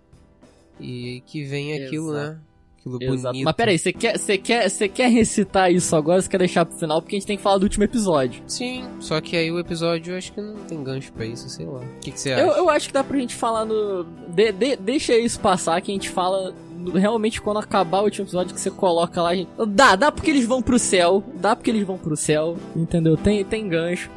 E 0.81 1.23
que 1.27 1.45
vem 1.45 1.75
aquilo, 1.85 2.11
Exato. 2.13 2.31
né? 2.35 2.39
Aquilo 2.79 3.03
Exato. 3.03 3.33
bonito. 3.33 3.45
Mas 3.45 3.55
peraí, 3.57 3.79
você 3.79 3.93
quer, 3.93 4.19
você 4.19 4.39
quer, 4.39 4.69
você 4.71 4.89
quer 4.89 5.09
recitar 5.11 5.73
isso 5.73 5.95
agora 5.97 6.21
você 6.23 6.29
quer 6.29 6.39
deixar 6.39 6.65
pro 6.65 6.79
final? 6.79 7.01
Porque 7.03 7.17
a 7.17 7.19
gente 7.19 7.27
tem 7.27 7.37
que 7.37 7.43
falar 7.43 7.59
do 7.59 7.65
último 7.65 7.85
episódio. 7.85 8.43
Sim, 8.47 8.85
só 9.01 9.21
que 9.21 9.37
aí 9.37 9.51
o 9.51 9.59
episódio 9.59 10.13
eu 10.15 10.19
acho 10.19 10.33
que 10.33 10.41
não 10.41 10.57
tem 10.65 10.83
gancho 10.85 11.13
pra 11.13 11.25
isso, 11.27 11.49
sei 11.49 11.67
lá. 11.67 11.81
O 11.81 12.01
que, 12.01 12.11
que 12.13 12.21
você 12.21 12.33
acha? 12.33 12.43
Eu, 12.43 12.53
eu 12.53 12.71
acho 12.71 12.87
que 12.89 12.95
dá 12.95 13.03
pra 13.03 13.19
gente 13.19 13.35
falar 13.35 13.65
no. 13.65 14.05
de- 14.29 14.53
de- 14.53 14.77
deixa 14.77 15.17
isso 15.19 15.41
passar 15.41 15.81
que 15.81 15.91
a 15.91 15.95
gente 15.95 16.09
fala 16.11 16.55
realmente 16.95 17.41
quando 17.43 17.59
acabar 17.59 18.01
o 18.01 18.05
último 18.05 18.25
episódio 18.25 18.55
que 18.55 18.61
você 18.61 18.71
coloca 18.71 19.21
lá. 19.21 19.31
a 19.31 19.35
Gente... 19.35 19.49
Dá, 19.69 19.97
dá 19.97 20.13
porque 20.13 20.31
eles 20.31 20.45
vão 20.47 20.63
pro 20.63 20.79
céu. 20.79 21.25
Dá 21.35 21.57
porque 21.57 21.71
eles 21.71 21.85
vão 21.87 21.99
pro 21.99 22.17
céu. 22.17 22.57
Entendeu? 22.77 23.17
Tem, 23.17 23.45
tem 23.45 23.69
gancho. 23.69 24.09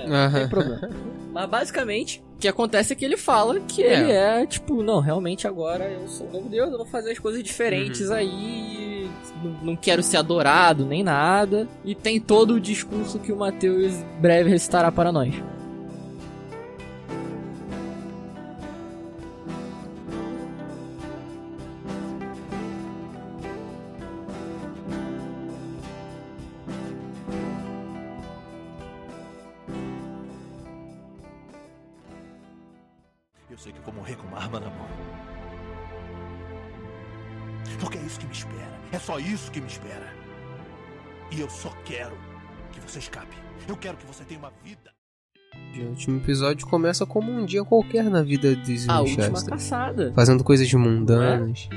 Problema. 0.00 0.24
Aham. 0.26 0.38
Tem 0.40 0.48
problema. 0.48 0.90
Mas 1.32 1.48
basicamente, 1.48 2.22
o 2.36 2.38
que 2.40 2.48
acontece 2.48 2.92
é 2.92 2.96
que 2.96 3.04
ele 3.04 3.16
fala 3.16 3.60
que 3.60 3.82
É. 3.82 4.00
ele 4.00 4.12
é, 4.12 4.46
tipo, 4.46 4.82
não, 4.82 5.00
realmente 5.00 5.46
agora 5.46 5.84
eu 5.84 6.08
sou 6.08 6.26
um 6.28 6.32
novo 6.32 6.48
Deus, 6.48 6.70
eu 6.70 6.76
vou 6.78 6.86
fazer 6.86 7.12
as 7.12 7.18
coisas 7.18 7.42
diferentes 7.42 8.08
Uhum. 8.08 8.14
aí. 8.14 9.10
Não, 9.42 9.50
não 9.62 9.76
quero 9.76 10.02
ser 10.02 10.16
adorado 10.18 10.84
nem 10.84 11.02
nada. 11.02 11.66
E 11.84 11.94
tem 11.94 12.20
todo 12.20 12.54
o 12.54 12.60
discurso 12.60 13.18
que 13.18 13.32
o 13.32 13.36
Matheus 13.36 13.92
breve 14.20 14.50
recitará 14.50 14.90
para 14.92 15.10
nós. 15.12 15.34
Que 39.60 39.62
me 39.62 39.66
espera. 39.68 40.06
E 41.30 41.40
eu 41.40 41.48
só 41.50 41.70
quero 41.84 42.16
que 42.72 42.80
você 42.80 42.98
escape. 42.98 43.36
Eu 43.68 43.76
quero 43.76 43.96
que 43.96 44.06
você 44.06 44.24
tenha 44.24 44.40
uma 44.40 44.52
vida. 44.64 44.90
O 45.76 45.88
último 45.90 46.16
episódio 46.18 46.66
começa 46.66 47.04
como 47.06 47.30
um 47.30 47.44
dia 47.44 47.64
qualquer 47.64 48.04
na 48.04 48.22
vida 48.22 48.54
dos 48.56 48.88
A 48.88 49.00
última 49.00 49.26
Winchester. 49.26 49.50
caçada. 49.52 50.12
Fazendo 50.14 50.42
coisas 50.42 50.72
mundanas. 50.72 51.68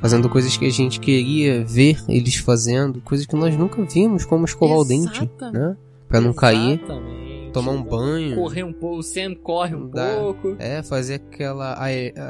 Fazendo 0.00 0.28
coisas 0.28 0.56
que 0.56 0.66
a 0.66 0.70
gente 0.70 1.00
queria 1.00 1.64
ver 1.64 1.98
eles 2.08 2.36
fazendo. 2.36 3.00
Coisas 3.00 3.26
que 3.26 3.34
nós 3.36 3.56
nunca 3.56 3.82
vimos, 3.84 4.24
como 4.24 4.44
escovar 4.44 4.78
o 4.78 4.84
dente, 4.84 5.24
Exatamente. 5.24 5.58
né? 5.58 5.76
Pra 6.08 6.20
não 6.20 6.32
cair. 6.32 6.80
Exatamente. 7.54 7.54
Tomar 7.54 7.72
um 7.72 7.82
banho. 7.82 8.36
Correr 8.36 8.62
um 8.64 8.72
pouco, 8.72 8.98
o 8.98 9.02
Sam 9.02 9.34
corre 9.34 9.74
um 9.74 9.88
Dá. 9.88 10.16
pouco. 10.16 10.56
É, 10.58 10.82
fazer 10.82 11.14
aquela 11.14 11.76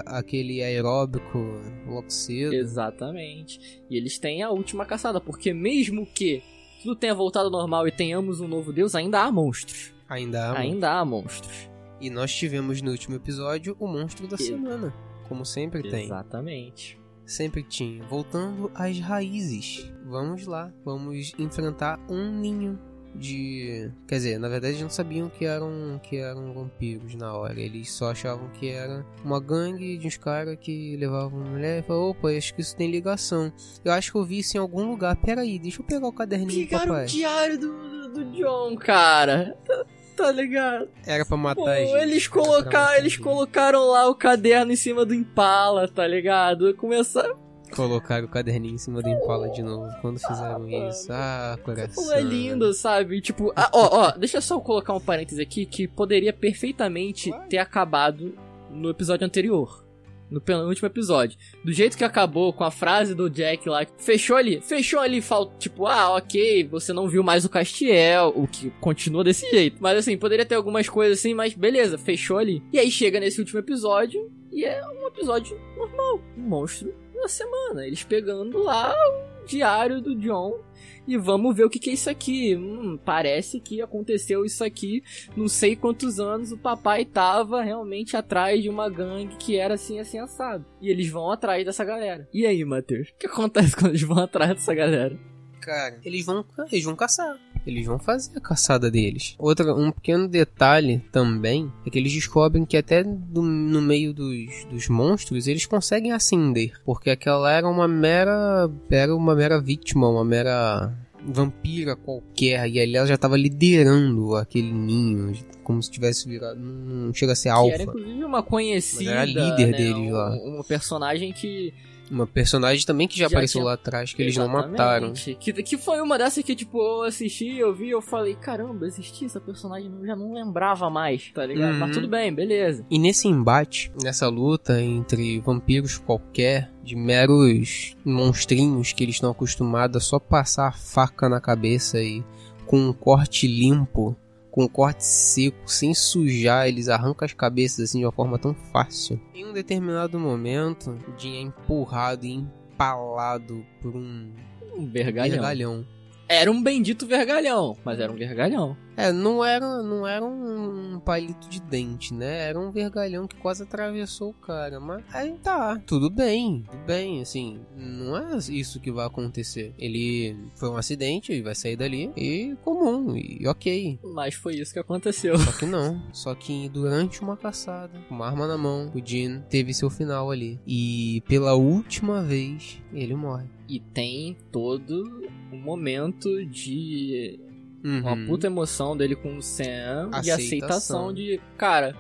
aquele 0.07 0.63
aeróbico 0.63 1.39
logo 1.87 2.11
cedo. 2.11 2.55
Exatamente. 2.55 3.83
E 3.91 3.97
eles 3.97 4.19
têm 4.19 4.43
a 4.43 4.51
última 4.51 4.85
caçada, 4.85 5.21
porque 5.21 5.53
mesmo 5.53 6.07
que 6.07 6.43
tudo 6.83 6.97
tenha 6.97 7.15
voltado 7.15 7.47
ao 7.47 7.53
normal 7.53 7.89
e 7.89 7.93
tenhamos 7.93 8.41
um 8.41 8.49
novo 8.49 8.73
deus, 8.73 8.95
ainda 8.95 9.21
há 9.23 9.33
monstros. 9.33 9.93
Ainda 10.09 10.51
há. 10.51 10.59
ainda 10.59 10.93
há 10.93 11.05
monstros. 11.05 11.71
E 12.01 12.11
nós 12.11 12.35
tivemos 12.35 12.83
no 12.83 12.91
último 12.91 13.17
episódio 13.17 13.75
o 13.81 13.87
monstro 13.87 14.29
da 14.29 14.37
semana. 14.37 14.93
Como 15.29 15.47
sempre 15.47 15.83
tem. 15.83 16.05
Exatamente. 16.05 17.01
Sempre 17.25 17.63
tinha. 17.63 18.05
Voltando 18.05 18.71
às 18.75 18.99
raízes. 18.99 19.91
Vamos 20.05 20.47
lá. 20.47 20.71
Vamos 20.85 21.33
enfrentar 21.39 21.99
um 22.11 22.31
ninho 22.31 22.79
de. 23.15 23.91
Quer 24.09 24.15
dizer, 24.17 24.39
na 24.39 24.49
verdade 24.49 24.73
eles 24.75 24.83
não 24.83 24.91
sabiam 24.91 25.29
que 25.29 25.45
eram, 25.45 26.01
que 26.03 26.17
eram 26.17 26.53
vampiros 26.53 27.15
na 27.15 27.33
hora. 27.35 27.59
Eles 27.61 27.91
só 27.93 28.11
achavam 28.11 28.49
que 28.51 28.69
era 28.69 29.05
uma 29.25 29.41
gangue 29.41 29.97
de 29.97 30.07
uns 30.07 30.17
caras 30.17 30.57
que 30.61 30.97
levavam 30.97 31.41
mulher 31.41 31.81
e 31.81 31.83
falaram: 31.87 32.11
opa, 32.11 32.29
acho 32.31 32.55
que 32.55 32.61
isso 32.61 32.77
tem 32.77 32.91
ligação. 32.91 33.53
Eu 33.85 33.93
acho 33.93 34.13
que 34.13 34.19
eu 34.19 34.25
vi 34.25 34.39
isso 34.41 34.57
em 34.57 34.61
algum 34.61 34.89
lugar. 34.91 35.17
Peraí, 35.17 35.59
deixa 35.59 35.81
eu 35.81 35.87
pegar 35.87 36.07
o 36.07 36.13
caderninho 36.13 36.65
do 36.65 36.69
Pegaram 36.69 36.87
papai. 36.87 37.05
o 37.05 37.09
diário 37.09 37.59
do, 37.59 38.09
do 38.09 38.25
John, 38.33 38.77
cara. 38.77 39.57
Tá, 39.67 39.85
tá 40.17 40.33
ligado? 40.33 40.89
Era 41.07 41.25
pra 41.25 41.37
matar 41.37 41.55
Pô, 41.63 41.67
a 41.69 41.77
gente. 41.77 41.93
eles, 42.03 42.29
colocar, 42.29 42.65
matar 42.65 42.99
eles 42.99 43.13
gente. 43.13 43.23
colocaram 43.23 43.85
lá 43.87 44.09
o 44.09 44.15
caderno 44.15 44.73
em 44.73 44.77
cima 44.77 45.05
do 45.05 45.15
Impala, 45.15 45.89
tá 45.89 46.07
ligado? 46.07 46.75
Começaram. 46.75 47.44
Colocaram 47.75 48.27
o 48.27 48.29
caderninho 48.29 48.75
em 48.75 48.79
cima 48.79 49.03
do 49.03 49.09
Impala 49.09 49.49
de 49.51 49.63
novo. 49.63 49.91
Quando 50.01 50.19
fizeram 50.19 50.69
isso. 50.69 51.09
Ah, 51.13 51.59
coração. 51.63 52.13
É 52.13 52.21
lindo, 52.21 52.73
sabe? 52.73 53.21
Tipo, 53.21 53.53
ah, 53.57 53.71
ó, 53.73 54.07
ó, 54.09 54.11
deixa 54.13 54.39
eu 54.39 54.43
só 54.43 54.61
colocar 54.61 54.93
um 54.95 55.01
parêntese 55.01 55.41
aqui 55.43 55.67
que 55.67 55.87
poderia 55.89 56.33
perfeitamente 56.33 57.31
ter 57.49 57.59
acabado 57.59 58.35
no 58.71 58.89
episódio 58.91 59.27
anterior. 59.27 59.83
No 60.31 60.41
penúltimo 60.41 60.87
episódio. 60.87 61.39
Do 61.63 61.73
jeito 61.73 61.97
que 61.97 62.03
acabou, 62.03 62.53
com 62.53 62.65
a 62.65 62.71
frase 62.71 63.15
do 63.15 63.29
Jack 63.31 63.69
lá, 63.69 63.87
fechou 63.99 64.37
ali, 64.37 64.61
fechou 64.61 64.99
ali, 64.99 65.21
fal- 65.21 65.53
tipo, 65.59 65.87
ah, 65.87 66.17
ok, 66.17 66.65
você 66.67 66.93
não 66.93 67.07
viu 67.07 67.23
mais 67.23 67.45
o 67.45 67.49
Castiel, 67.49 68.33
o 68.35 68.49
que 68.49 68.71
continua 68.81 69.23
desse 69.23 69.49
jeito. 69.51 69.77
Mas 69.81 69.99
assim, 69.99 70.17
poderia 70.17 70.47
ter 70.47 70.55
algumas 70.57 70.89
coisas 70.89 71.19
assim, 71.19 71.35
mas 71.35 71.55
beleza, 71.55 71.99
fechou 71.99 72.39
ali. 72.39 72.63
E 72.73 72.79
aí 72.79 72.91
chega 72.91 73.21
nesse 73.21 73.39
último 73.39 73.61
episódio, 73.61 74.29
e 74.51 74.65
é 74.65 74.83
um 74.89 75.07
episódio 75.07 75.61
normal, 75.77 76.21
um 76.37 76.43
monstro 76.43 76.93
da 77.21 77.29
semana. 77.29 77.87
Eles 77.87 78.03
pegando 78.03 78.59
lá 78.63 78.93
o 78.93 79.47
diário 79.47 80.01
do 80.01 80.15
John 80.15 80.61
e 81.07 81.17
vamos 81.17 81.55
ver 81.55 81.65
o 81.65 81.71
que, 81.71 81.79
que 81.79 81.91
é 81.91 81.93
isso 81.93 82.09
aqui. 82.09 82.57
Hum, 82.57 82.99
parece 83.03 83.61
que 83.61 83.81
aconteceu 83.83 84.45
isso 84.45 84.65
aqui. 84.65 85.03
Não 85.37 85.49
sei 85.49 85.77
quantos 85.77 86.19
anos 86.19 86.53
o 86.53 86.59
papai 86.59 87.05
tava 87.05 87.63
realmente 87.63 88.17
atrás 88.17 88.63
de 88.63 88.69
uma 88.69 88.89
gangue 88.89 89.37
que 89.37 89.57
era 89.57 89.75
assim, 89.75 89.99
assim, 89.99 90.19
assado. 90.19 90.65
E 90.81 90.89
eles 90.89 91.09
vão 91.09 91.31
atrás 91.31 91.65
dessa 91.65 91.85
galera. 91.85 92.29
E 92.33 92.47
aí, 92.47 92.65
Matheus? 92.65 93.09
O 93.11 93.15
que 93.19 93.27
acontece 93.27 93.75
quando 93.77 93.91
eles 93.91 94.03
vão 94.03 94.19
atrás 94.19 94.55
dessa 94.55 94.75
galera? 94.75 95.19
Cara, 95.61 95.99
eles 96.05 96.25
vão, 96.25 96.45
eles 96.71 96.85
vão 96.85 96.97
caçar. 96.97 97.39
Eles 97.67 97.87
vão 97.87 97.99
fazer 97.99 98.37
a 98.37 98.41
caçada 98.41 98.91
deles. 98.91 99.35
Outra, 99.39 99.75
um 99.75 99.91
pequeno 99.91 100.29
detalhe 100.29 101.03
também 101.11 101.73
é 101.87 101.91
que 101.91 101.99
eles 101.99 102.13
descobrem 102.13 102.65
que 102.65 102.77
até 102.77 103.03
do- 103.03 103.43
no 103.43 103.81
meio 103.81 104.13
dos, 104.13 104.65
dos 104.71 104.89
monstros 104.89 105.47
eles 105.47 105.65
conseguem 105.67 106.13
ascender, 106.13 106.73
porque 106.85 107.11
aquela 107.11 107.51
era 107.51 107.67
uma 107.69 107.89
mera 107.89 108.71
era 108.91 109.15
uma 109.17 109.35
mera 109.35 109.61
vítima, 109.61 110.09
uma 110.09 110.25
mera 110.25 110.93
vampira 111.27 111.97
qualquer 111.97 112.69
e 112.69 112.79
ali 112.79 112.97
ela 112.97 113.07
já 113.07 113.17
tava 113.17 113.37
liderando 113.37 114.37
aquele 114.37 114.71
ninho, 114.71 115.33
como 115.63 115.83
se 115.83 115.91
tivesse 115.91 116.29
virado, 116.29 116.61
não 116.61 117.15
chega 117.15 117.33
a 117.33 117.35
ser 117.37 117.45
Que 117.45 117.49
era 117.49 117.59
alfa. 117.59 117.83
inclusive 117.83 118.25
uma 118.25 118.43
conhecida. 118.43 119.05
Mas 119.05 119.13
era 119.15 119.25
líder 119.25 119.67
né, 119.69 119.73
deles 119.79 120.13
lá. 120.13 120.31
Um, 120.35 120.61
um 120.61 120.63
personagem 120.63 121.33
que. 121.33 121.73
Uma 122.11 122.27
personagem 122.27 122.85
também 122.85 123.09
que 123.09 123.17
já, 123.19 123.25
Já 123.25 123.29
apareceu 123.29 123.61
tinha- 123.61 123.65
lá 123.65 123.73
atrás 123.75 124.13
que 124.13 124.21
eles 124.23 124.37
não 124.37 124.45
Exatamente. 124.45 124.71
mataram. 124.73 125.13
Que, 125.41 125.53
que 125.63 125.79
foi 125.79 126.01
uma 126.01 126.19
dessas 126.19 126.45
que, 126.45 126.55
tipo, 126.55 126.79
eu 126.79 127.03
assisti, 127.03 127.57
eu 127.57 127.75
vi, 127.75 127.89
eu 127.91 128.03
falei, 128.03 128.35
caramba, 128.35 128.87
existia 128.87 129.27
essa 129.27 129.41
personagem, 129.41 129.91
eu 130.01 130.07
já 130.07 130.15
não 130.15 130.33
lembrava 130.33 130.91
mais, 130.91 131.31
tá 131.33 131.47
ligado? 131.47 131.73
Uhum. 131.73 131.79
Mas 131.81 131.97
tudo 131.97 132.07
bem, 132.07 132.33
beleza. 132.33 132.85
E 132.91 132.99
nesse 132.99 133.27
embate, 133.27 133.91
nessa 134.03 134.29
luta 134.29 134.81
entre 134.83 135.41
vampiros 135.41 135.97
qualquer, 135.99 136.71
de 136.83 136.95
meros 136.95 137.97
monstrinhos 138.05 138.93
que 138.93 139.03
eles 139.03 139.15
estão 139.17 139.31
acostumados 139.31 139.97
a 139.97 140.01
só 140.01 140.19
passar 140.19 140.69
a 140.69 140.73
faca 140.73 141.29
na 141.29 141.41
cabeça 141.41 141.99
e 142.03 142.23
com 142.67 142.79
um 142.79 142.93
corte 142.93 143.47
limpo, 143.47 144.17
com 144.55 144.63
um 144.63 144.69
corte 144.69 145.05
seco, 145.05 145.57
sem 145.67 145.93
sujar, 145.93 146.69
eles 146.69 146.89
arrancam 146.89 147.27
as 147.27 147.33
cabeças 147.33 147.89
assim 147.91 147.99
de 147.99 148.05
uma 148.07 148.13
forma 148.13 148.39
tão 148.39 148.55
fácil. 148.55 149.21
Em 149.35 149.45
um 149.45 149.53
determinado 149.53 150.17
momento, 150.17 150.97
o 151.09 151.21
Jin 151.21 151.39
é 151.39 151.41
empurrado 151.41 152.25
e 152.25 152.35
empalado 152.35 153.67
por 153.83 153.97
um 153.97 154.31
Um 154.77 154.87
vergalhão. 154.89 155.31
vergalhão. 155.33 155.87
Era 156.29 156.53
um 156.53 156.63
bendito 156.63 157.05
vergalhão, 157.05 157.77
mas 157.85 157.99
era 157.99 158.13
um 158.13 158.15
vergalhão. 158.15 158.77
É, 158.97 159.13
não 159.13 159.45
era, 159.45 159.83
não 159.83 160.07
era 160.07 160.25
um 160.25 161.01
palito 161.01 161.49
de 161.49 161.61
dente, 161.61 162.15
né? 162.15 162.49
Era 162.49 162.59
um 162.59 162.71
vergalhão 162.71 163.27
que 163.27 163.37
quase 163.37 163.63
atravessou 163.63 164.31
o 164.31 164.35
cara. 164.35 164.79
Mas 164.79 165.05
aí 165.13 165.33
tá, 165.43 165.81
tudo 165.87 166.09
bem, 166.09 166.65
tudo 166.71 166.85
bem, 166.85 167.21
assim, 167.21 167.61
não 167.77 168.17
é 168.17 168.37
isso 168.51 168.81
que 168.81 168.93
vai 168.93 169.07
acontecer. 169.07 169.75
Ele 169.79 170.37
foi 170.57 170.69
um 170.69 170.77
acidente, 170.77 171.33
ele 171.33 171.43
vai 171.43 171.55
sair 171.55 171.77
dali 171.77 172.13
e 172.17 172.57
comum, 172.63 173.17
e 173.17 173.47
ok. 173.47 173.99
Mas 174.03 174.35
foi 174.35 174.57
isso 174.57 174.73
que 174.73 174.79
aconteceu. 174.79 175.37
Só 175.39 175.53
que 175.53 175.67
não, 175.67 176.03
só 176.13 176.35
que 176.35 176.69
durante 176.69 177.21
uma 177.21 177.37
caçada, 177.37 177.99
com 178.09 178.15
uma 178.15 178.27
arma 178.27 178.47
na 178.47 178.57
mão, 178.57 178.91
o 178.95 179.05
Jean 179.05 179.41
teve 179.49 179.75
seu 179.75 179.91
final 179.91 180.31
ali. 180.31 180.61
E 180.67 181.23
pela 181.27 181.55
última 181.55 182.23
vez, 182.23 182.81
ele 182.93 183.15
morre. 183.15 183.49
E 183.69 183.81
tem 183.81 184.37
todo 184.53 185.27
um 185.53 185.59
momento 185.59 186.45
de 186.47 187.41
uma 187.85 188.13
Uhum. 188.15 188.27
puta 188.27 188.47
emoção 188.47 188.97
dele 188.97 189.15
com 189.15 189.37
o 189.37 189.43
Sam 189.43 190.11
e 190.25 190.31
Aceitação. 190.31 190.37
aceitação 190.37 191.13
de, 191.13 191.39
cara, 191.59 191.95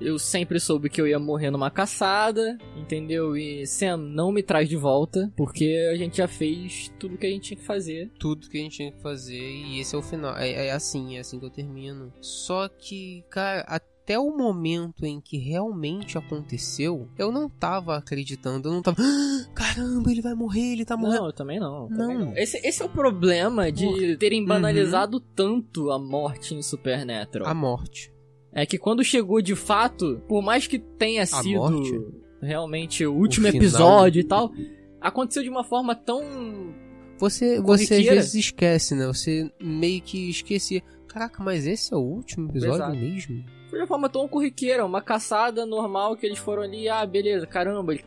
eu 0.00 0.18
sempre 0.18 0.58
soube 0.58 0.88
que 0.90 1.00
eu 1.00 1.06
ia 1.06 1.18
morrer 1.18 1.50
numa 1.50 1.70
caçada, 1.70 2.58
entendeu? 2.76 3.36
E 3.36 3.64
Sam, 3.66 3.98
não 3.98 4.32
me 4.32 4.42
traz 4.42 4.68
de 4.68 4.76
volta, 4.76 5.30
porque 5.36 5.88
a 5.92 5.96
gente 5.96 6.16
já 6.16 6.26
fez 6.26 6.90
tudo 6.98 7.16
que 7.18 7.26
a 7.26 7.30
gente 7.30 7.42
tinha 7.48 7.56
que 7.58 7.64
fazer. 7.64 8.10
tudo 8.18 8.48
que 8.48 8.58
a 8.58 8.60
gente 8.62 8.76
tinha 8.76 8.90
que 8.90 9.00
fazer 9.00 9.38
e 9.38 9.78
esse 9.80 9.94
é 9.94 9.98
o 9.98 10.02
final. 10.02 10.36
É, 10.36 10.66
é 10.68 10.72
assim, 10.72 11.16
é 11.16 11.20
assim 11.20 11.38
que 11.38 11.44
eu 11.46 11.50
termino. 11.50 12.12
Só 12.20 12.68
que, 12.68 13.24
cara, 13.30 13.60
até 13.68 13.91
o 14.18 14.36
momento 14.36 15.06
em 15.06 15.20
que 15.20 15.38
realmente 15.38 16.18
aconteceu, 16.18 17.08
eu 17.16 17.30
não 17.30 17.48
tava 17.48 17.96
acreditando, 17.96 18.68
eu 18.68 18.72
não 18.72 18.82
tava. 18.82 18.96
"Ah, 19.00 19.46
Caramba, 19.54 20.10
ele 20.10 20.20
vai 20.20 20.34
morrer, 20.34 20.72
ele 20.72 20.84
tá 20.84 20.96
morrendo. 20.96 21.20
Não, 21.20 21.26
eu 21.26 21.32
também 21.32 21.60
não. 21.60 21.88
Não. 21.88 21.96
também 21.96 22.18
não. 22.18 22.36
Esse, 22.36 22.58
esse 22.66 22.82
é 22.82 22.84
o 22.84 22.88
problema 22.88 23.70
de 23.70 24.16
terem 24.16 24.44
banalizado 24.44 25.20
tanto 25.20 25.90
a 25.90 25.98
morte 25.98 26.54
em 26.54 26.62
Supernatural. 26.62 27.48
A 27.48 27.54
morte. 27.54 28.12
É 28.52 28.66
que 28.66 28.76
quando 28.76 29.02
chegou 29.04 29.40
de 29.40 29.54
fato, 29.54 30.20
por 30.28 30.42
mais 30.42 30.66
que 30.66 30.78
tenha 30.78 31.24
sido 31.24 31.58
morte? 31.58 32.00
realmente 32.42 33.06
o 33.06 33.14
último 33.14 33.46
final. 33.46 33.62
episódio 33.62 34.20
e 34.20 34.24
tal, 34.24 34.52
aconteceu 35.00 35.42
de 35.42 35.48
uma 35.48 35.64
forma 35.64 35.94
tão. 35.94 36.74
Você, 37.18 37.60
você 37.60 37.94
às 37.94 38.04
vezes 38.04 38.34
esquece, 38.34 38.94
né? 38.94 39.06
Você 39.06 39.50
meio 39.60 40.02
que 40.02 40.28
esquecia. 40.28 40.82
Caraca, 41.06 41.42
mas 41.42 41.66
esse 41.66 41.92
é 41.94 41.96
o 41.96 42.00
último 42.00 42.48
episódio 42.50 42.74
Exato. 42.76 42.96
mesmo? 42.96 43.44
Foi 43.72 43.78
de 43.78 43.84
uma 43.84 43.88
forma 43.88 44.08
tão 44.10 44.28
corriqueira, 44.28 44.84
uma 44.84 45.00
caçada 45.00 45.64
normal 45.64 46.14
que 46.14 46.26
eles 46.26 46.36
foram 46.38 46.60
ali, 46.62 46.90
ah, 46.90 47.06
beleza, 47.06 47.46
caramba, 47.46 47.94
ele 47.94 48.04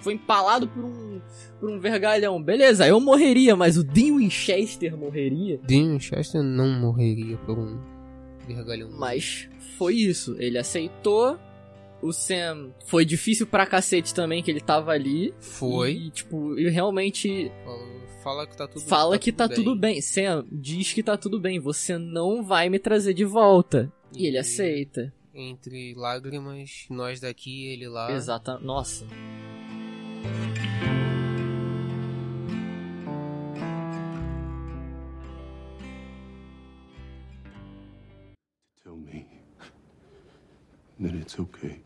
foi 0.00 0.14
empalado 0.14 0.66
por 0.66 0.82
um, 0.82 1.20
por 1.60 1.68
um 1.68 1.78
vergalhão. 1.78 2.42
Beleza, 2.42 2.86
eu 2.88 2.98
morreria, 2.98 3.54
mas 3.54 3.76
o 3.76 3.84
Dean 3.84 4.16
Winchester 4.16 4.96
morreria. 4.96 5.60
Dean 5.62 6.00
Chester 6.00 6.42
não 6.42 6.68
morreria 6.70 7.36
por 7.44 7.58
um 7.58 7.78
vergalhão. 8.46 8.88
Mas 8.92 9.46
foi 9.76 9.94
isso, 9.96 10.34
ele 10.38 10.56
aceitou. 10.56 11.38
O 12.00 12.10
Sam 12.10 12.70
foi 12.86 13.04
difícil 13.04 13.46
pra 13.46 13.66
cacete 13.66 14.14
também 14.14 14.42
que 14.42 14.50
ele 14.50 14.60
tava 14.62 14.92
ali. 14.92 15.34
Foi. 15.38 15.92
E, 15.92 16.10
tipo, 16.10 16.58
e 16.58 16.66
realmente 16.70 17.52
Fala- 17.62 17.95
Fala 18.26 18.44
que 18.44 18.56
tá 18.56 18.66
tudo 18.66 18.80
fala 18.84 19.18
que 19.20 19.30
tá 19.30 19.48
tudo 19.48 19.76
bem. 19.76 20.00
Sam, 20.02 20.44
diz 20.50 20.92
que 20.92 21.00
tá 21.00 21.16
tudo 21.16 21.38
bem. 21.38 21.60
Você 21.60 21.96
não 21.96 22.42
vai 22.42 22.68
me 22.68 22.76
trazer 22.76 23.14
de 23.14 23.24
volta. 23.24 23.92
E 24.12 24.26
ele 24.26 24.36
E- 24.36 24.40
aceita. 24.40 25.14
Entre 25.32 25.94
lágrimas, 25.94 26.86
nós 26.90 27.20
daqui, 27.20 27.68
ele 27.68 27.88
lá. 27.88 28.10
Exata. 28.10 28.58
Nossa. 28.58 29.06
Tell 38.82 38.96
me 38.96 39.26
that 41.00 41.14
it's 41.14 41.38
okay. 41.38 41.80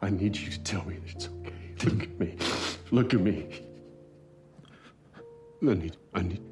I 0.00 0.10
need 0.10 0.36
you 0.36 0.50
to 0.50 0.58
tell 0.60 0.84
me 0.84 0.94
that 0.96 1.10
it's 1.10 1.28
okay. 1.28 1.74
Look 1.84 2.02
at 2.02 2.20
me. 2.20 2.36
Look 2.90 3.14
at 3.14 3.20
me. 3.20 3.67
I 5.60 5.74
need, 5.74 5.96
I 6.14 6.22
need, 6.22 6.42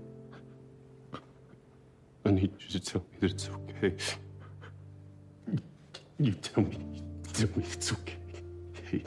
I 2.24 2.30
need 2.32 2.52
you 2.58 2.68
to 2.70 2.80
tell 2.80 3.02
me 3.12 3.18
that 3.20 3.30
it's 3.30 3.48
okay. 3.48 3.94
You 6.18 6.32
tell 6.32 6.64
me, 6.64 6.78
tell 7.32 7.48
me 7.56 7.64
it's 7.70 7.92
okay. 7.92 9.04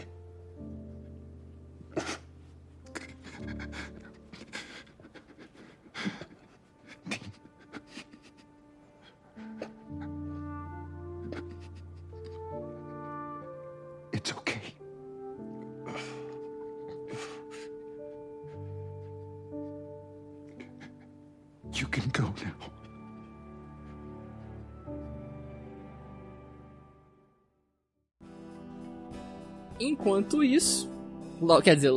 Quer 31.61 31.75
dizer, 31.75 31.91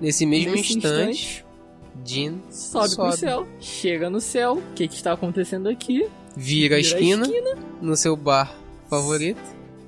Nesse 0.00 0.24
mesmo 0.24 0.52
nesse 0.52 0.76
instante, 0.78 1.44
Jean 2.04 2.38
sobe, 2.50 2.88
Sobe. 2.88 3.08
pro 3.10 3.18
céu. 3.18 3.46
Chega 3.60 4.08
no 4.08 4.20
céu. 4.20 4.54
O 4.54 4.62
que 4.74 4.88
que 4.88 4.94
está 4.94 5.12
acontecendo 5.12 5.68
aqui? 5.68 6.08
vira 6.36 6.74
Vira 6.74 6.74
a 6.76 6.78
a 6.78 6.80
esquina, 6.80 7.26
no 7.82 7.96
seu 7.96 8.16
bar 8.16 8.54
favorito, 8.88 9.40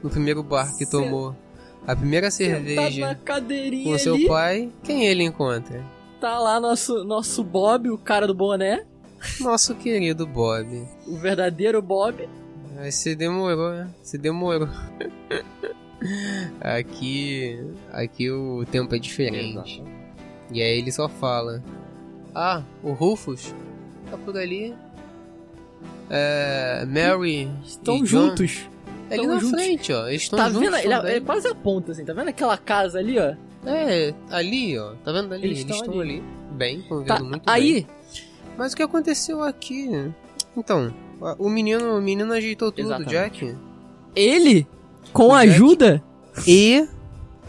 no 0.02 0.10
primeiro 0.10 0.42
bar 0.42 0.76
que 0.76 0.84
tomou 0.84 1.34
a 1.86 1.96
primeira 1.96 2.30
cerveja 2.30 3.18
com 3.84 3.98
seu 3.98 4.14
ali. 4.14 4.26
pai. 4.28 4.70
Quem 4.82 5.06
ele 5.06 5.24
encontra? 5.24 5.82
Tá 6.20 6.38
lá 6.38 6.60
nosso, 6.60 7.02
nosso 7.04 7.42
Bob, 7.42 7.90
o 7.90 7.98
cara 7.98 8.26
do 8.26 8.34
boné. 8.34 8.84
Nosso 9.40 9.74
querido 9.74 10.26
Bob. 10.26 10.86
O 11.06 11.16
verdadeiro 11.16 11.80
Bob. 11.80 12.28
Aí 12.76 12.90
você 12.92 13.14
demorou, 13.14 13.70
né? 13.70 13.90
Você 14.02 14.18
demorou. 14.18 14.68
aqui, 16.60 17.58
aqui 17.92 18.30
o 18.30 18.64
tempo 18.70 18.94
é 18.94 18.98
diferente. 18.98 19.82
E 20.52 20.60
aí 20.60 20.78
ele 20.78 20.92
só 20.92 21.08
fala: 21.08 21.62
Ah, 22.34 22.62
o 22.82 22.92
Rufus 22.92 23.54
tá 24.10 24.16
por 24.18 24.36
ali. 24.36 24.74
É, 26.10 26.84
Mary 26.86 27.48
Estão 27.64 28.04
juntos. 28.04 28.68
Ali 29.10 29.18
tão 29.22 29.26
na 29.34 29.38
juntos. 29.40 29.50
frente, 29.50 29.92
ó. 29.92 30.08
Eles 30.08 30.22
estão 30.22 30.38
Tá 30.38 30.48
juntos 30.50 30.62
vendo? 30.70 30.76
Ele, 30.76 30.94
também. 30.94 31.10
ele 31.16 31.20
quase 31.24 31.48
aponta 31.48 31.92
assim, 31.92 32.04
tá 32.04 32.12
vendo 32.12 32.28
aquela 32.28 32.56
casa 32.56 32.98
ali, 32.98 33.18
ó? 33.18 33.34
É, 33.66 34.14
ali, 34.30 34.78
ó. 34.78 34.94
Tá 35.04 35.12
vendo 35.12 35.32
ali? 35.32 35.46
Eles 35.46 35.60
Eles, 35.60 35.76
estão 35.76 36.00
ali. 36.00 36.14
ali. 36.18 36.22
Bem, 36.52 36.78
estão 36.80 36.98
vendo 36.98 37.06
Tá, 37.08 37.20
muito 37.22 37.42
aí, 37.46 37.72
bem. 37.74 37.86
Mas 38.56 38.72
o 38.72 38.76
que 38.76 38.82
aconteceu 38.82 39.42
aqui? 39.42 39.88
Então, 40.56 40.92
o 41.38 41.48
menino, 41.48 41.96
o 41.98 42.02
menino 42.02 42.32
ajeitou 42.34 42.70
tudo, 42.70 42.86
Exatamente. 42.88 43.10
Jack. 43.10 43.56
ele, 44.14 44.66
com 45.12 45.34
ajuda, 45.34 46.02
E 46.46 46.86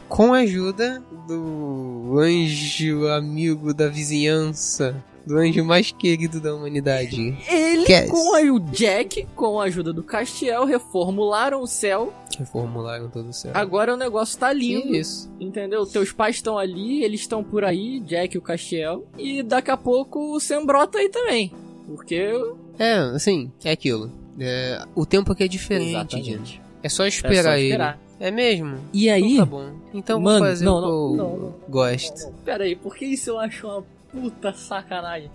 com 0.10 0.34
a 0.34 0.40
ajuda 0.40 1.02
do 1.28 2.18
anjo 2.20 3.08
amigo 3.08 3.74
da 3.74 3.88
vizinhança, 3.88 5.02
do 5.26 5.38
anjo 5.38 5.64
mais 5.64 5.92
querido 5.92 6.40
da 6.40 6.54
humanidade. 6.54 7.36
Ele, 7.50 7.86
Cass. 7.86 8.10
com 8.10 8.36
a, 8.36 8.42
o 8.42 8.60
Jack, 8.60 9.26
com 9.36 9.60
a 9.60 9.66
ajuda 9.66 9.94
do 9.94 10.04
Castiel, 10.04 10.66
reformularam 10.66 11.62
o 11.62 11.68
céu. 11.68 12.14
Reformularam 12.38 13.10
todo 13.10 13.30
o 13.30 13.34
céu. 13.34 13.52
Agora 13.54 13.94
o 13.94 13.98
negócio 13.98 14.38
tá 14.38 14.52
lindo. 14.52 14.94
Isso? 14.94 15.32
Entendeu? 15.40 15.86
Teus 15.86 16.12
pais 16.12 16.36
estão 16.36 16.58
ali, 16.58 17.04
eles 17.04 17.22
estão 17.22 17.44
por 17.44 17.64
aí, 17.64 18.00
Jack 18.02 18.36
e 18.36 18.38
o 18.38 18.42
Castiel. 18.42 19.06
E 19.18 19.42
daqui 19.42 19.72
a 19.72 19.78
pouco 19.78 20.36
o 20.36 20.40
Sam 20.40 20.66
brota 20.66 20.98
aí 20.98 21.10
também. 21.10 21.52
Porque. 21.88 22.30
É, 22.78 22.96
assim, 23.16 23.52
é 23.64 23.72
aquilo. 23.72 24.12
É, 24.40 24.84
o 24.96 25.06
tempo 25.06 25.32
aqui 25.32 25.44
é 25.44 25.48
diferente, 25.48 25.92
Exatamente. 25.92 26.26
gente. 26.32 26.63
É 26.84 26.90
só 26.90 27.06
esperar, 27.08 27.58
esperar. 27.60 27.94
ele. 28.20 28.28
É 28.28 28.30
mesmo? 28.32 28.78
E 28.94 29.10
aí. 29.10 29.24
Então 29.34 29.38
tá 29.38 29.46
bom. 29.46 29.72
Então 29.94 30.20
Mano, 30.22 30.40
vou 30.40 30.48
fazer 30.50 30.66
não, 30.66 30.78
o 30.78 30.82
que 31.12 31.18
não, 31.18 31.24
eu 31.34 31.40
não, 31.40 31.56
gosto. 31.70 32.32
Pera 32.46 32.64
aí, 32.66 32.76
porque 32.76 33.06
isso 33.06 33.30
eu 33.32 33.40
acho 33.40 33.66
uma 33.68 33.84
puta 34.12 34.54
sacanagem. 34.54 35.32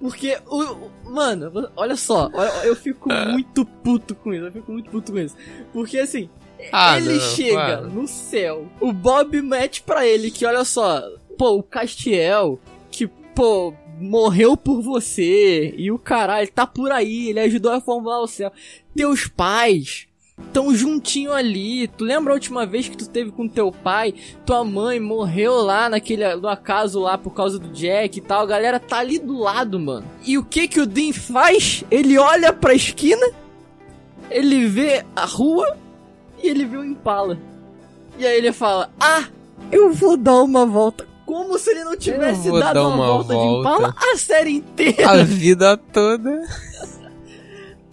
Porque, 0.00 0.36
o, 0.46 0.62
o- 0.62 0.90
mano, 1.10 1.70
olha 1.76 1.96
só, 1.96 2.30
olha, 2.34 2.50
eu 2.66 2.76
fico 2.76 3.08
muito 3.30 3.64
puto 3.64 4.14
com 4.14 4.34
isso, 4.34 4.44
eu 4.44 4.52
fico 4.52 4.70
muito 4.72 4.90
puto 4.90 5.12
com 5.12 5.18
isso. 5.18 5.34
Porque 5.72 5.98
assim, 5.98 6.28
Ah, 6.72 6.98
ele 6.98 7.14
não, 7.14 7.20
chega 7.20 7.54
para. 7.78 7.80
no 7.82 8.06
céu, 8.06 8.66
o 8.80 8.92
Bob 8.92 9.40
mete 9.40 9.82
pra 9.82 10.06
ele 10.06 10.30
que, 10.30 10.44
olha 10.44 10.64
só, 10.64 11.02
pô, 11.38 11.52
o 11.56 11.62
Castiel, 11.62 12.58
que, 12.90 13.06
pô, 13.06 13.72
morreu 13.98 14.54
por 14.54 14.82
você, 14.82 15.74
e 15.78 15.90
o 15.90 15.98
caralho 15.98 16.50
tá 16.52 16.66
por 16.66 16.92
aí, 16.92 17.30
ele 17.30 17.40
ajudou 17.40 17.72
a 17.72 17.80
formular 17.80 18.20
o 18.20 18.26
céu. 18.26 18.52
Teus 18.94 19.26
pais 19.26 20.06
tão 20.52 20.74
juntinho 20.74 21.32
ali. 21.32 21.88
Tu 21.88 22.04
lembra 22.04 22.32
a 22.32 22.34
última 22.34 22.66
vez 22.66 22.88
que 22.88 22.96
tu 22.96 23.08
teve 23.08 23.30
com 23.30 23.48
teu 23.48 23.72
pai? 23.72 24.14
Tua 24.44 24.64
mãe 24.64 25.00
morreu 25.00 25.62
lá 25.62 25.88
naquele 25.88 26.34
no 26.36 26.48
acaso 26.48 27.00
lá 27.00 27.16
por 27.16 27.30
causa 27.30 27.58
do 27.58 27.68
Jack 27.68 28.18
e 28.18 28.22
tal. 28.22 28.42
A 28.42 28.46
galera 28.46 28.78
tá 28.78 28.98
ali 28.98 29.18
do 29.18 29.38
lado, 29.38 29.78
mano. 29.78 30.06
E 30.24 30.38
o 30.38 30.44
que 30.44 30.68
que 30.68 30.80
o 30.80 30.86
Dean 30.86 31.12
faz? 31.12 31.84
Ele 31.90 32.18
olha 32.18 32.52
pra 32.52 32.74
esquina, 32.74 33.26
ele 34.30 34.66
vê 34.66 35.04
a 35.14 35.24
rua 35.24 35.76
e 36.42 36.48
ele 36.48 36.64
vê 36.64 36.76
o 36.76 36.84
Impala. 36.84 37.38
E 38.18 38.26
aí 38.26 38.36
ele 38.38 38.52
fala: 38.52 38.90
"Ah, 38.98 39.24
eu 39.70 39.92
vou 39.92 40.16
dar 40.16 40.42
uma 40.42 40.64
volta." 40.66 41.06
Como 41.26 41.58
se 41.58 41.70
ele 41.70 41.82
não 41.82 41.96
tivesse 41.96 42.48
dado 42.52 42.82
uma, 42.82 42.94
uma 42.94 43.06
volta, 43.08 43.34
de 43.34 43.40
volta. 43.40 43.68
Impala 43.68 43.94
a 43.98 44.16
série 44.16 44.52
inteira. 44.52 45.10
A 45.10 45.24
vida 45.24 45.76
toda. 45.76 46.40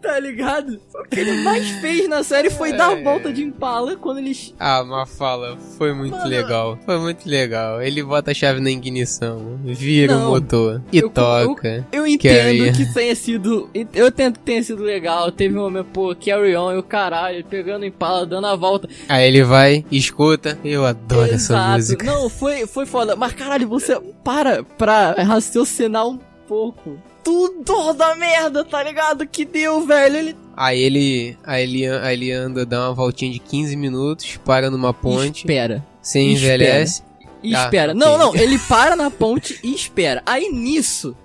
Tá 0.04 0.20
ligado? 0.20 0.80
O 0.94 1.04
que 1.10 1.18
ele 1.20 1.32
mais 1.44 1.68
fez 1.80 2.10
na 2.10 2.24
série 2.24 2.50
foi 2.50 2.74
dar 2.74 2.90
a 2.90 3.00
É. 3.00 3.02
volta 3.04 3.32
de 3.32 3.42
Impala 3.42 3.96
quando 3.96 4.18
eles. 4.18 4.54
Ah, 4.60 4.84
mas 4.84 5.10
fala, 5.18 5.58
foi 5.78 5.94
muito 5.94 6.18
Mano. 6.18 6.30
legal. 6.30 6.78
Foi 6.86 7.00
muito 7.00 7.28
legal. 7.28 7.82
Ele 7.82 8.04
bota 8.04 8.32
a 8.32 8.34
chave 8.34 8.60
na 8.60 8.70
ignição, 8.70 9.58
vira 9.64 10.16
Não. 10.16 10.28
o 10.28 10.30
motor 10.32 10.82
e 10.92 10.98
Eu- 11.00 11.10
toca. 11.10 11.88
Eu 11.92 12.06
entendo 12.06 12.36
Carry. 12.36 12.72
que 12.74 12.94
tenha 12.94 13.16
sido. 13.16 13.70
Eu 13.94 14.12
tento 14.12 14.40
que 14.40 14.46
tenha 14.46 14.62
sido 14.62 14.84
legal. 14.84 15.32
Teve 15.32 15.58
um 15.58 15.62
momento, 15.62 15.88
pô, 15.94 16.14
Carry 16.14 16.56
On 16.58 16.74
e 16.74 16.78
o 16.78 16.84
caralho, 16.84 17.44
pegando 17.46 17.86
Impala, 17.86 18.26
dando 18.26 18.48
a 18.48 18.56
volta. 18.58 18.90
Aí 19.08 19.26
ele 19.28 19.44
vai, 19.44 19.86
escuta. 19.90 20.60
Eu 20.66 20.86
adoro 20.86 21.24
essa 21.34 21.54
Exato. 21.54 21.72
música. 21.78 22.06
Não, 22.06 22.30
foi, 22.30 22.68
foi 22.68 22.86
foda. 22.86 23.16
Mas 23.16 23.32
caralho, 23.34 23.70
você 23.70 23.98
para 24.24 24.64
pra 24.64 25.14
raciocinar 25.14 26.06
um 26.08 26.20
pouco. 26.46 26.98
Tudo 27.24 27.94
da 27.94 28.16
merda, 28.16 28.64
tá 28.66 28.84
ligado? 28.84 29.26
Que 29.26 29.45
deu, 29.45 29.86
velho. 29.86 30.18
Ele 30.18 30.36
Aí 30.56 30.80
ele, 30.80 31.38
aí 31.44 31.64
ele, 31.64 31.88
aí 31.88 32.14
ele 32.14 32.32
anda, 32.32 32.66
dá 32.66 32.88
uma 32.88 32.94
voltinha 32.94 33.32
de 33.32 33.40
15 33.40 33.76
minutos, 33.76 34.38
para 34.45 34.70
numa 34.70 34.94
ponte, 34.94 35.40
espera. 35.40 35.84
sem 36.02 36.32
espera. 36.32 36.54
envelhece. 36.56 37.04
E 37.41 37.56
Ah, 37.56 37.64
espera. 37.64 37.94
Não, 37.94 38.18
não, 38.18 38.36
ele 38.36 38.60
para 38.70 38.95
na 38.95 39.10
ponte 39.10 39.60
e 39.64 39.74
espera. 39.74 40.22
Aí 40.26 40.50
nisso. 40.50 41.16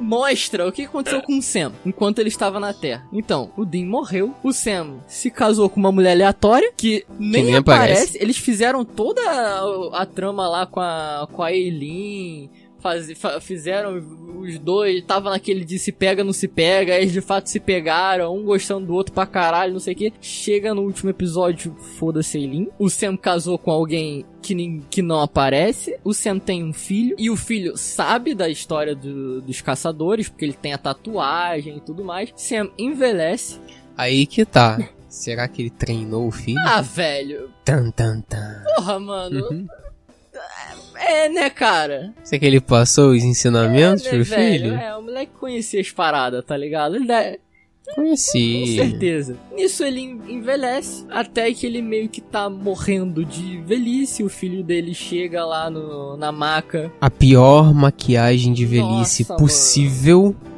Mostra 0.00 0.66
o 0.66 0.70
que 0.70 0.82
aconteceu 0.82 1.20
com 1.20 1.38
o 1.38 1.42
Sam 1.42 1.72
enquanto 1.84 2.20
ele 2.20 2.28
estava 2.28 2.60
na 2.60 2.72
Terra. 2.72 3.04
Então, 3.12 3.50
o 3.56 3.64
Dean 3.64 3.84
morreu, 3.84 4.32
o 4.44 4.52
Sam 4.52 4.98
se 5.08 5.28
casou 5.28 5.68
com 5.68 5.80
uma 5.80 5.90
mulher 5.90 6.12
aleatória 6.12 6.72
que 6.76 7.04
nem, 7.18 7.44
nem 7.46 7.56
aparece. 7.56 7.92
aparece. 7.92 8.18
Eles 8.22 8.36
fizeram 8.36 8.84
toda 8.84 9.20
a, 9.20 10.02
a 10.02 10.06
trama 10.06 10.48
lá 10.48 10.66
com 10.66 10.78
a, 10.80 11.26
com 11.32 11.42
a 11.42 11.52
Eileen. 11.52 12.48
Faz, 12.80 13.10
fa- 13.18 13.40
fizeram 13.40 13.96
os 14.40 14.58
dois, 14.58 15.02
tava 15.04 15.30
naquele 15.30 15.64
de 15.64 15.78
se 15.78 15.90
pega, 15.90 16.22
não 16.22 16.32
se 16.32 16.46
pega, 16.46 16.94
aí 16.94 17.00
eles 17.02 17.12
de 17.12 17.20
fato 17.20 17.48
se 17.48 17.58
pegaram, 17.58 18.36
um 18.36 18.44
gostando 18.44 18.86
do 18.86 18.94
outro 18.94 19.12
pra 19.12 19.26
caralho, 19.26 19.72
não 19.72 19.80
sei 19.80 19.94
o 19.94 19.96
que. 19.96 20.12
Chega 20.20 20.72
no 20.74 20.82
último 20.82 21.10
episódio, 21.10 21.74
foda-se 21.98 22.38
Eileen. 22.38 22.68
O 22.78 22.88
Sam 22.88 23.16
casou 23.16 23.58
com 23.58 23.70
alguém 23.72 24.24
que, 24.40 24.54
nin- 24.54 24.82
que 24.88 25.02
não 25.02 25.20
aparece. 25.20 25.98
O 26.04 26.14
Sam 26.14 26.38
tem 26.38 26.62
um 26.62 26.72
filho, 26.72 27.16
e 27.18 27.28
o 27.30 27.36
filho 27.36 27.76
sabe 27.76 28.34
da 28.34 28.48
história 28.48 28.94
do- 28.94 29.42
dos 29.42 29.60
caçadores, 29.60 30.28
porque 30.28 30.44
ele 30.44 30.52
tem 30.54 30.72
a 30.72 30.78
tatuagem 30.78 31.78
e 31.78 31.80
tudo 31.80 32.04
mais. 32.04 32.32
Sam 32.36 32.70
envelhece. 32.78 33.60
Aí 33.96 34.24
que 34.26 34.44
tá. 34.44 34.78
Será 35.08 35.48
que 35.48 35.62
ele 35.62 35.70
treinou 35.70 36.28
o 36.28 36.30
filho? 36.30 36.60
Ah, 36.66 36.80
velho, 36.82 37.50
Tan, 37.64 37.90
tan, 37.90 38.20
tan. 38.20 38.62
porra, 38.76 39.00
mano. 39.00 39.48
Uhum. 39.50 39.66
É, 41.00 41.28
né, 41.28 41.48
cara? 41.50 42.12
Será 42.24 42.38
que 42.40 42.46
ele 42.46 42.60
passou 42.60 43.10
os 43.12 43.22
ensinamentos 43.22 44.04
é, 44.06 44.10
né, 44.12 44.16
pro 44.16 44.24
velho? 44.24 44.62
filho? 44.70 44.74
É, 44.74 44.96
o 44.96 45.02
moleque 45.02 45.32
conhecia 45.38 45.80
as 45.80 45.90
paradas, 45.90 46.44
tá 46.44 46.56
ligado? 46.56 46.96
Ele 46.96 47.06
deve- 47.06 47.38
Com 47.94 48.02
Conheci. 48.02 48.76
certeza. 48.76 49.36
Nisso 49.54 49.82
ele 49.82 50.00
en- 50.00 50.20
envelhece, 50.28 51.06
até 51.08 51.50
que 51.54 51.66
ele 51.66 51.80
meio 51.80 52.06
que 52.08 52.20
tá 52.20 52.50
morrendo 52.50 53.24
de 53.24 53.56
velhice. 53.62 54.22
O 54.22 54.28
filho 54.28 54.62
dele 54.62 54.92
chega 54.92 55.42
lá 55.46 55.70
no, 55.70 56.14
na 56.18 56.30
maca. 56.30 56.92
A 57.00 57.08
pior 57.10 57.72
maquiagem 57.72 58.52
de 58.52 58.66
velhice 58.66 59.22
Nossa, 59.26 59.36
possível. 59.36 60.36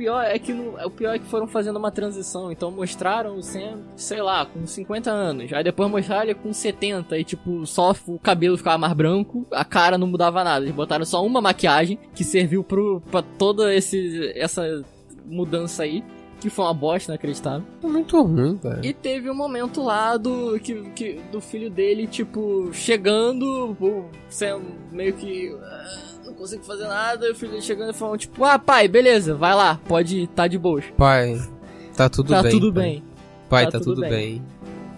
pior 0.00 0.24
é 0.24 0.38
que 0.38 0.50
no- 0.54 0.82
o 0.82 0.90
pior 0.90 1.14
é 1.14 1.18
que 1.18 1.26
foram 1.26 1.46
fazendo 1.46 1.76
uma 1.76 1.90
transição. 1.90 2.50
Então 2.50 2.70
mostraram 2.70 3.36
o 3.36 3.42
Sam, 3.42 3.80
sei 3.96 4.22
lá, 4.22 4.46
com 4.46 4.66
50 4.66 5.10
anos. 5.10 5.52
Aí 5.52 5.62
depois 5.62 5.90
mostraram 5.90 6.22
ele 6.24 6.34
com 6.34 6.52
70 6.54 7.18
e 7.18 7.24
tipo, 7.24 7.66
só 7.66 7.92
o 8.06 8.18
cabelo 8.18 8.56
ficava 8.56 8.78
mais 8.78 8.94
branco, 8.94 9.46
a 9.52 9.64
cara 9.64 9.98
não 9.98 10.06
mudava 10.06 10.42
nada. 10.42 10.64
Eles 10.64 10.74
botaram 10.74 11.04
só 11.04 11.22
uma 11.24 11.42
maquiagem 11.42 11.98
que 12.14 12.24
serviu 12.24 12.64
pro, 12.64 13.02
pra 13.10 13.20
toda 13.20 13.74
esse, 13.74 14.32
essa 14.34 14.82
mudança 15.26 15.82
aí. 15.82 16.02
Que 16.40 16.48
foi 16.48 16.64
uma 16.64 16.72
bosta 16.72 17.12
inacreditável. 17.12 17.62
É 17.84 17.86
muito 17.86 18.18
ruim, 18.22 18.56
cara. 18.56 18.80
E 18.82 18.94
teve 18.94 19.30
um 19.30 19.34
momento 19.34 19.82
lá 19.82 20.16
do, 20.16 20.58
que, 20.58 20.74
que- 20.96 21.20
do 21.30 21.38
filho 21.38 21.68
dele, 21.68 22.06
tipo, 22.06 22.70
chegando, 22.72 23.76
o 23.78 24.06
Sam 24.30 24.62
meio 24.90 25.12
que. 25.12 25.54
"Ah, 26.40 26.42
não 26.42 26.46
consigo 26.46 26.64
fazer 26.64 26.86
nada, 26.88 27.26
e 27.26 27.30
o 27.32 27.34
filho 27.34 27.50
dele 27.52 27.62
chegando 27.62 27.90
e 27.90 27.94
falando, 27.94 28.18
tipo, 28.18 28.44
ah, 28.44 28.58
pai, 28.58 28.88
beleza, 28.88 29.34
vai 29.34 29.54
lá, 29.54 29.78
pode 29.86 30.26
tá 30.28 30.46
de 30.48 30.58
boa. 30.58 30.80
Pai, 30.96 31.38
tá 31.94 32.08
tudo 32.08 32.30
tá 32.30 32.42
bem. 32.42 32.50
tudo 32.52 32.72
pai. 32.72 32.82
bem, 32.82 33.04
Pai, 33.48 33.64
Tá 33.66 33.72
tá, 33.72 33.78
tudo 33.78 33.96
tudo 33.96 34.00
bem. 34.02 34.10
bem. 34.10 34.42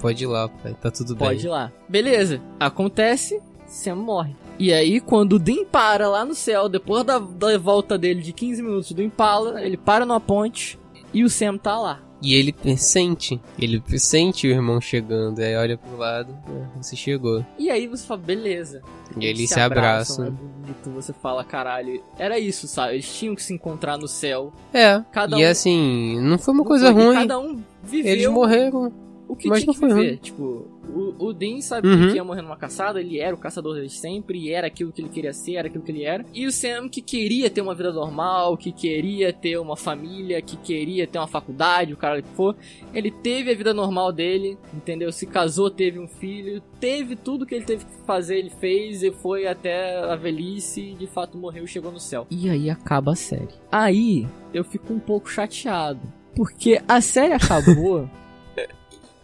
Pode 0.01 0.24
ir 0.24 0.27
lá, 0.27 0.48
pai. 0.48 0.74
Tá 0.81 0.90
tudo 0.90 1.16
pode 1.16 1.39
ir 1.40 1.43
bem. 1.43 1.51
lá. 1.51 1.73
Beleza, 1.89 2.40
acontece, 2.60 3.40
Sam 3.66 3.97
morre. 3.97 4.35
E 4.59 4.73
aí, 4.73 5.01
quando 5.01 5.35
o 5.35 5.39
Dean 5.39 5.64
para 5.64 6.09
lá 6.09 6.24
no 6.24 6.35
céu, 6.35 6.69
depois 6.69 7.02
da, 7.05 7.19
da 7.19 7.56
volta 7.59 7.97
dele 7.97 8.20
de 8.20 8.32
15 8.32 8.62
minutos 8.62 8.93
do 8.93 9.02
Impala, 9.02 9.62
ele 9.62 9.77
para 9.77 10.05
numa 10.06 10.20
ponte 10.20 10.78
e 11.14 11.24
o 11.24 11.31
Sam 11.31 11.56
tá 11.56 11.78
lá. 11.78 12.01
E 12.23 12.35
ele 12.35 12.55
sente, 12.77 13.40
ele 13.59 13.82
sente 13.99 14.47
o 14.47 14.51
irmão 14.51 14.81
chegando, 14.81 15.40
aí 15.40 15.57
olha 15.57 15.77
pro 15.77 15.97
lado, 15.97 16.32
"Ah, 16.49 16.81
você 16.81 16.94
chegou. 16.94 17.44
E 17.59 17.69
aí 17.69 17.86
você 17.89 18.07
fala, 18.07 18.20
beleza. 18.20 18.81
E 19.19 19.27
eles 19.27 19.51
se 19.51 19.59
abraçam. 19.61 20.27
É 20.27 20.31
bonito, 20.31 20.90
você 20.94 21.12
fala, 21.12 21.43
caralho. 21.44 22.03
Era 22.19 22.39
isso, 22.39 22.69
sabe? 22.69 22.94
Eles 22.94 23.12
tinham 23.12 23.35
que 23.35 23.43
se 23.43 23.53
encontrar 23.53 23.99
no 23.99 24.07
céu. 24.09 24.53
É, 24.73 25.03
Cada 25.11 25.39
e 25.39 25.44
um- 25.44 25.49
assim, 25.51 26.20
não 26.20 26.39
foi 26.39 26.55
uma 26.55 26.61
Não 26.62 26.65
coisa 26.69 26.93
foi- 26.93 27.03
ruim. 27.05 27.15
Cada 27.16 27.39
um 27.40 27.61
viveu 27.82 28.12
Eles 28.12 28.27
morreram. 28.28 28.93
o 29.28 29.35
que 29.36 29.49
mas 29.49 29.59
tinha 29.61 29.66
não 29.66 29.74
que 29.74 29.81
foi 29.81 29.89
viver. 29.89 30.09
ruim. 30.09 30.16
Tipo, 30.16 30.66
o, 30.89 31.27
o 31.29 31.33
Dean 31.33 31.61
sabia 31.61 31.93
Uhum. 31.93 32.09
que 32.09 32.17
ia 32.17 32.25
morrer 32.25 32.43
numa 32.43 32.57
caçada, 32.57 33.01
ele 33.01 33.19
era 33.19 33.35
o 33.35 33.39
caçador 33.39 33.75
desde 33.75 33.97
sempre, 33.99 34.39
e 34.39 34.51
era 34.51 34.67
aquilo 34.67 34.93
que 34.93 35.01
ele 35.01 35.09
queria 35.09 35.33
ser, 35.33 35.55
era 35.57 35.69
aquilo 35.69 35.83
que 35.85 35.91
ele 35.93 36.05
era. 36.05 36.25
E 36.33 36.47
o 36.47 36.53
Sam 36.53 36.89
que 36.89 37.01
queria 37.03 37.51
ter 37.51 37.61
uma 37.61 37.75
vida 37.75 37.93
normal, 37.93 38.57
que 38.57 38.73
queria 38.73 39.33
ter 39.33 39.59
uma 39.59 39.77
família, 39.77 40.41
que 40.43 40.57
queria 40.57 41.07
ter 41.07 41.19
uma 41.19 41.27
faculdade, 41.29 41.93
o 41.93 41.97
cara 41.97 42.23
que 42.23 42.29
for. 42.31 42.57
Ele 42.95 43.11
teve 43.11 43.51
a 43.51 43.55
vida 43.55 43.75
normal 43.75 44.13
dele, 44.13 44.59
entendeu? 44.75 45.13
Se 45.13 45.27
casou, 45.27 45.71
teve 45.71 45.99
um 45.99 46.09
filho, 46.09 46.63
teve 46.81 47.17
tudo 47.17 47.47
que 47.47 47.55
ele 47.55 47.65
teve 47.65 47.85
que 47.85 48.07
fazer, 48.07 48.39
ele 48.39 48.51
fez, 48.51 49.03
e 49.03 49.11
foi 49.11 49.47
até 49.47 49.99
a 49.99 50.17
velhice, 50.17 50.81
e 50.81 50.95
de 50.95 51.07
fato 51.07 51.37
morreu 51.39 51.65
e 51.65 51.69
chegou 51.69 51.93
no 51.93 52.01
céu. 52.01 52.27
E 52.31 52.49
aí 52.49 52.71
acaba 52.71 53.13
a 53.13 53.17
série. 53.17 53.49
Aí 53.71 54.27
eu 54.53 54.65
fico 54.65 54.93
um 54.93 54.99
pouco 54.99 55.31
chateado. 55.31 56.01
Porque 56.35 56.81
a 56.89 57.01
série 57.01 57.35
acabou. 57.35 58.09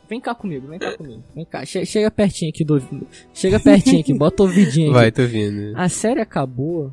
Vem 0.09 0.21
cá 0.21 0.35
comigo, 0.35 0.67
vem 0.69 0.79
cá 0.79 0.97
comigo. 0.97 1.23
Vem 1.35 1.45
cá, 1.45 1.65
che- 1.67 1.85
chega 1.85 2.11
pertinho 2.11 2.51
aqui 2.51 2.65
do. 2.65 2.81
Chega 3.35 3.61
pertinho 3.61 4.01
aqui, 4.01 4.15
bota 4.15 4.43
o 4.43 4.47
ouvidinho 4.47 4.87
aqui. 4.91 4.95
Vai, 4.95 5.13
tô 5.13 5.25
vindo. 5.27 5.77
A 5.77 5.89
série 5.89 6.21
acabou 6.21 6.93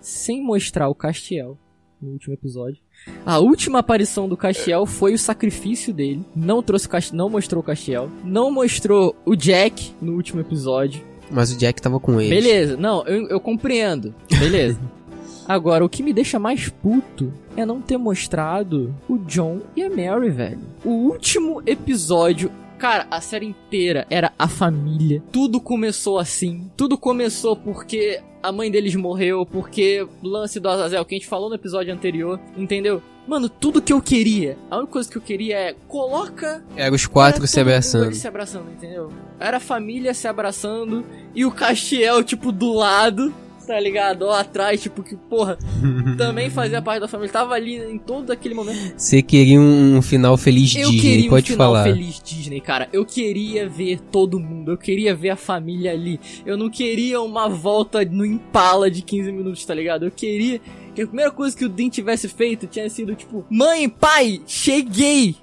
sem 0.00 0.42
mostrar 0.42 0.88
o 0.88 0.94
Castiel 0.94 1.58
no 2.00 2.12
último 2.12 2.34
episódio. 2.34 2.78
A 3.24 3.38
última 3.38 3.80
aparição 3.80 4.28
do 4.28 4.36
Castiel 4.36 4.86
foi 4.86 5.12
o 5.14 5.18
sacrifício 5.18 5.92
dele. 5.92 6.24
Não 6.34 6.62
trouxe 6.62 6.86
o 6.86 6.90
Cast... 6.90 7.14
não 7.14 7.28
mostrou 7.28 7.60
o 7.62 7.64
Castiel. 7.64 8.10
Não 8.24 8.50
mostrou 8.50 9.14
o 9.26 9.34
Jack 9.36 9.92
no 10.00 10.14
último 10.14 10.40
episódio. 10.40 11.02
Mas 11.30 11.52
o 11.52 11.58
Jack 11.58 11.80
tava 11.80 11.98
com 11.98 12.20
ele. 12.20 12.30
Beleza, 12.34 12.76
não, 12.76 13.06
eu, 13.06 13.28
eu 13.28 13.40
compreendo. 13.40 14.14
Beleza. 14.38 14.78
Agora, 15.46 15.84
o 15.84 15.88
que 15.88 16.02
me 16.02 16.12
deixa 16.12 16.38
mais 16.38 16.68
puto 16.68 17.32
é 17.56 17.64
não 17.64 17.80
ter 17.80 17.96
mostrado 17.96 18.94
o 19.08 19.18
John 19.18 19.60
e 19.76 19.82
a 19.82 19.90
Mary, 19.90 20.30
velho. 20.30 20.60
O 20.84 20.90
último 20.90 21.62
episódio 21.66 22.50
Cara, 22.78 23.06
a 23.10 23.20
série 23.20 23.46
inteira 23.46 24.06
era 24.10 24.32
a 24.38 24.48
família. 24.48 25.22
Tudo 25.32 25.60
começou 25.60 26.18
assim. 26.18 26.70
Tudo 26.76 26.98
começou 26.98 27.56
porque 27.56 28.20
a 28.42 28.52
mãe 28.52 28.70
deles 28.70 28.94
morreu, 28.94 29.46
porque 29.46 30.06
o 30.22 30.28
lance 30.28 30.60
do 30.60 30.68
Azazel, 30.68 31.02
que 31.04 31.14
a 31.14 31.18
gente 31.18 31.26
falou 31.26 31.48
no 31.48 31.54
episódio 31.54 31.94
anterior, 31.94 32.38
entendeu? 32.56 33.00
Mano, 33.26 33.48
tudo 33.48 33.80
que 33.80 33.92
eu 33.92 34.02
queria, 34.02 34.58
a 34.70 34.76
única 34.76 34.92
coisa 34.92 35.10
que 35.10 35.16
eu 35.16 35.22
queria 35.22 35.56
é 35.56 35.76
coloca. 35.88 36.62
Era 36.76 36.94
os 36.94 37.06
quatro 37.06 37.40
era 37.40 37.46
se 37.46 37.58
abraçando. 37.58 38.14
se 38.14 38.28
abraçando, 38.28 38.70
entendeu? 38.70 39.10
Era 39.40 39.56
a 39.56 39.60
família 39.60 40.12
se 40.12 40.28
abraçando 40.28 41.06
e 41.34 41.42
o 41.46 41.50
Castiel, 41.50 42.22
tipo, 42.22 42.52
do 42.52 42.74
lado, 42.74 43.32
tá 43.66 43.78
ligado? 43.80 44.22
Ó, 44.22 44.32
atrás, 44.32 44.80
tipo, 44.82 45.02
que, 45.02 45.16
porra, 45.16 45.58
também 46.16 46.50
fazia 46.50 46.80
parte 46.80 47.00
da 47.00 47.08
família. 47.08 47.32
Tava 47.32 47.54
ali 47.54 47.76
em 47.76 47.98
todo 47.98 48.30
aquele 48.30 48.54
momento. 48.54 48.94
Você 48.96 49.22
queria 49.22 49.60
um, 49.60 49.96
um 49.96 50.02
final 50.02 50.36
feliz 50.36 50.74
Eu 50.74 50.90
Disney, 50.90 51.00
queria 51.00 51.30
pode 51.30 51.52
um 51.52 51.54
final 51.54 51.72
falar. 51.72 51.84
feliz 51.84 52.20
Disney, 52.22 52.60
cara. 52.60 52.88
Eu 52.92 53.04
queria 53.04 53.68
ver 53.68 54.00
todo 54.00 54.38
mundo. 54.38 54.72
Eu 54.72 54.78
queria 54.78 55.14
ver 55.14 55.30
a 55.30 55.36
família 55.36 55.92
ali. 55.92 56.20
Eu 56.44 56.56
não 56.56 56.70
queria 56.70 57.20
uma 57.20 57.48
volta 57.48 58.04
no 58.04 58.24
Impala 58.24 58.90
de 58.90 59.02
15 59.02 59.32
minutos, 59.32 59.64
tá 59.64 59.74
ligado? 59.74 60.04
Eu 60.04 60.10
queria 60.10 60.60
que 60.94 61.02
a 61.02 61.06
primeira 61.06 61.30
coisa 61.30 61.56
que 61.56 61.64
o 61.64 61.68
Dean 61.68 61.88
tivesse 61.88 62.28
feito 62.28 62.66
tinha 62.66 62.88
sido 62.88 63.14
tipo: 63.14 63.44
Mãe, 63.50 63.88
pai, 63.88 64.40
cheguei! 64.46 65.36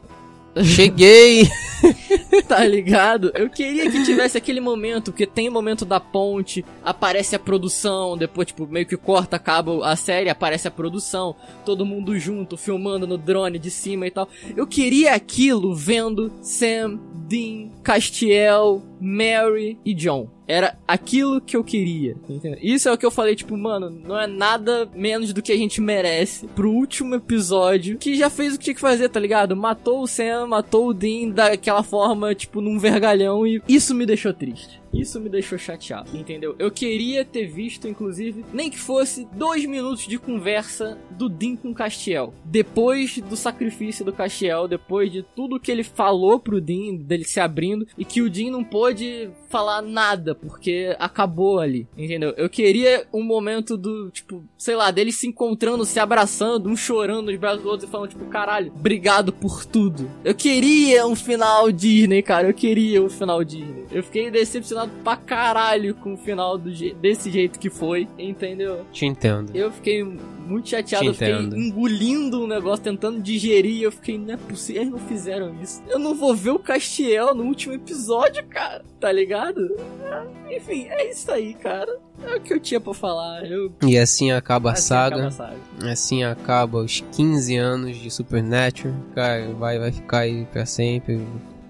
Cheguei! 0.64 1.49
tá 2.48 2.65
ligado? 2.65 3.32
Eu 3.34 3.49
queria 3.49 3.90
que 3.90 4.03
tivesse 4.03 4.38
aquele 4.38 4.60
momento, 4.60 5.11
porque 5.11 5.26
tem 5.26 5.48
o 5.48 5.52
momento 5.52 5.86
da 5.86 5.99
ponte, 5.99 6.64
aparece 6.84 7.36
a 7.36 7.40
produção, 7.40 8.18
depois, 8.18 8.48
tipo, 8.48 8.68
meio 8.68 8.86
que 8.86 8.98
corta, 8.98 9.38
acaba 9.38 9.86
a 9.88 9.95
série, 9.95 10.30
aparece 10.30 10.68
a 10.68 10.72
produção, 10.72 11.36
todo 11.65 11.86
mundo 11.86 12.18
junto, 12.19 12.57
filmando 12.57 13.07
no 13.07 13.18
drone 13.18 13.57
de 13.57 13.72
cima 13.72 14.07
e 14.07 14.11
tal. 14.11 14.28
Eu 14.56 14.68
queria 14.68 15.14
aquilo 15.14 15.73
vendo 15.73 16.32
Sam, 16.41 16.99
Dean, 17.28 17.69
Castiel, 17.82 18.84
Mary 19.02 19.80
e 19.84 19.94
John. 19.94 20.30
Era 20.48 20.78
aquilo 20.88 21.41
que 21.41 21.56
eu 21.56 21.64
queria, 21.64 22.15
entendeu? 22.30 22.60
Isso 22.61 22.88
é 22.88 22.91
o 22.91 22.98
que 22.98 23.06
eu 23.06 23.11
falei, 23.11 23.36
tipo, 23.36 23.57
mano, 23.57 23.90
não 23.90 24.19
é 24.19 24.28
nada 24.28 24.90
menos 24.94 25.34
do 25.34 25.41
que 25.41 25.52
a 25.52 25.57
gente 25.57 25.80
merece 25.80 26.45
pro 26.48 26.72
último 26.72 27.15
episódio, 27.15 27.98
que 27.98 28.15
já 28.15 28.30
fez 28.30 28.53
o 28.53 28.57
que 28.57 28.65
tinha 28.65 28.76
que 28.76 28.82
fazer, 28.82 29.10
tá 29.10 29.19
ligado? 29.19 29.56
Matou 29.56 30.02
o 30.02 30.07
Sam, 30.07 30.48
matou 30.48 30.90
o 30.90 30.94
Dean 30.94 31.30
daquela 31.30 31.84
forma, 31.84 32.36
tipo, 32.36 32.60
num 32.60 32.78
vergalhão, 32.78 33.48
e 33.48 33.61
isso 33.68 33.95
me 33.95 34.06
deixou 34.06 34.34
triste. 34.34 34.80
Isso 34.93 35.19
me 35.19 35.30
deixou 35.30 35.57
chateado, 35.57 36.15
entendeu? 36.15 36.55
Eu 36.59 36.69
queria 36.69 37.23
ter 37.23 37.47
visto, 37.47 37.88
inclusive, 37.88 38.43
nem 38.53 38.69
que 38.69 38.80
fosse 38.80 39.27
dois 39.34 39.65
minutos 39.65 40.05
de 40.05 40.18
conversa 40.18 40.97
do 41.11 41.30
Dean 41.30 41.55
com 41.55 41.73
Castiel. 41.73 42.34
Depois 42.43 43.18
do 43.19 43.35
sacrifício 43.35 44.03
do 44.03 44.13
Castiel, 44.13 44.68
depois 44.68 45.11
de 45.11 45.23
tudo 45.23 45.59
que 45.59 45.72
ele 45.72 45.84
falou 45.84 46.39
pro 46.39 46.61
Dean, 46.61 46.95
dele 46.95 47.23
se 47.23 47.39
abrindo, 47.39 47.88
e 47.97 48.03
que 48.03 48.22
o 48.22 48.30
Dean 48.30 48.51
não 48.51 48.63
pôde 48.63 49.30
falar 49.49 49.81
nada, 49.81 50.35
porque 50.35 50.95
acabou 50.99 51.59
ali, 51.59 51.88
entendeu? 51.97 52.34
Eu 52.38 52.49
queria 52.49 53.05
um 53.13 53.23
momento 53.23 53.77
do, 53.77 54.09
tipo, 54.09 54.43
sei 54.57 54.76
lá, 54.76 54.91
deles 54.91 55.15
se 55.15 55.27
encontrando, 55.27 55.85
se 55.85 55.99
abraçando, 55.99 56.69
um 56.69 56.76
chorando 56.76 57.31
nos 57.31 57.39
braços 57.39 57.63
do 57.63 57.69
outro 57.69 57.88
e 57.88 57.89
falando, 57.89 58.09
tipo, 58.09 58.26
caralho, 58.26 58.72
obrigado 58.76 59.31
por 59.31 59.65
tudo. 59.65 60.09
Eu 60.23 60.35
queria 60.35 61.05
um 61.05 61.15
final 61.15 61.72
Disney, 61.72 62.22
cara, 62.22 62.47
eu 62.47 62.53
queria 62.53 63.01
um 63.01 63.09
final 63.09 63.43
Disney. 63.43 63.85
Eu 63.91 64.03
fiquei 64.03 64.31
decepcionado 64.31 64.80
pra 64.87 65.15
caralho 65.15 65.95
com 65.95 66.13
o 66.13 66.17
final 66.17 66.57
do 66.57 66.73
je 66.73 66.93
desse 66.93 67.29
jeito 67.31 67.59
que 67.59 67.69
foi, 67.69 68.07
entendeu? 68.17 68.85
Te 68.91 69.05
entendo. 69.05 69.51
Eu 69.55 69.71
fiquei 69.71 70.03
muito 70.03 70.69
chateado, 70.69 71.05
eu 71.05 71.13
fiquei 71.13 71.33
engolindo 71.33 72.43
o 72.43 72.47
negócio, 72.47 72.83
tentando 72.83 73.21
digerir, 73.21 73.81
eu 73.83 73.91
fiquei, 73.91 74.17
não 74.17 74.33
é 74.33 74.37
possível, 74.37 74.81
eles 74.81 74.91
não 74.91 74.99
fizeram 74.99 75.55
isso. 75.61 75.81
Eu 75.87 75.97
não 75.99 76.13
vou 76.15 76.35
ver 76.35 76.49
o 76.51 76.59
Castiel 76.59 77.33
no 77.33 77.43
último 77.45 77.73
episódio, 77.73 78.43
cara, 78.49 78.83
tá 78.99 79.11
ligado? 79.11 79.75
Ah, 80.11 80.25
Enfim, 80.51 80.87
é 80.89 81.09
isso 81.09 81.31
aí, 81.31 81.53
cara. 81.53 81.97
É 82.23 82.35
o 82.35 82.41
que 82.41 82.53
eu 82.53 82.59
tinha 82.59 82.79
pra 82.79 82.93
falar. 82.93 83.45
Eu 83.45 83.71
E 83.83 83.97
assim 83.97 84.31
acaba 84.31 84.69
a 84.69 84.73
assim 84.73 84.87
saga. 84.89 85.15
acaba 85.15 85.27
a 85.27 85.31
saga. 85.31 85.91
Assim 85.91 86.23
acaba 86.23 86.77
os 86.79 87.03
15 87.15 87.55
anos 87.55 87.97
de 87.97 88.11
Supernatural. 88.11 88.93
Cara, 89.15 89.51
vai, 89.53 89.79
vai 89.79 89.91
ficar 89.91 90.19
aí 90.19 90.45
pra 90.51 90.65
sempre. 90.65 91.19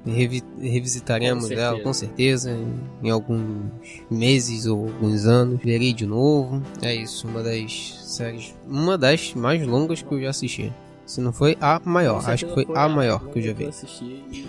Revi- 0.05 0.43
revisitaremos 0.59 1.47
Com 1.47 1.53
ela 1.53 1.79
com 1.79 1.93
certeza 1.93 2.51
em, 2.51 3.07
em 3.07 3.09
alguns 3.11 3.71
meses 4.09 4.65
ou 4.65 4.87
alguns 4.87 5.25
anos. 5.25 5.59
Verei 5.63 5.93
de 5.93 6.05
novo. 6.05 6.61
É 6.81 6.93
isso, 6.95 7.27
uma 7.27 7.43
das 7.43 7.99
séries, 8.03 8.53
uma 8.67 8.97
das 8.97 9.33
mais 9.35 9.65
longas 9.65 10.01
que 10.01 10.11
eu 10.11 10.21
já 10.21 10.29
assisti. 10.31 10.71
Se 11.05 11.19
não 11.21 11.31
foi 11.33 11.57
a 11.61 11.79
maior, 11.83 12.27
acho 12.29 12.45
que 12.47 12.53
foi 12.53 12.67
a 12.75 12.87
maior 12.87 13.27
que 13.27 13.39
eu 13.39 13.43
já 13.43 13.53
vi. 13.53 13.69
e, 14.01 14.45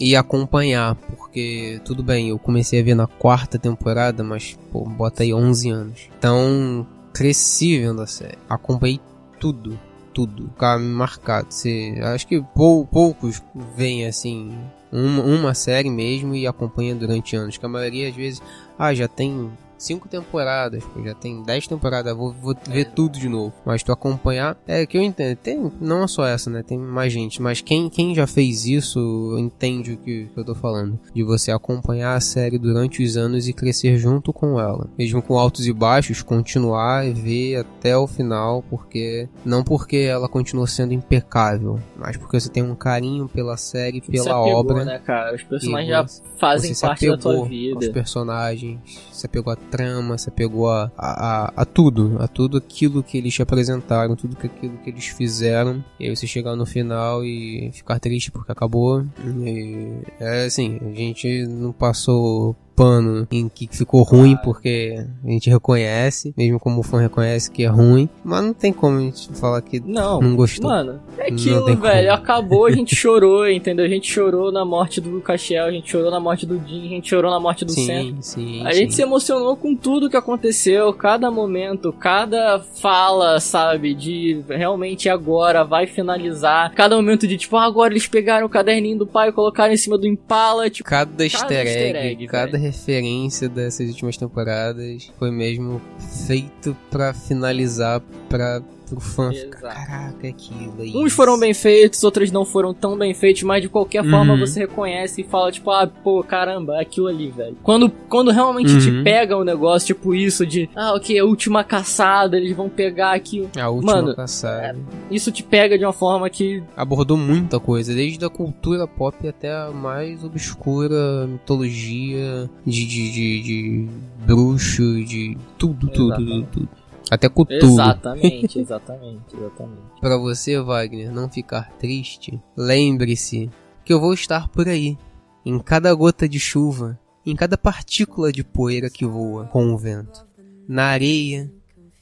E 0.00 0.16
acompanhar, 0.16 0.94
porque 0.96 1.80
tudo 1.84 2.02
bem, 2.02 2.30
eu 2.30 2.38
comecei 2.38 2.80
a 2.80 2.82
ver 2.82 2.94
na 2.94 3.06
quarta 3.06 3.58
temporada, 3.58 4.24
mas 4.24 4.58
pô, 4.72 4.80
bota 4.84 5.22
aí 5.22 5.32
11 5.32 5.68
anos. 5.70 6.08
Então, 6.18 6.86
cresci 7.12 7.78
vendo 7.78 8.02
a 8.02 8.06
série. 8.06 8.38
Acompanhei 8.48 9.00
tudo, 9.38 9.78
tudo. 10.14 10.48
Ficava 10.50 10.78
marcado. 10.78 11.48
Você, 11.50 11.98
acho 12.02 12.26
que 12.26 12.40
pou, 12.54 12.86
poucos 12.86 13.42
veem 13.76 14.06
assim 14.06 14.56
uma, 14.90 15.22
uma 15.22 15.54
série 15.54 15.90
mesmo 15.90 16.34
e 16.34 16.46
acompanham 16.46 16.96
durante 16.96 17.36
anos. 17.36 17.58
Que 17.58 17.66
a 17.66 17.68
maioria 17.68 18.08
às 18.08 18.14
vezes, 18.14 18.40
ah, 18.78 18.94
já 18.94 19.08
tem 19.08 19.50
cinco 19.84 20.08
temporadas, 20.08 20.82
pô, 20.84 21.02
já 21.02 21.14
tem 21.14 21.42
dez 21.42 21.66
temporadas, 21.66 22.16
vou, 22.16 22.32
vou 22.32 22.54
ver 22.68 22.86
tudo 22.86 23.18
de 23.18 23.28
novo. 23.28 23.52
Mas 23.64 23.82
tu 23.82 23.92
acompanhar, 23.92 24.56
é 24.66 24.84
que 24.86 24.96
eu 24.96 25.02
entendo, 25.02 25.36
tem 25.36 25.72
não 25.80 26.04
é 26.04 26.06
só 26.08 26.26
essa, 26.26 26.48
né? 26.50 26.62
Tem 26.62 26.78
mais 26.78 27.12
gente, 27.12 27.40
mas 27.42 27.60
quem, 27.60 27.88
quem 27.88 28.14
já 28.14 28.26
fez 28.26 28.66
isso 28.66 29.36
entende 29.38 29.92
o 29.92 29.96
que, 29.98 30.26
que 30.32 30.38
eu 30.40 30.44
tô 30.44 30.54
falando. 30.54 30.98
De 31.14 31.22
você 31.22 31.50
acompanhar 31.50 32.14
a 32.14 32.20
série 32.20 32.58
durante 32.58 33.02
os 33.02 33.16
anos 33.16 33.48
e 33.48 33.52
crescer 33.52 33.96
junto 33.98 34.32
com 34.32 34.58
ela. 34.60 34.88
Mesmo 34.98 35.20
com 35.22 35.38
altos 35.38 35.66
e 35.66 35.72
baixos, 35.72 36.22
continuar 36.22 37.06
e 37.06 37.12
ver 37.12 37.56
até 37.56 37.96
o 37.96 38.06
final, 38.06 38.62
porque 38.70 39.28
não 39.44 39.62
porque 39.62 39.96
ela 39.98 40.28
continua 40.28 40.66
sendo 40.66 40.92
impecável, 40.94 41.78
mas 41.96 42.16
porque 42.16 42.38
você 42.40 42.48
tem 42.48 42.62
um 42.62 42.74
carinho 42.74 43.28
pela 43.28 43.56
série, 43.56 44.00
se 44.04 44.10
pela 44.10 44.30
apegou, 44.40 44.60
obra. 44.60 44.84
né, 44.84 44.98
cara? 44.98 45.34
Os 45.34 45.42
personagens 45.42 45.88
já 45.88 46.02
você- 46.02 46.22
fazem 46.38 46.74
você 46.74 46.86
parte 46.86 47.08
da 47.08 47.16
tua 47.16 47.44
vida. 47.46 47.76
aos 47.76 47.88
personagens, 47.88 48.80
se 49.12 49.26
apegou 49.26 49.52
à 49.52 49.56
trama, 49.74 50.16
apegou 50.28 50.70
a, 50.70 50.92
a, 50.96 51.46
a, 51.46 51.52
a 51.56 51.64
tudo, 51.64 52.16
a 52.20 52.28
tudo 52.28 52.58
aquilo 52.58 53.02
que 53.02 53.18
eles 53.18 53.34
te 53.34 53.42
apresentaram, 53.42 54.14
tudo 54.14 54.36
que 54.36 54.46
aquilo 54.46 54.78
que 54.78 54.90
eles 54.90 55.06
fizeram. 55.06 55.84
E 55.98 56.06
aí 56.06 56.14
você 56.16 56.28
chegar 56.28 56.54
no 56.54 56.64
final 56.64 57.24
e 57.24 57.72
ficar 57.72 57.98
triste 57.98 58.30
porque 58.30 58.52
acabou. 58.52 59.04
E 59.44 59.98
é 60.20 60.44
assim, 60.44 60.78
a 60.80 60.94
gente 60.94 61.44
não 61.46 61.72
passou 61.72 62.54
pano 62.74 63.26
em 63.30 63.48
que 63.48 63.68
ficou 63.70 64.02
ruim 64.02 64.36
porque 64.42 65.04
a 65.24 65.30
gente 65.30 65.48
reconhece, 65.50 66.34
mesmo 66.36 66.58
como 66.58 66.80
o 66.80 66.82
fã 66.82 67.00
reconhece 67.00 67.50
que 67.50 67.64
é 67.64 67.68
ruim, 67.68 68.08
mas 68.24 68.42
não 68.44 68.52
tem 68.54 68.72
como 68.72 68.98
a 68.98 69.00
gente 69.00 69.28
falar 69.34 69.60
que 69.62 69.80
Não, 69.80 70.20
não 70.20 70.36
gostou. 70.36 70.70
Mano, 70.70 71.00
é 71.18 71.28
aquilo, 71.28 71.64
velho. 71.64 71.78
como. 71.78 72.12
Acabou, 72.14 72.66
a 72.66 72.70
gente 72.70 72.94
chorou, 72.96 73.48
entendeu? 73.48 73.84
A 73.84 73.88
gente 73.88 74.10
chorou 74.10 74.50
na 74.52 74.64
morte 74.64 75.00
do 75.00 75.20
Castiel, 75.20 75.66
a 75.66 75.70
gente 75.70 75.90
chorou 75.90 76.10
na 76.10 76.20
morte 76.20 76.46
do 76.46 76.58
Dean, 76.58 76.84
a 76.84 76.88
gente 76.88 77.08
chorou 77.08 77.30
na 77.30 77.40
morte 77.40 77.64
do 77.64 77.72
Sam. 77.72 77.82
sim, 77.84 78.16
sim, 78.20 78.66
A 78.66 78.72
sim. 78.72 78.78
gente 78.80 78.94
se 78.94 79.02
emocionou 79.02 79.56
com 79.56 79.74
tudo 79.76 80.10
que 80.10 80.16
aconteceu, 80.16 80.92
cada 80.92 81.30
momento, 81.30 81.92
cada 81.92 82.58
fala, 82.58 83.38
sabe, 83.40 83.94
de 83.94 84.42
realmente 84.48 85.08
agora 85.08 85.64
vai 85.64 85.86
finalizar. 85.86 86.72
Cada 86.74 86.96
momento 86.96 87.26
de 87.26 87.36
tipo, 87.36 87.56
ah, 87.56 87.64
agora 87.64 87.92
eles 87.92 88.06
pegaram 88.06 88.46
o 88.46 88.50
caderninho 88.50 88.98
do 88.98 89.06
pai 89.06 89.28
e 89.28 89.32
colocaram 89.32 89.72
em 89.72 89.76
cima 89.76 89.96
do 89.98 90.06
Impala, 90.06 90.68
tipo, 90.70 90.88
Cada 90.88 91.24
easter 91.24 91.58
egg, 91.58 91.68
easter 91.68 91.96
egg, 91.96 92.26
cada 92.26 92.56
referência 92.64 93.48
dessas 93.48 93.88
últimas 93.88 94.16
temporadas. 94.16 95.10
Foi 95.18 95.30
mesmo 95.30 95.80
feito 96.26 96.76
pra 96.90 97.12
finalizar 97.12 98.00
pra, 98.28 98.62
pro 98.94 99.00
fã 99.04 99.32
Exato. 99.32 99.50
caraca, 99.50 100.28
aquilo 100.28 100.74
aí. 100.80 100.92
Uns 100.94 101.12
foram 101.12 101.38
bem 101.38 101.52
feitos, 101.54 102.02
outros 102.04 102.30
não 102.30 102.44
foram 102.44 102.72
tão 102.74 102.96
bem 102.96 103.12
feitos, 103.14 103.42
mas 103.42 103.62
de 103.62 103.68
qualquer 103.68 104.04
forma 104.08 104.34
Uhum. 104.34 104.40
você 104.40 104.60
reconhece 104.60 105.20
e 105.20 105.24
fala, 105.24 105.50
tipo, 105.52 105.70
ah, 105.70 105.86
pô, 105.86 106.22
caramba, 106.22 106.76
é 106.76 106.80
aquilo 106.80 107.06
ali, 107.08 107.30
velho. 107.30 107.56
Quando, 107.62 107.90
quando 108.08 108.30
realmente 108.30 108.78
te 108.78 108.90
Uhum. 108.90 109.04
pega 109.04 109.36
o 109.36 109.44
negócio, 109.44 109.94
tipo 109.94 110.14
isso 110.14 110.46
de, 110.46 110.68
ah, 110.74 110.94
ok, 110.94 111.18
a 111.18 111.24
última 111.24 111.62
caçada, 111.64 112.36
eles 112.36 112.56
vão 112.56 112.68
pegar 112.68 113.12
aqui. 113.12 113.48
A 113.58 113.68
última 113.68 113.96
Mano, 113.96 114.14
passada. 114.14 114.78
Isso 115.10 115.30
te 115.32 115.42
pega 115.42 115.76
de 115.78 115.84
uma 115.84 115.92
forma 115.92 116.28
que 116.30 116.62
Abordou 116.76 117.16
muita 117.16 117.58
coisa, 117.60 117.94
desde 117.94 118.24
a 118.24 118.28
cultura 118.30 118.86
pop 118.86 119.26
até 119.28 119.52
a 119.52 119.70
mais 119.70 120.22
obscura 120.24 121.26
mitologia 121.26 122.48
de, 122.66 122.86
de, 122.86 123.12
de, 123.12 123.42
de 123.42 123.88
bruxo, 124.26 124.82
de 125.04 125.36
tudo, 125.58 125.88
tudo, 125.88 126.14
tudo, 126.16 126.46
tudo 126.52 126.68
até 127.14 127.28
Cthulhu. 127.28 127.72
Exatamente, 127.72 128.58
exatamente, 128.58 129.34
exatamente. 129.36 130.00
Para 130.00 130.16
você, 130.18 130.60
Wagner, 130.60 131.12
não 131.12 131.28
ficar 131.28 131.70
triste, 131.78 132.40
lembre-se 132.56 133.50
que 133.84 133.92
eu 133.92 134.00
vou 134.00 134.14
estar 134.14 134.48
por 134.48 134.68
aí, 134.68 134.98
em 135.44 135.58
cada 135.58 135.92
gota 135.94 136.28
de 136.28 136.38
chuva, 136.38 136.98
em 137.24 137.34
cada 137.34 137.56
partícula 137.56 138.32
de 138.32 138.44
poeira 138.44 138.90
que 138.90 139.04
voa 139.04 139.46
com 139.46 139.72
o 139.72 139.78
vento, 139.78 140.26
na 140.68 140.84
areia, 140.84 141.50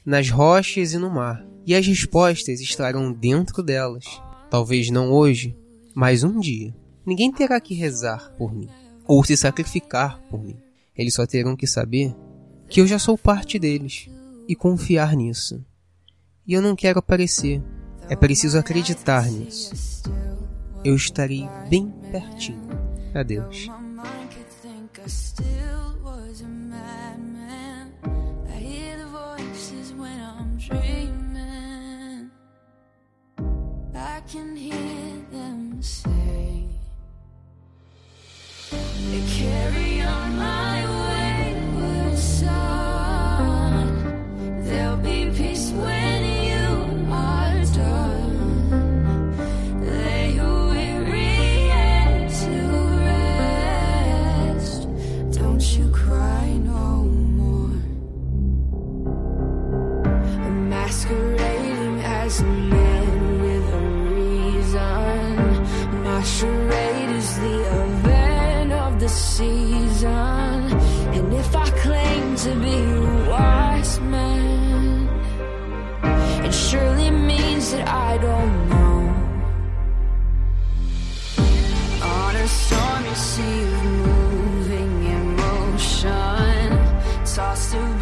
nas 0.05 0.31
rochas 0.31 0.93
e 0.93 0.99
no 0.99 1.11
mar. 1.11 1.45
E 1.65 1.75
as 1.75 1.87
respostas 1.87 2.61
estarão 2.61 3.13
dentro 3.13 3.63
delas. 3.63 4.05
Talvez 4.51 4.91
não 4.91 5.13
hoje, 5.13 5.57
mas 5.95 6.25
um 6.25 6.41
dia. 6.41 6.75
Ninguém 7.07 7.33
terá 7.33 7.61
que 7.61 7.75
rezar 7.75 8.33
por 8.37 8.53
mim 8.53 8.69
ou 9.07 9.25
se 9.25 9.37
sacrificar 9.37 10.21
por 10.29 10.43
mim. 10.43 10.57
Eles 10.97 11.15
só 11.15 11.27
terão 11.27 11.57
que 11.57 11.67
saber 11.67 12.15
que 12.69 12.81
eu 12.81 12.87
já 12.87 12.99
sou 12.99 13.17
parte 13.17 13.59
deles 13.59 14.09
e 14.49 14.55
confiar 14.55 15.15
nisso. 15.17 15.65
E 16.47 16.55
eu 16.55 16.63
não 16.63 16.75
quero 16.75 16.99
aparecer, 16.99 17.63
é 18.09 18.17
preciso 18.17 18.59
acreditar 18.59 19.31
nisso. 19.31 20.03
Eu 20.85 20.97
estarei 20.97 21.49
bem 21.69 21.93
pertinho. 22.11 22.69
Adeus. 23.15 23.71
that 77.73 77.89
I 77.89 78.19
don't 78.19 78.69
know. 78.69 79.01
On 82.03 82.37
a 82.37 82.49
stormy 82.49 83.15
sea 83.15 83.63
of 83.63 83.85
moving 84.07 85.05
emotion, 85.05 86.67
tossed 87.25 87.75
about. 87.75 88.02